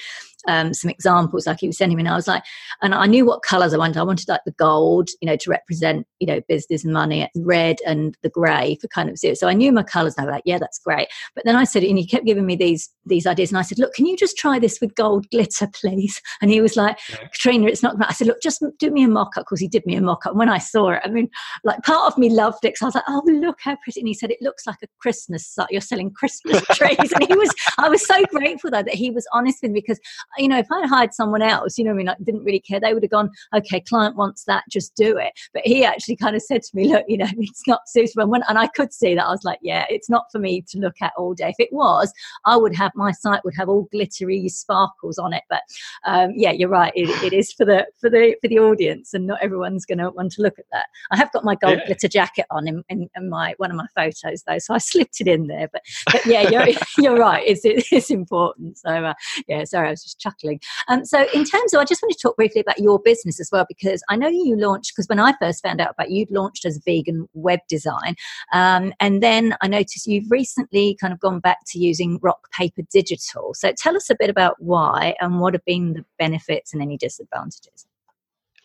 um, 0.48 0.74
some 0.74 0.90
examples 0.90 1.46
like 1.46 1.60
he 1.60 1.66
was 1.66 1.78
sending 1.78 1.96
me 1.96 2.02
and 2.02 2.08
I 2.08 2.16
was 2.16 2.28
like 2.28 2.42
and 2.82 2.94
I 2.94 3.06
knew 3.06 3.24
what 3.24 3.42
colors 3.42 3.74
I 3.74 3.78
wanted. 3.78 3.96
I 3.96 4.02
wanted 4.02 4.28
like 4.28 4.42
the 4.44 4.52
gold 4.52 5.08
you 5.20 5.26
know 5.26 5.36
to 5.36 5.50
represent 5.50 6.06
you 6.20 6.26
know 6.26 6.40
business 6.48 6.84
and 6.84 6.92
money 6.92 7.28
red 7.36 7.76
and 7.86 8.16
the 8.22 8.28
grey 8.28 8.78
for 8.80 8.88
kind 8.88 9.08
of 9.08 9.18
zero. 9.18 9.34
So 9.34 9.48
I 9.48 9.52
knew 9.52 9.72
my 9.72 9.82
colors 9.82 10.14
and 10.16 10.24
I 10.24 10.26
was 10.26 10.36
like 10.36 10.42
yeah 10.46 10.58
that's 10.58 10.78
great. 10.78 11.08
But 11.34 11.44
then 11.44 11.56
I 11.56 11.64
said 11.64 11.84
and 11.84 11.98
he 11.98 12.06
kept 12.06 12.26
giving 12.26 12.46
me 12.46 12.56
these 12.56 12.90
these 13.06 13.26
ideas 13.26 13.50
and 13.50 13.58
I 13.58 13.62
said 13.62 13.78
look 13.78 13.94
can 13.94 14.06
you 14.06 14.16
just 14.16 14.36
try 14.36 14.58
this 14.58 14.80
with 14.80 14.94
gold 14.94 15.28
glitter 15.30 15.68
please? 15.72 16.20
And 16.42 16.50
he 16.50 16.60
was 16.60 16.76
like. 16.76 16.98
Katrina 17.32 17.68
it's 17.68 17.82
not 17.82 17.96
I 18.06 18.12
said 18.12 18.26
look 18.26 18.42
just 18.42 18.62
do 18.78 18.90
me 18.90 19.04
a 19.04 19.08
mock-up. 19.08 19.44
Because 19.44 19.60
he 19.60 19.68
did 19.68 19.86
me 19.86 19.94
a 19.94 20.00
mock-up. 20.00 20.32
And 20.32 20.38
when 20.38 20.48
I 20.48 20.58
saw 20.58 20.90
it 20.90 21.00
I 21.04 21.08
mean 21.08 21.28
like 21.64 21.82
part 21.82 22.12
of 22.12 22.18
me 22.18 22.28
loved 22.28 22.64
it 22.64 22.74
because 22.74 22.82
I 22.82 22.86
was 22.86 22.94
like 22.94 23.04
oh 23.08 23.22
look 23.26 23.58
how 23.62 23.76
pretty. 23.82 24.00
And 24.00 24.08
he 24.08 24.14
said 24.14 24.30
it 24.30 24.42
looks 24.42 24.66
like 24.66 24.78
a 24.82 24.86
Christmas 25.00 25.56
you're 25.70 25.80
selling 25.80 26.10
Christmas 26.10 26.62
trees. 26.72 27.12
And 27.12 27.26
he 27.26 27.34
was 27.34 27.50
I 27.78 27.88
was 27.88 28.06
so 28.06 28.22
grateful 28.26 28.70
though 28.70 28.82
that 28.82 28.94
he 28.94 29.10
was 29.10 29.26
honest 29.32 29.58
with 29.62 29.72
me 29.72 29.80
because 29.80 30.00
you 30.38 30.48
know, 30.48 30.58
if 30.58 30.70
I 30.70 30.80
had 30.80 30.88
hired 30.88 31.14
someone 31.14 31.42
else, 31.42 31.78
you 31.78 31.84
know, 31.84 31.90
I 31.90 31.94
mean, 31.94 32.08
I 32.08 32.16
didn't 32.22 32.44
really 32.44 32.60
care, 32.60 32.80
they 32.80 32.94
would 32.94 33.02
have 33.02 33.10
gone, 33.10 33.30
okay, 33.54 33.80
client 33.80 34.16
wants 34.16 34.44
that, 34.44 34.64
just 34.70 34.94
do 34.94 35.16
it. 35.16 35.32
But 35.52 35.62
he 35.64 35.84
actually 35.84 36.16
kind 36.16 36.36
of 36.36 36.42
said 36.42 36.62
to 36.62 36.76
me, 36.76 36.88
look, 36.88 37.04
you 37.08 37.18
know, 37.18 37.28
it's 37.38 37.66
not 37.66 37.80
suitable. 37.86 38.34
And, 38.34 38.44
and 38.48 38.58
I 38.58 38.66
could 38.68 38.92
see 38.92 39.14
that. 39.14 39.26
I 39.26 39.30
was 39.30 39.44
like, 39.44 39.58
yeah, 39.62 39.86
it's 39.88 40.10
not 40.10 40.26
for 40.32 40.38
me 40.38 40.64
to 40.68 40.78
look 40.78 40.96
at 41.00 41.12
all 41.16 41.34
day. 41.34 41.50
If 41.50 41.56
it 41.58 41.72
was, 41.72 42.12
I 42.44 42.56
would 42.56 42.74
have, 42.74 42.92
my 42.94 43.12
site 43.12 43.44
would 43.44 43.54
have 43.56 43.68
all 43.68 43.88
glittery 43.92 44.48
sparkles 44.48 45.18
on 45.18 45.32
it. 45.32 45.42
But 45.48 45.62
um, 46.06 46.32
yeah, 46.34 46.52
you're 46.52 46.68
right. 46.68 46.92
It, 46.94 47.08
it 47.22 47.32
is 47.32 47.52
for 47.52 47.64
the, 47.64 47.86
for 48.00 48.10
the, 48.10 48.36
for 48.40 48.48
the 48.48 48.58
audience 48.58 49.14
and 49.14 49.26
not 49.26 49.42
everyone's 49.42 49.86
going 49.86 49.98
to 49.98 50.10
want 50.10 50.32
to 50.32 50.42
look 50.42 50.58
at 50.58 50.66
that. 50.72 50.86
I 51.10 51.16
have 51.16 51.32
got 51.32 51.44
my 51.44 51.54
gold 51.54 51.78
yeah. 51.78 51.86
glitter 51.86 52.08
jacket 52.08 52.46
on 52.50 52.68
in, 52.68 52.82
in, 52.88 53.08
in, 53.16 53.28
my, 53.28 53.54
one 53.58 53.70
of 53.70 53.76
my 53.76 53.86
photos 53.94 54.42
though. 54.46 54.58
So 54.58 54.74
I 54.74 54.78
slipped 54.78 55.20
it 55.20 55.28
in 55.28 55.46
there, 55.46 55.68
but, 55.72 55.82
but 56.10 56.26
yeah, 56.26 56.48
you're, 56.48 56.66
you're 56.98 57.18
right. 57.18 57.42
It's, 57.46 57.62
it's 57.64 58.10
important. 58.10 58.78
So 58.78 58.90
uh, 58.90 59.14
yeah, 59.48 59.64
sorry, 59.64 59.88
I 59.88 59.90
was 59.90 60.02
just 60.02 60.20
chuckling. 60.24 60.60
Um, 60.88 61.04
so, 61.04 61.26
in 61.34 61.44
terms 61.44 61.74
of, 61.74 61.80
I 61.80 61.84
just 61.84 62.02
want 62.02 62.12
to 62.12 62.18
talk 62.18 62.36
briefly 62.36 62.60
about 62.60 62.78
your 62.78 62.98
business 62.98 63.40
as 63.40 63.50
well, 63.52 63.66
because 63.68 64.02
I 64.08 64.16
know 64.16 64.28
you 64.28 64.56
launched, 64.56 64.92
because 64.94 65.08
when 65.08 65.20
I 65.20 65.34
first 65.40 65.62
found 65.62 65.80
out 65.80 65.90
about 65.90 66.10
you, 66.10 66.20
you'd 66.20 66.30
launched 66.30 66.64
as 66.64 66.80
vegan 66.84 67.28
web 67.34 67.60
design. 67.68 68.14
Um, 68.52 68.92
and 69.00 69.22
then 69.22 69.56
I 69.60 69.68
noticed 69.68 70.06
you've 70.06 70.30
recently 70.30 70.96
kind 71.00 71.12
of 71.12 71.20
gone 71.20 71.40
back 71.40 71.58
to 71.68 71.78
using 71.78 72.18
rock 72.22 72.48
paper 72.52 72.82
digital. 72.92 73.54
So, 73.54 73.72
tell 73.76 73.96
us 73.96 74.10
a 74.10 74.16
bit 74.18 74.30
about 74.30 74.56
why 74.58 75.14
and 75.20 75.40
what 75.40 75.54
have 75.54 75.64
been 75.64 75.94
the 75.94 76.04
benefits 76.18 76.72
and 76.72 76.82
any 76.82 76.96
disadvantages. 76.96 77.86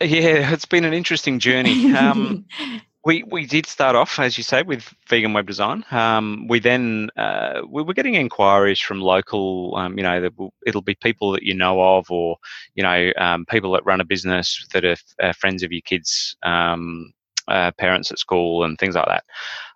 Yeah, 0.01 0.53
it's 0.53 0.66
been 0.66 0.86
an 0.86 0.93
interesting 0.93 1.39
journey. 1.39 1.93
Um, 1.93 2.45
we 3.06 3.24
we 3.24 3.45
did 3.45 3.66
start 3.66 3.95
off, 3.95 4.20
as 4.20 4.38
you 4.38 4.43
say, 4.43 4.62
with 4.62 4.93
vegan 5.08 5.34
web 5.34 5.47
design. 5.47 5.86
Um, 5.91 6.47
we 6.50 6.60
then 6.60 7.10
uh, 7.16 7.62
we 7.68 7.82
were 7.82 7.93
getting 7.93 8.16
inquiries 8.16 8.80
from 8.80 9.00
local, 9.00 9.76
um, 9.78 9.97
you 9.97 10.04
know, 10.04 10.30
it'll 10.66 10.82
be 10.82 10.95
people 10.95 11.32
that 11.32 11.43
you 11.43 11.54
know 11.54 11.82
of, 11.82 12.12
or 12.12 12.38
you 12.76 12.84
know, 12.84 13.12
um, 13.18 13.45
people 13.45 13.72
that 13.74 13.86
run 13.86 14.02
a 14.02 14.06
business 14.06 14.66
that 14.74 14.84
are, 14.84 14.97
are 15.22 15.34
friends 15.34 15.64
of 15.64 15.72
your 15.72 15.82
kids. 15.82 16.36
Um, 16.43 17.14
uh, 17.47 17.72
parents 17.80 18.12
at 18.12 18.20
school 18.20 18.64
and 18.64 18.78
things 18.78 18.93
like 18.93 19.08
that, 19.08 19.24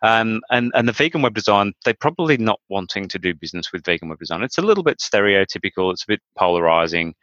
um, 0.03 0.41
and 0.51 0.71
and 0.76 0.88
the 0.88 0.91
vegan 0.91 1.24
web 1.24 1.34
design 1.34 1.74
they're 1.84 1.95
probably 1.95 2.38
not 2.38 2.59
wanting 2.69 3.07
to 3.07 3.17
do 3.17 3.34
business 3.34 3.71
with 3.74 3.84
vegan 3.84 4.09
web 4.09 4.19
design. 4.19 4.43
It's 4.43 4.59
a 4.59 4.61
little 4.61 4.84
bit 4.84 4.99
stereotypical. 4.99 5.91
It's 5.91 6.03
a 6.03 6.07
bit 6.07 6.21
polarizing, 6.38 7.15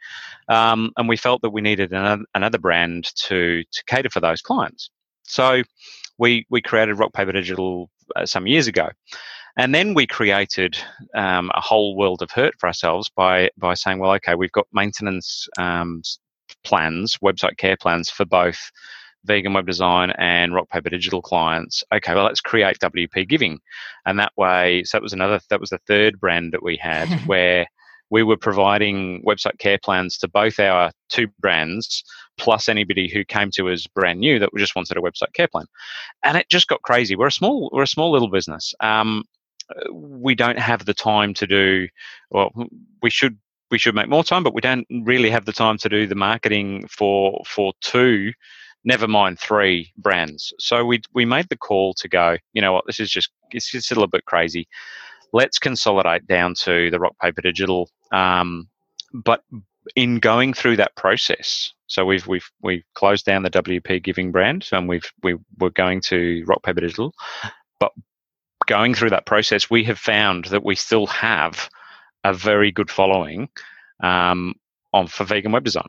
um, 0.49 0.91
and 0.97 1.07
we 1.07 1.15
felt 1.15 1.41
that 1.43 1.51
we 1.51 1.61
needed 1.61 1.93
another, 1.93 2.23
another 2.35 2.57
brand 2.57 3.15
to 3.27 3.63
to 3.71 3.83
cater 3.85 4.09
for 4.09 4.19
those 4.19 4.41
clients. 4.41 4.89
So 5.31 5.63
we 6.17 6.45
we 6.49 6.61
created 6.61 6.99
Rock 6.99 7.13
Paper 7.13 7.31
Digital 7.31 7.89
uh, 8.17 8.25
some 8.25 8.47
years 8.47 8.67
ago, 8.67 8.89
and 9.57 9.73
then 9.73 9.93
we 9.93 10.05
created 10.05 10.77
um, 11.15 11.49
a 11.55 11.61
whole 11.61 11.95
world 11.95 12.21
of 12.21 12.31
hurt 12.31 12.53
for 12.59 12.67
ourselves 12.67 13.09
by 13.15 13.49
by 13.57 13.73
saying, 13.75 13.99
well, 13.99 14.11
okay, 14.15 14.35
we've 14.35 14.51
got 14.51 14.67
maintenance 14.73 15.47
um, 15.57 16.01
plans, 16.65 17.17
website 17.23 17.55
care 17.57 17.77
plans 17.77 18.09
for 18.09 18.25
both 18.25 18.59
vegan 19.23 19.53
web 19.53 19.67
design 19.67 20.11
and 20.17 20.53
rock 20.53 20.67
paper 20.69 20.89
digital 20.89 21.21
clients. 21.21 21.81
Okay 21.93 22.13
well 22.13 22.25
let's 22.25 22.41
create 22.41 22.79
wp 22.79 23.29
giving. 23.29 23.57
And 24.05 24.19
that 24.19 24.33
way 24.35 24.83
so 24.83 24.97
that 24.97 25.03
was 25.03 25.13
another 25.13 25.39
that 25.49 25.61
was 25.61 25.69
the 25.69 25.79
third 25.87 26.19
brand 26.19 26.51
that 26.51 26.63
we 26.63 26.75
had 26.75 27.07
where 27.25 27.67
we 28.11 28.23
were 28.23 28.37
providing 28.37 29.23
website 29.25 29.57
care 29.57 29.79
plans 29.81 30.17
to 30.19 30.27
both 30.27 30.59
our 30.59 30.91
two 31.09 31.27
brands, 31.39 32.03
plus 32.37 32.69
anybody 32.69 33.07
who 33.07 33.23
came 33.23 33.49
to 33.51 33.69
us 33.69 33.87
brand 33.87 34.19
new 34.19 34.37
that 34.37 34.49
just 34.57 34.75
wanted 34.75 34.97
a 34.97 35.01
website 35.01 35.33
care 35.33 35.47
plan. 35.47 35.65
And 36.21 36.37
it 36.37 36.49
just 36.49 36.67
got 36.67 36.81
crazy. 36.83 37.15
We're 37.15 37.27
a 37.27 37.31
small, 37.31 37.69
we're 37.73 37.83
a 37.83 37.87
small 37.87 38.11
little 38.11 38.29
business. 38.29 38.75
Um, 38.81 39.23
we 39.91 40.35
don't 40.35 40.59
have 40.59 40.85
the 40.85 40.93
time 40.93 41.33
to 41.35 41.47
do. 41.47 41.87
Well, 42.29 42.51
we 43.01 43.09
should 43.09 43.39
we 43.71 43.77
should 43.77 43.95
make 43.95 44.09
more 44.09 44.25
time, 44.25 44.43
but 44.43 44.53
we 44.53 44.59
don't 44.59 44.85
really 45.03 45.29
have 45.29 45.45
the 45.45 45.53
time 45.53 45.77
to 45.77 45.87
do 45.87 46.05
the 46.05 46.15
marketing 46.15 46.87
for 46.87 47.41
for 47.47 47.73
two 47.81 48.33
never 48.83 49.07
mind 49.07 49.39
three 49.39 49.93
brands. 49.97 50.51
So 50.59 50.83
we 50.83 51.01
we 51.13 51.23
made 51.23 51.47
the 51.49 51.57
call 51.57 51.93
to 51.93 52.09
go, 52.09 52.35
you 52.51 52.61
know 52.61 52.73
what, 52.73 52.83
this 52.85 52.99
is 52.99 53.09
just 53.09 53.29
it's 53.51 53.71
just 53.71 53.91
a 53.91 53.95
little 53.95 54.09
bit 54.09 54.25
crazy 54.25 54.67
let's 55.33 55.59
consolidate 55.59 56.27
down 56.27 56.53
to 56.55 56.89
the 56.91 56.99
rock 56.99 57.15
paper 57.21 57.41
digital. 57.41 57.89
Um, 58.11 58.67
but 59.13 59.43
in 59.95 60.19
going 60.19 60.53
through 60.53 60.77
that 60.77 60.95
process, 60.95 61.73
so 61.87 62.05
we've 62.05 62.25
we've 62.27 62.49
we've 62.61 62.83
closed 62.93 63.25
down 63.25 63.43
the 63.43 63.49
WP 63.49 64.03
Giving 64.03 64.31
brand, 64.31 64.67
and 64.71 64.87
we've 64.87 65.11
we 65.23 65.35
we're 65.57 65.69
going 65.69 66.01
to 66.01 66.43
rock 66.47 66.63
paper 66.63 66.81
digital. 66.81 67.13
But 67.79 67.91
going 68.67 68.93
through 68.93 69.09
that 69.09 69.25
process, 69.25 69.69
we 69.69 69.83
have 69.85 69.99
found 69.99 70.45
that 70.45 70.63
we 70.63 70.75
still 70.75 71.07
have 71.07 71.69
a 72.23 72.33
very 72.33 72.71
good 72.71 72.89
following 72.89 73.49
um, 74.01 74.55
on 74.93 75.07
for 75.07 75.23
vegan 75.23 75.51
web 75.51 75.63
design. 75.63 75.87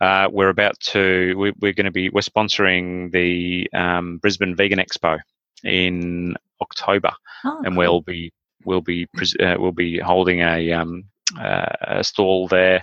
Uh, 0.00 0.28
we're 0.30 0.48
about 0.48 0.78
to 0.80 1.34
we, 1.38 1.70
are 1.70 1.72
going 1.72 1.84
to 1.84 1.92
be 1.92 2.10
we're 2.10 2.20
sponsoring 2.20 3.12
the 3.12 3.70
um, 3.72 4.18
Brisbane 4.18 4.56
Vegan 4.56 4.78
Expo 4.78 5.20
in 5.62 6.34
October, 6.60 7.12
oh, 7.44 7.62
and 7.64 7.68
cool. 7.68 7.76
we'll 7.76 8.00
be 8.00 8.32
we'll 8.64 8.80
be 8.80 9.06
uh, 9.40 9.56
we'll 9.58 9.72
be 9.72 9.98
holding 9.98 10.40
a 10.40 10.72
um, 10.72 11.04
uh, 11.38 11.66
a 11.82 12.04
stall 12.04 12.48
there. 12.48 12.80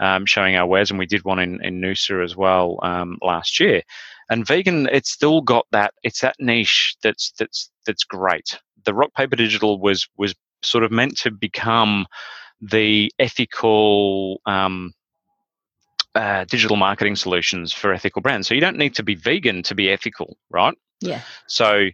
Um, 0.00 0.24
showing 0.26 0.56
our 0.56 0.66
wares, 0.66 0.90
and 0.90 0.98
we 0.98 1.06
did 1.06 1.22
one 1.22 1.38
in, 1.38 1.62
in 1.62 1.80
Noosa 1.80 2.24
as 2.24 2.34
well 2.34 2.80
um, 2.82 3.18
last 3.22 3.60
year. 3.60 3.82
And 4.30 4.46
vegan, 4.46 4.88
it's 4.90 5.12
still 5.12 5.42
got 5.42 5.66
that. 5.70 5.92
It's 6.02 6.22
that 6.22 6.36
niche 6.40 6.96
that's 7.02 7.32
that's 7.38 7.70
that's 7.86 8.02
great. 8.02 8.58
The 8.84 8.94
rock 8.94 9.12
paper 9.14 9.36
digital 9.36 9.78
was 9.78 10.08
was 10.16 10.34
sort 10.62 10.82
of 10.82 10.90
meant 10.90 11.18
to 11.18 11.30
become 11.30 12.06
the 12.60 13.12
ethical 13.18 14.40
um, 14.46 14.94
uh, 16.14 16.44
digital 16.44 16.76
marketing 16.76 17.16
solutions 17.16 17.72
for 17.72 17.92
ethical 17.92 18.22
brands. 18.22 18.48
So 18.48 18.54
you 18.54 18.60
don't 18.60 18.78
need 18.78 18.94
to 18.94 19.02
be 19.02 19.14
vegan 19.14 19.62
to 19.64 19.74
be 19.74 19.90
ethical, 19.90 20.36
right? 20.50 20.76
Yeah. 21.00 21.20
So 21.48 21.88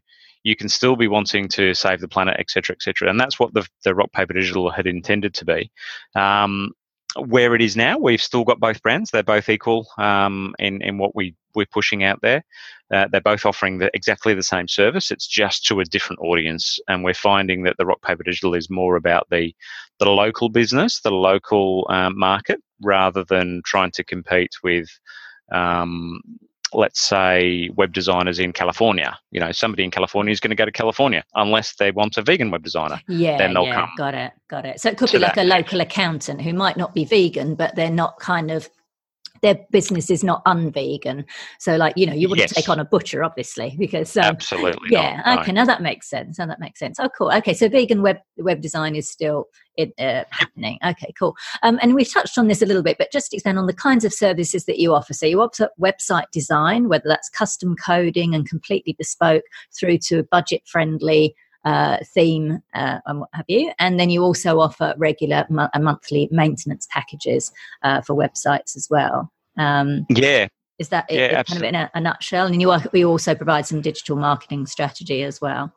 you 0.49 0.57
can 0.57 0.69
still 0.71 0.97
be 0.97 1.09
wanting 1.09 1.47
to 1.47 1.75
save 1.75 2.01
the 2.01 2.09
planet, 2.09 2.37
etc., 2.39 2.75
etc. 2.75 3.11
And 3.11 3.21
that's 3.21 3.39
what 3.39 3.53
the, 3.53 3.69
the 3.85 3.95
rock 3.95 4.11
paper 4.13 4.33
digital 4.33 4.71
had 4.71 4.87
intended 4.87 5.35
to 5.35 5.45
be. 5.45 5.71
Um, 6.15 6.73
where 7.17 7.55
it 7.55 7.61
is 7.61 7.77
now, 7.77 7.99
we've 7.99 8.23
still 8.23 8.45
got 8.45 8.61
both 8.61 8.83
brands. 8.83 9.11
They're 9.11 9.23
both 9.23 9.49
equal 9.49 9.87
um, 9.99 10.55
in 10.59 10.81
in 10.81 10.97
what 10.97 11.15
we 11.15 11.35
we're 11.55 11.67
pushing 11.67 12.03
out 12.03 12.21
there. 12.23 12.43
Uh, 12.93 13.09
they're 13.11 13.21
both 13.21 13.45
offering 13.45 13.79
the, 13.79 13.91
exactly 13.93 14.33
the 14.33 14.43
same 14.43 14.69
service. 14.69 15.11
It's 15.11 15.27
just 15.27 15.67
to 15.67 15.81
a 15.81 15.85
different 15.85 16.21
audience, 16.23 16.79
and 16.89 17.05
we're 17.05 17.15
finding 17.15 17.65
that 17.65 17.77
the 17.77 17.87
Rock 17.87 18.01
Paper 18.03 18.23
Digital 18.23 18.55
is 18.55 18.71
more 18.71 18.97
about 18.97 19.27
the 19.31 19.55
the 19.99 20.09
local 20.09 20.49
business, 20.49 21.01
the 21.01 21.11
local 21.11 21.87
um, 21.91 22.19
market, 22.19 22.61
rather 22.83 23.23
than 23.25 23.61
trying 23.67 23.91
to 23.93 24.05
compete 24.05 24.55
with. 24.63 24.89
Um, 25.53 26.21
let's 26.73 27.01
say 27.01 27.71
web 27.75 27.93
designers 27.93 28.39
in 28.39 28.53
California. 28.53 29.19
You 29.31 29.41
know, 29.41 29.53
somebody 29.53 29.85
in 29.85 29.91
California 29.91 30.33
is 30.33 30.41
going 30.41 30.51
to 30.51 30.57
go 30.57 30.65
to 30.65 30.73
California 30.73 31.25
unless 31.35 31.77
they 31.77 31.91
want 31.91 32.17
a 32.17 32.23
vegan 32.23 32.51
web 32.51 32.63
designer. 32.63 33.01
Yeah, 33.09 33.39
then 33.39 33.55
they'll 33.55 33.67
yeah, 33.67 33.75
come. 33.75 33.91
Got 33.97 34.15
it, 34.15 34.33
got 34.49 34.65
it. 34.65 34.81
So 34.81 34.91
it 34.91 34.99
could 34.99 35.11
be 35.11 35.19
like 35.19 35.37
a 35.37 35.45
local 35.45 35.81
accountant 35.81 36.43
who 36.43 36.53
might 36.53 36.77
not 36.77 36.95
be 36.95 37.05
vegan, 37.05 37.55
but 37.55 37.75
they're 37.75 37.91
not 37.91 38.19
kind 38.19 38.51
of 38.51 38.69
their 39.43 39.59
business 39.71 40.11
is 40.11 40.25
not 40.25 40.45
unvegan. 40.45 41.25
So, 41.59 41.77
like, 41.77 41.95
you 41.97 42.07
know, 42.07 42.15
you 42.15 42.29
wouldn't 42.29 42.51
yes. 42.51 42.55
take 42.55 42.69
on 42.69 42.81
a 42.81 42.85
butcher, 42.85 43.25
obviously, 43.25 43.75
because 43.79 44.17
um, 44.17 44.25
absolutely, 44.25 44.89
yeah. 44.91 45.23
Not, 45.25 45.41
okay, 45.41 45.53
no. 45.53 45.63
now 45.63 45.67
that 45.67 45.83
makes 45.83 46.09
sense. 46.09 46.39
Now 46.39 46.47
that 46.47 46.61
makes 46.61 46.79
sense. 46.79 46.99
Oh, 47.01 47.09
cool. 47.17 47.33
Okay, 47.33 47.55
so 47.55 47.69
vegan 47.69 48.03
web 48.03 48.19
web 48.37 48.61
design 48.61 48.95
is 48.95 49.11
still 49.11 49.47
it, 49.77 49.93
uh, 49.99 50.25
happening. 50.31 50.79
Okay, 50.85 51.13
cool. 51.19 51.37
Um, 51.63 51.79
and 51.83 51.95
we've 51.95 52.13
touched 52.13 52.39
on 52.39 52.49
this 52.49 52.63
a 52.63 52.67
little 52.67 52.83
bit, 52.83 52.99
but 52.99 53.13
just 53.13 53.33
expand 53.33 53.59
on 53.59 53.67
the 53.67 53.73
kinds 53.73 54.05
of 54.05 54.13
services 54.13 54.65
that 54.67 54.79
you 54.79 54.95
offer. 54.95 55.15
So 55.15 55.27
you 55.27 55.41
offer 55.41 55.71
website 55.81 56.31
design, 56.33 56.89
whether 56.89 57.09
that's 57.09 57.29
custom 57.29 57.77
coding 57.77 58.35
and 58.35 58.49
completely 58.49 58.95
bespoke, 58.99 59.45
through 59.79 59.99
to 60.09 60.25
budget 60.25 60.63
friendly 60.67 61.35
uh, 61.65 61.99
theme 62.15 62.63
uh, 62.75 62.99
and 63.07 63.21
what 63.21 63.29
have 63.33 63.45
you. 63.49 63.73
And 63.79 63.99
then 63.99 64.11
you 64.11 64.23
also 64.23 64.61
offer 64.61 64.95
regular 64.97 65.47
mo- 65.51 65.69
monthly 65.79 66.29
maintenance 66.31 66.87
packages 66.91 67.53
uh, 67.83 68.01
for 68.03 68.15
websites 68.15 68.77
as 68.77 68.89
well. 68.91 69.33
Um, 69.57 70.07
yeah. 70.09 70.49
Is 70.79 70.91
that 70.91 71.07
yeah, 71.11 71.43
kind 71.43 71.59
of 71.59 71.65
in 71.65 71.75
a, 71.75 71.91
a, 71.95 72.01
nutshell? 72.01 72.47
And 72.47 72.63
you, 72.63 72.73
we 72.93 73.05
also 73.05 73.35
provide 73.35 73.67
some 73.67 73.81
digital 73.81 74.17
marketing 74.17 74.67
strategy 74.67 75.25
as 75.25 75.41
well. 75.41 75.73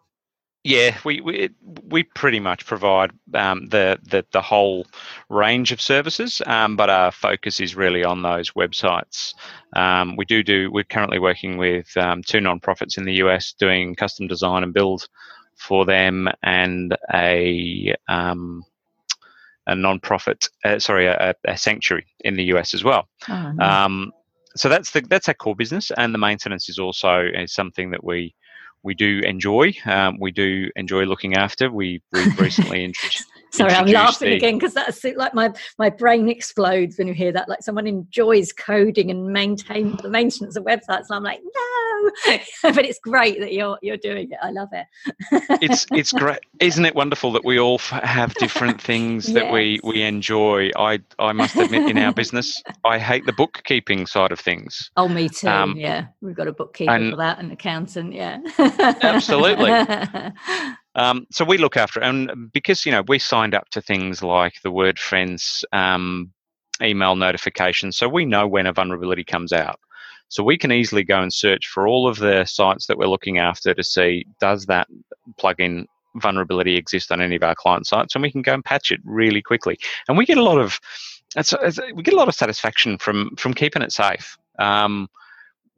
Yeah, 0.63 0.95
we 1.03 1.21
we, 1.21 1.49
we 1.89 2.03
pretty 2.03 2.39
much 2.39 2.67
provide 2.67 3.09
um, 3.33 3.65
the, 3.69 3.97
the 4.03 4.23
the 4.31 4.43
whole 4.43 4.85
range 5.27 5.71
of 5.71 5.81
services, 5.81 6.39
um, 6.45 6.75
but 6.75 6.87
our 6.87 7.11
focus 7.11 7.59
is 7.59 7.75
really 7.75 8.03
on 8.03 8.21
those 8.21 8.51
websites. 8.51 9.33
Um, 9.75 10.15
we 10.17 10.25
do 10.25 10.43
do. 10.43 10.69
We're 10.71 10.83
currently 10.83 11.17
working 11.17 11.57
with 11.57 11.97
um, 11.97 12.21
two 12.21 12.37
nonprofits 12.37 12.99
in 12.99 13.05
the 13.05 13.15
US 13.23 13.53
doing 13.53 13.95
custom 13.95 14.27
design 14.27 14.61
and 14.61 14.71
build 14.71 15.07
for 15.61 15.85
them 15.85 16.27
and 16.41 16.97
a 17.13 17.95
um, 18.07 18.63
a 19.67 19.75
non-profit, 19.75 20.49
uh, 20.65 20.79
sorry, 20.79 21.05
a, 21.05 21.35
a, 21.45 21.55
sanctuary 21.55 22.07
in 22.21 22.35
the 22.35 22.45
US 22.45 22.73
as 22.73 22.83
well. 22.83 23.07
Oh, 23.29 23.51
nice. 23.51 23.85
um, 23.85 24.11
so 24.55 24.69
that's 24.69 24.91
the 24.91 25.01
that's 25.01 25.27
our 25.29 25.35
core 25.35 25.55
business, 25.55 25.91
and 25.95 26.13
the 26.13 26.17
maintenance 26.17 26.67
is 26.67 26.79
also 26.79 27.21
is 27.21 27.53
something 27.53 27.91
that 27.91 28.03
we 28.03 28.33
we 28.83 28.95
do 28.95 29.19
enjoy. 29.19 29.73
Um, 29.85 30.17
we 30.19 30.31
do 30.31 30.69
enjoy 30.75 31.03
looking 31.03 31.35
after. 31.37 31.71
We 31.71 32.01
we 32.11 32.25
recently 32.31 32.83
introduced. 32.89 33.30
Sorry, 33.53 33.73
I'm 33.73 33.85
laughing 33.87 34.29
the, 34.29 34.35
again 34.35 34.57
because 34.57 34.73
that's 34.73 35.03
like 35.03 35.33
my 35.33 35.53
my 35.77 35.89
brain 35.89 36.29
explodes 36.29 36.97
when 36.97 37.07
you 37.07 37.13
hear 37.13 37.31
that. 37.33 37.49
Like 37.49 37.61
someone 37.61 37.85
enjoys 37.85 38.53
coding 38.53 39.11
and 39.11 39.27
maintain 39.27 39.97
the 39.97 40.09
maintenance 40.09 40.55
of 40.55 40.63
websites, 40.63 41.07
and 41.09 41.11
I'm 41.11 41.23
like, 41.23 41.41
no, 41.43 42.11
but 42.73 42.85
it's 42.85 42.99
great 42.99 43.39
that 43.39 43.53
you're 43.53 43.77
you're 43.81 43.97
doing 43.97 44.31
it. 44.31 44.37
I 44.41 44.51
love 44.51 44.69
it. 44.71 44.85
it's 45.61 45.85
it's 45.91 46.13
great, 46.13 46.39
isn't 46.59 46.85
it? 46.85 46.95
Wonderful 46.95 47.31
that 47.33 47.43
we 47.43 47.59
all 47.59 47.79
have 47.79 48.33
different 48.35 48.81
things 48.81 49.27
yes. 49.27 49.35
that 49.35 49.51
we 49.51 49.79
we 49.83 50.01
enjoy. 50.01 50.69
I 50.77 50.99
I 51.19 51.33
must 51.33 51.55
admit, 51.55 51.89
in 51.89 51.97
our 51.97 52.13
business, 52.21 52.63
I 52.85 52.99
hate 52.99 53.25
the 53.25 53.33
bookkeeping 53.33 54.05
side 54.07 54.31
of 54.31 54.39
things. 54.39 54.91
Oh, 54.95 55.07
me 55.07 55.27
too. 55.27 55.47
Um, 55.47 55.75
yeah, 55.77 56.07
we've 56.21 56.35
got 56.35 56.47
a 56.47 56.53
bookkeeper 56.53 56.91
and, 56.91 57.11
for 57.11 57.17
that, 57.17 57.39
an 57.39 57.51
accountant. 57.51 58.13
Yeah, 58.13 58.39
absolutely. 58.57 59.71
Um, 60.95 61.25
so 61.31 61.45
we 61.45 61.57
look 61.57 61.77
after 61.77 62.01
it, 62.01 62.05
and 62.05 62.51
because 62.51 62.85
you 62.85 62.91
know 62.91 63.03
we 63.07 63.19
signed 63.19 63.55
up 63.55 63.69
to 63.69 63.81
things 63.81 64.21
like 64.21 64.53
the 64.63 64.71
WordFence 64.71 65.63
um, 65.71 66.31
email 66.81 67.15
notifications, 67.15 67.97
so 67.97 68.09
we 68.09 68.25
know 68.25 68.47
when 68.47 68.67
a 68.67 68.73
vulnerability 68.73 69.23
comes 69.23 69.53
out. 69.53 69.79
So 70.27 70.43
we 70.43 70.57
can 70.57 70.71
easily 70.71 71.03
go 71.03 71.21
and 71.21 71.33
search 71.33 71.67
for 71.67 71.87
all 71.87 72.07
of 72.07 72.17
the 72.17 72.45
sites 72.45 72.87
that 72.87 72.97
we're 72.97 73.07
looking 73.07 73.37
after 73.37 73.73
to 73.73 73.83
see 73.83 74.25
does 74.39 74.65
that 74.67 74.87
plugin 75.37 75.85
vulnerability 76.15 76.77
exist 76.77 77.11
on 77.11 77.21
any 77.21 77.35
of 77.35 77.43
our 77.43 77.55
client 77.55 77.87
sites, 77.87 78.15
and 78.15 78.21
we 78.21 78.31
can 78.31 78.41
go 78.41 78.53
and 78.53 78.63
patch 78.63 78.91
it 78.91 78.99
really 79.03 79.41
quickly. 79.41 79.77
And 80.07 80.17
we 80.17 80.25
get 80.25 80.37
a 80.37 80.43
lot 80.43 80.59
of 80.59 80.79
it's, 81.35 81.53
it's, 81.61 81.79
we 81.93 82.03
get 82.03 82.13
a 82.13 82.17
lot 82.17 82.27
of 82.27 82.35
satisfaction 82.35 82.97
from 82.97 83.35
from 83.37 83.53
keeping 83.53 83.81
it 83.81 83.93
safe. 83.93 84.37
Um, 84.59 85.07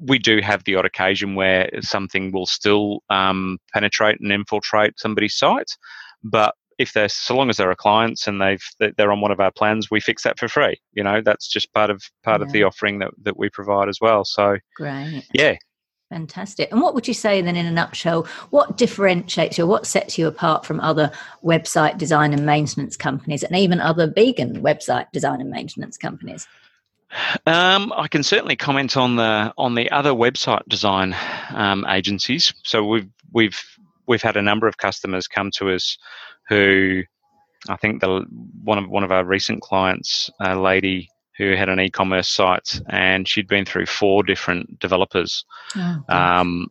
we 0.06 0.20
do 0.20 0.40
have 0.42 0.64
the 0.64 0.76
odd 0.76 0.86
occasion 0.86 1.36
where 1.36 1.70
something 1.82 2.32
will 2.32 2.46
still 2.46 3.04
um, 3.10 3.58
penetrate 3.74 4.20
and 4.20 4.32
infiltrate 4.32 5.00
somebody's 5.00 5.36
site, 5.36 5.72
but 6.24 6.56
if 6.80 6.94
they're 6.94 7.10
so 7.10 7.36
long 7.36 7.50
as 7.50 7.58
they're 7.58 7.72
a 7.72 7.76
clients 7.76 8.28
and 8.28 8.42
they've 8.42 8.64
they're 8.98 9.12
on 9.12 9.22
one 9.22 9.32
of 9.32 9.40
our 9.40 9.52
plans, 9.52 9.92
we 9.92 10.00
fix 10.00 10.24
that 10.24 10.40
for 10.40 10.48
free. 10.48 10.76
You 10.94 11.04
know, 11.04 11.22
that's 11.24 11.48
just 11.48 11.72
part 11.74 11.90
of 11.90 12.02
part 12.24 12.42
yeah. 12.42 12.48
of 12.48 12.52
the 12.52 12.64
offering 12.64 13.00
that 13.00 13.12
that 13.24 13.38
we 13.38 13.50
provide 13.50 13.90
as 13.90 14.00
well. 14.02 14.26
So 14.26 14.58
great, 14.76 15.24
yeah. 15.34 15.56
Fantastic. 16.10 16.72
And 16.72 16.80
what 16.80 16.94
would 16.94 17.08
you 17.08 17.14
say 17.14 17.42
then, 17.42 17.56
in 17.56 17.66
a 17.66 17.72
nutshell, 17.72 18.28
what 18.52 18.78
differentiates 18.78 19.58
you, 19.58 19.66
what 19.66 19.88
sets 19.88 20.16
you 20.16 20.28
apart 20.28 20.64
from 20.64 20.80
other 20.80 21.12
website 21.44 21.98
design 21.98 22.34
and 22.34 22.46
maintenance 22.46 22.96
companies, 22.96 23.42
and 23.44 23.56
even 23.56 23.80
other 23.80 24.12
vegan 24.14 24.62
website 24.62 25.12
design 25.12 25.42
and 25.42 25.50
maintenance 25.50 25.98
companies? 25.98 26.48
Um, 27.46 27.94
I 27.96 28.08
can 28.08 28.24
certainly 28.24 28.56
comment 28.56 28.98
on 28.98 29.16
the 29.16 29.54
on 29.58 29.76
the 29.76 29.92
other 29.92 30.12
website 30.12 30.68
design 30.68 31.16
um, 31.50 31.86
agencies. 31.88 32.54
So 32.64 32.84
we've 32.84 33.10
we've 33.32 33.60
we've 34.08 34.22
had 34.22 34.38
a 34.38 34.42
number 34.42 34.68
of 34.68 34.78
customers 34.78 35.28
come 35.28 35.52
to 35.58 35.72
us 35.72 35.98
who 36.50 37.04
I 37.70 37.78
think 37.78 38.02
the 38.02 38.26
one 38.64 38.78
of 38.78 38.90
one 38.90 39.04
of 39.04 39.12
our 39.12 39.24
recent 39.24 39.62
clients, 39.62 40.30
a 40.40 40.56
lady 40.56 41.10
who 41.38 41.56
had 41.56 41.70
an 41.70 41.80
e-commerce 41.80 42.30
site, 42.30 42.80
and 42.90 43.28
she'd 43.28 43.48
been 43.48 43.66
through 43.66 43.88
four 43.88 44.24
different 44.24 44.80
developers. 44.80 45.46
Oh, 45.76 46.04
um, 46.10 46.68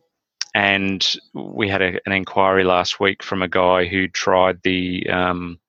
and 0.55 1.15
we 1.33 1.67
had 1.67 1.81
a, 1.81 1.99
an 2.05 2.11
inquiry 2.11 2.63
last 2.63 2.99
week 2.99 3.23
from 3.23 3.41
a 3.41 3.47
guy 3.47 3.85
who 3.85 4.07
tried 4.07 4.59
the 4.63 5.09
um, 5.09 5.59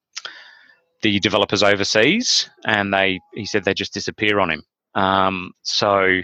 the 1.04 1.20
developers 1.20 1.62
overseas, 1.62 2.48
and 2.64 2.92
they 2.92 3.20
he 3.34 3.44
said 3.44 3.64
they 3.64 3.74
just 3.74 3.92
disappear 3.92 4.40
on 4.40 4.50
him. 4.50 4.62
Um, 4.94 5.52
so 5.62 6.22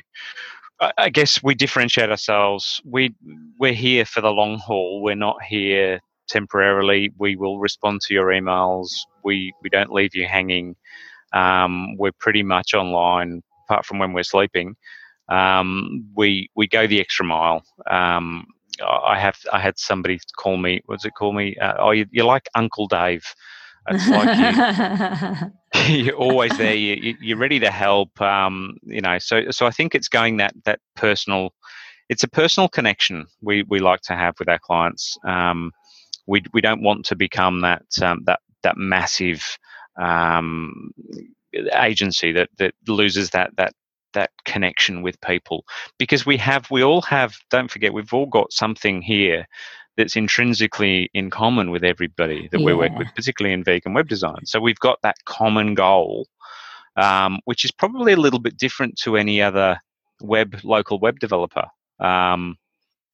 I, 0.97 1.11
guess 1.11 1.43
we 1.43 1.55
differentiate 1.55 2.09
ourselves. 2.11 2.81
We 2.85 3.15
we're 3.59 3.75
here 3.75 4.07
for 4.07 4.23
the 4.23 4.31
long 4.31 4.59
haul. 4.59 5.03
We're 5.03 5.15
not 5.15 5.43
here 5.43 6.01
temporarily. 6.29 7.13
We 7.19 7.37
will 7.37 7.59
respond 7.59 8.01
to 8.03 8.15
your 8.15 8.29
emails. 8.29 8.89
We 9.23 9.53
we 9.63 9.69
don't 9.69 9.93
leave 9.93 10.15
you 10.15 10.27
hanging. 10.27 10.77
Um, 11.35 11.97
we're 11.99 12.19
pretty 12.19 12.43
much 12.43 12.73
online, 12.73 13.43
apart 13.69 13.85
from 13.85 13.99
when 13.99 14.15
we're 14.15 14.23
sleeping. 14.23 14.77
Um, 15.29 16.09
we 16.17 16.49
we 16.57 16.67
go 16.67 16.87
the 16.87 17.01
extra 17.01 17.27
mile. 17.27 17.63
Um, 17.91 18.47
I 18.83 19.19
have 19.19 19.37
I 19.53 19.61
had 19.61 19.79
somebody 19.79 20.19
call 20.39 20.57
me. 20.57 20.81
What's 20.87 21.05
it 21.05 21.13
call 21.19 21.35
me? 21.35 21.55
Uh, 21.57 21.75
oh, 21.79 21.91
you, 21.91 22.07
you're 22.11 22.25
like 22.25 22.49
Uncle 22.55 22.87
Dave. 22.87 23.25
It's 23.89 24.09
like 24.09 25.53
you, 25.75 26.13
are 26.13 26.17
always 26.17 26.57
there. 26.59 26.75
You, 26.75 27.17
you're 27.21 27.39
ready 27.39 27.61
to 27.61 27.71
help. 27.71 28.21
Um, 28.21 28.77
you 28.83 29.01
know, 29.01 29.19
so 29.19 29.51
so 29.51 29.67
I 29.67 29.71
think 29.71 29.95
it's 29.95 30.09
going 30.09 30.39
that 30.39 30.55
that 30.65 30.81
personal. 30.97 31.55
It's 32.09 32.25
a 32.25 32.29
personal 32.29 32.69
connection 32.69 33.27
we 33.41 33.65
we 33.69 33.79
like 33.79 34.01
to 34.03 34.15
have 34.15 34.35
with 34.39 34.49
our 34.49 34.59
clients. 34.59 35.17
Um, 35.25 35.73
we 36.27 36.43
we 36.53 36.61
don't 36.61 36.83
want 36.83 37.05
to 37.07 37.17
become 37.17 37.61
that 37.63 37.85
um, 38.03 38.23
that 38.27 38.41
that 38.63 38.77
massive 38.77 39.59
um, 40.01 40.93
agency 41.73 42.33
that 42.33 42.49
that 42.59 42.75
loses 42.87 43.31
that 43.31 43.51
that 43.57 43.73
that 44.13 44.31
connection 44.45 45.03
with 45.03 45.21
people 45.21 45.65
because 45.99 46.27
we 46.27 46.37
have 46.37 46.69
we 46.71 46.83
all 46.83 47.03
have 47.03 47.37
don't 47.51 47.71
forget 47.71 47.93
we've 47.93 48.13
all 48.13 48.27
got 48.27 48.53
something 48.53 49.01
here 49.01 49.47
that's 50.01 50.17
intrinsically 50.17 51.11
in 51.13 51.29
common 51.29 51.71
with 51.71 51.85
everybody 51.85 52.49
that 52.51 52.61
yeah. 52.61 52.67
we 52.67 52.75
work 52.75 52.97
with 52.97 53.09
particularly 53.15 53.53
in 53.53 53.63
vegan 53.63 53.93
web 53.93 54.09
design 54.09 54.47
so 54.47 54.59
we've 54.59 54.79
got 54.79 54.99
that 55.03 55.17
common 55.27 55.75
goal 55.75 56.27
um, 56.97 57.39
which 57.45 57.65
is 57.65 57.71
probably 57.71 58.15
a 58.15 58.17
little 58.17 58.41
bit 58.41 58.57
different 58.57 58.97
to 58.97 59.17
any 59.17 59.43
other 59.43 59.79
web 60.23 60.59
local 60.65 60.99
web 60.99 61.19
developer 61.19 61.67
um, 61.99 62.57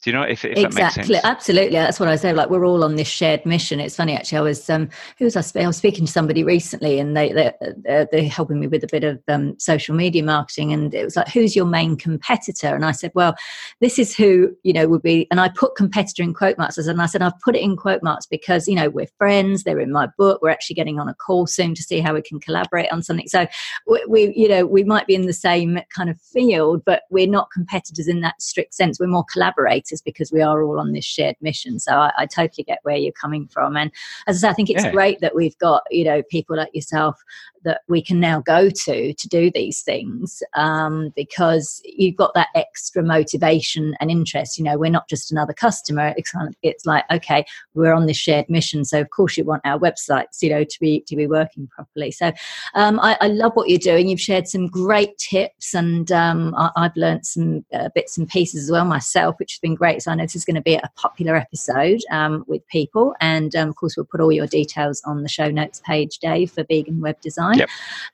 do 0.03 0.11
you 0.11 0.17
know 0.17 0.23
if, 0.23 0.45
if 0.45 0.59
exactly? 0.59 1.17
Absolutely, 1.25 1.77
that's 1.77 1.99
what 1.99 2.09
I 2.09 2.17
say. 2.17 2.35
Like 2.35 2.51
we're 2.51 2.67
all 2.67 2.85
on 2.85 2.97
this 2.97 3.09
shared 3.09 3.45
mission. 3.47 3.81
It's 3.81 3.97
funny 3.97 4.15
actually. 4.15 4.39
I 4.39 4.43
was 4.43 4.69
um, 4.69 4.91
who 5.19 5.25
was 5.25 5.37
I? 5.37 5.63
I 5.63 5.67
was 5.67 5.79
speaking 5.79 6.05
to 6.05 6.13
somebody 6.13 6.45
recently, 6.45 6.99
and 6.99 7.17
they 7.17 7.33
they 7.33 8.07
they're 8.13 8.29
helping 8.29 8.61
me 8.61 8.67
with 8.67 8.85
a 8.85 8.89
bit 8.93 9.05
of 9.05 9.23
um, 9.27 9.59
social 9.59 9.97
media 9.97 10.23
marketing, 10.23 10.73
and 10.73 10.93
it 10.93 11.03
was 11.03 11.17
like, 11.17 11.29
who's 11.29 11.57
your 11.57 11.65
main 11.65 11.97
competitor? 11.97 12.75
And 12.75 12.85
I 12.85 12.93
said, 12.93 13.11
well, 13.15 13.35
this 13.81 13.99
is 13.99 14.15
who 14.15 14.55
you 14.65 14.75
know 14.75 14.87
would 14.87 15.01
be, 15.01 15.27
and 15.31 15.41
I 15.41 15.49
put 15.49 15.77
competitor 15.77 16.23
in 16.23 16.35
quote 16.35 16.59
marks, 16.59 16.77
and 16.77 17.01
I 17.01 17.07
said 17.07 17.23
I've 17.23 17.41
put 17.41 17.57
it 17.57 17.63
in 17.63 17.75
quote 17.75 18.03
marks 18.03 18.27
because 18.27 18.69
you 18.69 18.75
know 18.75 18.91
we're 18.91 19.09
friends. 19.17 19.65
They're 19.65 19.81
in 19.81 19.93
my 19.93 20.09
book. 20.19 20.43
We're 20.43 20.51
actually 20.51 20.77
getting 20.77 21.01
on 21.01 21.09
a 21.09 21.15
call 21.15 21.47
soon 21.47 21.75
to 21.75 21.83
see 21.83 22.01
how 22.01 22.13
we 22.13 22.21
can 22.21 22.39
collaborate 22.39 22.93
on 22.93 23.03
something. 23.03 23.29
So 23.29 23.47
we, 23.87 24.05
we 24.07 24.35
you 24.37 24.49
know 24.49 24.67
we 24.67 24.85
might 24.85 25.07
be 25.07 25.15
in 25.15 25.27
the 25.27 25.33
same 25.33 25.81
kind 25.89 26.11
of 26.11 26.21
field, 26.21 26.83
but 26.85 27.05
we're 27.11 27.27
not 27.27 27.51
competitors 27.51 28.09
in 28.09 28.21
that 28.21 28.43
strict 28.43 28.75
sense. 28.75 29.01
We're 29.01 29.07
more 29.07 29.25
collaborators 29.33 29.86
because 30.05 30.33
we 30.33 30.43
are 30.43 30.63
all 30.63 30.81
on 30.81 30.93
this 30.93 31.05
shared 31.05 31.37
mission. 31.41 31.79
So 31.79 31.93
I, 31.93 32.13
I 32.19 32.27
totally 32.27 32.65
get 32.65 32.79
where 32.83 32.97
you're 32.97 33.13
coming 33.13 33.47
from. 33.49 33.77
And 33.77 33.91
as 34.27 34.37
I 34.37 34.49
say, 34.49 34.51
I 34.51 34.55
think 34.55 34.71
it's 34.71 34.85
yeah. 34.85 34.93
great 34.93 35.21
that 35.21 35.35
we've 35.35 35.59
got, 35.59 35.83
you 35.91 36.05
know, 36.05 36.23
people 36.31 36.57
like 36.57 36.75
yourself 36.75 37.23
that 37.65 37.81
we 37.89 38.01
can 38.01 38.21
now 38.21 38.41
go 38.41 38.71
to 38.71 39.13
to 39.13 39.29
do 39.29 39.51
these 39.51 39.83
things 39.83 40.41
um, 40.55 41.13
because 41.17 41.83
you've 41.85 42.17
got 42.17 42.33
that 42.35 42.49
extra 42.55 43.03
motivation 43.03 43.97
and 44.01 44.11
interest. 44.11 44.57
You 44.57 44.65
know, 44.65 44.79
we're 44.79 44.91
not 44.91 45.09
just 45.09 45.33
another 45.33 45.53
customer. 45.53 46.15
It's, 46.17 46.31
kind 46.31 46.49
of, 46.49 46.55
it's 46.63 46.87
like, 46.87 47.05
okay, 47.11 47.45
we're 47.75 47.93
on 47.93 48.07
this 48.07 48.17
shared 48.17 48.49
mission. 48.49 48.85
So 48.85 49.01
of 49.01 49.11
course 49.11 49.37
you 49.37 49.45
want 49.45 49.63
our 49.65 49.79
websites, 49.79 50.43
you 50.43 50.51
know, 50.51 50.63
to 50.63 50.81
be 50.81 51.01
to 51.07 51.17
be 51.17 51.27
working 51.27 51.67
properly. 51.69 52.11
So 52.11 52.33
um, 52.75 53.01
I, 53.01 53.17
I, 53.21 53.29
love 53.29 53.53
what 53.55 53.69
you're 53.69 53.79
doing. 53.79 54.09
You've 54.09 54.21
shared 54.21 54.49
some 54.49 54.67
great 54.69 55.17
tips, 55.19 55.75
and 55.75 56.11
um, 56.13 56.55
I, 56.57 56.71
have 56.77 56.97
learned 56.97 57.27
some 57.27 57.65
uh, 57.73 57.89
bits 57.95 58.17
and 58.17 58.29
pieces 58.29 58.65
as 58.65 58.71
well 58.71 58.85
myself, 58.85 59.37
which 59.39 59.53
has 59.55 59.61
been 59.61 59.75
great. 59.77 60.03
So 60.03 60.11
I 60.11 60.15
know 60.15 60.25
this 60.25 60.37
is 60.37 60.45
going 60.45 60.57
to 60.57 60.63
be 60.63 60.75
a 60.75 60.91
popular 60.97 61.37
episode 61.37 62.01
um, 62.11 62.45
with 62.47 62.67
people, 62.69 63.15
and 63.21 63.55
um, 63.55 63.69
of 63.69 63.77
course 63.77 63.97
we'll 63.97 64.07
put 64.07 64.21
all 64.21 64.33
your 64.33 64.47
details 64.47 65.03
on 65.05 65.23
the 65.23 65.29
show 65.29 65.51
notes 65.51 65.81
page, 65.85 66.19
Dave, 66.19 66.51
for 66.51 66.65
vegan 66.65 67.01
web 67.01 67.21
design 67.21 67.59
yep. 67.59 67.69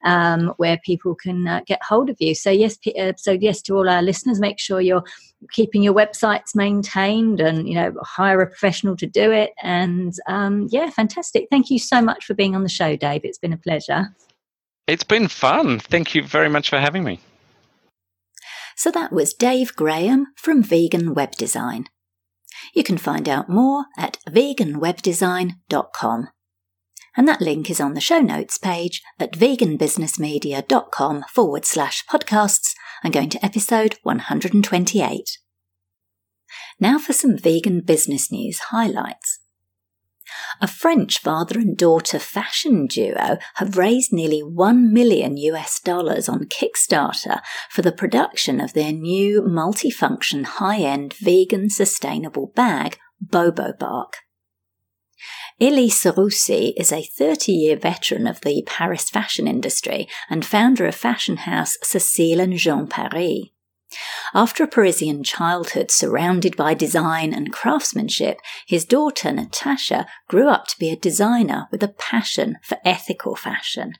um, 0.04 0.48
where 0.56 0.78
people 0.78 1.14
can 1.14 1.48
uh, 1.48 1.60
get 1.66 1.82
hold 1.82 2.10
of 2.10 2.16
you. 2.20 2.34
So 2.34 2.50
yes, 2.50 2.76
uh, 2.98 3.12
so 3.16 3.32
yes 3.32 3.62
to 3.62 3.76
all 3.76 3.88
our 3.88 4.02
listeners, 4.02 4.40
make 4.40 4.58
sure 4.58 4.80
you're 4.80 5.04
keeping 5.50 5.82
your 5.82 5.94
websites 5.94 6.54
maintained 6.54 7.40
and 7.40 7.68
you 7.68 7.74
know 7.74 7.94
hire 8.02 8.40
a 8.40 8.46
professional 8.46 8.96
to 8.96 9.06
do 9.06 9.30
it. 9.30 9.52
And 9.62 10.14
um, 10.26 10.68
yeah, 10.70 10.90
fantastic. 10.90 11.48
Thank 11.50 11.70
you 11.70 11.78
so 11.78 12.02
much 12.02 12.24
for 12.24 12.34
being 12.34 12.54
on 12.54 12.62
the 12.62 12.68
show, 12.68 12.96
Dave. 12.96 13.22
It's 13.24 13.38
been 13.38 13.52
a 13.52 13.56
pleasure. 13.58 14.14
It's 14.86 15.04
been 15.04 15.28
fun. 15.28 15.78
Thank 15.78 16.14
you 16.14 16.22
very 16.22 16.48
much 16.48 16.68
for 16.68 16.78
having 16.78 17.04
me. 17.04 17.20
So 18.82 18.90
that 18.90 19.12
was 19.12 19.32
Dave 19.32 19.76
Graham 19.76 20.26
from 20.34 20.60
Vegan 20.60 21.14
Web 21.14 21.36
Design. 21.36 21.84
You 22.74 22.82
can 22.82 22.98
find 22.98 23.28
out 23.28 23.48
more 23.48 23.84
at 23.96 24.18
veganwebdesign.com 24.28 26.28
and 27.16 27.28
that 27.28 27.40
link 27.40 27.70
is 27.70 27.80
on 27.80 27.94
the 27.94 28.00
show 28.00 28.18
notes 28.18 28.58
page 28.58 29.00
at 29.20 29.34
veganbusinessmedia.com 29.34 31.24
forward 31.32 31.64
slash 31.64 32.04
podcasts 32.06 32.72
and 33.04 33.14
going 33.14 33.28
to 33.28 33.44
episode 33.44 33.98
128. 34.02 35.38
Now 36.80 36.98
for 36.98 37.12
some 37.12 37.38
vegan 37.38 37.82
business 37.82 38.32
news 38.32 38.58
highlights. 38.72 39.38
A 40.60 40.66
French 40.66 41.20
father 41.20 41.58
and 41.58 41.76
daughter 41.76 42.18
fashion 42.18 42.86
duo 42.86 43.38
have 43.54 43.76
raised 43.76 44.12
nearly 44.12 44.40
1 44.40 44.92
million 44.92 45.36
US 45.36 45.80
dollars 45.80 46.28
on 46.28 46.44
Kickstarter 46.44 47.40
for 47.70 47.82
the 47.82 47.92
production 47.92 48.60
of 48.60 48.72
their 48.72 48.92
new 48.92 49.42
multifunction 49.42 50.44
high-end 50.44 51.14
vegan 51.14 51.70
sustainable 51.70 52.52
bag, 52.54 52.98
Bobo 53.20 53.72
Bark. 53.78 54.18
Elie 55.60 55.90
Seroussi 55.90 56.72
is 56.76 56.90
a 56.92 57.02
30 57.02 57.52
year 57.52 57.76
veteran 57.76 58.26
of 58.26 58.40
the 58.40 58.62
Paris 58.66 59.08
fashion 59.10 59.46
industry 59.46 60.08
and 60.28 60.44
founder 60.44 60.86
of 60.86 60.94
fashion 60.94 61.36
house 61.38 61.76
Cécile 61.84 62.40
and 62.40 62.56
Jean 62.56 62.88
Paris. 62.88 63.44
After 64.34 64.64
a 64.64 64.68
Parisian 64.68 65.22
childhood 65.24 65.90
surrounded 65.90 66.56
by 66.56 66.72
design 66.72 67.34
and 67.34 67.52
craftsmanship, 67.52 68.40
his 68.66 68.86
daughter 68.86 69.30
Natasha 69.30 70.06
grew 70.28 70.48
up 70.48 70.66
to 70.68 70.78
be 70.78 70.90
a 70.90 70.96
designer 70.96 71.68
with 71.70 71.82
a 71.82 71.88
passion 71.88 72.56
for 72.62 72.78
ethical 72.84 73.36
fashion. 73.36 73.92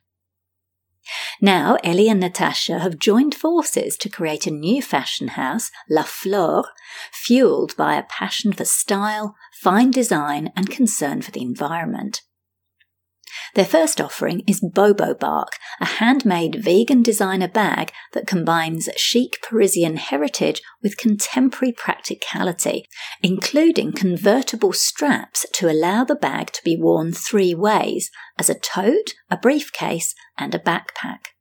Now, 1.41 1.77
Elie 1.83 2.09
and 2.09 2.21
Natasha 2.21 2.79
have 2.79 2.99
joined 2.99 3.35
forces 3.35 3.97
to 3.99 4.09
create 4.09 4.47
a 4.47 4.53
new 4.53 4.81
fashion 4.81 5.29
house, 5.29 5.71
La 5.91 6.05
Flore, 6.05 6.69
fueled 7.13 7.77
by 7.77 7.97
a 7.97 8.05
passion 8.05 8.53
for 8.53 8.65
style, 8.65 9.35
fine 9.61 9.91
design, 9.91 10.53
and 10.57 10.71
concern 10.71 11.21
for 11.21 11.33
the 11.33 11.43
environment. 11.43 12.23
Their 13.55 13.65
first 13.65 14.01
offering 14.01 14.43
is 14.47 14.61
Bobo 14.61 15.15
Bark, 15.15 15.57
a 15.81 15.87
handmade 15.87 16.57
vegan 16.63 17.03
designer 17.03 17.49
bag 17.49 17.93
that 18.13 18.27
combines 18.27 18.89
chic 18.97 19.39
Parisian 19.43 19.97
heritage 19.97 20.63
with 20.83 20.97
contemporary 20.97 21.73
practicality, 21.73 22.87
including 23.23 23.93
convertible 23.93 24.73
straps 24.73 25.47
to 25.55 25.71
allow 25.71 26.05
the 26.05 26.15
bag 26.15 26.53
to 26.53 26.65
be 26.65 26.77
worn 26.77 27.13
three 27.13 27.55
ways 27.55 28.11
as 28.39 28.49
a 28.49 28.59
tote, 28.59 29.15
a 29.31 29.37
briefcase, 29.37 30.15
and 30.39 30.55
a 30.55 30.59
backpack. 30.59 31.33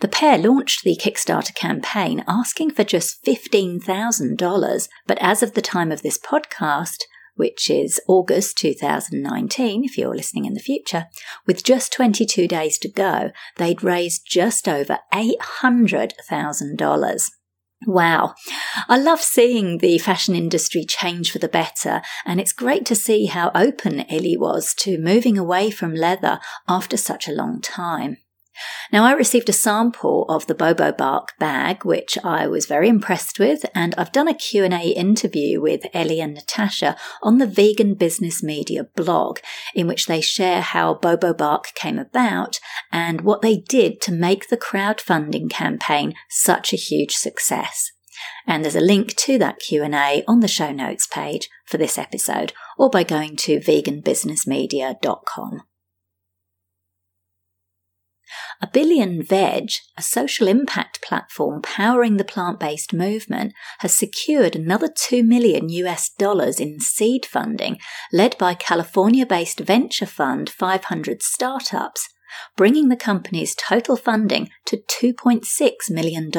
The 0.00 0.08
pair 0.08 0.36
launched 0.36 0.84
the 0.84 0.96
Kickstarter 0.96 1.54
campaign 1.54 2.24
asking 2.28 2.72
for 2.72 2.84
just 2.84 3.24
$15,000, 3.24 4.88
but 5.06 5.18
as 5.20 5.42
of 5.42 5.54
the 5.54 5.62
time 5.62 5.90
of 5.90 6.02
this 6.02 6.18
podcast, 6.18 6.98
which 7.36 7.70
is 7.70 8.00
August 8.06 8.58
2019, 8.58 9.84
if 9.84 9.98
you're 9.98 10.14
listening 10.14 10.44
in 10.44 10.54
the 10.54 10.60
future, 10.60 11.06
with 11.46 11.64
just 11.64 11.92
22 11.92 12.48
days 12.48 12.78
to 12.78 12.88
go, 12.88 13.30
they'd 13.56 13.82
raised 13.82 14.22
just 14.26 14.68
over 14.68 14.98
$800,000. 15.12 17.30
Wow. 17.86 18.34
I 18.88 18.98
love 18.98 19.20
seeing 19.20 19.78
the 19.78 19.98
fashion 19.98 20.34
industry 20.34 20.84
change 20.84 21.30
for 21.30 21.38
the 21.38 21.48
better, 21.48 22.00
and 22.24 22.40
it's 22.40 22.52
great 22.52 22.86
to 22.86 22.94
see 22.94 23.26
how 23.26 23.50
open 23.54 24.10
Elie 24.10 24.38
was 24.38 24.74
to 24.78 24.98
moving 24.98 25.36
away 25.36 25.70
from 25.70 25.94
leather 25.94 26.40
after 26.68 26.96
such 26.96 27.28
a 27.28 27.32
long 27.32 27.60
time. 27.60 28.16
Now, 28.92 29.04
I 29.04 29.12
received 29.12 29.48
a 29.48 29.52
sample 29.52 30.24
of 30.28 30.46
the 30.46 30.54
Bobo 30.54 30.92
Bark 30.92 31.36
bag, 31.38 31.84
which 31.84 32.16
I 32.22 32.46
was 32.46 32.66
very 32.66 32.88
impressed 32.88 33.38
with, 33.38 33.64
and 33.74 33.94
I've 33.96 34.12
done 34.12 34.28
a 34.28 34.34
Q&A 34.34 34.90
interview 34.90 35.60
with 35.60 35.86
Elie 35.92 36.20
and 36.20 36.34
Natasha 36.34 36.96
on 37.22 37.38
the 37.38 37.46
Vegan 37.46 37.94
Business 37.94 38.42
Media 38.42 38.84
blog, 38.94 39.38
in 39.74 39.86
which 39.86 40.06
they 40.06 40.20
share 40.20 40.60
how 40.60 40.94
Bobo 40.94 41.34
Bark 41.34 41.72
came 41.74 41.98
about 41.98 42.60
and 42.92 43.22
what 43.22 43.42
they 43.42 43.56
did 43.56 44.00
to 44.02 44.12
make 44.12 44.48
the 44.48 44.56
crowdfunding 44.56 45.50
campaign 45.50 46.14
such 46.28 46.72
a 46.72 46.76
huge 46.76 47.16
success. 47.16 47.90
And 48.46 48.62
there's 48.62 48.76
a 48.76 48.80
link 48.80 49.16
to 49.16 49.38
that 49.38 49.58
Q&A 49.58 50.22
on 50.28 50.40
the 50.40 50.48
show 50.48 50.72
notes 50.72 51.06
page 51.06 51.48
for 51.66 51.78
this 51.78 51.98
episode 51.98 52.52
or 52.78 52.90
by 52.90 53.02
going 53.02 53.36
to 53.36 53.58
veganbusinessmedia.com. 53.58 55.62
A 58.60 58.66
Billion 58.66 59.22
Veg, 59.22 59.70
a 59.96 60.02
social 60.02 60.48
impact 60.48 61.02
platform 61.02 61.60
powering 61.62 62.16
the 62.16 62.24
plant 62.24 62.60
based 62.60 62.92
movement, 62.92 63.52
has 63.80 63.92
secured 63.94 64.56
another 64.56 64.88
2 64.88 65.22
million 65.22 65.68
US 65.68 66.10
dollars 66.10 66.60
in 66.60 66.80
seed 66.80 67.26
funding 67.26 67.78
led 68.12 68.38
by 68.38 68.54
California 68.54 69.26
based 69.26 69.60
venture 69.60 70.06
fund 70.06 70.48
500 70.48 71.22
Startups, 71.22 72.08
bringing 72.56 72.88
the 72.88 72.96
company's 72.96 73.54
total 73.54 73.96
funding 73.96 74.50
to 74.66 74.76
$2.6 74.76 75.44
million. 75.90 76.30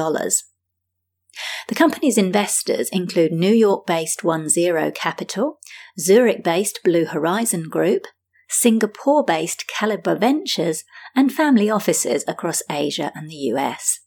The 1.67 1.75
company's 1.75 2.17
investors 2.17 2.89
include 2.89 3.31
New 3.31 3.53
York 3.53 3.85
based 3.85 4.23
One 4.23 4.47
Zero 4.47 4.91
Capital, 4.91 5.59
Zurich 5.99 6.43
based 6.43 6.79
Blue 6.83 7.05
Horizon 7.05 7.69
Group, 7.69 8.07
Singapore 8.55 9.23
based 9.23 9.67
Calibre 9.67 10.15
Ventures, 10.15 10.83
and 11.15 11.31
family 11.31 11.69
offices 11.69 12.23
across 12.27 12.61
Asia 12.69 13.11
and 13.13 13.29
the 13.29 13.51
US. 13.53 13.99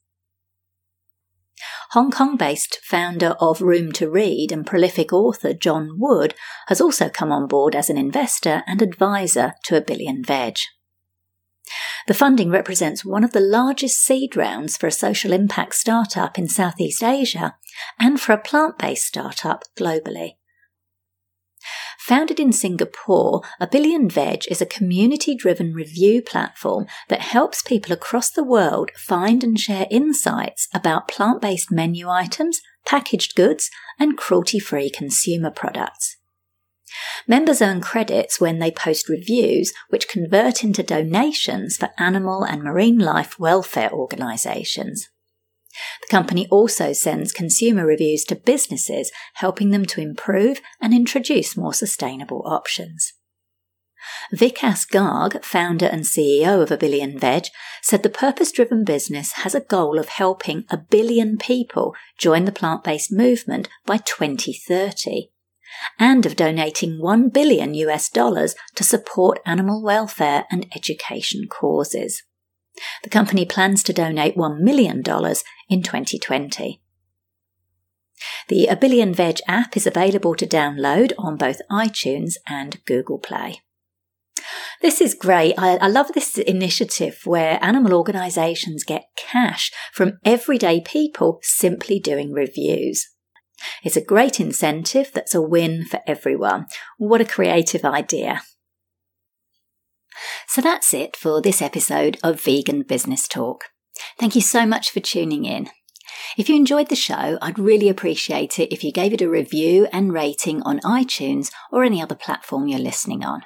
Hong 1.91 2.11
Kong 2.11 2.37
based 2.37 2.79
founder 2.83 3.35
of 3.41 3.61
Room 3.61 3.93
to 3.93 4.11
Read 4.11 4.51
and 4.51 4.67
prolific 4.67 5.13
author 5.13 5.53
John 5.53 5.99
Wood 5.99 6.35
has 6.69 6.81
also 6.81 7.09
come 7.09 7.31
on 7.31 7.47
board 7.47 7.75
as 7.75 7.91
an 7.91 7.99
investor 7.99 8.63
and 8.67 8.81
advisor 8.81 9.55
to 9.65 9.77
A 9.77 9.81
Billion 9.81 10.25
Veg. 10.25 10.57
The 12.07 12.15
funding 12.15 12.51
represents 12.51 13.05
one 13.05 13.25
of 13.25 13.33
the 13.33 13.41
largest 13.41 14.03
seed 14.03 14.35
rounds 14.35 14.79
for 14.79 14.87
a 14.87 14.93
social 14.93 15.33
impact 15.33 15.75
startup 15.75 16.39
in 16.39 16.49
Southeast 16.49 17.03
Asia 17.03 17.57
and 18.01 18.19
for 18.19 18.33
a 18.33 18.41
plant 18.41 18.79
based 18.79 19.07
startup 19.07 19.65
globally. 19.79 20.38
Founded 22.09 22.41
in 22.41 22.55
Singapore, 22.55 23.43
A 23.61 23.67
Billion 23.67 24.09
Veg 24.09 24.45
is 24.51 24.63
a 24.63 24.67
community 24.67 25.35
driven 25.35 25.75
review 25.75 26.23
platform 26.23 26.87
that 27.09 27.21
helps 27.21 27.61
people 27.61 27.93
across 27.93 28.31
the 28.31 28.43
world 28.43 28.91
find 28.97 29.45
and 29.45 29.61
share 29.61 29.87
insights 29.91 30.69
about 30.73 31.07
plant 31.07 31.43
based 31.43 31.71
menu 31.71 32.09
items, 32.09 32.63
packaged 32.87 33.35
goods, 33.35 33.71
and 33.99 34.17
cruelty 34.17 34.59
free 34.59 34.89
consumer 34.89 35.51
products. 35.51 36.17
Members 37.27 37.61
earn 37.61 37.83
credits 37.83 38.41
when 38.41 38.59
they 38.59 38.71
post 38.71 39.11
reviews, 39.11 39.75
which 39.91 40.09
convert 40.09 40.65
into 40.65 40.83
donations 40.83 41.77
for 41.77 41.91
animal 41.99 42.43
and 42.43 42.63
marine 42.63 42.99
life 42.99 43.39
welfare 43.39 43.93
organisations. 43.93 45.11
The 46.01 46.09
company 46.11 46.47
also 46.51 46.93
sends 46.93 47.33
consumer 47.33 47.87
reviews 47.87 48.25
to 48.25 48.37
businesses, 48.37 49.11
helping 49.35 49.71
them 49.71 49.85
to 49.87 50.01
improve 50.01 50.61
and 50.81 50.95
introduce 50.95 51.57
more 51.57 51.75
sustainable 51.75 52.43
options. 52.47 53.13
Vikas 54.33 54.87
Garg, 54.87 55.43
founder 55.45 55.87
and 55.87 56.03
CEO 56.03 56.63
of 56.63 56.71
A 56.71 56.77
Billion 56.77 57.19
Veg, 57.19 57.47
said 57.83 58.03
the 58.03 58.09
purpose 58.09 58.53
driven 58.53 58.85
business 58.85 59.33
has 59.33 59.55
a 59.55 59.61
goal 59.61 59.99
of 59.99 60.09
helping 60.09 60.65
a 60.71 60.77
billion 60.77 61.37
people 61.37 61.95
join 62.19 62.45
the 62.45 62.53
plant 62.53 62.85
based 62.85 63.13
movement 63.13 63.69
by 63.87 63.97
2030 63.97 65.31
and 65.99 66.25
of 66.25 66.37
donating 66.37 67.01
1 67.01 67.29
billion 67.29 67.75
US 67.75 68.09
dollars 68.09 68.55
to 68.75 68.85
support 68.85 69.41
animal 69.45 69.83
welfare 69.83 70.47
and 70.51 70.67
education 70.75 71.47
causes. 71.49 72.23
The 73.03 73.11
company 73.11 73.45
plans 73.45 73.83
to 73.85 73.93
donate 73.93 74.37
$1 74.37 74.61
million 74.61 75.03
in 75.69 75.83
2020. 75.83 76.81
The 78.49 78.67
A 78.67 79.13
Veg 79.13 79.39
app 79.47 79.77
is 79.77 79.87
available 79.87 80.35
to 80.35 80.47
download 80.47 81.13
on 81.19 81.37
both 81.37 81.61
iTunes 81.71 82.35
and 82.49 82.85
Google 82.85 83.19
Play. 83.19 83.61
This 84.81 85.01
is 85.01 85.15
great. 85.15 85.55
I, 85.59 85.77
I, 85.77 85.89
love 85.89 86.13
this 86.15 86.39
initiative 86.39 87.21
where 87.25 87.59
animal 87.63 87.95
organisations 87.95 88.85
get 88.85 89.07
cash 89.17 89.73
from 89.93 90.19
everyday 90.25 90.81
people 90.81 91.41
simply 91.43 91.99
doing 91.99 92.33
reviews. 92.33 93.09
It's 93.83 93.97
a 93.97 94.05
great 94.05 94.39
incentive 94.39 95.11
that's 95.13 95.35
a 95.35 95.43
win 95.43 95.85
for 95.85 96.01
everyone. 96.07 96.67
What 96.97 97.21
a 97.21 97.25
creative 97.25 97.85
idea. 97.85 98.43
So 100.47 100.61
that's 100.61 100.95
it 100.95 101.17
for 101.17 101.43
this 101.43 101.61
episode 101.61 102.19
of 102.23 102.41
Vegan 102.41 102.83
Business 102.83 103.29
Talk. 103.29 103.65
Thank 104.19 104.35
you 104.35 104.41
so 104.41 104.67
much 104.67 104.91
for 104.91 105.01
tuning 105.01 105.45
in. 105.45 105.69
If 106.37 106.49
you 106.49 106.57
enjoyed 106.57 106.89
the 106.89 106.97
show, 106.97 107.39
I'd 107.41 107.59
really 107.59 107.89
appreciate 107.89 108.59
it 108.59 108.73
if 108.73 108.85
you 108.85 108.93
gave 108.93 109.13
it 109.13 109.23
a 109.23 109.29
review 109.29 109.87
and 109.93 110.13
rating 110.13 110.63
on 110.63 110.81
iTunes 110.81 111.51
or 111.71 111.85
any 111.85 112.03
other 112.03 112.15
platform 112.15 112.69
you're 112.69 112.79
listening 112.79 113.25
on. 113.25 113.43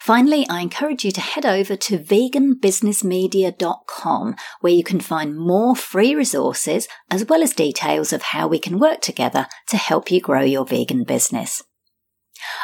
Finally, 0.00 0.46
I 0.48 0.60
encourage 0.60 1.04
you 1.04 1.10
to 1.12 1.20
head 1.20 1.44
over 1.44 1.76
to 1.76 1.98
veganbusinessmedia.com 1.98 4.36
where 4.60 4.72
you 4.72 4.82
can 4.82 5.00
find 5.00 5.36
more 5.36 5.76
free 5.76 6.14
resources 6.14 6.88
as 7.10 7.26
well 7.26 7.42
as 7.42 7.52
details 7.52 8.10
of 8.12 8.22
how 8.22 8.48
we 8.48 8.58
can 8.58 8.78
work 8.78 9.02
together 9.02 9.46
to 9.68 9.76
help 9.76 10.10
you 10.10 10.20
grow 10.20 10.42
your 10.42 10.64
vegan 10.64 11.04
business. 11.04 11.62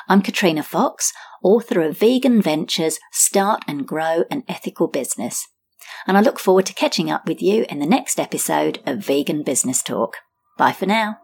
I'm 0.09 0.23
Katrina 0.23 0.63
Fox, 0.63 1.13
author 1.43 1.83
of 1.83 1.99
Vegan 1.99 2.41
Ventures 2.41 2.99
Start 3.13 3.63
and 3.69 3.87
Grow 3.87 4.25
an 4.31 4.43
Ethical 4.49 4.89
Business. 4.89 5.47
And 6.07 6.17
I 6.17 6.21
look 6.21 6.39
forward 6.39 6.67
to 6.67 6.75
catching 6.75 7.11
up 7.11 7.27
with 7.27 7.43
you 7.43 7.67
in 7.69 7.79
the 7.79 7.87
next 7.87 8.19
episode 8.19 8.81
of 8.87 8.99
Vegan 8.99 9.43
Business 9.43 9.83
Talk. 9.83 10.17
Bye 10.59 10.73
for 10.73 10.87
now. 10.87 11.19